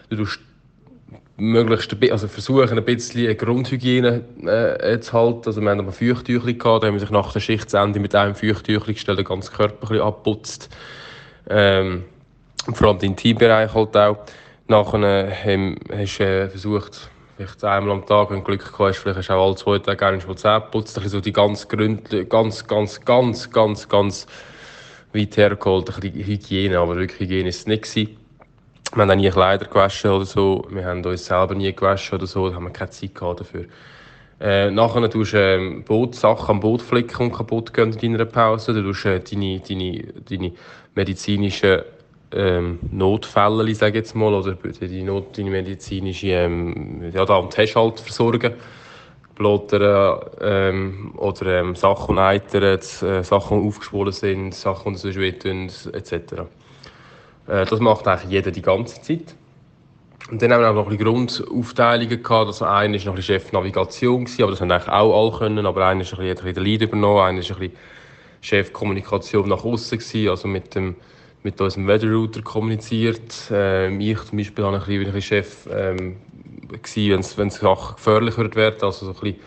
du 0.10 0.18
tust 0.18 0.40
möglichst 1.38 1.96
also 2.12 2.28
versuchen, 2.28 2.78
ein 2.78 2.86
bisschen 2.86 3.36
Grundhygiene 3.36 4.24
äh, 4.46 5.00
zu 5.00 5.14
halten. 5.14 5.44
Also 5.48 5.60
wir 5.60 5.72
haben 5.72 5.80
ein 5.80 5.92
Feuchttüchli 5.92 6.54
gehabt, 6.54 6.84
da 6.84 6.88
haben 6.88 6.94
wir 6.94 7.00
sich 7.00 7.10
nach 7.10 7.34
der 7.34 7.40
Schicht 7.40 7.70
zu 7.70 7.78
Ende 7.78 8.00
mit 8.00 8.14
einem 8.14 8.36
Feuchttüchli 8.36 8.94
gestellt, 8.94 9.18
den 9.18 9.26
ganzen 9.26 9.54
Körper 9.54 9.74
ein 9.74 9.80
bisschen 9.80 10.02
abputzt. 10.02 10.70
Ähm, 11.50 12.04
vor 12.74 12.90
allem 12.90 13.00
den 13.00 13.12
Intimbereich 13.12 13.74
halt 13.74 13.98
auch. 13.98 14.18
Nachher 14.68 15.32
ähm, 15.46 15.78
hast 15.92 16.20
du 16.20 16.24
äh, 16.24 16.50
versucht, 16.50 17.10
vielleicht 17.48 17.64
einmal 17.64 17.96
am 17.96 18.06
Tag, 18.06 18.30
wenn 18.30 18.38
du 18.38 18.44
Glück 18.44 18.74
hast, 18.78 18.98
vielleicht 18.98 19.18
hast 19.18 19.30
du 19.30 19.34
auch 19.34 19.48
alle 19.48 19.56
zwei 19.56 19.80
Tage 19.80 19.98
gerne 19.98 20.18
mal 20.26 20.36
Zähne 20.36 20.62
geputzt. 20.62 20.98
Ein 20.98 21.10
so 21.10 21.22
die 21.22 21.34
ganz 21.34 21.68
Gründe, 21.68 22.26
ganz, 22.26 22.66
ganz, 22.68 23.02
ganz, 23.02 23.50
ganz, 23.50 23.90
ganz 23.90 24.28
weit 25.14 25.38
hergeholt, 25.38 25.90
ein 25.90 26.00
bisschen 26.00 26.26
Hygiene, 26.26 26.80
aber 26.80 26.96
wirklich 26.96 27.20
Hygiene 27.20 27.50
ist 27.50 27.68
es 27.68 27.68
nicht. 27.68 27.96
Wir 28.94 29.02
haben 29.02 29.12
auch 29.12 29.16
nie 29.16 29.30
Kleider 29.30 29.66
gewaschen 29.66 30.12
oder 30.12 30.26
so. 30.26 30.68
Wir 30.70 30.86
haben 30.86 31.04
uns 31.04 31.26
selber 31.26 31.56
nie 31.56 31.74
gewaschen 31.74 32.18
oder 32.18 32.28
so. 32.28 32.50
Da 32.50 32.56
haben 32.56 32.66
wir 32.66 32.72
keine 32.72 32.92
Zeit 32.92 33.16
gehabt 33.16 33.40
dafür. 33.40 33.66
Äh, 34.40 34.72
nachher 34.72 35.10
tust 35.10 35.34
du 35.34 35.38
ähm, 35.38 35.84
Boot, 35.84 36.16
Sachen 36.16 36.50
am 36.50 36.60
Boot 36.60 36.82
flicken 36.82 37.28
und 37.28 37.32
kaputt 37.32 37.74
gehen 37.74 37.94
in 37.94 38.14
deiner 38.14 38.26
Pause. 38.26 38.74
Du 38.74 38.82
tust 38.84 39.06
äh, 39.06 39.20
deine, 39.20 39.60
deine, 39.60 40.04
deine 40.30 40.52
medizinischen 40.96 41.82
ähm, 42.34 42.80
Notfälle, 42.92 43.74
sage 43.76 44.00
jetzt 44.00 44.16
mal, 44.16 44.34
oder 44.34 44.54
die 44.54 45.04
Not, 45.04 45.38
deine 45.38 45.50
medizinische 45.50 46.28
ähm, 46.28 47.12
ja, 47.14 47.26
da 47.26 47.44
hast 47.44 47.76
halt 47.76 48.00
versorgen. 48.00 48.54
Blotern 49.36 50.20
ähm, 50.42 51.14
oder 51.18 51.62
ähm, 51.62 51.76
Sachen 51.76 52.20
eitern, 52.20 52.64
äh, 52.64 53.24
Sachen 53.24 53.66
aufgeschwollen 53.66 54.14
sind, 54.14 54.54
Sachen, 54.54 54.94
die 54.94 55.00
sonst 55.00 55.18
wehtun, 55.18 55.72
etc. 55.94 56.14
Äh, 57.48 57.66
das 57.66 57.80
macht 57.80 58.08
eigentlich 58.08 58.30
jeder 58.30 58.52
die 58.52 58.62
ganze 58.62 59.02
Zeit. 59.02 59.36
Und 60.30 60.42
dann 60.42 60.54
haben 60.54 60.62
wir 60.62 60.70
auch 60.70 60.76
noch 60.76 60.90
ein 60.90 60.98
Grundaufteilungen 60.98 62.22
gehabt. 62.22 62.48
Also 62.48 62.66
einer 62.66 62.98
war 62.98 63.06
noch 63.06 63.16
ein 63.16 63.22
Chef 63.22 63.52
Navigation, 63.52 64.26
gewesen, 64.26 64.44
aber 64.44 64.52
das 64.52 64.62
haben 64.62 64.72
eigentlich 64.72 64.90
auch 64.90 65.20
alle 65.20 65.38
können. 65.38 65.66
Aber 65.66 65.86
einer 65.88 66.02
ist 66.02 66.14
ein 66.14 66.20
bisschen, 66.20 66.54
den 66.54 66.64
Lead 66.64 66.84
übernommen, 66.84 67.22
einer 67.22 67.40
ist 67.40 67.52
ein 67.52 67.58
bisschen 67.58 67.78
Chef 68.42 68.72
Kommunikation 68.72 69.50
nach 69.50 69.64
außen 69.64 70.30
also 70.30 70.48
mit 70.48 70.76
dem 70.76 70.96
mit 71.44 71.60
unserem 71.60 71.88
Weatherrouter 71.88 72.42
kommuniziert. 72.42 73.50
Ähm, 73.52 74.00
ich 74.00 74.20
zum 74.24 74.38
Beispiel 74.38 74.64
war 74.64 74.74
ein 74.74 74.80
bisschen, 74.80 75.06
ein 75.06 75.14
bisschen 75.14 75.22
Chef, 75.22 75.68
ähm, 75.72 76.18
wenn 76.70 77.48
es 77.48 77.56
Sachen 77.56 77.96
gefährlicher 77.96 78.56
werden, 78.56 78.82
also 78.82 79.06
so 79.06 79.12
ein 79.12 79.20
bisschen, 79.20 79.40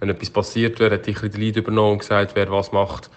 wenn 0.00 0.08
etwas 0.08 0.30
passiert 0.30 0.80
wäre, 0.80 0.94
hätte 0.94 1.10
ich 1.10 1.16
ein 1.16 1.22
bisschen 1.22 1.32
den 1.32 1.40
Lead 1.40 1.56
übernommen 1.56 1.92
und 1.92 1.98
gesagt, 1.98 2.34
wer 2.34 2.50
was 2.50 2.72
macht. 2.72 3.10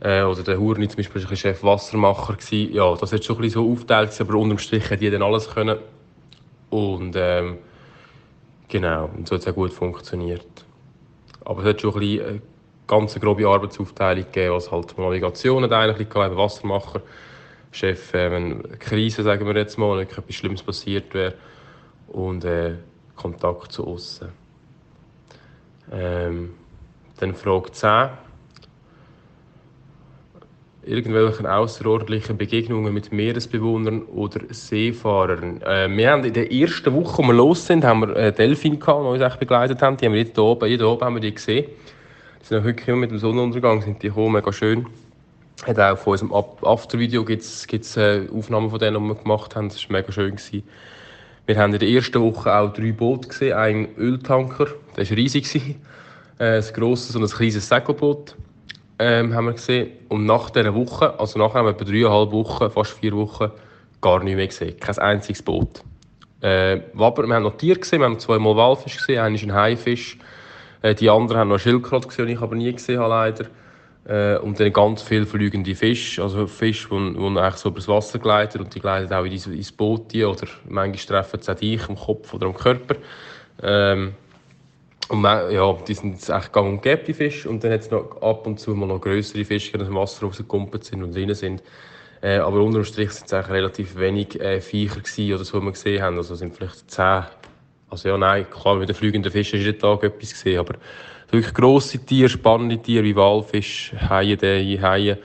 Äh, 0.00 0.22
oder 0.22 0.42
der 0.42 0.58
Hurni 0.58 0.88
zum 0.88 0.96
Beispiel 0.96 1.28
war 1.28 1.36
Chef 1.36 1.62
Wassermacher. 1.62 2.34
Gewesen. 2.34 2.72
Ja, 2.72 2.94
das 2.96 3.12
hat 3.12 3.24
schon 3.24 3.36
ein 3.36 3.42
bisschen 3.42 3.62
so 3.62 3.72
aufgeteilt, 3.72 4.18
aber 4.18 4.34
unterm 4.36 4.58
Strich 4.58 4.90
hat 4.90 5.02
jeder 5.02 5.20
alles 5.20 5.50
können. 5.50 5.78
Und 6.70 7.14
ähm, 7.16 7.58
genau, 8.68 9.10
und 9.14 9.28
so 9.28 9.34
hat 9.34 9.42
es 9.42 9.48
auch 9.48 9.54
gut 9.54 9.72
funktioniert. 9.72 10.46
Aber 11.44 11.62
es 11.62 11.68
hat 11.68 11.80
schon 11.82 11.92
ein 11.94 12.00
bisschen 12.00 12.26
eine 12.26 12.42
ganz 12.86 13.20
grobe 13.20 13.46
Arbeitsaufteilung 13.46 14.24
gegeben, 14.24 14.54
was 14.54 14.70
halt 14.72 14.96
Navigation 14.96 15.62
hat 15.64 15.72
eigentlich 15.72 16.08
Wassermacher, 16.14 17.02
Chef, 17.70 18.14
äh, 18.14 18.30
wenn 18.30 18.64
eine 18.64 18.76
Krise, 18.78 19.22
sagen 19.22 19.46
wir 19.46 19.56
jetzt 19.56 19.78
mal, 19.78 20.00
etwas 20.00 20.34
Schlimmes 20.34 20.62
passiert 20.62 21.14
wäre 21.14 21.34
und 22.08 22.44
äh, 22.44 22.74
Kontakt 23.14 23.72
zu 23.72 23.86
außen. 23.86 24.28
Ähm, 25.92 26.54
dann 27.18 27.34
Frage 27.34 27.72
10 27.72 28.10
irgendwelchen 30.82 31.46
außerordentlichen 31.46 32.38
Begegnungen 32.38 32.92
mit 32.92 33.12
Meeresbewohnern 33.12 34.02
oder 34.04 34.40
Seefahrern. 34.48 35.60
Äh, 35.62 35.88
wir 35.94 36.10
haben 36.10 36.24
in 36.24 36.32
der 36.32 36.50
ersten 36.50 36.94
Woche, 36.94 37.22
als 37.22 37.28
wir 37.28 37.34
los 37.34 37.66
sind, 37.66 37.84
haben 37.84 38.00
wir 38.00 38.16
äh, 38.16 38.32
Delfin 38.32 38.80
gehabt, 38.80 39.04
die 39.04 39.22
uns 39.22 39.36
begleitet 39.36 39.82
haben. 39.82 39.96
Die 39.96 40.06
haben 40.06 40.14
wir 40.14 40.24
hier 40.24 40.38
oben, 40.38 40.68
hier 40.68 40.88
oben 40.88 41.04
haben 41.04 41.14
wir 41.14 41.20
die 41.20 41.34
gesehen. 41.34 41.66
Die 42.40 42.46
sind 42.46 42.60
auch 42.60 42.64
wirklich 42.64 42.88
immer 42.88 42.98
mit 42.98 43.10
dem 43.10 43.18
Sonnenuntergang, 43.18 43.82
sind 43.82 44.02
die 44.02 44.08
gekommen, 44.08 44.32
mega 44.32 44.52
schön. 44.52 44.86
Hat 45.66 45.78
auch 45.78 45.98
von 45.98 46.12
unserem 46.12 46.32
After-Video 46.32 47.24
gibt 47.24 47.42
es 47.42 47.98
Aufnahmen 48.32 48.70
von 48.70 48.78
denen, 48.78 49.02
die 49.02 49.08
wir 49.08 49.14
gemacht 49.14 49.56
haben. 49.56 49.68
Das 49.68 49.88
war 49.88 49.98
mega 49.98 50.10
schön. 50.10 50.36
Gewesen. 50.36 50.62
Wir 51.46 51.58
haben 51.58 51.72
in 51.72 51.80
der 51.80 51.88
ersten 51.88 52.20
Woche 52.22 52.54
auch 52.54 52.72
drei 52.72 52.92
Boote 52.92 53.28
gesehen. 53.28 53.56
Ein 53.56 53.88
Öltanker, 53.96 54.68
der 54.96 55.10
war 55.10 55.16
riesig. 55.16 55.76
äh, 56.40 56.56
ein 56.56 56.72
grosses 56.72 57.14
und 57.14 57.22
ein 57.22 57.28
kleines 57.28 57.68
Segelboot 57.68 58.34
ähm, 58.98 59.34
haben 59.34 59.46
wir 59.46 59.52
gesehen. 59.52 59.90
Und 60.08 60.24
nach 60.24 60.50
dieser 60.50 60.74
Woche, 60.74 61.18
also 61.20 61.38
nachher 61.38 61.60
haben 61.60 61.66
wir 61.66 61.72
etwa 61.72 61.84
dreieinhalb 61.84 62.32
Wochen, 62.32 62.70
fast 62.70 62.92
vier 62.92 63.12
Wochen, 63.12 63.50
gar 64.00 64.24
nicht 64.24 64.36
mehr 64.36 64.46
gesehen. 64.46 64.78
Kein 64.80 64.98
einziges 64.98 65.42
Boot. 65.42 65.82
Äh, 66.40 66.80
aber 66.96 67.26
wir 67.26 67.34
haben 67.34 67.42
noch 67.42 67.58
Tiere 67.58 67.78
gesehen, 67.78 68.00
wir 68.00 68.06
haben 68.06 68.18
zweimal 68.18 68.56
Walfisch 68.56 68.96
gesehen, 68.96 69.20
einer 69.20 69.34
ist 69.34 69.44
ein 69.44 69.52
Haifisch. 69.52 70.18
Äh, 70.80 70.94
die 70.94 71.10
anderen 71.10 71.40
haben 71.40 71.48
noch 71.48 71.58
Schildkröte 71.58 72.08
gesehen, 72.08 72.26
die 72.26 72.32
ich 72.32 72.40
aber 72.40 72.56
nie 72.56 72.72
gesehen 72.72 72.98
habe, 72.98 73.10
leider. 73.10 73.44
Äh, 74.10 74.38
und 74.38 74.58
dann 74.58 74.72
ganz 74.72 75.02
viele 75.02 75.24
fliegende 75.24 75.72
Fische, 75.76 76.24
also 76.24 76.48
Fische, 76.48 76.88
die, 76.90 77.12
die 77.12 77.38
eigentlich 77.38 77.54
so 77.54 77.68
übers 77.68 77.86
Wasser 77.86 78.18
gleiten 78.18 78.60
und 78.60 78.74
die 78.74 78.80
gleiten 78.80 79.12
auch 79.12 79.24
in 79.24 79.30
ins 79.30 79.70
Boot 79.70 80.12
oder 80.16 80.48
manchmal 80.68 81.22
treffen 81.22 81.40
sie 81.40 81.52
auch 81.52 81.54
dich 81.54 81.88
am 81.88 81.94
Kopf 81.94 82.34
oder 82.34 82.46
am 82.46 82.54
Körper. 82.54 82.96
Ähm, 83.62 84.14
und 85.10 85.20
man, 85.20 85.52
ja, 85.52 85.72
die 85.86 85.94
sind 85.94 86.28
echt 86.28 86.52
gang 86.52 86.68
und 86.68 86.82
gäbe, 86.82 87.04
die 87.04 87.14
Fische. 87.14 87.48
Und 87.48 87.62
dann 87.62 87.70
hat 87.70 87.82
es 87.82 87.90
noch 87.92 88.20
ab 88.20 88.48
und 88.48 88.58
zu 88.58 88.74
mal 88.74 88.86
noch 88.86 89.00
größere 89.00 89.44
Fische, 89.44 89.72
die 89.72 89.80
aus 89.80 89.86
dem 89.86 89.94
Wasser 89.94 90.26
rausgekumpelt 90.26 90.82
sind 90.82 91.04
und 91.04 91.14
drin 91.14 91.32
sind. 91.34 91.62
Äh, 92.20 92.38
aber 92.38 92.62
unterm 92.62 92.84
Strich 92.84 93.12
sind 93.12 93.26
es 93.26 93.32
eigentlich 93.32 93.50
relativ 93.50 93.96
wenig 93.96 94.40
äh, 94.40 94.60
Viecher 94.60 95.00
gewesen, 95.00 95.34
oder 95.34 95.44
so, 95.44 95.60
die 95.60 95.66
wir 95.66 95.72
gesehen 95.72 96.02
haben. 96.02 96.16
Also 96.16 96.34
sind 96.34 96.56
vielleicht 96.56 96.90
zehn. 96.90 97.22
Also 97.88 98.08
ja, 98.08 98.18
nein, 98.18 98.46
klar, 98.50 98.74
mit 98.74 98.88
den 98.88 98.96
fliegenden 98.96 99.30
Fischen 99.30 99.60
ist 99.60 99.66
jeden 99.66 99.78
Tag 99.78 100.02
etwas 100.02 100.32
gesehen, 100.32 100.58
aber 100.58 100.74
wirklich 101.32 101.54
grosse 101.54 101.98
Tiere, 101.98 102.28
spannende 102.28 102.78
Tiere 102.78 103.04
wie 103.04 103.16
Walfisch, 103.16 103.92
Haie, 104.08 104.36
Dehe, 104.36 104.80
Haie, 104.80 105.18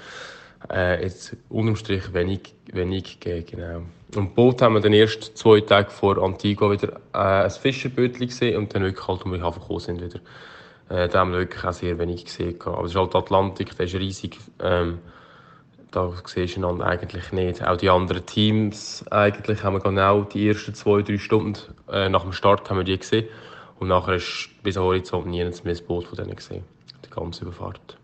äh, 0.72 1.04
jetzt 1.04 1.36
unterm 1.50 1.76
Strich 1.76 2.14
wenig, 2.14 2.54
wenig 2.72 3.20
genau. 3.20 3.84
Und 4.16 4.36
Boot 4.36 4.62
haben 4.62 4.76
wir 4.76 4.82
dann 4.82 4.94
erst 4.94 5.38
zwei 5.38 5.60
Tage 5.62 5.90
vor 5.90 6.18
Antigua 6.18 6.72
wieder 6.72 7.02
äh, 7.14 7.44
ein 7.44 7.50
Fischerbötchen 7.50 8.28
gesehen 8.28 8.58
und 8.58 8.74
dann 8.74 8.84
wirklich 8.84 9.08
halt, 9.08 9.22
als 9.26 9.32
wir 9.32 9.42
Hafen 9.42 9.62
gekommen 9.62 9.80
sind 9.80 10.02
wieder. 10.02 10.20
Äh, 10.90 11.10
da 11.10 11.20
haben 11.20 11.32
wir 11.32 11.40
wirklich 11.40 11.64
auch 11.64 11.74
sehr 11.74 11.98
wenig 11.98 12.26
gesehen. 12.26 12.56
Aber 12.64 12.84
es 12.84 12.92
ist 12.92 12.98
halt 12.98 13.14
der 13.14 13.22
Atlantik, 13.22 13.76
der 13.76 13.86
ist 13.86 13.96
riesig. 13.96 14.38
Ähm, 14.60 15.00
da 15.92 16.12
siehst 16.26 16.58
du 16.58 16.60
einander 16.60 16.86
eigentlich 16.86 17.32
nicht. 17.32 17.66
Auch 17.66 17.78
die 17.78 17.90
anderen 17.90 18.26
Teams, 18.26 19.04
eigentlich 19.12 19.64
haben 19.64 19.76
wir 19.76 19.80
genau 19.80 20.22
die 20.24 20.48
ersten 20.48 20.74
zwei, 20.74 21.02
drei 21.02 21.18
Stunden 21.18 21.58
äh, 21.92 22.10
nach 22.10 22.24
dem 22.24 22.34
Start 22.34 22.70
haben 22.70 22.78
wir 22.78 22.84
die 22.84 22.98
gesehen. 22.98 23.26
Und 23.80 23.90
nachher 23.90 24.16
ist 24.16 24.50
bis 24.64 24.76
zum 24.76 24.84
Horizont 24.84 25.28
nie 25.28 25.44
mehr 25.44 25.52
das 25.52 25.82
Boot 25.82 26.08
von 26.08 26.18
denen 26.18 26.36
gesehen. 26.36 26.64
Die 27.06 27.10
ganze 27.10 27.44
Überfahrt. 27.44 27.98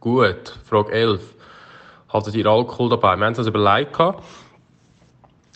Gut, 0.00 0.58
Frage 0.64 0.92
11. 0.92 1.34
Hattet 2.08 2.34
ihr 2.34 2.46
Alkohol 2.46 2.90
dabei? 2.90 3.16
Wir 3.16 3.26
haben 3.26 3.34
uns 3.34 3.46
überlegt, 3.46 3.96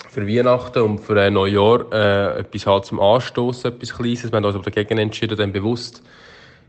für 0.09 0.27
Weihnachten 0.27 0.83
und 0.83 0.99
für 0.99 1.21
ein 1.21 1.35
Neujahr 1.35 1.93
äh, 1.93 2.41
etwas 2.41 2.67
halt 2.67 2.85
zum 2.85 2.99
Anstoßen, 2.99 3.73
etwas 3.73 3.97
Kleines. 3.97 4.33
Wir 4.33 4.37
haben 4.37 4.45
uns 4.45 4.57
aber 4.57 4.65
dagegen 4.65 4.99
entschieden, 4.99 5.39
dann 5.39 5.53
bewusst. 5.53 6.03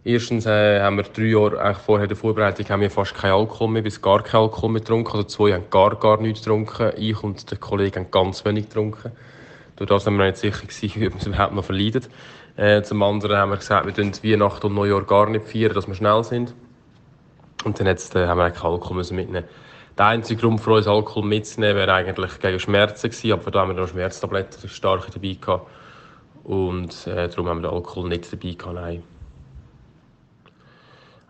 Erstens 0.04 0.46
äh, 0.46 0.80
haben 0.80 0.98
wir 0.98 1.04
drei 1.04 1.24
Jahre 1.24 1.60
eigentlich 1.60 1.78
vorher 1.78 2.08
der 2.08 2.18
Vorbereitung 2.18 2.68
haben 2.70 2.82
wir 2.82 2.92
fast 2.92 3.16
keinen 3.16 3.34
Alkohol 3.34 3.70
mehr, 3.70 3.82
bis 3.82 4.02
gar 4.02 4.22
keinen 4.24 4.44
Alkohol 4.44 4.72
mehr 4.72 4.82
getrunken. 4.82 5.12
Also 5.12 5.24
zwei 5.24 5.54
haben 5.54 5.70
gar, 5.72 5.96
gar 5.96 6.22
nichts 6.22 6.44
getrunken. 6.44 6.92
Ich 6.98 7.22
und 7.24 7.50
der 7.50 7.58
Kollege 7.58 8.00
haben 8.00 8.12
ganz 8.12 8.46
wenig 8.46 8.68
getrunken. 8.68 9.12
Durch 9.82 9.90
das 9.90 10.04
sind 10.04 10.16
wir 10.16 10.26
nicht 10.26 10.38
sicher 10.38 10.68
gewesen, 10.68 11.08
ob 11.08 11.14
wir 11.14 11.20
es 11.22 11.26
überhaupt 11.26 11.56
noch 11.56 11.66
verleiden. 11.66 12.06
Äh, 12.56 12.84
zum 12.84 13.02
anderen 13.02 13.38
haben 13.38 13.50
wir 13.50 13.58
gesagt, 13.58 13.88
wir 13.88 13.94
feiern 13.94 14.24
Weihnachten 14.24 14.68
und 14.68 14.76
Neujahr 14.76 15.04
gar 15.04 15.28
nicht 15.28 15.48
feiern, 15.48 15.74
dass 15.74 15.88
wir 15.88 15.96
schnell 15.96 16.24
sind. 16.24 16.54
Und 17.64 17.80
dann 17.80 17.88
jetzt, 17.88 18.16
äh, 18.16 18.28
haben 18.28 18.38
wir 18.38 18.52
keinen 18.52 18.74
Alkohol 18.74 18.98
müssen 18.98 19.16
mitnehmen 19.16 19.46
der 19.98 20.06
einzige 20.06 20.42
Grund 20.42 20.62
für 20.62 20.72
uns, 20.72 20.88
Alkohol 20.88 21.26
mitzunehmen, 21.26 21.76
wäre 21.76 21.94
eigentlich 21.94 22.40
gegen 22.40 22.60
Schmerzen 22.60 23.10
gewesen, 23.10 23.34
aber 23.34 23.52
da 23.52 23.62
haben 23.62 23.76
wir 23.76 23.82
noch 23.82 23.88
Schmerztabletten 23.88 24.70
stark 24.70 25.12
dabei 25.14 25.38
gehabt. 25.40 25.68
Und 26.44 27.06
äh, 27.08 27.28
darum 27.28 27.48
haben 27.48 27.62
wir 27.62 27.70
den 27.70 27.76
Alkohol 27.76 28.10
nicht 28.10 28.32
dabei 28.32 28.54
gehabt, 28.54 28.76
nein. 28.76 29.04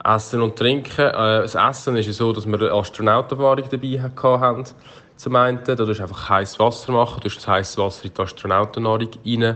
Essen 0.03 0.41
und 0.41 0.55
Trinken. 0.55 1.01
Äh, 1.01 1.41
das 1.41 1.55
Essen 1.55 1.97
ist 1.97 2.13
so, 2.13 2.33
dass 2.33 2.45
wir 2.45 2.59
eine 2.59 2.71
Astronautenwahrung 2.71 3.65
dabei 3.69 4.01
hatten. 4.01 4.63
Zum 5.21 5.35
einen, 5.35 5.63
da 5.63 5.75
tust 5.75 5.99
du 5.99 6.03
einfach 6.03 6.29
heißes 6.29 6.57
Wasser 6.57 6.91
machen, 6.93 7.21
du 7.21 7.29
das 7.29 7.47
heißes 7.47 7.77
Wasser 7.77 8.05
in 8.05 8.11
die 8.11 8.19
Astronautennahrung 8.19 9.07
rein, 9.23 9.55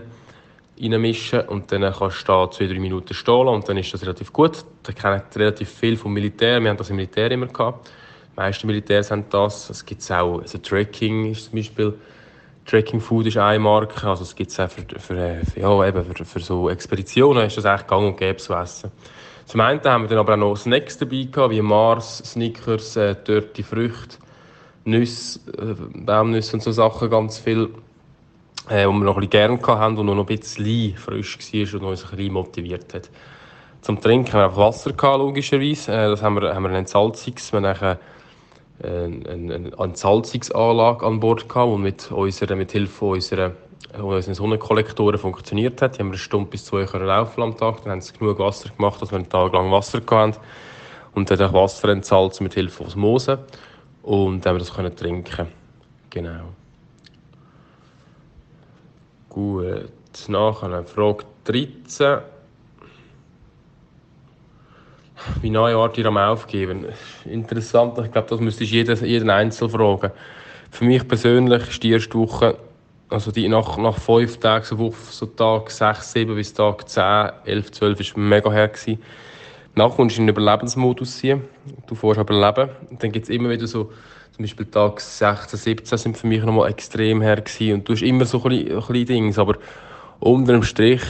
reinmischen 0.79 1.41
und 1.47 1.71
dann 1.71 1.91
kannst 1.91 2.21
du 2.21 2.25
da 2.27 2.51
zwei, 2.51 2.67
drei 2.67 2.77
Minuten 2.77 3.15
stehen 3.15 3.47
und 3.47 3.67
dann 3.67 3.75
ist 3.77 3.91
das 3.91 4.03
relativ 4.03 4.31
gut. 4.31 4.63
Da 4.83 4.91
kennen 4.93 5.23
relativ 5.35 5.67
viel 5.71 5.97
vom 5.97 6.13
Militär, 6.13 6.61
wir 6.61 6.69
haben 6.69 6.77
das 6.77 6.91
im 6.91 6.97
Militär 6.97 7.31
immer 7.31 7.47
gehabt. 7.47 7.87
Die 7.87 8.35
meisten 8.35 8.67
Militärs 8.67 9.09
haben 9.09 9.25
das. 9.31 9.71
Es 9.71 9.83
gibt 9.83 10.07
auch, 10.11 10.39
also 10.39 10.59
Tracking 10.59 11.31
ist 11.31 11.45
zum 11.45 11.55
Beispiel, 11.55 11.95
Tracking 12.67 12.99
Food 12.99 13.25
ist 13.25 13.37
eine 13.37 13.57
Marke, 13.57 14.07
also 14.07 14.21
es 14.21 14.35
gibt 14.35 14.51
es 14.51 14.59
auch 14.59 14.69
für, 14.69 14.83
für, 14.99 15.41
für, 15.51 15.59
ja, 15.59 15.87
eben 15.87 16.05
für, 16.05 16.25
für 16.25 16.39
so 16.41 16.69
Expeditionen, 16.69 17.47
ist 17.47 17.57
das 17.57 17.65
echt 17.65 17.87
gang 17.87 18.05
und 18.05 18.17
gäbe 18.17 18.37
zu 18.37 18.53
essen. 18.53 18.91
Zum 19.47 19.61
einen 19.61 19.83
haben 19.83 20.03
wir 20.03 20.09
dann 20.09 20.19
aber 20.19 20.33
auch 20.33 20.37
noch 20.37 20.57
Snacks 20.57 20.99
dabei 20.99 21.23
gehabt, 21.23 21.49
wie 21.49 21.61
Mars, 21.63 22.19
Snickers, 22.19 22.97
äh, 22.97 23.15
dörrte 23.15 23.63
Früchte, 23.63 24.17
Nüsse, 24.85 25.39
äh, 25.57 25.75
Baumnüsse 26.05 26.55
und 26.55 26.61
so 26.61 26.71
Sachen, 26.71 27.09
ganz 27.09 27.37
viel, 27.37 27.69
äh, 28.69 28.83
die 28.83 28.87
wir 28.87 28.93
noch 28.93 29.17
ein 29.17 29.27
bisschen 29.27 29.29
gerne 29.29 29.59
hatten 29.67 29.97
und 29.97 30.05
noch 30.05 30.17
ein 30.17 30.25
bisschen 30.25 30.95
frisch 30.95 31.37
war 31.37 31.81
und 31.81 31.87
uns 31.87 32.03
ein 32.03 32.09
bisschen 32.11 32.33
motiviert 32.33 32.93
hat. 32.93 33.09
Zum 33.81 33.99
Trinken 33.99 34.33
haben 34.33 34.39
wir 34.39 34.45
einfach 34.45 34.57
Wasser 34.57 34.93
gehabt, 34.93 35.19
logischerweise. 35.19 35.91
Äh, 35.91 36.09
das 36.09 36.21
haben 36.21 36.39
wir, 36.39 36.55
haben 36.55 36.63
wir 36.63 36.69
ein 36.69 36.75
Entsalzungs, 36.75 37.51
wir 37.51 37.61
haben 37.61 37.65
eine, 37.65 37.99
eine, 38.83 39.55
eine 39.55 39.71
Entsalzungsanlage 39.77 41.05
an 41.05 41.19
Bord 41.19 41.49
gehabt, 41.49 41.73
die 41.73 41.77
mit, 41.77 42.11
unserer, 42.11 42.55
mit 42.55 42.71
Hilfe 42.71 43.05
unserer 43.05 43.51
unseren 44.01 44.33
Sonnenkollektoren 44.33 45.17
funktioniert 45.17 45.81
hat. 45.81 45.95
Die 45.95 45.99
haben 45.99 46.07
wir 46.07 46.13
eine 46.13 46.17
Stunde 46.17 46.49
bis 46.49 46.65
zwei 46.65 46.85
können 46.85 47.05
laufen 47.05 47.41
am 47.41 47.57
Tag. 47.57 47.83
Dann 47.83 47.93
haben 47.93 48.01
sie 48.01 48.13
genug 48.13 48.39
Wasser 48.39 48.69
gemacht, 48.69 49.01
dass 49.01 49.11
wir 49.11 49.17
einen 49.17 49.29
Tag 49.29 49.53
lang 49.53 49.71
Wasser 49.71 50.01
hatten. 50.09 50.35
Und 51.13 51.31
dann 51.31 51.53
Wasser 51.53 51.89
entsalzen 51.89 52.43
mit 52.43 52.53
Hilfe 52.53 52.83
Osmose. 52.83 53.39
Und 54.05 54.45
dann 54.45 54.53
haben 54.53 54.75
wir 54.75 54.85
das 54.85 54.95
trinken. 54.97 55.47
Genau. 56.11 56.53
Gut. 59.29 59.89
Nachher 60.27 60.83
Frage 60.85 61.25
13. 61.45 62.19
Wie 65.41 65.49
neue 65.49 65.75
Art 65.75 65.97
ihr 65.97 66.05
am 66.05 66.17
Aufgeben? 66.17 66.85
Interessant, 67.25 67.97
ich 67.97 68.11
glaube, 68.11 68.27
das 68.29 68.39
müsstest 68.39 68.71
du 68.71 68.75
jeden, 68.75 69.05
jeden 69.05 69.29
Einzel 69.31 69.69
fragen. 69.69 70.11
Für 70.69 70.85
mich 70.85 71.07
persönlich 71.07 71.67
ist 71.67 71.81
die 71.81 71.91
erste 71.91 72.13
Woche, 72.19 72.57
also 73.09 73.31
die 73.31 73.47
nach, 73.47 73.75
nach 73.77 73.97
fünf 73.97 74.37
Tagen, 74.37 74.65
so, 74.65 74.93
so 75.09 75.25
Tag 75.25 75.71
6, 75.71 76.11
7 76.11 76.35
bis 76.35 76.53
Tag 76.53 76.87
10, 76.87 77.31
11, 77.45 77.71
12 77.71 78.15
war 78.15 78.23
mega 78.23 78.51
her. 78.51 78.67
Gewesen. 78.67 79.01
Nachher 79.77 79.95
kommst 79.97 80.15
du 80.15 80.21
in 80.21 80.27
den 80.27 80.35
Überlebensmodus 80.35 81.19
hier. 81.19 81.41
Du 81.87 81.95
fährst 81.95 82.17
aber 82.17 82.33
leben. 82.33 82.69
Und 82.89 83.03
dann 83.03 83.11
gibt 83.11 83.25
es 83.25 83.29
immer 83.29 83.49
wieder 83.49 83.67
so, 83.67 83.91
zum 84.31 84.43
Beispiel 84.43 84.65
Tag 84.67 85.01
16, 85.01 85.59
17 85.59 85.97
sind 85.97 86.17
für 86.17 86.27
mich 86.27 86.41
nochmal 86.43 86.69
extrem 86.69 87.21
her 87.21 87.41
gewesen. 87.41 87.73
Und 87.73 87.89
du 87.89 87.93
hast 87.93 88.01
immer 88.01 88.25
so 88.25 88.39
kleine, 88.39 88.81
kleine 88.81 89.05
Dinge. 89.05 89.37
Aber 89.37 89.57
unter 90.21 90.53
dem 90.53 90.63
Strich 90.63 91.01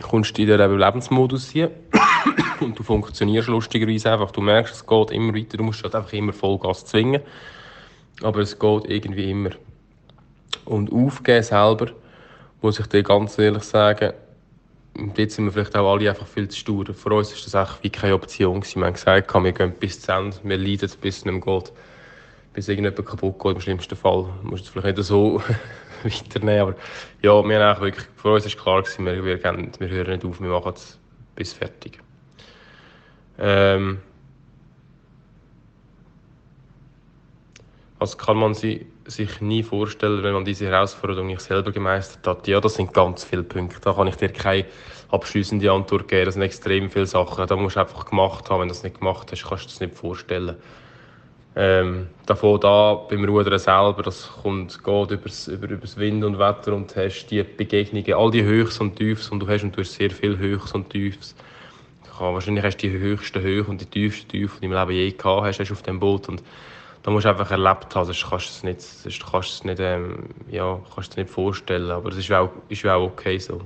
kommst 0.00 0.36
du 0.36 0.42
in 0.42 0.48
den 0.48 0.60
Überlebensmodus 0.60 1.50
hier. 1.50 1.70
und 2.60 2.76
du 2.76 2.82
funktionierst 2.82 3.46
lustigerweise 3.46 4.12
einfach. 4.12 4.32
Du 4.32 4.40
merkst, 4.40 4.74
es 4.74 4.84
geht 4.86 5.12
immer 5.12 5.32
weiter. 5.32 5.56
Du 5.56 5.62
musst 5.62 5.84
halt 5.84 5.94
einfach 5.94 6.12
immer 6.12 6.32
Vollgas 6.32 6.84
zwingen. 6.84 7.22
Aber 8.20 8.40
es 8.40 8.58
geht 8.58 8.84
irgendwie 8.90 9.30
immer. 9.30 9.50
Und 10.64 10.92
aufgeben 10.92 11.44
selber, 11.44 11.92
muss 12.62 12.80
ich 12.80 12.86
dir 12.86 13.04
ganz 13.04 13.38
ehrlich 13.38 13.62
sagen, 13.62 14.12
und 14.94 15.16
jetzt 15.16 15.36
sind 15.36 15.46
wir 15.46 15.52
vielleicht 15.52 15.74
auch 15.76 15.90
alle 15.90 16.10
einfach 16.10 16.26
viel 16.26 16.48
zu 16.48 16.58
stur. 16.58 16.84
Für 16.92 17.14
uns 17.14 17.32
ist 17.32 17.46
das 17.46 17.54
echt 17.54 17.82
wie 17.82 17.90
keine 17.90 18.14
Option. 18.14 18.62
Wir 18.62 18.84
haben 18.84 18.92
gesagt, 18.92 19.34
wir 19.34 19.52
gehen 19.52 19.72
bis 19.80 20.00
zu 20.00 20.12
Ende, 20.12 20.36
wir 20.42 20.58
leiden, 20.58 20.90
bis 21.00 21.18
es 21.18 21.24
mehr 21.24 21.40
geht. 21.40 21.72
Bis 22.52 22.68
irgendjemand 22.68 23.06
kaputt 23.06 23.38
geht, 23.38 23.54
im 23.54 23.60
schlimmsten 23.60 23.96
Fall. 23.96 24.26
Du 24.42 24.50
musst 24.50 24.64
es 24.64 24.70
vielleicht 24.70 24.98
nicht 24.98 25.06
so 25.06 25.42
weiternehmen, 26.02 26.60
aber 26.60 26.74
ja, 27.22 27.42
wir 27.42 27.60
haben 27.60 27.80
wirklich, 27.80 28.06
für 28.16 28.34
uns 28.34 28.44
ist 28.44 28.58
klar 28.58 28.84
wir, 28.98 29.24
wir, 29.24 29.38
gehen, 29.38 29.72
wir 29.78 29.88
hören 29.88 30.10
nicht 30.10 30.24
auf, 30.26 30.40
wir 30.40 30.50
machen 30.50 30.74
es 30.74 30.98
bis 31.36 31.54
fertig. 31.54 31.98
Ähm, 33.38 33.98
was 37.98 38.18
kann 38.18 38.36
man 38.36 38.52
sich 39.06 39.40
nie 39.40 39.62
vorstellen, 39.62 40.22
wenn 40.22 40.34
man 40.34 40.44
diese 40.44 40.66
Herausforderung 40.66 41.26
nicht 41.26 41.40
selber 41.40 41.72
gemeistert 41.72 42.26
hat? 42.26 42.48
Ja, 42.48 42.60
das 42.60 42.74
sind 42.74 42.92
ganz 42.92 43.24
viele 43.24 43.42
Punkte. 43.42 43.80
Da 43.80 43.92
kann 43.92 44.06
ich 44.06 44.16
dir 44.16 44.28
keine 44.28 44.66
abschließende 45.10 45.70
Antwort 45.70 46.08
geben. 46.08 46.26
Das 46.26 46.34
sind 46.34 46.42
extrem 46.42 46.90
viele 46.90 47.06
Sachen. 47.06 47.46
Da 47.46 47.56
musst 47.56 47.76
du 47.76 47.80
einfach 47.80 48.06
gemacht 48.06 48.48
haben. 48.50 48.60
Wenn 48.60 48.68
du 48.68 48.74
das 48.74 48.82
nicht 48.82 48.98
gemacht 48.98 49.30
hast, 49.30 49.44
kannst 49.44 49.64
du 49.64 49.68
das 49.68 49.80
nicht 49.80 49.94
vorstellen. 49.94 50.56
Ähm, 51.54 52.06
davon 52.24 52.60
da 52.60 52.94
beim 52.94 53.26
Rudern 53.26 53.58
selber, 53.58 54.02
das 54.02 54.30
kommt, 54.42 54.82
geht 54.82 55.10
übers, 55.10 55.48
über, 55.48 55.68
übers 55.68 55.98
Wind 55.98 56.24
und 56.24 56.38
Wetter 56.38 56.72
und 56.72 56.96
hast 56.96 57.26
die 57.26 57.42
Begegnungen, 57.42 58.14
all 58.14 58.30
die 58.30 58.42
Höchst 58.42 58.80
und 58.80 58.96
Tiefs 58.96 59.28
und 59.28 59.40
du 59.40 59.48
hast 59.48 59.62
und 59.62 59.76
du 59.76 59.82
hast 59.82 59.92
sehr 59.92 60.10
viel 60.10 60.38
Höchst 60.38 60.74
und 60.74 60.88
Tiefs 60.88 61.34
gehabt. 62.04 62.34
Wahrscheinlich 62.34 62.64
hast 62.64 62.78
du 62.78 62.88
die 62.88 62.98
höchste 62.98 63.42
Höhe 63.42 63.64
und 63.64 63.82
die 63.82 63.86
tiefste 63.86 64.26
Tiefe, 64.28 64.54
die 64.60 64.68
du 64.68 64.72
im 64.72 64.78
Leben 64.78 64.92
je 64.92 65.10
gehabt 65.10 65.42
hast, 65.42 65.60
hast 65.60 65.72
auf 65.72 65.82
dem 65.82 66.00
Boot. 66.00 66.28
Und 66.28 66.42
da 67.02 67.10
musst 67.10 67.24
du 67.24 67.30
einfach 67.30 67.50
erlebt 67.50 67.94
haben, 67.94 68.04
sonst 68.04 68.28
kannst 68.28 68.46
du 68.46 68.50
es 68.50 68.62
nicht, 68.62 68.80
sonst 68.80 69.22
kannst 69.30 69.48
du 69.48 69.54
es 69.54 69.64
nicht, 69.64 69.80
ähm, 69.80 70.28
ja, 70.50 70.78
kannst 70.94 71.16
du 71.16 71.20
nicht 71.20 71.32
vorstellen. 71.32 71.90
Aber 71.90 72.10
das 72.10 72.20
ist 72.20 72.30
auch, 72.30 72.50
ist 72.68 72.86
auch 72.86 73.02
okay 73.02 73.38
so. 73.38 73.60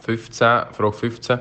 15, 0.00 0.38
Frage 0.72 0.92
15. 0.92 1.38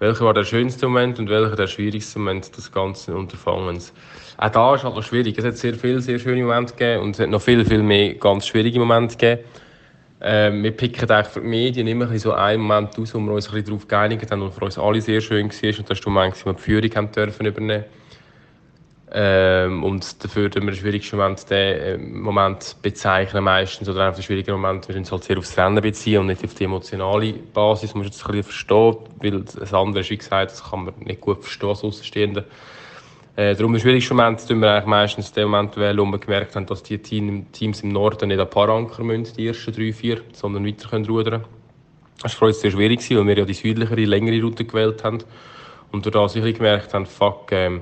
Welcher 0.00 0.24
war 0.24 0.34
der 0.34 0.44
schönste 0.44 0.86
Moment 0.86 1.18
und 1.18 1.28
welcher 1.28 1.56
der 1.56 1.66
schwierigste 1.66 2.18
Moment 2.18 2.56
des 2.56 2.72
ganzen 2.72 3.14
Unterfangens? 3.14 3.92
Auch 4.38 4.50
da 4.50 4.74
ist 4.74 4.82
halt 4.82 4.94
noch 4.94 5.02
schwierig. 5.02 5.36
Es 5.38 5.44
hat 5.44 5.56
sehr 5.56 5.74
viele 5.74 6.00
sehr 6.00 6.18
schöne 6.18 6.42
Momente 6.42 6.72
gegeben 6.72 7.02
und 7.02 7.10
es 7.10 7.20
hat 7.20 7.28
noch 7.28 7.42
viel, 7.42 7.64
viel 7.64 7.82
mehr 7.82 8.14
ganz 8.14 8.46
schwierige 8.46 8.78
Momente 8.78 9.16
gegeben. 9.16 9.46
Ähm, 10.22 10.62
wir 10.62 10.72
picken 10.72 11.08
eigentlich 11.10 11.26
für 11.28 11.40
die 11.40 11.46
Medien 11.46 11.86
immer 11.86 12.18
so 12.18 12.32
einen 12.32 12.62
Moment 12.62 12.98
aus, 12.98 13.14
wo 13.14 13.20
wir 13.20 13.32
uns 13.32 13.48
ein 13.48 13.52
bisschen 13.52 13.66
darauf 13.66 13.86
geeinigt 13.86 14.30
haben 14.30 14.42
und 14.42 14.52
für 14.52 14.64
uns 14.64 14.78
alle 14.78 15.00
sehr 15.00 15.20
schön 15.20 15.50
war. 15.50 15.78
Und 15.78 15.90
das 15.90 15.98
war 15.98 16.02
der 16.04 16.12
Moment, 16.12 16.46
wo 16.46 16.50
wir 16.50 16.54
die 16.54 16.62
Führung 16.62 16.90
haben 16.94 17.12
dürfen 17.12 17.46
übernehmen 17.46 17.84
ähm, 19.12 19.82
und 19.82 20.22
dafür 20.22 20.50
tun 20.50 20.64
wir 20.66 20.72
den 20.72 20.78
schwierigsten 20.78 21.16
Moment, 21.16 21.50
den 21.50 21.56
äh, 21.58 21.98
Moment 21.98 22.76
bezeichnen 22.80 23.42
meistens, 23.42 23.88
oder 23.88 24.06
einfach 24.06 24.20
den 24.20 24.22
schwierigen 24.22 24.52
Moment, 24.52 24.88
wir 24.88 24.96
uns 24.96 25.10
halt 25.10 25.24
sehr 25.24 25.36
aufs 25.36 25.58
Rennen 25.58 25.82
beziehen 25.82 26.20
und 26.20 26.26
nicht 26.28 26.44
auf 26.44 26.54
die 26.54 26.64
emotionale 26.64 27.32
Basis, 27.32 27.94
muss 27.94 28.04
man 28.04 28.04
jetzt 28.04 28.24
ein 28.24 28.26
bisschen 28.28 28.44
verstehen, 28.44 28.96
weil 29.20 29.40
das 29.42 29.74
andere 29.74 30.00
ist, 30.00 30.10
wie 30.10 30.16
gesagt, 30.16 30.52
das 30.52 30.62
kann 30.62 30.84
man 30.84 30.94
nicht 31.00 31.20
gut 31.20 31.42
verstehen 31.42 31.70
als 31.70 31.82
Außenstehender. 31.82 32.44
Äh, 33.34 33.56
darum 33.56 33.72
der 33.72 33.80
schwierigste 33.80 34.14
Moment 34.14 34.46
tun 34.46 34.60
wir 34.60 34.70
eigentlich 34.70 34.86
meistens 34.86 35.32
den 35.32 35.48
Moment 35.48 35.76
wählen, 35.76 35.98
wo 35.98 36.04
wir 36.04 36.18
gemerkt 36.18 36.54
haben, 36.54 36.66
dass 36.66 36.82
die 36.82 36.98
Teams 36.98 37.80
im 37.80 37.88
Norden 37.88 38.28
nicht 38.28 38.38
ein 38.38 38.50
paar 38.50 38.68
Anker 38.68 39.02
müssen, 39.02 39.34
die 39.36 39.48
ersten 39.48 39.72
drei, 39.72 39.92
vier, 39.92 40.20
sondern 40.32 40.64
weiter 40.64 40.88
können 40.88 41.06
rudern. 41.06 41.44
Das 42.22 42.34
war 42.34 42.38
für 42.38 42.44
uns 42.46 42.60
sehr 42.60 42.70
schwierig, 42.70 43.00
weil 43.10 43.26
wir 43.26 43.38
ja 43.38 43.44
die 43.44 43.54
südlichere, 43.54 44.04
längere 44.04 44.40
Route 44.42 44.64
gewählt 44.64 45.02
haben 45.02 45.18
und 45.90 46.04
durch 46.04 46.12
das 46.12 46.34
wir 46.36 46.52
gemerkt 46.52 46.94
haben, 46.94 47.06
fuck, 47.06 47.50
ähm, 47.50 47.80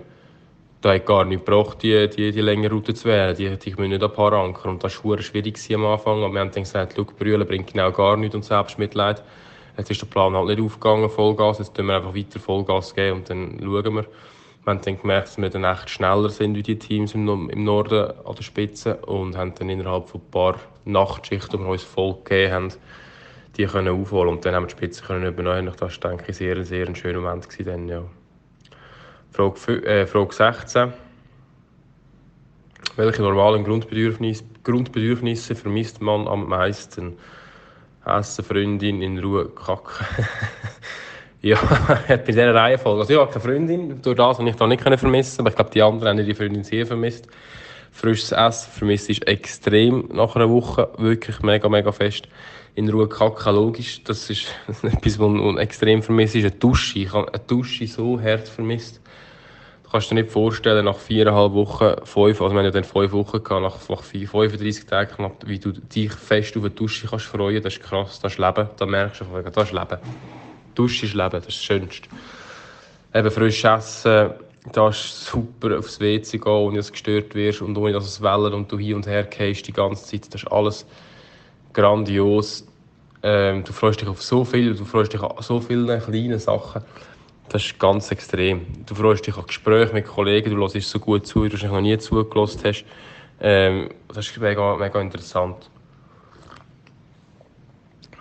da 0.81 0.95
hat 0.95 1.07
gar 1.07 1.25
nicht 1.25 1.45
gebraucht, 1.45 1.83
die, 1.83 2.09
die, 2.09 2.31
die 2.31 2.41
längere 2.41 2.73
Route 2.73 2.95
zu 2.95 3.09
wählen. 3.09 3.37
Die, 3.37 3.57
die 3.57 3.71
müssen 3.71 3.91
nicht 3.91 4.03
ein 4.03 4.13
paar 4.13 4.33
ankern. 4.33 4.73
Und 4.73 4.85
das 4.85 5.05
war 5.05 5.21
schwierig 5.21 5.59
am 5.75 5.85
Anfang. 5.85 6.23
Aber 6.23 6.33
wir 6.33 6.41
haben 6.41 6.53
dann 6.53 6.63
gesagt, 6.63 6.95
schau, 6.97 7.05
Brühlen 7.05 7.47
bringt 7.47 7.73
genau 7.73 7.91
gar 7.91 8.17
nichts 8.17 8.37
und 8.37 8.45
Selbstmitleid. 8.45 9.23
Jetzt 9.77 9.91
ist 9.91 10.03
der 10.03 10.07
Plan 10.07 10.35
halt 10.35 10.47
nicht 10.47 10.61
aufgegangen, 10.61 11.11
Vollgas. 11.11 11.59
Jetzt 11.59 11.75
geben 11.75 11.89
wir 11.89 11.97
einfach 11.97 12.15
weiter 12.15 12.39
Vollgas 12.39 12.95
geben 12.95 13.19
und 13.19 13.31
dann 13.31 13.59
schauen 13.61 13.95
wir. 13.95 14.07
Wir 14.65 14.75
haben 14.75 14.81
dann 14.83 15.01
gemerkt, 15.01 15.29
dass 15.29 15.39
wir 15.39 15.49
dann 15.49 15.65
echt 15.65 15.89
schneller 15.89 16.29
sind 16.29 16.55
wie 16.55 16.63
die 16.63 16.79
Teams 16.79 17.15
im, 17.15 17.49
im 17.49 17.65
Norden 17.65 18.11
an 18.25 18.35
der 18.35 18.43
Spitze 18.43 18.97
und 18.97 19.37
haben 19.37 19.55
dann 19.55 19.71
innerhalb 19.71 20.09
von 20.09 20.21
ein 20.21 20.31
paar 20.31 20.57
Nachtschichten, 20.85 21.59
die 21.59 21.65
wir 21.65 21.71
uns 21.71 21.85
voll 21.85 22.17
gegeben 22.23 22.53
haben, 22.53 22.73
die 23.57 23.65
können 23.65 24.01
aufholen 24.01 24.35
und 24.35 24.45
dann 24.45 24.55
haben 24.55 24.65
wir 24.65 24.69
die 24.69 24.73
Spitze 24.73 25.03
können 25.05 25.25
übernehmen. 25.25 25.73
Das 25.79 26.03
war, 26.03 26.11
denke 26.11 26.31
ich, 26.31 26.37
sehr, 26.37 26.63
sehr 26.65 26.87
ein 26.87 26.97
schöner 26.97 27.21
Moment 27.21 27.49
gewesen, 27.49 27.67
dann, 27.67 27.89
ja. 27.89 28.03
Frage, 29.39 29.87
äh, 29.87 30.05
Frage 30.05 30.35
16. 30.35 30.93
Welche 32.97 33.23
normalen 33.23 33.63
Grundbedürfnisse, 33.63 34.43
Grundbedürfnisse 34.65 35.55
vermisst 35.55 36.01
man 36.01 36.27
am 36.27 36.49
meisten? 36.49 37.17
Essen, 38.05 38.45
Freundin, 38.45 39.01
in 39.01 39.17
Ruhe 39.21 39.49
kacken. 39.51 40.05
ja, 41.43 41.57
bei 42.09 42.17
dieser 42.17 42.53
Reihenfolge. 42.53 43.03
Also 43.03 43.13
ich 43.13 43.19
habe 43.21 43.31
keine 43.31 43.45
Freundin, 43.45 44.03
durch 44.03 44.17
das 44.17 44.39
habe 44.39 44.49
ich 44.49 44.57
da 44.57 44.67
nicht 44.67 44.83
vermissen, 44.83 45.41
aber 45.43 45.51
ich 45.51 45.55
glaube, 45.55 45.71
die 45.71 45.83
anderen 45.83 46.19
haben 46.19 46.27
die 46.27 46.35
Freundin 46.35 46.65
sehr 46.65 46.85
vermisst. 46.85 47.29
Frisches 47.93 48.33
Essen 48.33 48.73
vermisst 48.73 49.09
ist 49.09 49.25
extrem 49.29 50.09
nach 50.13 50.35
einer 50.35 50.51
Woche, 50.51 50.89
wirklich 50.99 51.43
mega, 51.43 51.69
mega 51.69 51.93
fest. 51.93 52.27
In 52.75 52.89
Ruhe 52.89 53.09
kacken, 53.09 53.55
logisch, 53.55 54.03
das 54.03 54.31
ist 54.31 54.53
etwas, 54.83 55.21
was 55.21 55.59
extrem 55.59 56.03
vermisst 56.03 56.35
ist. 56.35 56.43
Eine 56.43 56.57
Dusche, 56.57 56.99
ich 56.99 57.13
habe 57.13 57.33
eine 57.33 57.43
Dusche 57.47 57.87
so 57.87 58.21
hart 58.21 58.49
vermisst. 58.49 59.01
Du 59.89 59.93
kannst 59.93 60.11
dir 60.11 60.17
nicht 60.17 60.29
vorstellen, 60.29 60.85
nach 60.85 60.99
viereinhalb 60.99 61.55
Wochen, 61.55 61.95
fünf, 62.05 62.43
also 62.43 62.51
wir 62.51 62.59
haben 62.59 62.65
ja 62.67 62.71
dann 62.71 62.85
fünf 62.85 63.11
Wochen 63.11 63.43
gehabt, 63.43 63.63
nach, 63.63 63.89
nach 63.89 64.03
35 64.03 64.85
Tagen 64.85 65.31
wie 65.47 65.59
du 65.59 65.73
dich 65.73 66.13
fest 66.13 66.59
auf 66.59 66.65
eine 66.65 66.71
Dusche 66.73 67.07
kannst 67.07 67.25
freuen, 67.25 67.63
das 67.63 67.73
ist 67.73 67.83
krass, 67.83 68.21
das 68.21 68.33
ist 68.35 68.39
Leben, 68.39 68.69
da 68.77 68.85
merkst 68.85 69.23
du 69.23 69.25
das 69.51 69.65
ist 69.65 69.73
Leben. 69.73 69.97
Dusche 70.75 71.07
ist 71.07 71.15
Leben, 71.15 71.31
das 71.31 71.47
ist 71.47 71.57
das 71.57 71.65
Schönste. 71.65 72.09
Eben 73.15 73.31
frisch 73.31 73.65
essen, 73.65 74.33
da 74.75 74.89
ist 74.91 75.25
super 75.25 75.79
aufs 75.79 75.99
WC 75.99 76.37
gehen, 76.37 76.53
ohne 76.53 76.77
dass 76.77 76.89
du 76.89 76.93
gestört 76.93 77.35
wirst 77.35 77.63
und 77.63 77.75
ohne 77.79 77.95
dass 77.95 78.05
es 78.05 78.21
wellen 78.21 78.53
und 78.53 78.71
du 78.71 78.79
hin 78.79 78.97
und 78.97 79.07
her 79.07 79.25
gehst 79.25 79.67
die 79.67 79.73
ganze 79.73 80.05
Zeit, 80.05 80.35
das 80.35 80.43
ist 80.43 80.53
alles 80.53 80.85
grandios. 81.73 82.67
Ähm, 83.23 83.65
du 83.65 83.73
freust 83.73 84.03
dich 84.03 84.09
auf 84.09 84.23
so 84.23 84.45
viel, 84.45 84.75
du 84.75 84.85
freust 84.85 85.15
dich 85.15 85.23
an 85.23 85.33
so 85.41 85.61
viele 85.61 85.99
kleine 85.99 86.39
Sachen. 86.39 86.83
Das 87.51 87.65
ist 87.65 87.79
ganz 87.79 88.11
extrem. 88.11 88.67
Du 88.85 88.95
freust 88.95 89.27
dich 89.27 89.37
an 89.37 89.47
Gespräche 89.47 89.95
mit 89.95 90.07
Kollegen, 90.07 90.51
du 90.51 90.59
hörst 90.59 90.81
so 90.83 90.99
gut 90.99 91.27
zu, 91.27 91.45
wie 91.45 91.49
du 91.49 91.67
noch 91.67 91.81
nie 91.81 91.97
zugelassen 91.97 92.61
hast. 92.65 92.85
Ähm, 93.41 93.89
das 94.09 94.29
ist 94.29 94.39
mega, 94.39 94.77
mega 94.77 95.01
interessant. 95.01 95.71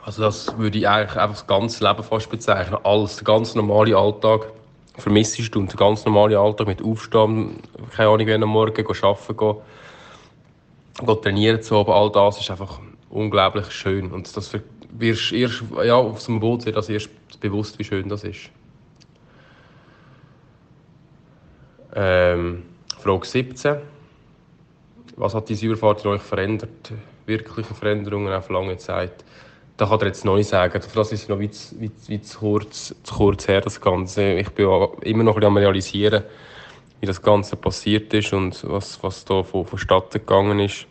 Also 0.03 0.21
das 0.21 0.57
würde 0.57 0.77
ich 0.77 0.87
eigentlich 0.87 1.19
einfach 1.19 1.35
das 1.35 1.47
ganze 1.47 1.85
Leben 1.85 2.03
fast 2.03 2.29
bezeichnen. 2.29 2.77
Alles, 2.83 3.17
der 3.17 3.25
ganz 3.25 3.53
normale 3.55 3.97
Alltag 3.97 4.47
vermisst 4.97 5.53
du 5.53 5.59
und 5.59 5.69
der 5.69 5.77
ganz 5.77 6.05
normale 6.05 6.39
Alltag 6.39 6.67
mit 6.67 6.81
Aufstehen, 6.81 7.57
keine 7.93 8.09
Ahnung, 8.09 8.27
wenn 8.27 8.43
am 8.43 8.49
Morgen 8.49 8.73
gehen, 8.73 8.87
arbeiten 9.01 9.37
gehen, 9.37 9.55
gehen 11.05 11.21
trainieren 11.21 11.61
zu 11.61 11.75
aber 11.75 11.95
all 11.95 12.09
das 12.11 12.39
ist 12.39 12.49
einfach 12.49 12.79
unglaublich 13.09 13.69
schön. 13.71 14.11
Und 14.11 14.35
das 14.37 14.53
wirst 14.97 15.33
erst, 15.33 15.63
ja, 15.83 15.95
auf 15.95 16.29
einem 16.29 16.39
Boot 16.39 16.65
wird 16.65 16.77
das 16.77 16.87
erst 16.87 17.09
bewusst, 17.41 17.77
wie 17.77 17.83
schön 17.83 18.07
das 18.07 18.23
ist. 18.23 18.49
Ähm, 21.99 22.61
Frage 22.99 23.25
17. 23.25 23.77
Was 25.15 25.33
hat 25.33 25.49
die 25.49 25.55
Säurefahrt 25.55 26.05
in 26.05 26.11
euch 26.11 26.21
verändert? 26.21 26.93
Wirkliche 27.25 27.73
Veränderungen 27.73 28.31
auf 28.31 28.49
lange 28.49 28.77
Zeit? 28.77 29.25
Da 29.77 29.87
kann 29.87 30.01
er 30.01 30.07
jetzt 30.07 30.23
neu 30.23 30.43
sagen. 30.43 30.79
Das 30.93 31.11
ist 31.11 31.27
noch 31.27 31.39
wie 31.39 31.49
zu, 31.49 31.75
wie, 31.79 32.21
zu, 32.21 32.37
kurz, 32.37 32.93
zu 33.01 33.15
kurz 33.15 33.47
her, 33.47 33.61
das 33.61 33.81
Ganze. 33.81 34.33
Ich 34.33 34.49
bin 34.51 34.67
immer 35.01 35.23
noch 35.23 35.33
ein 35.33 35.39
bisschen 35.39 35.43
am 35.45 35.57
realisieren, 35.57 36.23
wie 36.99 37.07
das 37.07 37.19
Ganze 37.19 37.55
passiert 37.55 38.13
ist 38.13 38.31
und 38.31 38.63
was, 38.69 39.01
was 39.01 39.25
da 39.25 39.41
von, 39.41 39.65
vonstatten 39.65 40.19
gegangen 40.19 40.59
ist. 40.59 40.85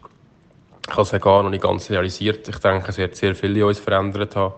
Ich 0.89 0.93
habe 0.93 1.03
es 1.03 1.13
ja 1.13 1.19
gar 1.19 1.45
noch 1.45 1.51
nicht 1.51 1.63
ganz 1.63 1.89
realisiert. 1.89 2.49
Ich 2.49 2.59
denke, 2.59 2.91
es 2.91 2.99
wird 2.99 3.15
sehr 3.15 3.37
viel 3.37 3.57
in 3.57 3.63
uns 3.63 3.79
verändert 3.79 4.35
haben. 4.35 4.55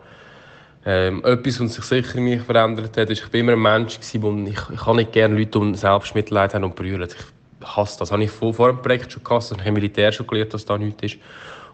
Ähm, 0.90 1.22
etwas, 1.22 1.60
was 1.60 1.74
sich 1.74 1.84
sicher 1.84 2.18
mich 2.18 2.40
verändert 2.40 2.96
hat, 2.96 3.10
ist, 3.10 3.22
ich 3.22 3.30
bin 3.30 3.42
immer 3.42 3.52
ein 3.52 3.60
Mensch 3.60 4.00
gewesen, 4.00 4.46
ich, 4.46 4.58
ich 4.72 4.86
habe 4.86 4.96
nicht 4.96 5.12
gerne 5.12 5.36
Leute, 5.36 5.60
die 5.60 5.74
Selbstmitleid 5.74 6.54
haben 6.54 6.64
und 6.64 6.76
brüllen. 6.76 7.06
Ich 7.60 7.76
hasse 7.76 7.98
das. 7.98 8.08
Das 8.08 8.12
habe 8.12 8.24
ich 8.24 8.30
vor, 8.30 8.54
vor 8.54 8.72
dem 8.72 8.80
Projekt 8.80 9.12
schon 9.12 9.22
gehasst, 9.22 9.52
ich 9.52 9.58
habe 9.60 9.72
Militär 9.72 10.12
schon 10.12 10.26
gelernt, 10.26 10.54
dass 10.54 10.64
das 10.64 10.78
nichts 10.78 11.02
ist. 11.02 11.18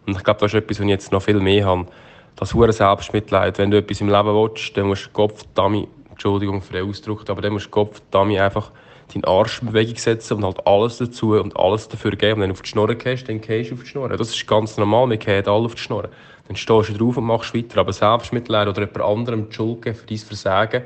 Und 0.05 0.17
ich 0.17 0.25
glaube, 0.25 0.41
das 0.41 0.53
ist 0.53 0.59
etwas, 0.59 0.81
was 0.81 0.85
ich 0.85 0.91
jetzt 0.91 1.13
noch 1.13 1.23
viel 1.23 1.39
mehr 1.39 1.65
habe. 1.65 1.87
Das 2.35 2.55
hohe 2.55 2.73
Selbstmitleid. 2.73 3.57
Wenn 3.59 3.71
du 3.71 3.79
etwas 3.79 4.01
im 4.01 4.09
Leben 4.09 4.35
willst, 4.35 4.77
dann 4.77 4.89
musst 4.89 5.07
du 5.07 5.11
Kopf, 5.11 5.45
Dummy, 5.55 5.87
Entschuldigung 6.11 6.61
für 6.61 6.73
den 6.73 6.89
Ausdruck, 6.89 7.31
aber 7.31 7.41
dann 7.41 7.53
musst 7.53 7.67
du 7.67 7.71
Kopf, 7.71 8.03
Dummy 8.11 8.41
einfach 8.41 8.73
deinen 9.15 9.27
Arsch 9.27 9.63
in 9.63 9.69
Bewegung 9.69 9.97
setzen 9.97 10.39
und 10.39 10.45
halt 10.45 10.67
alles 10.67 10.99
dazu 10.99 11.35
und 11.35 11.57
alles 11.57 11.87
dafür 11.87 12.17
geben. 12.17 12.35
Und 12.35 12.41
wenn 12.41 12.49
du 12.49 12.55
auf 12.55 12.63
die 12.63 12.69
Schnur 12.69 12.93
gehst, 12.93 13.29
dann 13.29 13.41
gehst 13.41 13.71
du 13.71 13.75
auf 13.77 13.83
die 13.83 13.91
Schnur. 13.91 14.09
Das 14.09 14.31
ist 14.31 14.45
ganz 14.45 14.77
normal, 14.77 15.09
wir 15.09 15.19
gehen 15.19 15.47
alle 15.47 15.67
auf 15.67 15.77
die 15.77 15.83
Schnur. 15.83 16.09
Dann 16.47 16.57
stehst 16.57 16.91
du 16.91 16.95
drauf 16.95 17.17
und 17.17 17.25
machst 17.25 17.55
weiter. 17.55 17.81
Aber 17.81 17.93
Selbstmitleid 17.93 18.69
oder 18.69 18.81
jemand 18.81 19.01
anderem 19.01 19.49
die 19.49 19.55
Schuld 19.55 19.83
geben 19.83 19.97
für 19.97 20.07
dein 20.07 20.19
Versagen, 20.19 20.83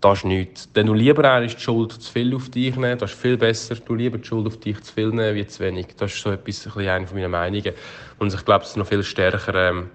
das 0.00 0.18
ist 0.18 0.24
nichts. 0.24 0.72
Denn 0.72 0.86
du 0.86 0.94
lieber 0.94 1.24
eigentlich 1.30 1.56
die 1.56 1.62
Schuld 1.62 1.92
zu 1.92 2.12
viel 2.12 2.34
auf 2.34 2.48
dich 2.50 2.76
nehmen, 2.76 2.98
das 2.98 3.12
ist 3.12 3.20
viel 3.20 3.36
besser. 3.36 3.74
Du 3.74 3.94
lieber 3.94 4.18
die 4.18 4.26
Schuld 4.26 4.46
auf 4.46 4.58
dich 4.58 4.80
zu 4.82 4.94
viel 4.94 5.08
nehmen, 5.08 5.34
wie 5.34 5.46
zu 5.46 5.62
wenig. 5.62 5.88
Das 5.96 6.14
ist 6.14 6.22
so 6.22 6.30
etwas, 6.30 6.38
ein 6.38 6.44
bisschen 6.44 6.88
eine 6.88 7.06
von 7.06 7.18
meinen 7.18 7.30
Meinungen. 7.30 7.72
Und 8.18 8.32
ich 8.32 8.44
glaube, 8.44 8.64
es 8.64 8.70
ist 8.70 8.76
noch 8.76 8.86
viel 8.86 9.02
stärker, 9.02 9.54
ähm, 9.54 9.90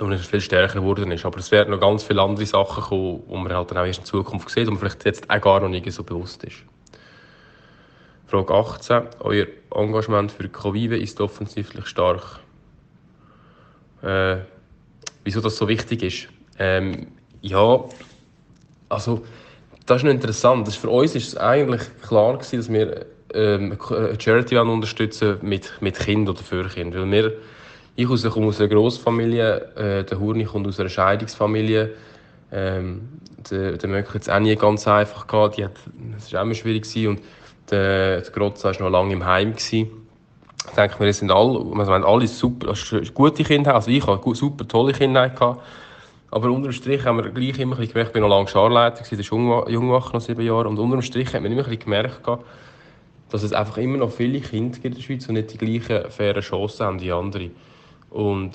und 0.00 0.12
es 0.12 0.26
viel 0.26 0.40
stärker 0.40 0.80
geworden 0.80 1.10
ist. 1.12 1.24
Aber 1.24 1.38
es 1.38 1.50
werden 1.50 1.70
noch 1.70 1.80
ganz 1.80 2.02
viele 2.02 2.22
andere 2.22 2.46
Sachen 2.46 2.82
kommen, 2.82 3.22
die 3.28 3.34
man 3.34 3.52
halt 3.52 3.70
dann 3.70 3.78
auch 3.78 3.86
erst 3.86 4.00
in 4.00 4.04
Zukunft 4.04 4.50
sieht 4.50 4.68
und 4.68 4.78
vielleicht 4.78 5.04
jetzt 5.04 5.30
auch 5.30 5.40
gar 5.40 5.60
noch 5.60 5.68
nicht 5.68 5.90
so 5.92 6.02
bewusst 6.02 6.42
ist. 6.44 6.56
Frage 8.26 8.54
18. 8.54 9.02
Euer 9.20 9.46
Engagement 9.74 10.32
für 10.32 10.48
Covive 10.48 10.96
ist 10.96 11.20
offensichtlich 11.20 11.86
stark 11.86 12.40
äh, 14.02 14.36
wieso 15.24 15.40
das 15.40 15.56
so 15.56 15.68
wichtig 15.68 16.02
ist. 16.02 16.28
Ähm, 16.58 17.08
ja, 17.40 17.84
also 18.88 19.24
das 19.86 19.98
ist 19.98 20.04
noch 20.04 20.10
interessant. 20.10 20.66
Das 20.66 20.76
für 20.76 20.90
uns 20.90 21.14
ist 21.14 21.28
es 21.28 21.36
eigentlich 21.36 21.82
klar 22.02 22.34
gewesen, 22.34 22.56
dass 22.56 22.72
wir 22.72 23.06
ähm, 23.34 23.78
eine 23.90 24.20
Charity 24.20 24.56
unterstützen 24.56 25.38
mit, 25.42 25.72
mit 25.80 25.98
Kind 25.98 26.28
oder 26.28 26.42
für 26.42 26.68
Kind. 26.68 26.94
Weil 26.94 27.10
wir, 27.10 27.32
ich 27.96 28.06
komme 28.06 28.46
aus 28.46 28.60
einer 28.60 28.68
Grossfamilie, 28.68 29.74
äh, 29.76 30.04
der 30.04 30.20
Hurni 30.20 30.44
kommt 30.44 30.66
aus 30.66 30.78
einer 30.78 30.88
Scheidungsfamilie. 30.88 31.90
Ähm, 32.52 33.08
der, 33.50 33.76
der 33.76 33.88
Möck 33.88 34.14
hat 34.14 34.22
es 34.22 34.28
auch 34.28 34.38
nie 34.38 34.54
ganz 34.56 34.86
einfach 34.86 35.26
gehabt. 35.26 35.58
Die 35.58 35.62
war 35.62 36.40
auch 36.40 36.44
immer 36.44 36.54
schwierig 36.54 36.84
gewesen. 36.84 37.08
und 37.08 37.20
der, 37.70 38.20
der 38.20 38.30
Grotza 38.30 38.70
war 38.72 38.80
noch 38.82 38.90
lange 38.90 39.14
im 39.14 39.24
Heim 39.24 39.52
gewesen. 39.52 40.01
Ich 40.68 40.74
denke, 40.74 41.00
wir 41.00 41.12
sind 41.12 41.30
alle, 41.30 41.58
also 41.58 41.74
wir 41.74 41.86
haben 41.86 42.04
alle 42.04 42.26
super, 42.28 42.68
also 42.68 43.00
gute 43.12 43.42
Kinder, 43.42 43.74
also 43.74 43.90
ich 43.90 44.06
habe 44.06 44.34
super 44.34 44.66
tolle 44.66 44.92
Kinder 44.92 45.28
gehabt. 45.28 45.60
Aber 46.30 46.50
unter 46.50 46.68
dem 46.68 46.72
Strich 46.72 47.04
haben 47.04 47.22
wir 47.22 47.30
gleich 47.30 47.58
immer 47.58 47.76
gemerkt, 47.76 47.96
ich 47.96 48.12
bin 48.12 48.22
noch 48.22 48.28
lange 48.28 48.48
Scharleiter, 48.48 49.00
das 49.00 49.12
ist 49.12 49.30
Jungwach 49.30 50.12
noch 50.12 50.20
sieben 50.20 50.46
Jahre, 50.46 50.68
und 50.68 50.78
unter 50.78 50.96
dem 50.96 51.02
Strich 51.02 51.32
hat 51.34 51.42
man 51.42 51.52
immer 51.52 51.64
gemerkt, 51.64 52.26
dass 53.28 53.42
es 53.42 53.52
einfach 53.52 53.76
immer 53.78 53.98
noch 53.98 54.10
viele 54.12 54.40
Kinder 54.40 54.78
gibt 54.78 54.84
in 54.84 54.94
der 54.94 55.02
Schweiz, 55.02 55.26
die 55.26 55.32
nicht 55.32 55.52
die 55.52 55.58
gleichen 55.58 56.10
fairen 56.10 56.42
Chancen 56.42 56.86
haben 56.86 57.00
wie 57.00 57.12
andere. 57.12 57.50
Und 58.10 58.52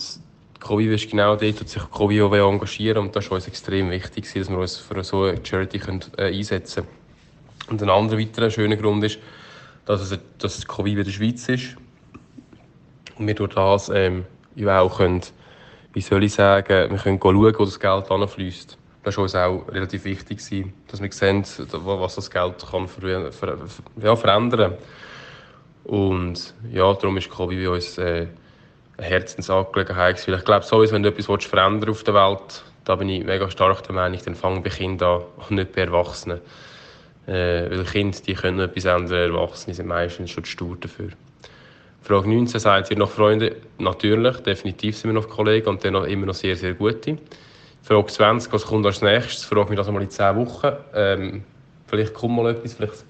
Covid 0.60 0.92
ist 0.92 1.10
genau 1.12 1.36
dort, 1.36 1.62
dass 1.62 1.72
sich 1.72 1.84
Covid 1.92 2.22
auch 2.22 2.34
engagieren 2.34 3.06
und 3.06 3.16
das 3.16 3.30
war 3.30 3.36
uns 3.36 3.48
extrem 3.48 3.92
wichtig, 3.92 4.32
dass 4.34 4.50
wir 4.50 4.58
uns 4.58 4.78
für 4.78 5.04
so 5.04 5.24
eine 5.24 5.40
Charity 5.44 5.80
äh, 6.18 6.36
einsetzen 6.36 6.84
können. 6.84 6.98
Und 7.70 7.84
ein 7.84 7.90
anderer 7.90 8.18
weiterer 8.18 8.50
schöner 8.50 8.78
Grund 8.78 9.04
ist, 9.04 9.20
dass 9.86 10.02
es, 10.02 10.20
dass 10.40 10.58
es 10.58 10.68
Covid 10.68 10.98
in 10.98 11.04
der 11.04 11.12
Schweiz 11.12 11.48
ist 11.50 11.76
und 13.18 13.28
wir 13.28 13.36
durch 13.36 13.54
das 13.54 13.90
ähm, 13.90 14.26
ja 14.56 14.82
auch 14.82 14.98
können, 14.98 15.22
wie 15.94 16.02
soll 16.02 16.24
ich 16.24 16.34
sagen, 16.34 16.92
wir 16.92 16.98
können 16.98 17.20
schauen, 17.22 17.36
wo 17.58 17.66
das 17.66 17.80
Geld 17.80 18.12
anfließt. 18.12 18.78
Das 19.04 19.16
war 19.18 19.24
uns 19.24 19.36
auch 19.36 19.64
relativ 19.70 20.04
wichtig, 20.04 20.40
dass 20.88 21.02
wir 21.02 21.12
sehen, 21.12 21.46
was 21.72 22.16
das 22.16 22.30
Geld 22.30 22.66
kann 22.70 22.88
ver 22.88 23.32
ver 23.32 23.58
ja, 24.02 24.16
verändern 24.16 24.72
kann. 24.72 24.78
Und 25.88 26.54
ja, 26.72 26.94
darum 26.94 27.16
ist 27.18 27.30
Covid 27.30 27.58
bei 27.58 27.70
uns 27.70 27.98
äh, 27.98 28.28
eine 28.98 29.08
Herzensangelegenheit. 29.08 30.28
Ich 30.28 30.44
glaube, 30.44 30.66
sowieso, 30.66 30.94
wenn 30.94 31.04
du 31.04 31.10
etwas 31.10 31.46
verändern 31.46 31.90
auf 31.90 32.04
der 32.04 32.14
Welt, 32.14 32.64
da 32.84 32.96
bin 32.96 33.10
ich 33.10 33.24
mega 33.24 33.50
stark 33.50 33.84
der 33.84 33.96
Meinung, 33.96 34.20
dann 34.26 34.36
fangen 34.36 34.64
bei 34.64 34.70
Kindern 34.70 35.22
an 35.22 35.26
und 35.38 35.52
nicht 35.52 35.74
bei 35.74 35.82
Erwachsenen. 35.82 36.42
Äh, 37.28 37.70
weil 37.70 37.86
Kinder, 37.86 38.18
die 38.26 38.34
können 38.34 38.60
etwas 38.60 38.86
ändern, 38.86 39.34
Erwachsene 39.34 39.74
sind 39.74 39.88
meistens 39.88 40.32
schon 40.32 40.46
stur 40.46 40.78
dafür. 40.80 41.10
Frage 42.02 42.30
19 42.30 42.60
sagt 42.60 42.92
ihr 42.92 42.98
noch 42.98 43.12
Freunde? 43.12 43.58
Natürlich, 43.80 44.38
definitiv 44.38 44.98
sind 44.98 45.10
wir 45.10 45.20
noch 45.20 45.30
Kollegen 45.30 45.68
und 45.68 45.84
dann 45.84 45.96
immer 46.06 46.28
noch 46.28 46.34
sehr, 46.34 46.56
sehr 46.56 46.74
gute. 46.74 47.18
Frage 47.82 48.08
20, 48.08 48.52
was 48.52 48.66
kommt 48.66 48.86
als 48.86 49.02
nächstes? 49.02 49.46
Frage 49.46 49.70
mich 49.70 49.78
das 49.78 49.88
einmal 49.88 50.04
in 50.04 50.10
10 50.10 50.36
Wochen. 50.36 50.72
Ähm, 50.94 51.44
vielleicht 51.88 52.14
kommt 52.14 52.36
mal 52.36 52.52
etwas, 52.52 52.74
vielleicht 52.74 53.06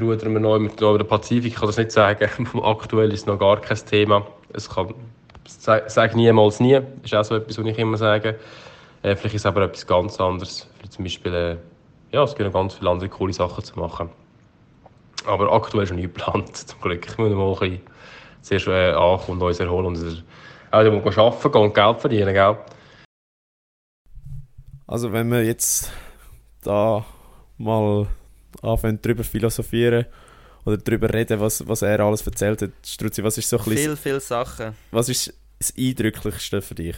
rudern 0.00 0.32
wir 0.32 0.40
noch 0.40 0.56
über 0.56 0.98
den 0.98 1.06
Pazifik, 1.06 1.52
ich 1.52 1.54
kann 1.54 1.66
das 1.66 1.78
nicht 1.78 1.92
sagen. 1.92 2.28
Aktuell 2.62 3.12
ist 3.12 3.26
noch 3.26 3.38
gar 3.38 3.60
kein 3.60 3.78
Thema. 3.78 4.26
Es 4.52 4.68
kann, 4.68 4.92
sage 5.46 6.16
niemals 6.16 6.60
nie, 6.60 6.74
das 6.74 7.04
ist 7.04 7.14
auch 7.14 7.24
so 7.24 7.36
etwas, 7.36 7.58
was 7.58 7.66
ich 7.66 7.78
immer 7.78 7.96
sage. 7.96 8.38
Äh, 9.02 9.16
vielleicht 9.16 9.36
ist 9.36 9.42
es 9.42 9.46
aber 9.46 9.62
etwas 9.62 9.86
ganz 9.86 10.20
anderes. 10.20 10.68
Vielleicht 10.76 10.92
zum 10.92 11.04
Beispiel, 11.04 11.34
äh, 11.34 11.56
ja, 12.12 12.24
es 12.24 12.34
gibt 12.34 12.46
noch 12.46 12.52
ganz 12.52 12.74
viele 12.74 12.90
andere 12.90 13.08
coole 13.08 13.32
Sachen 13.32 13.62
zu 13.64 13.78
machen. 13.78 14.10
Aber 15.26 15.52
aktuell 15.52 15.84
ist 15.84 15.90
noch 15.90 15.96
nicht 15.96 16.14
geplant, 16.14 16.56
zum 16.56 16.80
Glück. 16.80 17.06
Ich 17.06 17.18
muss 17.18 17.32
mal 17.32 17.52
ein 17.52 17.58
bisschen 17.58 17.80
zuerst 18.42 18.66
äh, 18.66 18.92
ankommen 18.92 19.40
und 19.40 19.48
uns 19.48 19.60
erholen 19.60 19.86
und 19.86 19.98
auch 20.70 20.82
äh, 20.82 21.20
arbeiten 21.20 21.52
gehen 21.52 21.62
und 21.62 21.74
Geld 21.74 22.00
verdienen, 22.00 22.34
gell? 22.34 22.58
Also 24.86 25.12
wenn 25.12 25.30
wir 25.30 25.42
jetzt 25.44 25.90
da 26.62 27.04
mal 27.56 28.06
anfangen 28.62 29.00
darüber 29.00 29.24
philosophieren 29.24 30.06
oder 30.64 30.76
darüber 30.76 31.12
reden, 31.12 31.40
was, 31.40 31.66
was 31.66 31.82
er 31.82 32.00
alles 32.00 32.26
erzählt 32.26 32.62
hat. 32.62 32.70
Struzzi, 32.84 33.22
was 33.22 33.38
ist 33.38 33.48
so 33.48 33.58
ein 33.58 33.64
bisschen... 33.64 33.78
Viel, 33.78 33.96
viele 33.96 34.20
Sachen. 34.20 34.74
Was 34.90 35.08
ist 35.08 35.32
das 35.58 35.74
Eindrücklichste 35.76 36.62
für 36.62 36.74
dich? 36.74 36.96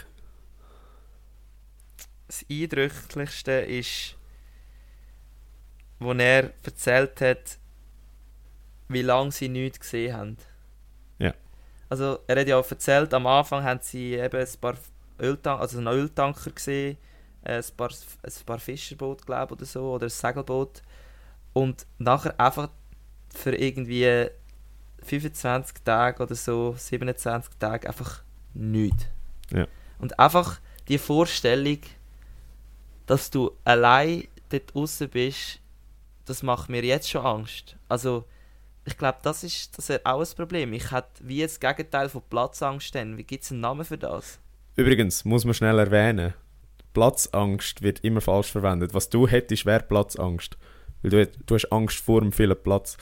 Das 2.27 2.45
Eindrücklichste 2.51 3.53
ist, 3.53 4.17
wo 5.99 6.13
er 6.13 6.51
erzählt 6.65 7.21
hat, 7.21 7.59
wie 8.89 9.03
lange 9.03 9.33
sie 9.33 9.49
nichts 9.49 9.81
gesehen 9.81 10.17
haben. 10.17 10.37
Ja. 11.19 11.35
Also 11.89 12.21
er 12.27 12.41
hat 12.41 12.49
ja 12.49 12.57
auch 12.57 12.71
erzählt, 12.71 13.13
am 13.15 13.27
Anfang 13.27 13.65
haben 13.65 13.81
sie 13.83 14.15
eben 14.15 14.41
ein 14.41 14.61
paar 14.61 14.77
Öltank 15.21 15.61
also 15.61 15.79
einen 15.79 15.89
Öltanker 15.89 16.51
gesehen, 16.51 16.99
ein 17.43 17.65
paar, 17.77 17.91
ein 17.91 18.33
paar 18.45 18.59
Fischerboote, 18.59 19.25
glaube 19.25 19.55
oder 19.55 19.65
so, 19.65 19.93
oder 19.93 20.07
ein 20.07 20.11
Segelboot 20.11 20.83
und 21.53 21.87
nachher 21.99 22.39
einfach 22.39 22.69
für 23.35 23.55
irgendwie 23.55 24.29
25 25.03 25.85
Tage 25.85 26.23
oder 26.23 26.35
so, 26.35 26.75
27 26.77 27.55
Tage 27.59 27.89
einfach 27.89 28.23
nichts. 28.55 29.07
Ja. 29.51 29.67
Und 29.99 30.19
einfach 30.19 30.61
die 30.89 30.99
Vorstellung, 30.99 31.79
dass 33.07 33.31
du 33.31 33.53
allein 33.65 34.27
dort 34.49 34.75
draußen 34.75 35.09
bist, 35.09 35.61
das 36.25 36.43
macht 36.43 36.69
mir 36.69 36.85
jetzt 36.85 37.09
schon 37.09 37.25
Angst. 37.25 37.77
Also, 37.89 38.25
ich 38.87 38.97
glaube, 38.97 39.19
das 39.23 39.43
ist, 39.43 39.77
das 39.77 39.91
ist 39.91 40.07
auch 40.07 40.21
ein 40.21 40.37
Problem. 40.37 40.73
Ich 40.73 40.93
hätte 40.93 41.09
wie 41.21 41.43
das 41.43 41.59
Gegenteil 41.59 42.09
von 42.09 42.23
Platzangst. 42.31 42.95
Denn. 42.95 43.19
Wie 43.19 43.25
gibt 43.25 43.45
es 43.45 43.51
einen 43.51 43.61
Namen 43.61 43.85
für 43.85 43.99
das? 43.99 44.39
Übrigens, 44.77 45.25
muss 45.25 45.45
man 45.45 45.55
schnell 45.55 45.79
erwähnen, 45.79 46.35
Platzangst 46.93 47.83
wird 47.83 48.01
immer 48.05 48.21
falsch 48.21 48.53
verwendet. 48.53 48.95
Was 48.95 49.11
du 49.11 49.27
hättest, 49.27 49.67
wäre 49.67 49.83
Platzangst. 49.83 50.57
Weil 51.03 51.11
du, 51.11 51.27
du 51.27 51.55
hast 51.55 51.73
Angst 51.73 51.99
vor 51.99 52.21
dem 52.21 52.33
vielen 52.33 52.57
Platz. 52.63 52.97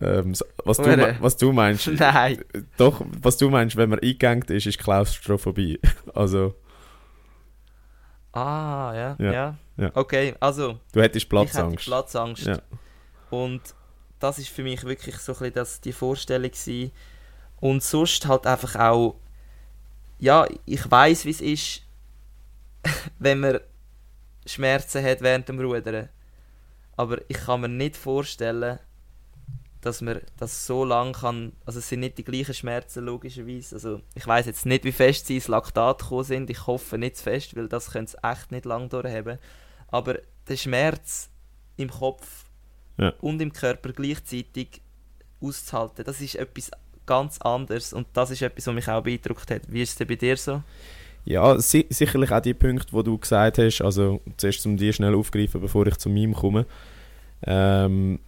Ähm, 0.00 0.34
was, 0.64 0.76
du, 0.78 1.16
was 1.20 1.36
du 1.36 1.52
meinst. 1.52 1.86
Nein. 1.98 2.42
Doch, 2.78 3.04
was 3.20 3.36
du 3.36 3.50
meinst, 3.50 3.76
wenn 3.76 3.90
man 3.90 3.98
eingegangen 3.98 4.44
ist, 4.44 4.66
ist 4.66 4.78
Klaustrophobie. 4.78 5.80
Also. 6.14 6.54
Ah, 8.32 8.92
ja, 8.94 9.16
ja, 9.18 9.32
ja. 9.32 9.58
ja. 9.76 9.90
Okay, 9.94 10.34
also. 10.40 10.78
Du 10.92 11.02
hättest 11.02 11.28
Platzangst. 11.28 11.80
Ich 11.80 11.86
Platzangst. 11.86 12.46
Ja. 12.46 12.58
Und 13.30 13.60
das 14.22 14.38
ist 14.38 14.48
für 14.48 14.62
mich 14.62 14.84
wirklich 14.84 15.16
so 15.18 15.36
ein 15.36 15.52
das, 15.52 15.80
die 15.80 15.92
Vorstellung 15.92 16.50
gewesen. 16.50 16.92
Und 17.60 17.82
sonst 17.82 18.26
halt 18.26 18.46
einfach 18.46 18.76
auch. 18.76 19.16
Ja, 20.18 20.46
ich 20.64 20.88
weiß, 20.88 21.24
wie 21.24 21.30
es 21.30 21.40
ist, 21.40 21.82
wenn 23.18 23.40
man 23.40 23.60
Schmerzen 24.46 25.04
hat 25.04 25.20
während 25.20 25.48
dem 25.48 25.60
Rudern. 25.60 26.08
Aber 26.96 27.18
ich 27.28 27.38
kann 27.38 27.62
mir 27.62 27.68
nicht 27.68 27.96
vorstellen, 27.96 28.78
dass 29.80 30.00
man 30.00 30.20
das 30.36 30.66
so 30.66 30.84
lange 30.84 31.12
kann. 31.12 31.52
Also 31.66 31.80
es 31.80 31.88
sind 31.88 32.00
nicht 32.00 32.18
die 32.18 32.24
gleichen 32.24 32.54
Schmerzen 32.54 33.04
logischerweise. 33.04 33.74
Also 33.74 34.00
ich 34.14 34.26
weiß 34.26 34.46
jetzt 34.46 34.66
nicht, 34.66 34.84
wie 34.84 34.92
fest 34.92 35.26
sie 35.26 35.36
ins 35.36 35.48
Laktat 35.48 35.98
gekommen 35.98 36.24
sind. 36.24 36.50
Ich 36.50 36.66
hoffe 36.68 36.98
nicht 36.98 37.16
zu 37.16 37.24
fest, 37.24 37.56
weil 37.56 37.68
das 37.68 37.90
könnte 37.90 38.16
es 38.16 38.30
echt 38.30 38.52
nicht 38.52 38.64
lang 38.64 38.88
durchhaben. 38.88 39.38
Aber 39.88 40.18
der 40.48 40.56
Schmerz 40.56 41.30
im 41.76 41.90
Kopf 41.90 42.44
ja. 43.02 43.12
und 43.20 43.40
im 43.40 43.52
Körper 43.52 43.92
gleichzeitig 43.92 44.80
auszuhalten, 45.40 46.04
das 46.04 46.20
ist 46.20 46.36
etwas 46.36 46.70
ganz 47.06 47.38
anderes 47.40 47.92
und 47.92 48.06
das 48.12 48.30
ist 48.30 48.42
etwas, 48.42 48.66
was 48.66 48.74
mich 48.74 48.88
auch 48.88 49.02
beeindruckt 49.02 49.50
hat. 49.50 49.62
Wie 49.68 49.82
ist 49.82 49.90
es 49.90 49.96
denn 49.96 50.08
bei 50.08 50.14
dir 50.16 50.36
so? 50.36 50.62
Ja, 51.24 51.58
si 51.58 51.86
sicherlich 51.88 52.32
auch 52.32 52.40
die 52.40 52.54
Punkte, 52.54 52.96
die 52.96 53.02
du 53.02 53.18
gesagt 53.18 53.58
hast, 53.58 53.80
also 53.80 54.20
zuerst 54.36 54.66
um 54.66 54.76
die 54.76 54.92
schnell 54.92 55.14
aufgreifen, 55.14 55.60
bevor 55.60 55.86
ich 55.86 55.96
zu 55.96 56.08
meinem 56.08 56.34
komme. 56.34 56.66
Ähm, 57.44 58.18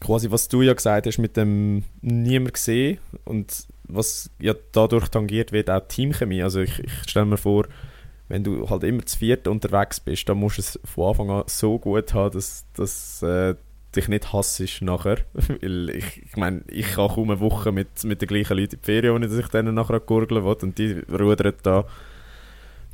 quasi 0.00 0.30
was 0.30 0.48
du 0.48 0.62
ja 0.62 0.74
gesagt 0.74 1.06
hast 1.06 1.18
mit 1.18 1.36
dem 1.36 1.84
niemand 2.02 2.54
gesehen 2.54 2.98
und 3.24 3.66
was 3.84 4.30
ja 4.38 4.54
dadurch 4.72 5.08
tangiert 5.08 5.52
wird, 5.52 5.70
auch 5.70 5.86
Teamchemie. 5.88 6.42
Also 6.42 6.60
ich, 6.60 6.78
ich 6.80 6.92
stelle 7.08 7.26
mir 7.26 7.36
vor, 7.36 7.66
wenn 8.28 8.44
du 8.44 8.68
halt 8.68 8.84
immer 8.84 9.04
zu 9.06 9.18
viert 9.18 9.48
unterwegs 9.48 10.00
bist, 10.00 10.28
dann 10.28 10.38
musst 10.38 10.58
du 10.58 10.62
es 10.62 10.80
von 10.84 11.08
Anfang 11.08 11.30
an 11.30 11.44
so 11.46 11.78
gut 11.78 12.12
haben, 12.14 12.32
dass, 12.32 12.66
dass 12.74 13.22
äh, 13.22 13.54
dich 13.96 14.08
nicht 14.08 14.32
hassest 14.32 14.82
nachher. 14.82 15.18
Weil 15.32 15.90
ich, 15.90 16.22
ich 16.24 16.36
meine, 16.36 16.62
ich 16.68 16.92
kann 16.92 17.08
kaum 17.08 17.30
eine 17.30 17.40
Woche 17.40 17.72
mit, 17.72 18.04
mit 18.04 18.20
den 18.20 18.28
gleichen 18.28 18.56
Leuten 18.56 18.74
in 18.74 18.80
die 18.80 18.84
Ferien, 18.84 19.14
ohne 19.14 19.28
dass 19.28 19.38
ich 19.38 19.48
denen 19.48 19.74
nachher 19.74 20.00
gurgeln 20.00 20.44
will. 20.44 20.56
Und 20.60 20.78
die 20.78 21.02
rudern 21.10 21.54
da 21.62 21.84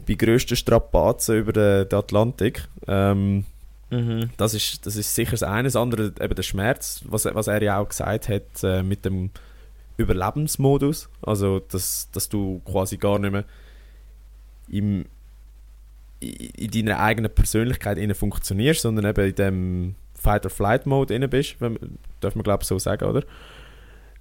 bei 0.07 0.15
grössten 0.15 0.57
Strapazen 0.57 1.39
über 1.39 1.53
den, 1.53 1.89
den 1.89 1.99
Atlantik. 1.99 2.69
Ähm, 2.87 3.45
mhm. 3.91 4.31
das, 4.37 4.55
ist, 4.55 4.87
das 4.87 4.95
ist 4.95 5.15
sicher 5.15 5.33
das 5.33 5.43
eine. 5.43 5.65
Das 5.65 5.77
andere, 5.77 6.13
eben 6.21 6.35
der 6.35 6.43
Schmerz, 6.43 7.03
was, 7.07 7.25
was 7.25 7.49
er 7.49 7.63
ja 7.63 7.79
auch 7.79 7.89
gesagt 7.89 8.29
hat, 8.29 8.63
äh, 8.63 8.85
mit 8.85 9.05
dem 9.05 9.31
Überlebensmodus. 9.97 11.09
Also, 11.23 11.59
dass, 11.59 12.09
dass 12.13 12.29
du 12.29 12.61
quasi 12.65 12.99
gar 12.99 13.19
nicht 13.19 13.33
mehr 13.33 13.45
im, 14.69 15.07
in 16.25 16.71
deiner 16.71 17.01
eigenen 17.01 17.33
Persönlichkeit 17.33 17.99
funktionierst, 18.17 18.83
sondern 18.83 19.07
eben 19.07 19.29
in 19.29 19.35
dem 19.35 19.95
Fight-or-Flight-Mode 20.15 21.29
bist, 21.29 21.57
wenn, 21.61 21.79
darf 22.21 22.35
man 22.35 22.45
glaube 22.45 22.63
ich 22.63 22.69
so 22.69 22.79
sagen, 22.79 23.05
oder? 23.05 23.23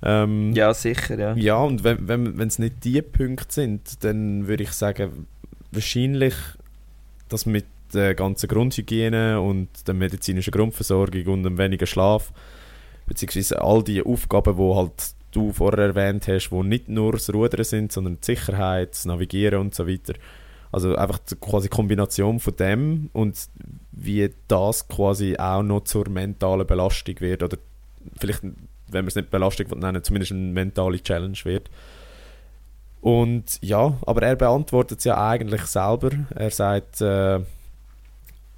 Ähm, 0.06 0.52
ja, 0.54 0.74
sicher, 0.74 1.18
ja. 1.18 1.34
Ja, 1.36 1.58
und 1.58 1.84
wenn 1.84 2.00
es 2.40 2.60
wenn, 2.60 2.66
nicht 2.66 2.84
die 2.84 3.02
Punkte 3.02 3.54
sind, 3.54 4.04
dann 4.04 4.48
würde 4.48 4.64
ich 4.64 4.72
sagen, 4.72 5.28
wahrscheinlich, 5.72 6.36
dass 7.30 7.46
mit 7.46 7.66
der 7.94 8.16
ganzen 8.16 8.48
Grundhygiene 8.48 9.40
und 9.40 9.70
der 9.88 9.94
medizinischen 9.94 10.52
Grundversorgung 10.52 11.26
und 11.28 11.44
dem 11.44 11.58
weniger 11.58 11.86
Schlaf, 11.86 12.34
beziehungsweise 13.06 13.62
all 13.62 13.84
die 13.84 14.04
Aufgaben, 14.04 14.58
die 14.58 14.76
halt 14.76 15.14
du 15.32 15.52
vorher 15.52 15.86
erwähnt 15.86 16.28
hast, 16.28 16.52
wo 16.52 16.64
nicht 16.64 16.90
nur 16.90 17.14
das 17.14 17.34
Rudern 17.34 17.64
sind, 17.64 17.92
sondern 17.92 18.18
die 18.22 18.26
Sicherheit, 18.26 18.92
das 18.92 19.06
Navigieren 19.06 19.60
und 19.60 19.76
so 19.76 19.88
weiter, 19.88 20.14
also 20.74 20.96
einfach 20.96 21.20
quasi 21.40 21.70
Kombination 21.70 22.40
von 22.40 22.56
dem 22.56 23.10
und 23.14 23.38
wie 23.92 24.34
das 24.48 24.88
quasi 24.88 25.38
auch 25.38 25.62
noch 25.62 25.84
zur 25.84 26.10
mentalen 26.10 26.66
Belastung 26.66 27.20
wird 27.20 27.44
oder 27.44 27.58
vielleicht, 28.20 28.42
wenn 28.42 28.56
man 29.06 29.08
es 29.08 29.16
nicht 29.16 29.30
Belastung 29.30 29.68
nennen, 29.80 30.04
zumindest 30.04 30.32
eine 30.32 30.42
mentale 30.42 31.02
Challenge 31.02 31.38
wird. 31.44 31.70
Und 33.02 33.60
ja, 33.62 33.98
aber 34.08 34.24
er 34.24 34.36
beantwortet 34.36 34.98
es 34.98 35.06
ja 35.06 35.30
eigentlich 35.30 35.62
selber. 35.62 36.10
Er 36.34 36.50
sagt, 36.50 37.02
äh, 37.02 37.40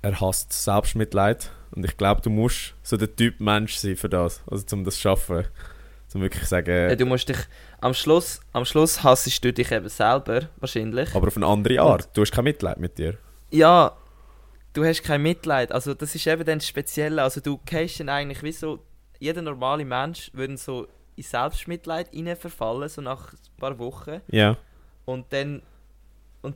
er 0.01 0.21
hasst 0.21 0.53
Selbstmitleid 0.53 1.51
und 1.71 1.83
ich 1.83 1.97
glaube, 1.97 2.21
du 2.21 2.29
musst 2.29 2.75
so 2.81 2.95
der 2.95 3.13
Typ 3.13 3.41
Mensch 3.41 3.75
sein 3.75 3.97
für 3.97 4.07
das, 4.07 4.41
also 4.49 4.63
um 4.73 4.85
das 4.85 4.95
zu 4.95 5.01
schaffen, 5.01 5.43
Um 6.13 6.21
wirklich 6.21 6.45
sagen, 6.45 6.71
Ja, 6.71 6.95
du 6.95 7.05
musst 7.05 7.27
dich, 7.27 7.39
am 7.85 7.93
Schluss, 7.93 8.41
am 8.51 8.65
Schluss 8.65 9.03
hassest 9.03 9.45
du 9.45 9.53
dich 9.53 9.71
eben 9.71 9.89
selber, 9.89 10.49
wahrscheinlich. 10.57 11.13
aber 11.13 11.27
auf 11.27 11.37
eine 11.37 11.45
andere 11.45 11.79
Art. 11.79 12.09
Du 12.17 12.21
hast 12.21 12.31
kein 12.31 12.45
Mitleid 12.45 12.79
mit 12.79 12.97
dir. 12.97 13.15
Ja, 13.51 13.95
du 14.73 14.83
hast 14.83 15.03
kein 15.03 15.21
Mitleid. 15.21 15.71
Also 15.71 15.93
das 15.93 16.15
ist 16.15 16.25
eben 16.25 16.43
dann 16.43 16.57
das 16.57 16.67
Spezielle. 16.67 17.21
Also 17.21 17.41
du 17.41 17.59
gehst 17.63 17.99
dann 17.99 18.09
eigentlich 18.09 18.41
wie 18.41 18.51
so, 18.51 18.79
jeder 19.19 19.43
normale 19.43 19.85
Mensch 19.85 20.31
würde 20.33 20.57
so 20.57 20.87
in 21.15 21.21
Selbstmitleid 21.21 22.09
rein 22.11 22.35
verfallen, 22.35 22.89
so 22.89 23.03
nach 23.03 23.33
ein 23.33 23.39
paar 23.59 23.77
Wochen. 23.77 24.19
Ja. 24.31 24.57
Und 25.05 25.31
dann, 25.31 25.61
und 26.41 26.55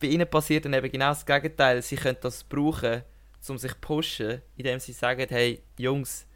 bei 0.00 0.06
ihnen 0.06 0.26
passiert 0.26 0.64
dann 0.64 0.72
eben 0.72 0.90
genau 0.90 1.10
das 1.10 1.26
Gegenteil. 1.26 1.82
Sie 1.82 1.96
können 1.96 2.16
das 2.22 2.44
brauchen, 2.44 3.02
um 3.46 3.58
sich 3.58 3.72
zu 3.72 3.78
pushen, 3.78 4.40
indem 4.56 4.80
sie 4.80 4.92
sagen, 4.92 5.26
hey 5.28 5.62
Jungs, 5.76 6.26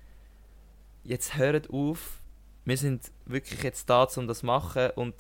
jetzt 1.05 1.39
hört 1.39 1.71
auf, 1.71 2.21
wir 2.67 2.77
sind 2.77 3.11
wirklich 3.27 3.63
jetzt 3.63 3.89
da, 3.91 4.07
um 4.17 4.27
das 4.27 4.39
zu 4.41 4.47
machen 4.47 4.91
und 4.97 5.15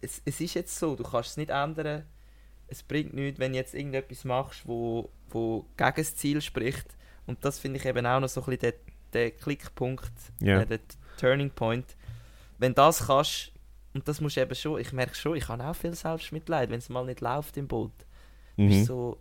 es, 0.00 0.20
es 0.24 0.40
ist 0.40 0.54
jetzt 0.54 0.78
so, 0.78 0.94
du 0.96 1.02
kannst 1.02 1.30
es 1.30 1.36
nicht 1.36 1.50
ändern. 1.50 2.04
Es 2.68 2.82
bringt 2.82 3.14
nichts, 3.14 3.38
wenn 3.40 3.52
du 3.52 3.58
jetzt 3.58 3.74
irgendetwas 3.74 4.24
machst, 4.24 4.66
wo, 4.66 5.10
wo 5.30 5.66
gegen 5.76 5.92
das 5.96 6.16
Ziel 6.16 6.40
spricht. 6.40 6.86
Und 7.26 7.44
das 7.44 7.58
finde 7.58 7.78
ich 7.78 7.86
eben 7.86 8.04
auch 8.06 8.20
noch 8.20 8.28
so 8.28 8.40
ein 8.42 8.44
bisschen 8.46 8.60
der, 8.60 8.74
der 9.12 9.30
Klickpunkt, 9.30 10.12
Ja. 10.40 10.60
äh, 10.60 10.66
der 10.66 10.80
Turning 11.18 11.50
Point. 11.50 11.96
Wenn 12.58 12.74
das 12.74 13.06
kannst, 13.06 13.52
und 13.94 14.06
das 14.08 14.20
musst 14.20 14.36
du 14.36 14.40
eben 14.42 14.54
schon, 14.54 14.80
ich 14.80 14.92
merke 14.92 15.14
schon, 15.14 15.36
ich 15.36 15.48
habe 15.48 15.64
auch 15.64 15.74
viel 15.76 15.94
Selbstmitleid, 15.94 16.68
wenn 16.70 16.78
es 16.78 16.88
mal 16.88 17.04
nicht 17.04 17.20
läuft 17.20 17.56
im 17.56 17.66
Boot. 17.68 17.92
Du 18.56 18.66
bist 18.66 18.80
Mhm. 18.80 18.84
so, 18.84 19.18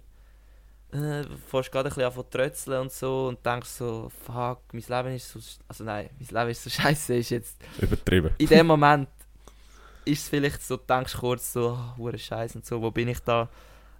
äh, 0.93 1.23
fährst 1.47 1.71
gerade 1.71 1.89
ein 1.89 1.95
bisschen 1.95 2.19
an 2.19 2.29
trötzeln 2.29 2.81
und 2.81 2.91
so 2.91 3.27
und 3.27 3.45
denkst 3.45 3.69
so, 3.69 4.09
fuck, 4.25 4.61
mein 4.71 4.83
Leben 4.87 5.15
ist 5.15 5.29
so, 5.29 5.39
also 5.67 5.83
nein, 5.83 6.09
mein 6.19 6.27
Leben 6.27 6.51
ist 6.51 6.63
so 6.63 6.69
scheiße, 6.81 7.15
ist 7.15 7.29
jetzt, 7.31 7.57
Übertrieben. 7.79 8.31
in 8.37 8.47
dem 8.47 8.67
Moment 8.67 9.09
ist 10.05 10.23
es 10.23 10.29
vielleicht 10.29 10.61
so, 10.61 10.77
du 10.77 10.83
denkst 10.87 11.15
kurz 11.17 11.53
so, 11.53 11.69
ah, 11.69 11.95
hure 11.97 12.17
Scheiße 12.17 12.57
und 12.57 12.65
so, 12.65 12.81
wo 12.81 12.91
bin 12.91 13.07
ich 13.07 13.19
da? 13.19 13.49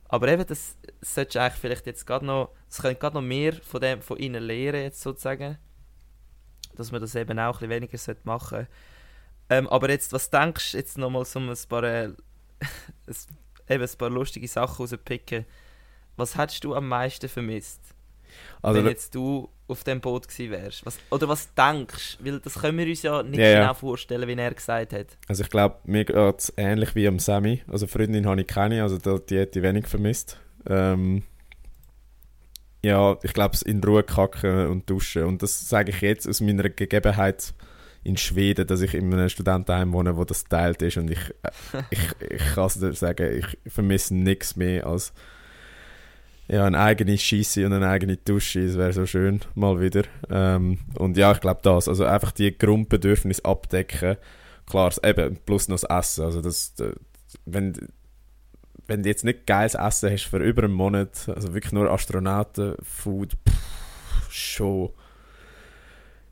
Aber 0.08 0.28
eben, 0.28 0.46
das 0.46 0.78
solltest 1.02 1.36
du 1.36 1.42
eigentlich 1.42 1.60
vielleicht 1.60 1.86
jetzt 1.88 2.06
gerade 2.06 2.26
noch, 2.26 2.52
es 2.70 2.82
können 2.82 3.00
gerade 3.00 3.16
noch 3.16 3.24
mehr 3.24 3.54
von, 3.54 3.82
dem, 3.82 4.02
von 4.02 4.18
ihnen 4.18 4.44
lernen, 4.44 4.84
jetzt 4.84 5.02
sozusagen. 5.02 5.58
Dass 6.76 6.92
man 6.92 7.02
das 7.02 7.16
eben 7.16 7.40
auch 7.40 7.46
ein 7.46 7.52
bisschen 7.54 7.70
weniger 7.70 7.98
sollte 7.98 8.22
machen 8.26 8.68
ähm, 9.50 9.68
Aber 9.70 9.90
jetzt, 9.90 10.14
was 10.14 10.30
denkst 10.30 10.72
du, 10.72 10.78
jetzt 10.78 10.98
nochmal 10.98 11.26
so 11.26 11.40
ein 11.40 11.54
paar, 11.68 11.84
äh, 11.84 12.06
eben 13.70 13.84
ein 13.84 13.98
paar 13.98 14.10
lustige 14.10 14.48
Sachen 14.48 14.86
rauspicken. 14.86 15.46
Was 16.16 16.38
hättest 16.38 16.64
du 16.64 16.76
am 16.76 16.88
meisten 16.88 17.28
vermisst, 17.28 17.82
Also, 18.62 18.80
wenn 18.80 18.90
jetzt 18.90 19.16
du 19.16 19.50
auf 19.68 19.84
dem 19.84 20.02
Boot 20.02 20.28
gewesen 20.28 20.52
wärst? 20.52 20.86
Was, 20.86 21.00
oder 21.10 21.28
was 21.28 21.54
denkst 21.54 22.18
du? 22.18 22.26
Weil 22.26 22.40
das 22.40 22.56
können 22.56 22.78
wir 22.78 22.88
uns 22.88 23.02
ja 23.02 23.24
nicht 23.24 23.40
ja. 23.40 23.62
genau 23.62 23.74
vorstellen, 23.74 24.28
wie 24.28 24.40
er 24.40 24.54
gesagt 24.54 24.94
hat. 24.94 25.18
also 25.28 25.44
ich 25.44 25.50
glaube, 25.50 25.78
mir 25.86 26.06
geht 26.06 26.40
es 26.40 26.54
ähnlich 26.58 26.96
wie 26.96 27.08
am 27.08 27.20
Sammy. 27.20 27.64
Also 27.68 27.88
Freundin 27.88 28.26
habe 28.28 28.42
ich 28.42 28.48
keine, 28.48 28.84
also 28.84 28.98
die, 28.98 29.26
die 29.28 29.38
hätte 29.38 29.60
ich 29.60 29.64
wenig 29.64 29.88
vermisst. 29.88 30.38
Ähm, 30.68 31.24
ja, 32.84 33.18
ich 33.24 33.34
glaube, 33.34 33.58
in 33.66 33.84
Ruhe 33.84 34.04
kacken 34.04 34.68
und 34.68 34.90
duschen. 34.90 35.24
Und 35.24 35.42
das 35.42 35.70
sage 35.70 35.92
ich 35.92 36.02
jetzt 36.02 36.28
aus 36.28 36.42
meiner 36.42 36.70
Gegebenheit 36.70 37.54
in 38.04 38.18
Schweden, 38.18 38.68
dass 38.68 38.82
ich 38.82 38.94
in 38.94 39.14
einem 39.14 39.30
Studentenheim 39.30 39.94
wohne, 39.94 40.18
wo 40.18 40.26
das 40.26 40.44
teilt 40.44 40.82
ist. 40.82 40.98
Und 40.98 41.10
ich, 41.10 41.34
äh, 41.44 41.82
ich, 41.90 42.02
ich 42.20 42.54
kann 42.54 42.66
es 42.66 42.80
dir 42.80 42.94
sagen, 42.94 43.40
ich 43.40 43.72
vermisse 43.72 44.14
nichts 44.14 44.58
mehr 44.58 44.86
als 44.86 45.14
ja, 46.48 46.66
eine 46.66 46.80
eigene 46.80 47.18
Scheisse 47.18 47.66
und 47.66 47.74
eine 47.74 47.88
eigene 47.88 48.18
Dusche. 48.18 48.62
Es 48.62 48.78
wäre 48.78 48.94
so 48.94 49.06
schön, 49.06 49.42
mal 49.56 49.80
wieder. 49.80 50.04
Ähm, 50.30 50.80
und 50.98 51.18
ja, 51.18 51.32
ich 51.32 51.40
glaube 51.40 51.62
das. 51.64 51.88
Also 51.88 52.06
einfach 52.06 52.32
die 52.32 52.58
Grundbedürfnisse 52.58 53.46
abdecken. 53.46 54.18
Klar, 54.66 54.90
das 54.90 55.04
eben, 55.04 55.38
plus 55.46 55.68
noch 55.68 55.80
das 55.80 55.90
Essen. 55.90 56.26
Also 56.26 56.42
das, 56.42 56.74
äh, 56.80 56.94
wenn, 57.46 57.74
wenn 58.88 59.04
du 59.04 59.10
jetzt 59.10 59.24
nicht 59.24 59.48
geiles 59.48 59.76
Essen 59.76 60.12
hast 60.12 60.24
für 60.24 60.38
über 60.38 60.64
einen 60.64 60.74
Monat, 60.74 61.30
also 61.30 61.54
wirklich 61.54 61.74
nur 61.74 61.90
Astronauten-Food, 61.90 63.38
schon, 64.30 64.90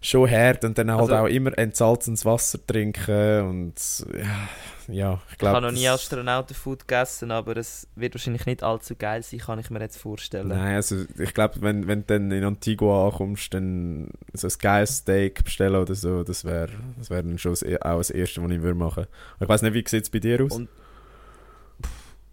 schon 0.01 0.29
hart. 0.29 0.65
Und 0.65 0.77
dann 0.77 0.89
halt 0.91 1.01
Also- 1.01 1.15
auch 1.15 1.27
immer 1.27 1.57
entsalzendes 1.57 2.25
Wasser 2.25 2.59
trinken 2.65 3.41
und 3.47 4.05
ja, 4.13 4.49
ja 4.93 5.21
ich 5.27 5.33
Ich 5.33 5.37
glaube... 5.37 5.55
habe 5.57 5.65
noch 5.67 5.73
nie 5.73 5.87
Astronautenfood 5.87 6.87
gegessen, 6.87 7.31
aber 7.31 7.55
es 7.57 7.87
wird 7.95 8.15
wahrscheinlich 8.15 8.45
nicht 8.45 8.63
allzu 8.63 8.95
geil 8.95 9.21
sein, 9.23 9.39
kann 9.39 9.59
ich 9.59 9.69
mir 9.69 9.79
jetzt 9.79 9.97
vorstellen. 9.97 10.47
Nein, 10.47 10.75
also 10.75 11.05
ich 11.19 11.33
glaube, 11.33 11.61
wenn, 11.61 11.87
wenn 11.87 11.99
du 12.01 12.05
dann 12.07 12.31
in 12.31 12.43
Antigua 12.43 13.05
ankommst, 13.07 13.53
dann 13.53 14.09
so 14.33 14.47
ein 14.47 14.53
geiles 14.59 14.97
Steak 14.97 15.43
bestellen 15.43 15.75
oder 15.75 15.93
so, 15.95 16.23
das 16.23 16.43
wäre 16.45 16.69
das 16.97 17.09
wär 17.09 17.21
dann 17.21 17.37
schon 17.37 17.55
e- 17.63 17.77
auch 17.77 17.97
das 17.99 18.09
Erste, 18.09 18.41
was 18.43 18.51
ich 18.51 18.61
würde 18.61 18.75
machen. 18.77 19.05
Ich 19.39 19.47
weiß 19.47 19.61
nicht, 19.61 19.73
wie 19.75 19.83
sieht 19.87 20.03
es 20.03 20.09
bei 20.09 20.19
dir 20.19 20.43
aus? 20.43 20.51
Und- 20.51 20.69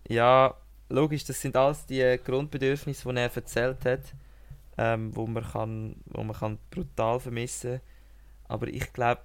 Ja, 0.09 0.55
logisch, 0.89 1.25
das 1.25 1.41
sind 1.41 1.55
alles 1.57 1.85
die 1.87 2.19
Grundbedürfnisse, 2.25 3.09
die 3.09 3.17
er 3.19 3.37
erzählt 3.37 3.85
hat, 3.85 4.01
ähm, 4.79 5.15
wo, 5.15 5.27
man 5.27 5.45
kann, 5.45 5.97
wo 6.07 6.23
man 6.23 6.37
kann 6.37 6.59
brutal 6.71 7.19
vermissen 7.19 7.81
Aber 8.47 8.69
ich 8.69 8.93
glaube, 8.93 9.23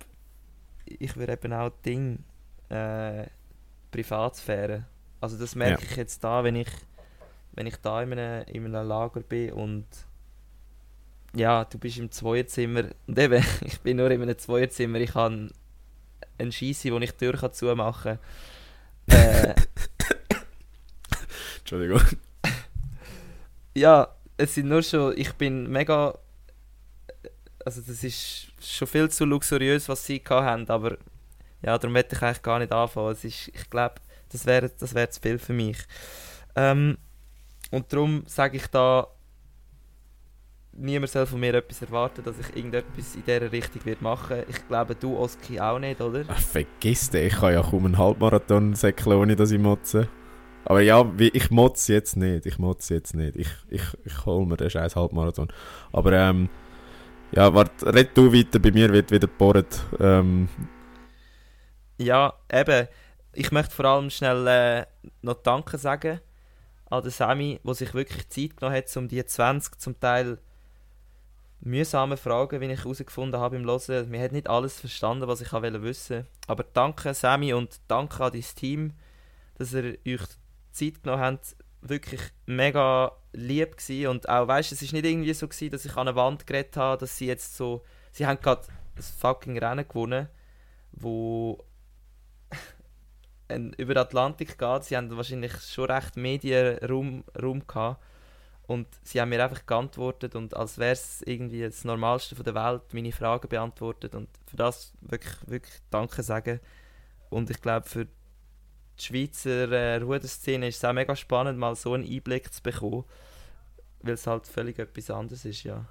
ich 0.85 1.15
würde 1.15 1.33
eben 1.33 1.53
auch 1.53 1.71
Ding 1.85 2.23
äh, 2.69 3.27
Privatsphäre. 3.91 4.87
Also 5.21 5.37
das 5.37 5.55
merke 5.55 5.85
ich 5.85 5.95
jetzt 5.95 6.23
da, 6.23 6.43
wenn 6.43 6.55
ich, 6.55 6.69
wenn 7.53 7.67
ich 7.67 7.77
da 7.77 8.01
in 8.01 8.13
einem, 8.13 8.45
in 8.47 8.65
einem 8.65 8.87
Lager 8.87 9.21
bin 9.21 9.53
und 9.53 9.85
ja, 11.35 11.65
du 11.65 11.77
bist 11.77 11.97
im 11.97 12.11
Zweierzimmer 12.11 12.85
und 13.07 13.17
eben, 13.17 13.43
ich 13.61 13.79
bin 13.81 13.97
nur 13.97 14.11
in 14.11 14.21
einem 14.21 14.37
Zweierzimmer, 14.37 14.99
ich 14.99 15.13
habe 15.13 15.49
einen 16.37 16.51
Scheisse, 16.51 16.91
wo 16.91 16.97
ich 16.97 17.11
die 17.11 17.17
Tür 17.17 17.33
kann 17.33 17.53
zumachen 17.53 18.19
kann. 19.07 19.17
Äh, 19.17 19.55
Entschuldigung. 21.59 22.01
Ja, 23.75 24.15
es 24.37 24.55
sind 24.55 24.67
nur 24.67 24.81
schon, 24.81 25.13
ich 25.17 25.33
bin 25.33 25.69
mega, 25.69 26.17
also 27.65 27.81
das 27.81 28.03
ist 28.03 28.47
schon 28.59 28.87
viel 28.87 29.09
zu 29.09 29.25
luxuriös, 29.25 29.87
was 29.89 30.05
sie 30.05 30.21
haben, 30.29 30.67
aber 30.69 30.97
ja, 31.61 31.77
darum 31.77 31.93
möchte 31.93 32.15
ich 32.15 32.21
eigentlich 32.21 32.41
gar 32.41 32.59
nicht 32.59 32.71
anfangen. 32.71 33.11
Es 33.11 33.23
ist, 33.23 33.47
ich 33.47 33.69
glaube, 33.69 33.95
das 34.29 34.45
wäre 34.45 34.69
das 34.77 34.93
wär 34.93 35.09
zu 35.09 35.21
viel 35.21 35.39
für 35.39 35.53
mich. 35.53 35.77
Ähm, 36.55 36.97
und 37.71 37.91
darum 37.91 38.23
sage 38.27 38.57
ich 38.57 38.67
da, 38.67 39.07
niemand 40.73 41.11
soll 41.11 41.25
von 41.25 41.39
mir 41.39 41.53
etwas 41.53 41.81
erwarten, 41.81 42.23
dass 42.23 42.35
ich 42.39 42.55
irgendetwas 42.55 43.15
in 43.15 43.23
dieser 43.23 43.51
Richtung 43.51 43.85
wird 43.85 44.01
machen. 44.01 44.43
Ich 44.49 44.67
glaube, 44.67 44.95
du, 44.95 45.17
Oski, 45.17 45.59
auch 45.59 45.79
nicht, 45.79 46.01
oder? 46.01 46.25
Ach, 46.27 46.39
vergiss 46.39 47.09
den, 47.09 47.27
ich 47.27 47.35
kann 47.35 47.53
ja 47.53 47.61
kaum 47.61 47.85
einen 47.85 47.97
Halbmarathon 47.97 48.75
säckeln, 48.75 49.17
ohne 49.17 49.35
dass 49.35 49.51
ich 49.51 49.59
motze. 49.59 50.09
Aber 50.65 50.81
ja, 50.81 51.09
ich 51.17 51.51
motze 51.51 51.93
jetzt 51.93 52.15
nicht, 52.15 52.45
ich 52.45 52.57
motze 52.57 52.93
jetzt 52.95 53.13
nicht. 53.13 53.35
Ich, 53.35 53.49
ich, 53.69 53.83
ich 54.05 54.25
hole 54.25 54.45
mir 54.45 54.57
den 54.57 54.69
scheiß 54.69 54.95
Halbmarathon. 54.95 55.51
Aber 55.91 56.13
ähm, 56.13 56.49
ja, 57.31 57.53
warte, 57.53 57.93
red 57.93 58.15
du 58.15 58.31
weiter, 58.31 58.59
bei 58.59 58.71
mir 58.71 58.91
wird 58.91 59.11
wieder 59.11 59.27
gebohrt. 59.27 59.81
Ähm, 59.99 60.47
Ja, 61.97 62.33
eben. 62.51 62.87
Ich 63.33 63.51
möchte 63.51 63.73
vor 63.73 63.85
allem 63.85 64.09
schnell 64.09 64.47
äh, 64.47 64.85
noch 65.21 65.41
Danke 65.41 65.77
sagen 65.77 66.19
an 66.89 67.01
den 67.01 67.11
Sami, 67.11 67.59
der 67.63 67.73
sich 67.73 67.93
wirklich 67.93 68.29
Zeit 68.29 68.57
genommen 68.57 68.77
hat, 68.77 68.95
um 68.97 69.07
die 69.07 69.25
20 69.25 69.79
zum 69.79 69.99
Teil 69.99 70.37
mühsame 71.59 72.17
Fragen, 72.17 72.61
wie 72.61 72.71
ich 72.71 72.83
herausgefunden 72.83 73.39
habe 73.39 73.55
im 73.55 73.65
Hören. 73.65 74.09
Mir 74.09 74.21
hat 74.21 74.31
nicht 74.31 74.49
alles 74.49 74.79
verstanden, 74.79 75.27
was 75.27 75.41
ich 75.41 75.51
wollte 75.53 75.81
wissen. 75.81 76.27
Aber 76.47 76.63
danke 76.63 77.13
Sami 77.13 77.53
und 77.53 77.79
danke 77.87 78.23
an 78.23 78.33
dein 78.33 78.41
Team, 78.41 78.93
dass 79.57 79.73
ihr 79.73 79.97
euch 80.05 80.21
Zeit 80.73 81.03
genommen 81.03 81.21
habt. 81.23 81.55
Wirklich 81.81 82.21
mega 82.45 83.11
lieb 83.33 83.77
gewesen. 83.77 84.07
und 84.07 84.29
auch, 84.29 84.47
weißt 84.47 84.71
es 84.71 84.81
ist 84.81 84.93
nicht 84.93 85.05
irgendwie 85.05 85.33
so 85.33 85.47
gewesen, 85.47 85.71
dass 85.71 85.85
ich 85.85 85.95
an 85.95 86.07
eine 86.07 86.15
Wand 86.15 86.47
geredet 86.47 86.77
habe, 86.77 86.99
dass 86.99 87.17
sie 87.17 87.27
jetzt 87.27 87.55
so, 87.57 87.83
sie 88.11 88.25
haben 88.25 88.39
gerade 88.41 88.61
das 88.95 89.09
fucking 89.11 89.57
Rennen 89.57 89.87
gewonnen, 89.87 90.29
wo 90.91 91.63
ein- 93.47 93.73
über 93.73 93.93
den 93.95 94.01
Atlantik 94.01 94.57
geht. 94.57 94.83
Sie 94.85 94.95
haben 94.97 95.15
wahrscheinlich 95.15 95.53
schon 95.61 95.89
recht 95.91 96.15
Medienraum 96.17 97.23
Raum 97.41 97.67
gehabt. 97.67 98.01
Und 98.65 98.87
sie 99.03 99.19
haben 99.19 99.29
mir 99.29 99.43
einfach 99.43 99.65
geantwortet 99.65 100.35
und 100.35 100.55
als 100.55 100.77
wäre 100.77 100.93
es 100.93 101.21
irgendwie 101.23 101.63
das 101.63 101.83
Normalste 101.83 102.33
von 102.33 102.45
der 102.45 102.55
Welt, 102.55 102.81
meine 102.93 103.11
Fragen 103.11 103.49
beantwortet. 103.49 104.15
Und 104.15 104.29
für 104.47 104.55
das 104.55 104.93
wirklich, 105.01 105.35
wirklich 105.47 105.73
Danke 105.89 106.23
sagen. 106.23 106.61
Und 107.29 107.49
ich 107.49 107.59
glaube, 107.61 107.89
für 107.89 108.07
die 108.99 109.03
Schweizer 109.03 109.71
äh, 109.71 109.97
Ruderszene 109.97 110.67
ist 110.67 110.77
es 110.77 110.85
auch 110.85 110.93
mega 110.93 111.15
spannend, 111.15 111.57
mal 111.59 111.75
so 111.75 111.93
einen 111.93 112.07
Einblick 112.07 112.53
zu 112.53 112.61
bekommen. 112.61 113.03
Weil 114.01 114.15
es 114.15 114.27
halt 114.27 114.47
völlig 114.47 114.79
etwas 114.79 115.09
anderes 115.09 115.45
ist, 115.45 115.63
ja. 115.63 115.85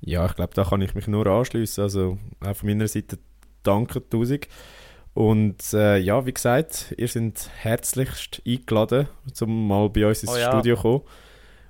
Ja, 0.00 0.26
ich 0.26 0.34
glaube, 0.34 0.54
da 0.54 0.64
kann 0.64 0.80
ich 0.80 0.94
mich 0.94 1.06
nur 1.06 1.26
anschließen. 1.26 1.82
Also 1.82 2.18
auch 2.40 2.56
von 2.56 2.68
meiner 2.68 2.88
Seite 2.88 3.18
danke 3.62 4.08
tausend. 4.08 4.48
Und 5.14 5.74
äh, 5.74 5.98
ja, 5.98 6.24
wie 6.24 6.32
gesagt, 6.32 6.94
ihr 6.96 7.08
seid 7.08 7.50
herzlichst 7.58 8.42
eingeladen, 8.46 9.08
um 9.40 9.68
mal 9.68 9.90
bei 9.90 10.06
uns 10.06 10.22
ins 10.22 10.32
Oh 10.32 10.36
ja. 10.36 10.50
Studio 10.50 10.76
zu 10.76 10.82
kommen. 10.82 11.02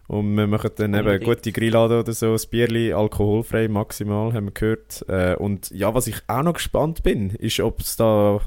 Und 0.09 0.37
wir 0.37 0.47
machen 0.47 0.71
dann 0.77 0.95
eben 0.95 1.25
gute 1.25 1.53
Grillade 1.53 2.01
oder 2.01 2.13
so, 2.13 2.33
das 2.33 2.47
Bierli 2.47 2.93
alkoholfrei 2.93 3.69
maximal, 3.69 4.33
haben 4.33 4.47
wir 4.47 4.53
gehört. 4.53 5.05
Äh, 5.09 5.37
und 5.37 5.71
ja, 5.71 5.95
was 5.95 6.07
ich 6.07 6.17
auch 6.27 6.43
noch 6.43 6.55
gespannt 6.55 7.03
bin, 7.03 7.31
ist, 7.31 7.61
ob 7.61 7.81
es 7.81 7.97
da 7.97 8.41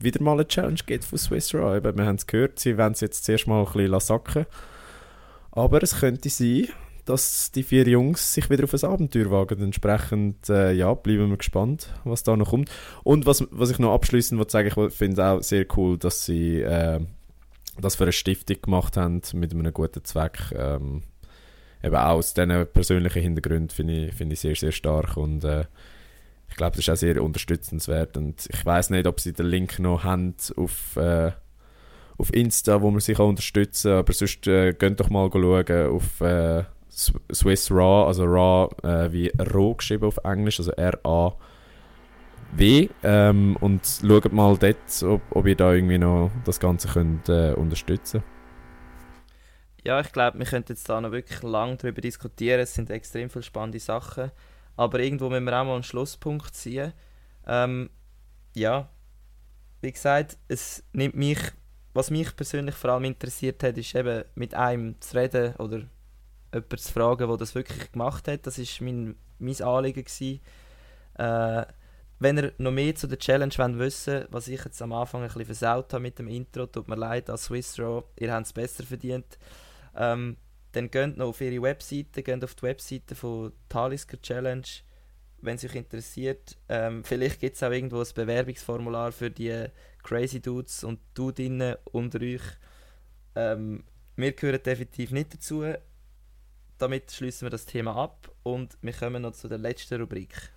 wieder 0.00 0.22
mal 0.22 0.32
eine 0.32 0.46
Challenge 0.46 0.78
gibt 0.86 1.04
von 1.04 1.18
Swiss 1.18 1.54
Raw. 1.54 1.76
Eben, 1.76 1.96
wir 1.96 2.06
haben 2.06 2.16
es 2.16 2.26
gehört, 2.26 2.58
sie 2.58 2.78
wollen 2.78 2.92
es 2.92 3.00
jetzt 3.00 3.24
zuerst 3.24 3.46
mal 3.46 3.64
ein 3.64 3.72
bisschen 3.72 4.00
sacken 4.00 4.46
Aber 5.50 5.82
es 5.82 5.98
könnte 6.00 6.28
sein, 6.28 6.68
dass 7.04 7.50
die 7.52 7.62
vier 7.62 7.88
Jungs 7.88 8.34
sich 8.34 8.50
wieder 8.50 8.64
auf 8.64 8.74
ein 8.74 8.84
Abenteuer 8.84 9.30
wagen. 9.30 9.62
Entsprechend, 9.62 10.48
äh, 10.50 10.72
ja, 10.72 10.92
bleiben 10.94 11.30
wir 11.30 11.36
gespannt, 11.38 11.92
was 12.04 12.22
da 12.22 12.36
noch 12.36 12.50
kommt. 12.50 12.70
Und 13.02 13.24
was, 13.26 13.46
was 13.50 13.70
ich 13.70 13.78
noch 13.78 13.94
abschließend 13.94 14.38
wollte 14.38 14.52
sagen, 14.52 14.68
ich 14.68 14.94
finde 14.94 15.24
auch 15.24 15.42
sehr 15.42 15.64
cool, 15.76 15.96
dass 15.96 16.26
sie 16.26 16.60
äh, 16.60 17.00
das 17.80 17.96
für 17.96 18.04
eine 18.04 18.12
Stiftung 18.12 18.60
gemacht 18.60 18.96
haben 18.96 19.22
mit 19.32 19.52
einem 19.52 19.72
guten 19.72 20.04
Zweck. 20.04 20.52
Ähm, 20.54 21.02
eben 21.82 21.96
auch 21.96 22.16
aus 22.16 22.34
diesen 22.34 22.66
persönlichen 22.66 23.22
Hintergründen 23.22 23.70
finde 23.70 24.06
ich, 24.06 24.14
finde 24.14 24.34
ich 24.34 24.40
sehr, 24.40 24.56
sehr 24.56 24.72
stark 24.72 25.16
und 25.16 25.44
äh, 25.44 25.64
ich 26.48 26.56
glaube, 26.56 26.76
das 26.76 26.80
ist 26.80 26.90
auch 26.90 26.96
sehr 26.96 27.22
unterstützenswert. 27.22 28.16
Und 28.16 28.48
ich 28.50 28.64
weiß 28.64 28.90
nicht, 28.90 29.06
ob 29.06 29.20
sie 29.20 29.32
den 29.32 29.46
Link 29.46 29.78
noch 29.78 30.04
haben 30.04 30.34
auf, 30.56 30.96
äh, 30.96 31.32
auf 32.16 32.32
Insta, 32.32 32.82
wo 32.82 32.90
man 32.90 33.00
sich 33.00 33.18
unterstützen. 33.18 33.90
Kann, 33.90 33.98
aber 33.98 34.12
sonst 34.12 34.46
äh, 34.46 34.72
geht 34.72 34.98
doch 35.00 35.10
mal 35.10 35.30
schauen 35.30 35.90
auf 35.90 36.20
äh, 36.20 36.64
Swiss 36.90 37.70
Raw, 37.70 38.06
also 38.06 38.24
Raw 38.24 38.74
äh, 38.82 39.12
wie 39.12 39.30
Roh 39.54 39.74
geschrieben 39.74 40.06
auf 40.06 40.18
Englisch, 40.24 40.58
also 40.58 40.72
R-A 40.72 41.36
W. 42.52 42.88
Ähm, 43.02 43.56
und 43.60 43.82
schaut 43.86 44.32
mal 44.32 44.56
dort, 44.56 45.02
ob, 45.02 45.20
ob 45.30 45.46
ihr 45.46 45.54
da 45.54 45.72
irgendwie 45.72 45.98
noch 45.98 46.30
das 46.44 46.58
Ganze 46.58 46.88
könnt 46.88 47.28
äh, 47.28 47.52
unterstützen. 47.52 48.22
Ja, 49.84 50.00
ich 50.00 50.12
glaube, 50.12 50.38
wir 50.38 50.46
könnten 50.46 50.72
jetzt 50.72 50.88
da 50.88 51.00
noch 51.00 51.12
wirklich 51.12 51.42
lange 51.42 51.76
darüber 51.76 52.00
diskutieren. 52.00 52.60
Es 52.60 52.74
sind 52.74 52.90
extrem 52.90 53.30
viele 53.30 53.42
spannende 53.42 53.78
Sachen. 53.78 54.30
Aber 54.78 55.00
irgendwo 55.00 55.28
müssen 55.28 55.44
wir 55.44 55.60
auch 55.60 55.64
mal 55.64 55.74
einen 55.74 55.82
Schlusspunkt 55.82 56.54
ziehen. 56.54 56.92
Ähm, 57.48 57.90
ja, 58.54 58.88
wie 59.80 59.90
gesagt, 59.90 60.38
es 60.46 60.84
nimmt 60.92 61.16
mich, 61.16 61.40
was 61.94 62.10
mich 62.12 62.36
persönlich 62.36 62.76
vor 62.76 62.90
allem 62.90 63.04
interessiert 63.04 63.60
hat, 63.64 63.76
ist 63.76 63.96
eben 63.96 64.24
mit 64.36 64.54
einem 64.54 65.00
zu 65.00 65.16
reden 65.16 65.56
oder 65.56 65.82
jemanden 66.54 66.78
zu 66.78 66.92
fragen, 66.92 67.26
der 67.26 67.36
das 67.36 67.56
wirklich 67.56 67.90
gemacht 67.90 68.28
hat. 68.28 68.46
Das 68.46 68.56
ist 68.56 68.80
mein, 68.80 69.16
mein 69.40 69.60
Anliegen 69.60 70.04
gewesen. 70.04 70.40
Äh, 71.14 71.66
wenn 72.20 72.38
ihr 72.38 72.52
noch 72.58 72.70
mehr 72.70 72.94
zu 72.94 73.08
der 73.08 73.18
Challenge 73.18 73.52
wollt 73.56 73.78
wissen 73.78 74.26
was 74.30 74.46
ich 74.46 74.64
jetzt 74.64 74.80
am 74.80 74.92
Anfang 74.92 75.22
ein 75.22 75.26
bisschen 75.26 75.44
versaut 75.44 75.92
habe 75.92 76.02
mit 76.02 76.20
dem 76.20 76.28
Intro, 76.28 76.66
tut 76.66 76.86
mir 76.86 76.94
leid, 76.94 77.28
als 77.30 77.46
Swiss 77.46 77.80
Raw, 77.80 78.04
ihr 78.16 78.32
habt 78.32 78.46
es 78.46 78.52
besser 78.52 78.84
verdient. 78.84 79.38
Ähm, 79.96 80.36
dann 80.78 80.90
geht 80.90 81.16
noch 81.16 81.28
auf 81.28 81.40
ihre 81.40 81.60
Webseite, 81.60 82.22
geht 82.22 82.44
auf 82.44 82.54
die 82.54 82.62
Webseite 82.62 83.14
von 83.16 83.52
Talisker 83.68 84.20
Challenge, 84.22 84.66
wenn 85.40 85.56
es 85.56 85.64
euch 85.64 85.74
interessiert. 85.74 86.56
Ähm, 86.68 87.02
vielleicht 87.02 87.40
gibt 87.40 87.56
es 87.56 87.62
auch 87.64 87.72
irgendwo 87.72 88.00
ein 88.00 88.06
Bewerbungsformular 88.14 89.10
für 89.10 89.30
die 89.30 89.66
Crazy 90.04 90.40
Dudes 90.40 90.84
und 90.84 91.00
Dudinnen 91.14 91.74
unter 91.84 92.20
euch. 92.20 92.42
Ähm, 93.34 93.82
wir 94.14 94.32
gehören 94.32 94.62
definitiv 94.62 95.10
nicht 95.10 95.34
dazu. 95.34 95.64
Damit 96.78 97.10
schließen 97.10 97.46
wir 97.46 97.50
das 97.50 97.66
Thema 97.66 97.96
ab 97.96 98.30
und 98.44 98.78
wir 98.80 98.92
kommen 98.92 99.22
noch 99.22 99.32
zu 99.32 99.48
der 99.48 99.58
letzten 99.58 100.00
Rubrik. 100.00 100.52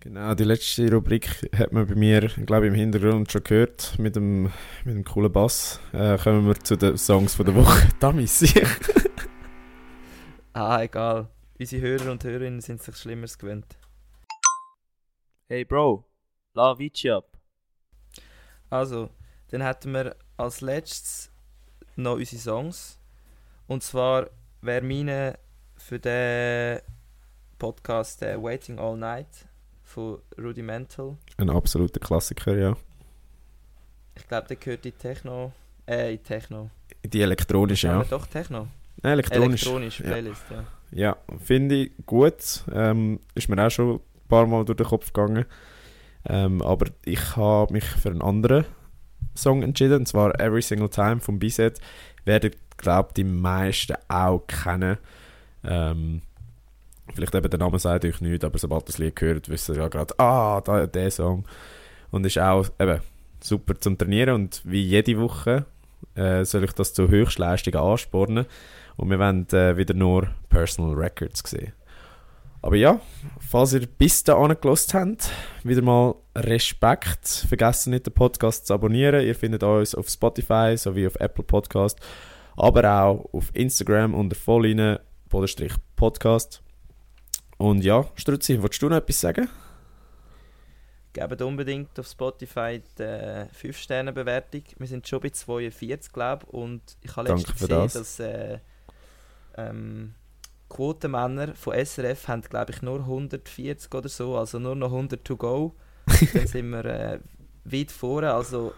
Genau, 0.00 0.34
die 0.34 0.44
letzte 0.44 0.90
Rubrik 0.92 1.48
hat 1.56 1.72
man 1.72 1.86
bei 1.86 1.94
mir, 1.94 2.22
glaube 2.44 2.66
ich, 2.66 2.72
im 2.72 2.78
Hintergrund 2.78 3.30
schon 3.30 3.44
gehört, 3.44 3.98
mit 3.98 4.16
dem, 4.16 4.50
mit 4.84 4.96
dem 4.96 5.04
coolen 5.04 5.32
Bass. 5.32 5.80
Äh, 5.92 6.18
kommen 6.18 6.46
wir 6.46 6.58
zu 6.58 6.76
den 6.76 6.98
Songs 6.98 7.36
von 7.36 7.46
der 7.46 7.54
Woche. 7.54 8.12
Missi. 8.12 8.48
Ah, 10.56 10.80
egal. 10.80 11.26
Unsere 11.58 11.82
Hörer 11.82 12.12
und 12.12 12.22
Hörerinnen 12.22 12.60
sind 12.60 12.80
sich 12.80 12.96
Schlimmeres 12.96 13.36
gewöhnt. 13.36 13.76
Hey 15.48 15.64
Bro, 15.64 16.04
la 16.54 16.78
Vici 16.78 17.10
ab. 17.10 17.26
Also, 18.70 19.10
dann 19.48 19.62
hätten 19.62 19.90
wir 19.90 20.14
als 20.36 20.60
letztes 20.60 21.32
noch 21.96 22.14
unsere 22.14 22.40
Songs. 22.40 23.00
Und 23.66 23.82
zwar 23.82 24.30
wäre 24.60 24.80
meine 24.82 25.40
für 25.76 25.98
den 25.98 26.80
Podcast 27.58 28.20
der 28.20 28.40
Waiting 28.40 28.78
All 28.78 28.96
Night 28.96 29.48
von 29.82 30.22
Rudimental. 30.38 31.16
Ein 31.36 31.50
absoluter 31.50 31.98
Klassiker, 31.98 32.56
ja. 32.56 32.76
Ich 34.14 34.28
glaube, 34.28 34.46
der 34.46 34.56
gehört 34.56 34.86
in 34.86 34.96
Techno. 34.96 35.52
Äh, 35.84 36.14
in 36.14 36.22
Techno. 36.22 36.70
Die 37.04 37.22
elektronische, 37.22 37.88
ja. 37.88 38.04
Doch 38.04 38.28
Techno. 38.28 38.68
Nein, 39.04 39.12
elektronisch. 39.12 39.62
Elektronisch 39.62 40.00
ja. 40.00 40.06
Playlist, 40.06 40.44
ja. 40.50 40.64
Ja, 40.90 41.16
finde 41.44 41.74
ich 41.74 41.92
gut. 42.06 42.64
Ähm, 42.72 43.20
ist 43.34 43.48
mir 43.48 43.64
auch 43.64 43.70
schon 43.70 43.96
ein 43.96 44.00
paar 44.28 44.46
Mal 44.46 44.64
durch 44.64 44.78
den 44.78 44.86
Kopf 44.86 45.12
gegangen. 45.12 45.44
Ähm, 46.26 46.62
aber 46.62 46.86
ich 47.04 47.36
habe 47.36 47.72
mich 47.74 47.84
für 47.84 48.08
einen 48.10 48.22
anderen 48.22 48.64
Song 49.36 49.62
entschieden, 49.62 50.00
und 50.00 50.08
zwar 50.08 50.40
Every 50.40 50.62
Single 50.62 50.88
Time 50.88 51.20
von 51.20 51.38
B-Set. 51.38 51.80
Werden, 52.24 52.52
glaube 52.78 53.10
die 53.14 53.24
meisten 53.24 53.96
auch 54.08 54.46
kennen. 54.46 54.96
Ähm, 55.64 56.22
vielleicht 57.12 57.34
eben 57.34 57.50
der 57.50 57.58
Name 57.58 57.78
sagt 57.78 58.06
euch 58.06 58.22
nicht, 58.22 58.42
aber 58.42 58.58
sobald 58.58 58.84
ihr 58.84 58.86
das 58.86 58.98
Lied 58.98 59.20
hört, 59.20 59.50
wisst 59.50 59.68
ihr 59.68 59.76
ja 59.76 59.88
gerade, 59.88 60.18
ah, 60.18 60.62
da, 60.62 60.86
der 60.86 61.10
Song. 61.10 61.44
Und 62.10 62.24
ist 62.24 62.38
auch 62.38 62.68
eben 62.78 63.00
super 63.42 63.78
zum 63.78 63.98
Trainieren 63.98 64.34
und 64.34 64.62
wie 64.64 64.82
jede 64.82 65.20
Woche 65.20 65.66
äh, 66.14 66.44
soll 66.46 66.64
ich 66.64 66.72
das 66.72 66.94
zu 66.94 67.08
Höchstleistungen 67.08 67.78
anspornen. 67.78 68.46
Und 68.96 69.10
wir 69.10 69.18
wollen 69.18 69.48
äh, 69.50 69.76
wieder 69.76 69.94
nur 69.94 70.28
Personal 70.48 70.94
Records 70.94 71.42
sehen. 71.48 71.72
Aber 72.64 72.76
ja, 72.76 72.98
falls 73.40 73.74
ihr 73.74 73.86
bis 73.86 74.24
dahin 74.24 74.56
gelost 74.58 74.94
habt, 74.94 75.30
wieder 75.64 75.82
mal 75.82 76.14
Respekt. 76.34 77.28
Vergesst 77.46 77.88
nicht, 77.88 78.06
den 78.06 78.14
Podcast 78.14 78.66
zu 78.66 78.72
abonnieren. 78.72 79.22
Ihr 79.22 79.34
findet 79.34 79.62
uns 79.62 79.94
auf 79.94 80.08
Spotify 80.08 80.74
sowie 80.78 81.06
auf 81.06 81.16
Apple 81.16 81.44
Podcast, 81.44 82.00
aber 82.56 83.02
auch 83.02 83.28
auf 83.34 83.50
Instagram 83.52 84.14
unter 84.14 84.34
Vollline 84.34 85.00
Podcast. 85.28 86.62
Und 87.58 87.84
ja, 87.84 88.06
Strutzi, 88.14 88.62
willst 88.62 88.80
du 88.80 88.88
noch 88.88 88.96
etwas 88.96 89.20
sagen? 89.20 89.48
Gebt 91.12 91.42
unbedingt 91.42 92.00
auf 92.00 92.08
Spotify 92.08 92.82
die 92.98 93.02
5-Sterne-Bewertung. 93.02 94.62
Wir 94.78 94.86
sind 94.86 95.06
schon 95.06 95.20
bei 95.20 95.28
42, 95.28 96.12
glaube 96.12 96.46
ich. 96.48 96.54
Und 96.54 96.82
ich 97.02 97.14
habe 97.14 97.28
letztens 97.28 97.52
gesehen, 97.52 97.68
das. 97.68 97.92
dass 97.92 98.20
äh, 98.20 98.58
ähm, 99.56 100.14
Quotenmänner 100.68 101.54
von 101.54 101.74
SRF 101.74 102.28
haben, 102.28 102.42
glaube 102.42 102.72
ich, 102.72 102.82
nur 102.82 103.00
140 103.00 103.94
oder 103.94 104.08
so. 104.08 104.36
Also 104.36 104.58
nur 104.58 104.74
noch 104.74 104.90
100 104.90 105.24
to 105.24 105.36
go. 105.36 105.74
Dann 106.34 106.46
sind 106.46 106.70
wir 106.70 106.84
äh, 106.84 107.20
weit 107.64 107.92
vorne. 107.92 108.32
Also 108.32 108.72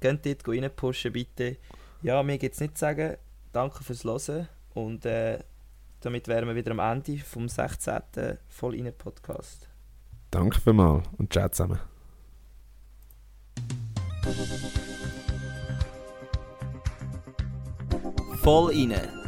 könnt 0.00 0.24
dort 0.24 0.46
rein 0.48 0.70
pushen, 0.74 1.12
bitte. 1.12 1.56
Ja, 2.02 2.22
mir 2.22 2.38
gibt 2.38 2.54
es 2.54 2.60
nicht 2.60 2.78
zu 2.78 2.82
sagen. 2.82 3.16
Danke 3.52 3.82
fürs 3.82 4.04
Hören. 4.04 4.48
Und 4.74 5.04
äh, 5.06 5.40
damit 6.00 6.28
wären 6.28 6.46
wir 6.46 6.54
wieder 6.54 6.70
am 6.70 6.78
Ende 6.78 7.18
vom 7.18 7.48
16. 7.48 8.38
Voll-Inne-Podcast. 8.48 9.68
Danke 10.30 10.60
vielmals 10.60 11.06
und 11.16 11.32
ciao 11.32 11.48
zusammen. 11.48 11.80
Voll 18.42 18.72
inne. 18.72 19.27